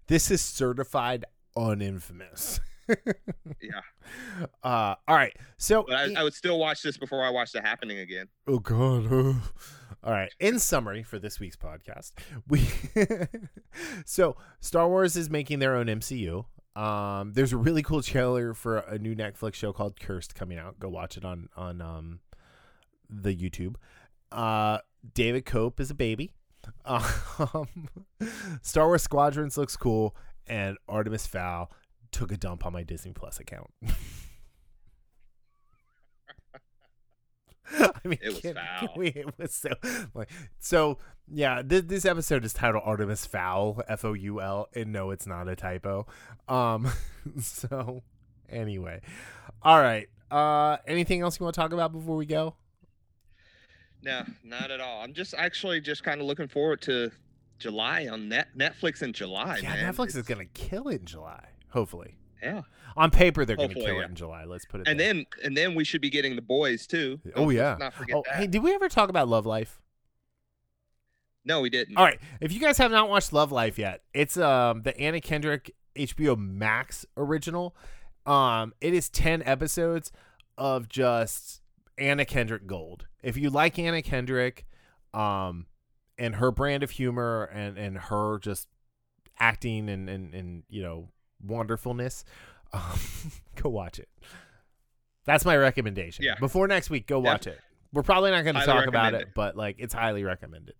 This 0.08 0.30
is 0.30 0.40
certified 0.40 1.24
uninfamous. 1.56 2.60
yeah 2.88 3.80
Uh, 4.62 4.94
all 5.08 5.16
right. 5.16 5.36
So 5.56 5.84
I, 5.90 6.14
I 6.16 6.22
would 6.22 6.34
still 6.34 6.58
watch 6.60 6.80
this 6.82 6.96
before 6.96 7.24
i 7.24 7.30
watch 7.30 7.50
the 7.52 7.60
happening 7.60 7.98
again 7.98 8.28
Oh 8.46 8.58
God. 8.60 9.08
oh. 9.10 9.42
All 10.04 10.12
right. 10.12 10.32
In 10.38 10.60
summary 10.60 11.02
for 11.02 11.18
this 11.18 11.40
week's 11.40 11.56
podcast, 11.56 12.12
we 12.46 12.68
so 14.04 14.36
Star 14.60 14.88
Wars 14.88 15.16
is 15.16 15.28
making 15.28 15.58
their 15.58 15.74
own 15.74 15.86
MCU. 15.86 16.44
Um, 16.76 17.32
there's 17.32 17.52
a 17.52 17.56
really 17.56 17.82
cool 17.82 18.02
trailer 18.02 18.54
for 18.54 18.78
a 18.78 18.98
new 18.98 19.16
Netflix 19.16 19.54
show 19.54 19.72
called 19.72 19.98
Cursed 19.98 20.36
coming 20.36 20.58
out. 20.58 20.78
Go 20.78 20.88
watch 20.88 21.16
it 21.16 21.24
on 21.24 21.48
on 21.56 21.80
um 21.80 22.20
the 23.10 23.34
YouTube. 23.34 23.76
Uh, 24.30 24.78
David 25.14 25.44
Koepp 25.44 25.80
is 25.80 25.90
a 25.90 25.94
baby. 25.94 26.32
Um, 26.84 27.88
Star 28.62 28.86
Wars 28.86 29.02
Squadrons 29.02 29.56
looks 29.56 29.76
cool, 29.76 30.14
and 30.46 30.76
Artemis 30.88 31.26
Fowl 31.26 31.70
took 32.16 32.32
a 32.32 32.36
dump 32.36 32.64
on 32.64 32.72
my 32.72 32.82
Disney 32.82 33.12
Plus 33.12 33.38
account. 33.38 33.70
I 37.78 37.90
mean, 38.04 38.18
It 38.22 38.28
was 38.28 38.40
can- 38.40 38.54
can 38.54 38.64
foul. 38.86 38.94
we- 38.96 39.08
it 39.08 39.38
was 39.38 39.52
so 39.54 39.70
like 40.14 40.30
so. 40.58 40.98
Yeah, 41.28 41.62
this, 41.64 41.82
this 41.82 42.04
episode 42.04 42.44
is 42.44 42.52
titled 42.52 42.84
Artemis 42.86 43.26
Foul, 43.26 43.82
F 43.88 44.04
O 44.04 44.12
U 44.12 44.40
L, 44.40 44.68
and 44.76 44.92
no, 44.92 45.10
it's 45.10 45.26
not 45.26 45.48
a 45.48 45.56
typo. 45.56 46.06
Um, 46.46 46.88
so 47.42 48.04
anyway, 48.48 49.00
all 49.62 49.80
right. 49.80 50.08
Uh, 50.30 50.76
anything 50.86 51.22
else 51.22 51.40
you 51.40 51.44
want 51.44 51.54
to 51.54 51.60
talk 51.60 51.72
about 51.72 51.92
before 51.92 52.16
we 52.16 52.26
go? 52.26 52.54
no 54.02 54.22
not 54.44 54.70
at 54.70 54.78
all 54.78 55.00
i'm 55.02 55.14
just 55.14 55.32
actually 55.34 55.80
just 55.80 56.04
kind 56.04 56.20
of 56.20 56.26
looking 56.26 56.46
forward 56.46 56.80
to 56.82 57.10
july 57.58 58.06
on 58.06 58.28
net 58.28 58.46
netflix 58.56 59.02
in 59.02 59.10
july 59.12 59.58
yeah, 59.62 59.70
man. 59.74 59.92
Netflix 59.94 60.14
is 60.14 60.22
gonna 60.26 60.44
kill 60.44 60.86
it 60.88 61.00
in 61.00 61.06
July. 61.06 61.42
Hopefully, 61.76 62.16
yeah 62.42 62.62
on 62.96 63.10
paper 63.10 63.44
they're 63.44 63.56
gonna 63.56 63.74
kill 63.74 63.94
yeah. 63.94 64.02
it 64.02 64.08
in 64.10 64.14
July. 64.14 64.44
Let's 64.44 64.64
put 64.64 64.80
it. 64.80 64.88
and 64.88 64.98
there. 64.98 65.12
then 65.12 65.26
and 65.44 65.56
then 65.56 65.74
we 65.74 65.84
should 65.84 66.00
be 66.00 66.10
getting 66.10 66.34
the 66.34 66.42
boys 66.42 66.86
too. 66.86 67.20
Oh, 67.34 67.44
Don't- 67.44 67.54
yeah. 67.54 67.76
not 67.78 67.94
forget 67.94 68.16
oh, 68.16 68.22
that. 68.26 68.36
hey, 68.36 68.46
did 68.46 68.62
we 68.62 68.74
ever 68.74 68.88
talk 68.88 69.10
about 69.10 69.28
Love 69.28 69.46
Life? 69.46 69.80
no, 71.44 71.60
we 71.60 71.70
didn't. 71.70 71.96
All 71.96 72.04
right, 72.04 72.18
if 72.40 72.52
you 72.52 72.58
guys 72.60 72.78
have 72.78 72.90
not 72.90 73.08
watched 73.08 73.32
Love 73.32 73.52
Life 73.52 73.78
yet, 73.78 74.02
it's 74.14 74.36
um 74.36 74.82
the 74.82 74.98
Anna 74.98 75.20
Kendrick 75.20 75.74
HBO 75.94 76.36
Max 76.38 77.04
original. 77.16 77.76
Um, 78.24 78.72
it 78.80 78.94
is 78.94 79.08
ten 79.08 79.42
episodes 79.44 80.10
of 80.58 80.88
just 80.88 81.60
Anna 81.98 82.24
Kendrick 82.24 82.66
gold. 82.66 83.06
If 83.22 83.36
you 83.36 83.50
like 83.50 83.78
Anna 83.78 84.02
Kendrick, 84.02 84.66
um, 85.12 85.66
and 86.18 86.36
her 86.36 86.50
brand 86.50 86.82
of 86.82 86.90
humor 86.90 87.44
and 87.52 87.76
and 87.76 87.98
her 87.98 88.38
just 88.38 88.68
acting 89.38 89.90
and 89.90 90.08
and 90.08 90.34
and 90.34 90.62
you 90.70 90.82
know 90.82 91.10
wonderfulness, 91.46 92.24
um, 92.72 92.98
go 93.62 93.70
watch 93.70 93.98
it. 93.98 94.08
That's 95.24 95.44
my 95.44 95.56
recommendation. 95.56 96.24
Yeah. 96.24 96.36
Before 96.38 96.68
next 96.68 96.88
week, 96.88 97.06
go 97.06 97.18
watch 97.18 97.46
it. 97.46 97.58
We're 97.92 98.02
probably 98.02 98.30
not 98.30 98.44
going 98.44 98.56
to 98.56 98.64
talk 98.64 98.86
about 98.86 99.14
it, 99.14 99.22
it. 99.22 99.28
but 99.34 99.56
like 99.56 99.76
it's 99.78 99.94
highly 99.94 100.22
recommended. 100.22 100.74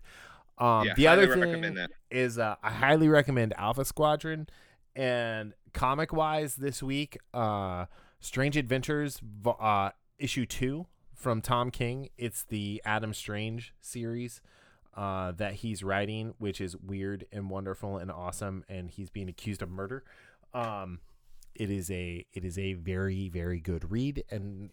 Um, 0.59 0.87
yeah, 0.87 0.95
the 0.95 1.09
other 1.09 1.35
thing 1.35 1.87
is 2.11 2.39
uh, 2.39 2.57
I 2.63 2.71
highly 2.71 3.09
recommend 3.09 3.55
Alpha 3.59 3.85
Squadron 3.85 4.49
and 4.95 5.53
comic 5.73 6.13
wise 6.13 6.57
this 6.57 6.83
week, 6.83 7.19
uh, 7.35 7.87
Strange 8.21 8.57
Adventures 8.57 9.21
uh, 9.47 9.91
issue 10.19 10.47
two 10.47 10.87
from 11.15 11.43
Tom 11.43 11.71
King. 11.71 12.09
It's 12.17 12.45
the 12.45 12.81
Adam 12.85 13.13
Strange 13.13 13.75
series 13.81 14.41
uh, 14.95 15.33
that 15.33 15.55
he's 15.55 15.83
writing, 15.83 16.35
which 16.39 16.61
is 16.61 16.77
weird 16.77 17.27
and 17.31 17.51
wonderful 17.51 17.99
and 17.99 18.11
awesome, 18.11 18.65
and 18.69 18.91
he's 18.91 19.11
being 19.11 19.29
accused 19.29 19.63
of 19.63 19.71
murder. 19.71 20.05
Um, 20.55 21.01
it 21.55 21.71
is 21.71 21.91
a 21.91 22.25
it 22.33 22.45
is 22.45 22.59
a 22.59 22.75
very 22.75 23.29
very 23.29 23.61
good 23.61 23.91
read, 23.91 24.25
and 24.31 24.71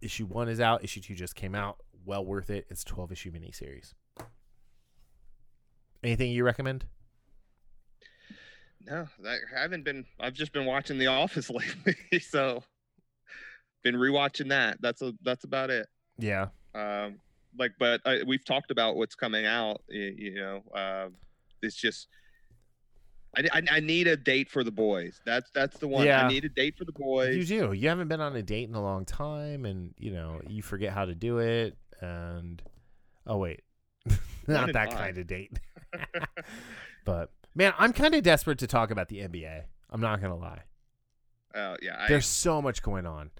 issue 0.00 0.26
one 0.26 0.48
is 0.48 0.60
out. 0.60 0.84
Issue 0.84 1.00
two 1.00 1.14
just 1.14 1.34
came 1.34 1.54
out. 1.54 1.78
Well 2.04 2.24
worth 2.24 2.50
it. 2.50 2.66
It's 2.68 2.82
a 2.82 2.86
twelve 2.86 3.12
issue 3.12 3.30
miniseries. 3.30 3.94
Anything 6.02 6.32
you 6.32 6.44
recommend? 6.44 6.86
No, 8.80 9.06
I 9.24 9.36
haven't 9.54 9.84
been. 9.84 10.04
I've 10.18 10.32
just 10.34 10.52
been 10.52 10.66
watching 10.66 10.98
The 10.98 11.06
Office 11.06 11.48
lately, 11.50 12.18
so 12.18 12.64
been 13.84 13.94
rewatching 13.94 14.48
that. 14.48 14.78
That's 14.80 15.02
a 15.02 15.12
that's 15.22 15.44
about 15.44 15.70
it. 15.70 15.86
Yeah. 16.18 16.48
Um, 16.74 17.20
like, 17.58 17.72
but 17.78 18.00
uh, 18.04 18.16
we've 18.26 18.44
talked 18.44 18.70
about 18.70 18.96
what's 18.96 19.14
coming 19.14 19.46
out. 19.46 19.82
You, 19.88 20.14
you 20.16 20.34
know, 20.34 20.62
um, 20.74 21.14
it's 21.62 21.76
just. 21.76 22.08
I, 23.36 23.44
I, 23.52 23.62
I 23.72 23.80
need 23.80 24.06
a 24.06 24.16
date 24.16 24.50
for 24.50 24.62
the 24.62 24.70
boys. 24.70 25.20
That's 25.24 25.50
that's 25.50 25.78
the 25.78 25.88
one. 25.88 26.06
Yeah. 26.06 26.26
I 26.26 26.28
need 26.28 26.44
a 26.44 26.48
date 26.48 26.76
for 26.76 26.84
the 26.84 26.92
boys. 26.92 27.36
You 27.36 27.44
do. 27.44 27.72
You 27.72 27.88
haven't 27.88 28.08
been 28.08 28.20
on 28.20 28.36
a 28.36 28.42
date 28.42 28.68
in 28.68 28.74
a 28.74 28.82
long 28.82 29.04
time, 29.04 29.64
and 29.64 29.94
you 29.98 30.12
know 30.12 30.40
you 30.46 30.62
forget 30.62 30.92
how 30.92 31.04
to 31.04 31.14
do 31.14 31.38
it. 31.38 31.76
And 32.00 32.62
oh 33.26 33.38
wait, 33.38 33.62
not 34.46 34.72
that 34.72 34.90
kind 34.90 35.16
of 35.16 35.26
date. 35.26 35.58
but 37.04 37.30
man, 37.54 37.72
I'm 37.78 37.92
kind 37.92 38.14
of 38.14 38.22
desperate 38.22 38.58
to 38.58 38.66
talk 38.66 38.90
about 38.90 39.08
the 39.08 39.18
NBA. 39.18 39.62
I'm 39.90 40.00
not 40.00 40.20
gonna 40.20 40.36
lie. 40.36 40.62
Oh 41.54 41.76
yeah, 41.80 41.96
I, 41.98 42.08
There's 42.08 42.26
so 42.26 42.60
much 42.60 42.82
going 42.82 43.06
on. 43.06 43.30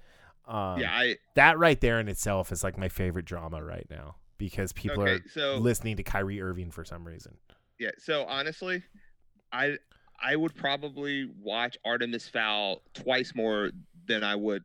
Um, 0.47 0.81
yeah. 0.81 0.93
I 0.93 1.17
that 1.35 1.59
right 1.59 1.81
there 1.81 2.01
in 2.01 2.09
itself 2.09 2.51
is 2.51 2.65
like 2.65 2.79
my 2.79 2.89
favorite 2.89 3.27
drama 3.27 3.63
right 3.63 3.87
now 3.91 4.17
because 4.39 4.73
people 4.73 5.03
okay. 5.03 5.13
are 5.13 5.21
So 5.33 5.57
listening 5.57 5.97
to 5.97 6.03
Kyrie 6.03 6.41
Irving 6.41 6.71
for 6.71 6.85
some 6.85 7.05
reason. 7.05 7.37
Yeah. 7.79 7.91
So 7.99 8.25
honestly, 8.25 8.83
I 9.53 9.77
I 10.23 10.37
would 10.37 10.55
probably 10.55 11.29
watch 11.41 11.77
Artemis 11.85 12.29
Fowl 12.29 12.83
twice 12.95 13.35
more 13.35 13.71
than 14.07 14.23
I 14.23 14.37
would 14.37 14.63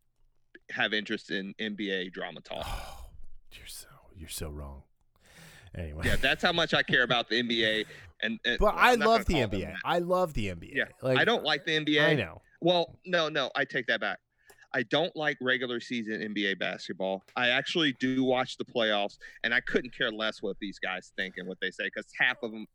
have 0.70 0.94
interest 0.94 1.32
in 1.32 1.54
NBA 1.60 2.14
drama 2.14 2.42
talk. 2.42 2.66
Oh, 2.66 3.06
you're 3.52 3.68
so 3.68 3.88
you're 4.16 4.30
so 4.30 4.50
wrong. 4.50 4.84
Anyway, 5.76 6.04
Yeah, 6.06 6.16
that's 6.16 6.44
how 6.44 6.54
much 6.54 6.74
I 6.74 6.84
care 6.84 7.04
about 7.04 7.30
the 7.30 7.42
NBA. 7.42 7.86
And, 8.22 8.40
and 8.46 8.58
but 8.60 8.74
well, 8.74 8.74
I 8.76 8.96
love 8.96 9.26
the 9.26 9.34
gonna 9.34 9.48
call 9.48 9.60
them 9.60 9.70
NBA. 9.70 9.76
I 9.86 10.00
love 10.00 10.34
the 10.34 10.48
NBA. 10.48 10.76
Yeah, 10.76 10.86
like 11.02 11.18
I 11.20 11.26
don't 11.26 11.44
like 11.44 11.66
the 11.66 11.78
NBA. 11.78 12.04
I 12.04 12.14
know. 12.16 12.42
Well, 12.62 12.96
no, 13.06 13.30
no, 13.30 13.52
I 13.56 13.66
take 13.66 13.86
that 13.88 14.02
back. 14.02 14.20
I 14.74 14.84
don't 14.84 15.16
like 15.16 15.38
regular 15.42 15.80
season 15.80 16.22
NBA 16.22 16.60
basketball. 16.60 17.24
I 17.36 17.50
actually 17.50 17.94
do 18.00 18.24
watch 18.24 18.58
the 18.58 18.66
playoffs, 18.66 19.18
and 19.44 19.54
I 19.54 19.62
couldn't 19.62 19.96
care 19.96 20.12
less 20.12 20.42
what 20.42 20.58
these 20.60 20.80
guys 20.80 21.12
think 21.16 21.36
and 21.38 21.48
what 21.48 21.60
they 21.62 21.72
say 21.72 21.86
because 21.86 22.06
half 22.20 22.38
of 22.44 22.52
them. 22.52 22.66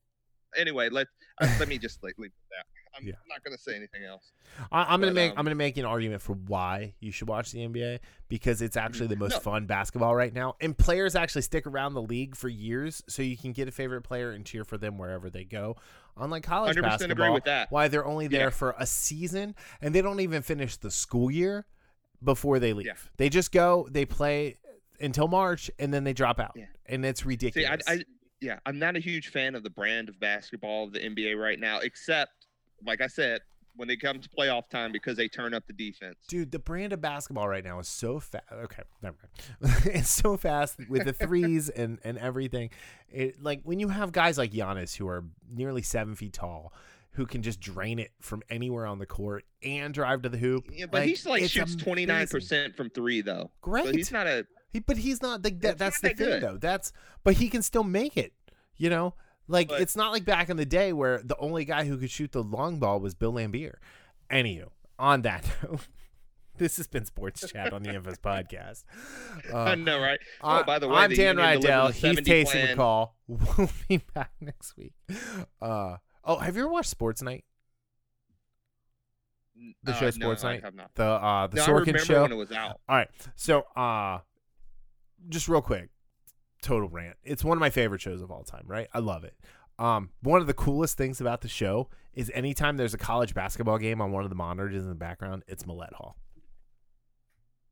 Anyway, 0.57 0.89
let 0.91 1.07
uh, 1.41 1.49
let 1.59 1.69
me 1.69 1.79
just 1.79 2.03
like, 2.03 2.15
leave 2.19 2.33
that. 2.51 2.66
I'm 2.95 3.07
Yeah. 3.07 3.15
not 3.27 3.43
going 3.43 3.57
to 3.57 3.62
say 3.62 3.74
anything 3.74 4.05
else. 4.05 4.33
I, 4.70 4.83
I'm 4.93 5.01
gonna 5.01 5.15
make 5.15 5.33
um, 5.33 5.39
I'm 5.39 5.45
gonna 5.47 5.55
make 5.55 5.79
an 5.79 5.87
argument 5.87 6.20
for 6.20 6.35
why 6.35 6.93
you 7.01 7.11
should 7.11 7.27
watch 7.29 7.51
the 7.53 7.61
NBA 7.61 8.01
because 8.29 8.61
it's 8.61 8.77
actually 8.77 9.07
the 9.07 9.16
most 9.16 9.33
No. 9.33 9.39
fun 9.41 9.65
basketball 9.65 10.15
right 10.15 10.33
now, 10.33 10.57
and 10.61 10.77
players 10.77 11.15
actually 11.16 11.41
stick 11.43 11.66
around 11.66 11.95
the 11.95 12.03
league 12.03 12.37
for 12.37 12.49
years, 12.51 13.03
so 13.09 13.23
you 13.23 13.37
can 13.39 13.53
get 13.53 13.66
a 13.66 13.73
favorite 13.73 14.03
player 14.03 14.31
and 14.33 14.45
cheer 14.45 14.65
for 14.65 14.77
them 14.77 14.99
wherever 14.99 15.31
they 15.31 15.45
go. 15.45 15.77
Unlike 16.19 16.43
college 16.43 16.77
100% 16.77 16.83
basketball, 16.83 17.24
agree 17.27 17.35
with 17.35 17.45
that. 17.45 17.70
why 17.70 17.89
they're 17.89 18.05
only 18.05 18.27
there 18.29 18.49
Yeah. 18.49 18.51
for 18.51 18.74
a 18.79 18.85
season 18.85 19.55
and 19.81 19.95
they 19.95 20.03
don't 20.03 20.20
even 20.20 20.43
finish 20.43 20.77
the 20.77 20.91
school 20.91 21.31
year 21.31 21.65
before 22.23 22.59
they 22.59 22.74
leave. 22.74 22.87
Yeah. 22.87 22.93
They 23.16 23.31
just 23.31 23.53
go, 23.53 23.89
they 23.91 24.05
play 24.05 24.59
until 25.01 25.29
March, 25.29 25.70
and 25.79 25.93
then 25.95 26.05
they 26.05 26.12
drop 26.12 26.39
out, 26.39 26.55
and 26.85 27.07
it's 27.07 27.23
See, 27.23 27.29
ridiculous. 27.29 27.81
I, 27.89 27.93
I, 27.93 28.05
yeah, 28.43 28.59
I'm 28.66 28.78
not 28.78 28.97
a 28.97 28.98
huge 28.98 29.28
fan 29.28 29.55
of 29.55 29.62
the 29.62 29.70
brand 29.70 30.09
of 30.09 30.19
basketball 30.19 30.85
of 30.85 30.93
the 30.93 30.98
NBA 30.98 31.40
right 31.40 31.60
now, 31.60 31.78
except, 31.78 32.32
like 32.85 33.01
I 33.01 33.06
said, 33.06 33.40
when 33.77 33.89
it 33.89 34.01
comes 34.01 34.27
to 34.27 34.28
playoff 34.28 34.69
time 34.69 34.93
because 34.93 35.16
they 35.16 35.28
turn 35.28 35.55
up 35.55 35.66
the 35.66 35.73
defense. 35.73 36.16
Dude, 36.28 36.51
the 36.51 36.59
brand 36.59 36.93
of 36.93 37.01
basketball 37.01 37.48
right 37.48 37.64
now 37.64 37.78
is 37.78 37.89
so 37.89 38.19
fast. 38.19 38.44
Okay, 38.52 38.82
never 39.01 39.16
mind. 39.62 39.77
it's 39.86 40.10
so 40.10 40.36
fast 40.36 40.77
with 40.89 41.05
the 41.05 41.12
threes 41.12 41.69
and 41.70 41.98
and 42.05 42.19
everything. 42.19 42.70
It 43.09 43.43
like 43.43 43.60
when 43.62 43.78
you 43.78 43.89
have 43.89 44.12
guys 44.12 44.36
like 44.36 44.52
Giannis 44.52 44.97
who 44.97 45.09
are 45.09 45.24
nearly 45.51 45.82
seven 45.82 46.16
feet 46.16 46.32
tall, 46.32 46.73
who 47.12 47.27
can 47.27 47.43
just 47.43 47.60
drain 47.60 47.98
it 47.98 48.10
from 48.20 48.43
anywhere 48.51 48.86
on 48.86 48.98
the 48.98 49.06
court 49.06 49.44
and 49.62 49.94
drive 49.94 50.23
to 50.23 50.28
the 50.28 50.39
hoop. 50.39 50.64
Yeah, 50.73 50.86
but 50.86 51.06
he's 51.06 51.24
like 51.24 51.48
shoots 51.48 51.77
twenty 51.77 52.06
nine 52.06 52.27
percent 52.27 52.77
from 52.77 52.90
three 52.90 53.20
though. 53.23 53.52
Great. 53.62 53.86
But 53.86 53.94
he's 53.94 54.12
not 54.12 54.27
a 54.27 54.47
He, 54.73 54.81
but 54.81 54.97
he's 54.97 55.20
not 55.20 55.44
like 55.44 55.61
that. 55.61 55.77
That's 55.78 56.01
the 56.01 56.09
thing, 56.09 56.16
good. 56.16 56.43
though. 56.43 56.57
That's 56.57 56.93
but 57.24 57.35
he 57.35 57.49
can 57.49 57.62
still 57.62 57.85
make 57.85 58.16
it. 58.16 58.32
You 58.77 58.89
know, 58.90 59.15
like 59.49 59.69
But- 59.69 59.81
it's 59.82 59.94
not 59.97 60.12
like 60.12 60.24
back 60.24 60.49
in 60.49 60.57
the 60.57 60.65
day 60.66 60.93
where 60.93 61.20
the 61.23 61.36
only 61.36 61.65
guy 61.65 61.85
who 61.85 61.97
could 61.99 62.11
shoot 62.11 62.32
the 62.32 62.43
long 62.43 62.78
ball 62.78 62.99
was 63.01 63.15
Bill 63.15 63.32
Laimbeer. 63.32 63.74
Anywho, 64.31 64.69
on 64.99 65.23
that 65.23 65.44
note, 65.62 65.89
this 66.57 66.78
has 66.78 66.86
been 66.86 67.05
Sports 67.05 67.47
Chat 67.53 67.73
on 67.73 67.82
the 67.82 67.90
Infos 67.90 68.19
Podcast. 68.20 68.85
I 69.55 69.73
Uh, 69.73 69.74
know, 69.74 70.01
right? 70.01 70.19
I- 70.43 70.61
oh, 70.61 70.65
by 70.65 70.78
the 70.78 70.89
way, 70.89 70.97
I'm 70.97 71.11
the 71.11 71.16
Dan 71.16 71.36
Rydell. 71.36 71.89
the 71.89 71.93
He's 71.93 72.01
70 72.01 72.31
Taysom 72.31 72.51
plan. 72.51 72.77
McCall. 72.77 73.11
We'll 73.59 73.70
be 73.89 73.99
back 74.15 74.32
next 74.40 74.77
week. 74.77 74.93
Uh, 75.61 75.97
oh, 76.24 76.36
have 76.39 76.57
you 76.57 76.62
ever 76.62 76.70
watched 76.73 76.90
Sports 76.90 77.23
Night? 77.23 77.44
The 79.85 79.93
Uh, 79.93 79.94
show 79.97 80.05
no, 80.07 80.11
Sports 80.11 80.44
I 80.44 80.53
Night? 80.55 80.65
have 80.65 80.74
not. 80.74 80.90
The 80.94 81.05
uh, 81.05 81.47
the 81.47 81.57
No, 81.57 81.62
I 81.62 81.66
Sorkin 81.66 81.99
show. 81.99 82.23
when 82.23 82.32
it 82.32 82.36
was 82.36 82.53
out. 82.53 82.81
All 82.89 82.97
right. 82.97 83.09
So, 83.36 83.61
uh 83.77 84.19
just 85.28 85.49
real 85.49 85.62
quick, 85.62 85.90
total 86.62 86.89
rant. 86.89 87.16
It's 87.24 87.44
one 87.44 87.57
of 87.57 87.61
my 87.61 87.70
favorite 87.70 88.01
shows 88.01 88.23
of 88.23 88.31
all 88.31 88.43
time, 88.44 88.65
right? 88.66 88.89
I 88.93 88.99
love 89.01 89.24
it. 89.24 89.35
Um, 89.78 90.11
one 90.23 90.40
of 90.40 90.47
the 90.47 90.55
coolest 90.55 90.97
things 90.97 91.20
about 91.20 91.40
the 91.40 91.49
show 91.49 91.89
is 92.15 92.31
anytime 92.35 92.77
there's 92.77 92.94
a 92.94 92.99
college 92.99 93.35
basketball 93.35 93.78
game 93.78 94.01
on 94.01 94.12
one 94.12 94.23
of 94.23 94.31
the 94.31 94.36
monitors 94.36 94.82
in 94.82 94.89
the 94.89 94.94
background, 94.94 95.43
it's 95.49 95.66
Millett 95.66 95.94
Hall. 95.94 96.16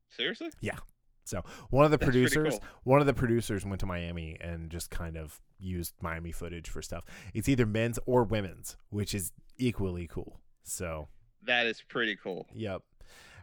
Seriously? 0.09 0.49
Yeah. 0.59 0.77
So 1.23 1.43
one 1.69 1.85
of 1.85 1.91
the 1.91 1.97
That's 1.97 2.07
producers, 2.07 2.53
cool. 2.59 2.63
one 2.83 2.99
of 2.99 3.05
the 3.05 3.13
producers 3.13 3.65
went 3.65 3.79
to 3.81 3.85
Miami 3.85 4.37
and 4.41 4.69
just 4.69 4.89
kind 4.89 5.15
of 5.15 5.39
used 5.59 5.93
Miami 6.01 6.31
footage 6.31 6.67
for 6.67 6.81
stuff. 6.81 7.05
It's 7.33 7.47
either 7.47 7.65
men's 7.65 7.99
or 8.05 8.23
women's, 8.23 8.75
which 8.89 9.13
is 9.13 9.31
equally 9.57 10.07
cool. 10.07 10.39
So 10.63 11.07
That 11.43 11.67
is 11.67 11.81
pretty 11.87 12.17
cool. 12.21 12.47
Yep. 12.53 12.81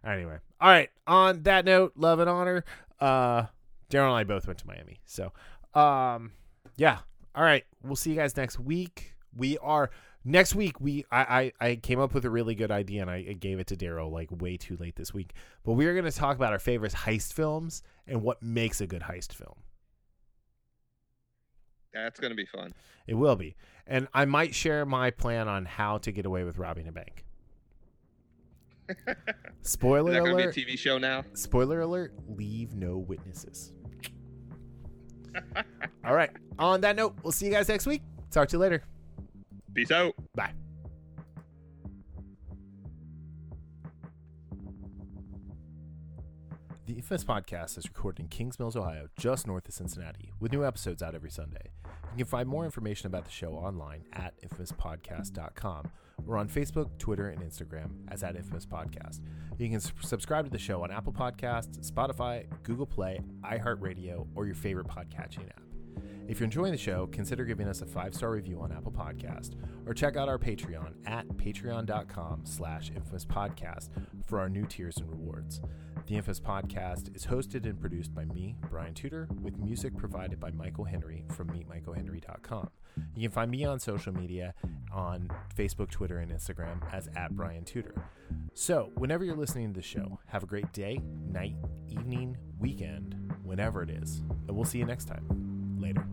Anyway, 0.05 0.39
all 0.61 0.69
right. 0.69 0.91
On 1.07 1.43
that 1.45 1.65
note, 1.65 1.93
love 1.97 2.21
and 2.21 2.29
honor. 2.29 2.65
Uh, 3.01 3.47
Daryl 3.91 4.09
and 4.09 4.17
I 4.17 4.25
both 4.25 4.47
went 4.47 4.59
to 4.61 4.67
Miami, 4.67 5.01
so 5.07 5.33
um, 5.75 6.33
yeah. 6.77 6.99
All 7.35 7.45
right. 7.45 7.65
We'll 7.83 7.97
see 7.97 8.11
you 8.11 8.17
guys 8.17 8.37
next 8.37 8.59
week. 8.59 9.15
We 9.37 9.59
are 9.59 9.91
next 10.25 10.55
week. 10.55 10.81
We 10.81 11.05
I 11.11 11.53
I, 11.61 11.69
I 11.69 11.77
came 11.77 12.01
up 12.01 12.15
with 12.15 12.25
a 12.25 12.31
really 12.31 12.55
good 12.55 12.71
idea 12.71 13.03
and 13.03 13.11
I, 13.11 13.27
I 13.29 13.33
gave 13.35 13.59
it 13.59 13.67
to 13.69 13.77
Daryl 13.77 14.11
like 14.11 14.29
way 14.31 14.57
too 14.57 14.77
late 14.77 14.97
this 14.97 15.15
week. 15.15 15.35
But 15.65 15.73
we 15.73 15.87
are 15.87 15.93
going 15.93 16.11
to 16.11 16.17
talk 16.17 16.37
about 16.37 16.53
our 16.53 16.59
favorite 16.59 16.93
heist 16.93 17.33
films 17.33 17.83
and 18.07 18.23
what 18.23 18.43
makes 18.43 18.81
a 18.81 18.87
good 18.87 19.03
heist 19.03 19.33
film. 19.33 19.55
That's 21.93 22.21
gonna 22.21 22.35
be 22.35 22.47
fun. 22.47 22.75
It 23.07 23.15
will 23.15 23.37
be, 23.37 23.57
and 23.87 24.09
I 24.13 24.25
might 24.25 24.55
share 24.55 24.85
my 24.85 25.11
plan 25.11 25.49
on 25.49 25.65
how 25.65 25.99
to 25.99 26.13
get 26.13 26.27
away 26.27 26.45
with 26.45 26.59
robbing 26.59 26.87
a 26.87 26.93
bank. 26.93 27.25
Spoiler 29.63 30.13
Is 30.13 30.19
that 30.19 30.31
alert! 30.31 30.55
be 30.55 30.63
a 30.63 30.67
TV 30.67 30.79
show 30.79 30.99
now? 30.99 31.25
Spoiler 31.35 31.81
alert, 31.81 32.13
leave 32.29 32.75
no 32.75 32.99
witnesses. 32.99 33.73
All 36.05 36.15
right. 36.15 36.31
On 36.59 36.81
that 36.81 36.97
note, 36.97 37.17
we'll 37.23 37.33
see 37.33 37.47
you 37.47 37.53
guys 37.53 37.69
next 37.69 37.87
week. 37.87 38.03
Talk 38.31 38.49
to 38.49 38.57
you 38.57 38.61
later. 38.61 38.83
Peace 39.75 39.91
out. 39.91 40.15
Bye. 40.35 40.53
The 46.87 46.95
Infamous 46.95 47.23
Podcast 47.23 47.77
is 47.77 47.87
recorded 47.87 48.23
in 48.23 48.29
Kings 48.29 48.59
Mills, 48.59 48.75
Ohio, 48.75 49.09
just 49.19 49.47
north 49.47 49.69
of 49.69 49.75
Cincinnati, 49.75 50.33
with 50.41 50.53
new 50.53 50.65
episodes 50.65 51.03
out 51.03 51.15
every 51.15 51.31
Sunday. 51.31 51.71
You 52.13 52.25
can 52.25 52.27
find 52.27 52.49
more 52.49 52.65
information 52.65 53.09
about 53.09 53.27
the 53.27 53.31
show 53.31 53.53
online 53.53 54.05
at 54.15 54.33
infamouspodcast.com 54.41 55.91
or 56.27 56.37
on 56.37 56.49
Facebook, 56.49 56.99
Twitter, 56.99 57.29
and 57.29 57.43
Instagram 57.43 57.91
as 58.09 58.23
at 58.23 58.37
Infamous 58.37 58.67
Podcast. 58.67 59.21
You 59.59 59.69
can 59.69 59.81
subscribe 59.81 60.45
to 60.45 60.51
the 60.51 60.59
show 60.59 60.83
on 60.83 60.91
Apple 60.91 61.13
Podcasts, 61.13 61.91
Spotify, 61.91 62.47
Google 62.63 62.87
Play, 62.87 63.21
iHeartRadio, 63.43 64.27
or 64.35 64.47
your 64.47 64.55
favorite 64.55 64.87
podcatching 64.87 65.49
app. 65.49 65.63
If 66.29 66.39
you're 66.39 66.45
enjoying 66.45 66.73
the 66.73 66.79
show, 66.79 67.07
consider 67.07 67.45
giving 67.47 67.67
us 67.67 67.81
a 67.81 67.87
five-star 67.87 68.31
review 68.31 68.61
on 68.61 68.71
Apple 68.71 68.93
Podcast 68.93 69.55
or 69.87 69.95
check 69.95 70.17
out 70.17 70.29
our 70.29 70.39
Patreon 70.39 70.93
at 71.07 71.27
patreon.com 71.27 72.43
slash 72.45 72.91
infamouspodcast 72.93 73.89
for 74.27 74.39
our 74.39 74.51
new 74.51 74.67
tiers 74.67 74.99
and 74.99 75.09
rewards. 75.09 75.63
The 76.07 76.17
Infamous 76.17 76.41
Podcast 76.41 77.17
is 77.17 77.27
hosted 77.27 77.65
and 77.65 77.81
produced 77.81 78.15
by 78.15 78.27
me, 78.27 78.57
Brian 78.71 78.95
Tudor, 78.95 79.27
with 79.41 79.59
music 79.59 79.97
provided 79.97 80.39
by 80.39 80.51
Michael 80.51 80.85
Henry 80.85 81.25
from 81.35 81.49
meetmichaelhenry.com. 81.49 82.71
You 83.15 83.29
can 83.29 83.35
find 83.35 83.51
me 83.51 83.65
on 83.65 83.79
social 83.79 84.13
media 84.13 84.55
on 84.93 85.31
Facebook, 85.57 85.91
Twitter, 85.91 86.19
and 86.19 86.33
Instagram 86.33 86.81
as 86.93 87.09
at 87.17 87.35
Brian 87.37 87.65
Tudor. 87.65 87.95
So, 88.55 88.91
whenever 88.97 89.25
you're 89.25 89.37
listening 89.37 89.73
to 89.73 89.81
the 89.81 89.87
show, 89.87 90.19
have 90.27 90.43
a 90.43 90.47
great 90.47 90.73
day, 90.73 91.01
night, 91.27 91.57
evening, 91.89 92.37
weekend, 92.59 93.33
whenever 93.45 93.83
it 93.83 93.91
is, 93.91 94.23
and 94.47 94.57
we'll 94.57 94.65
see 94.65 94.79
you 94.79 94.85
next 94.85 95.07
time. 95.07 95.77
Later. 95.79 96.05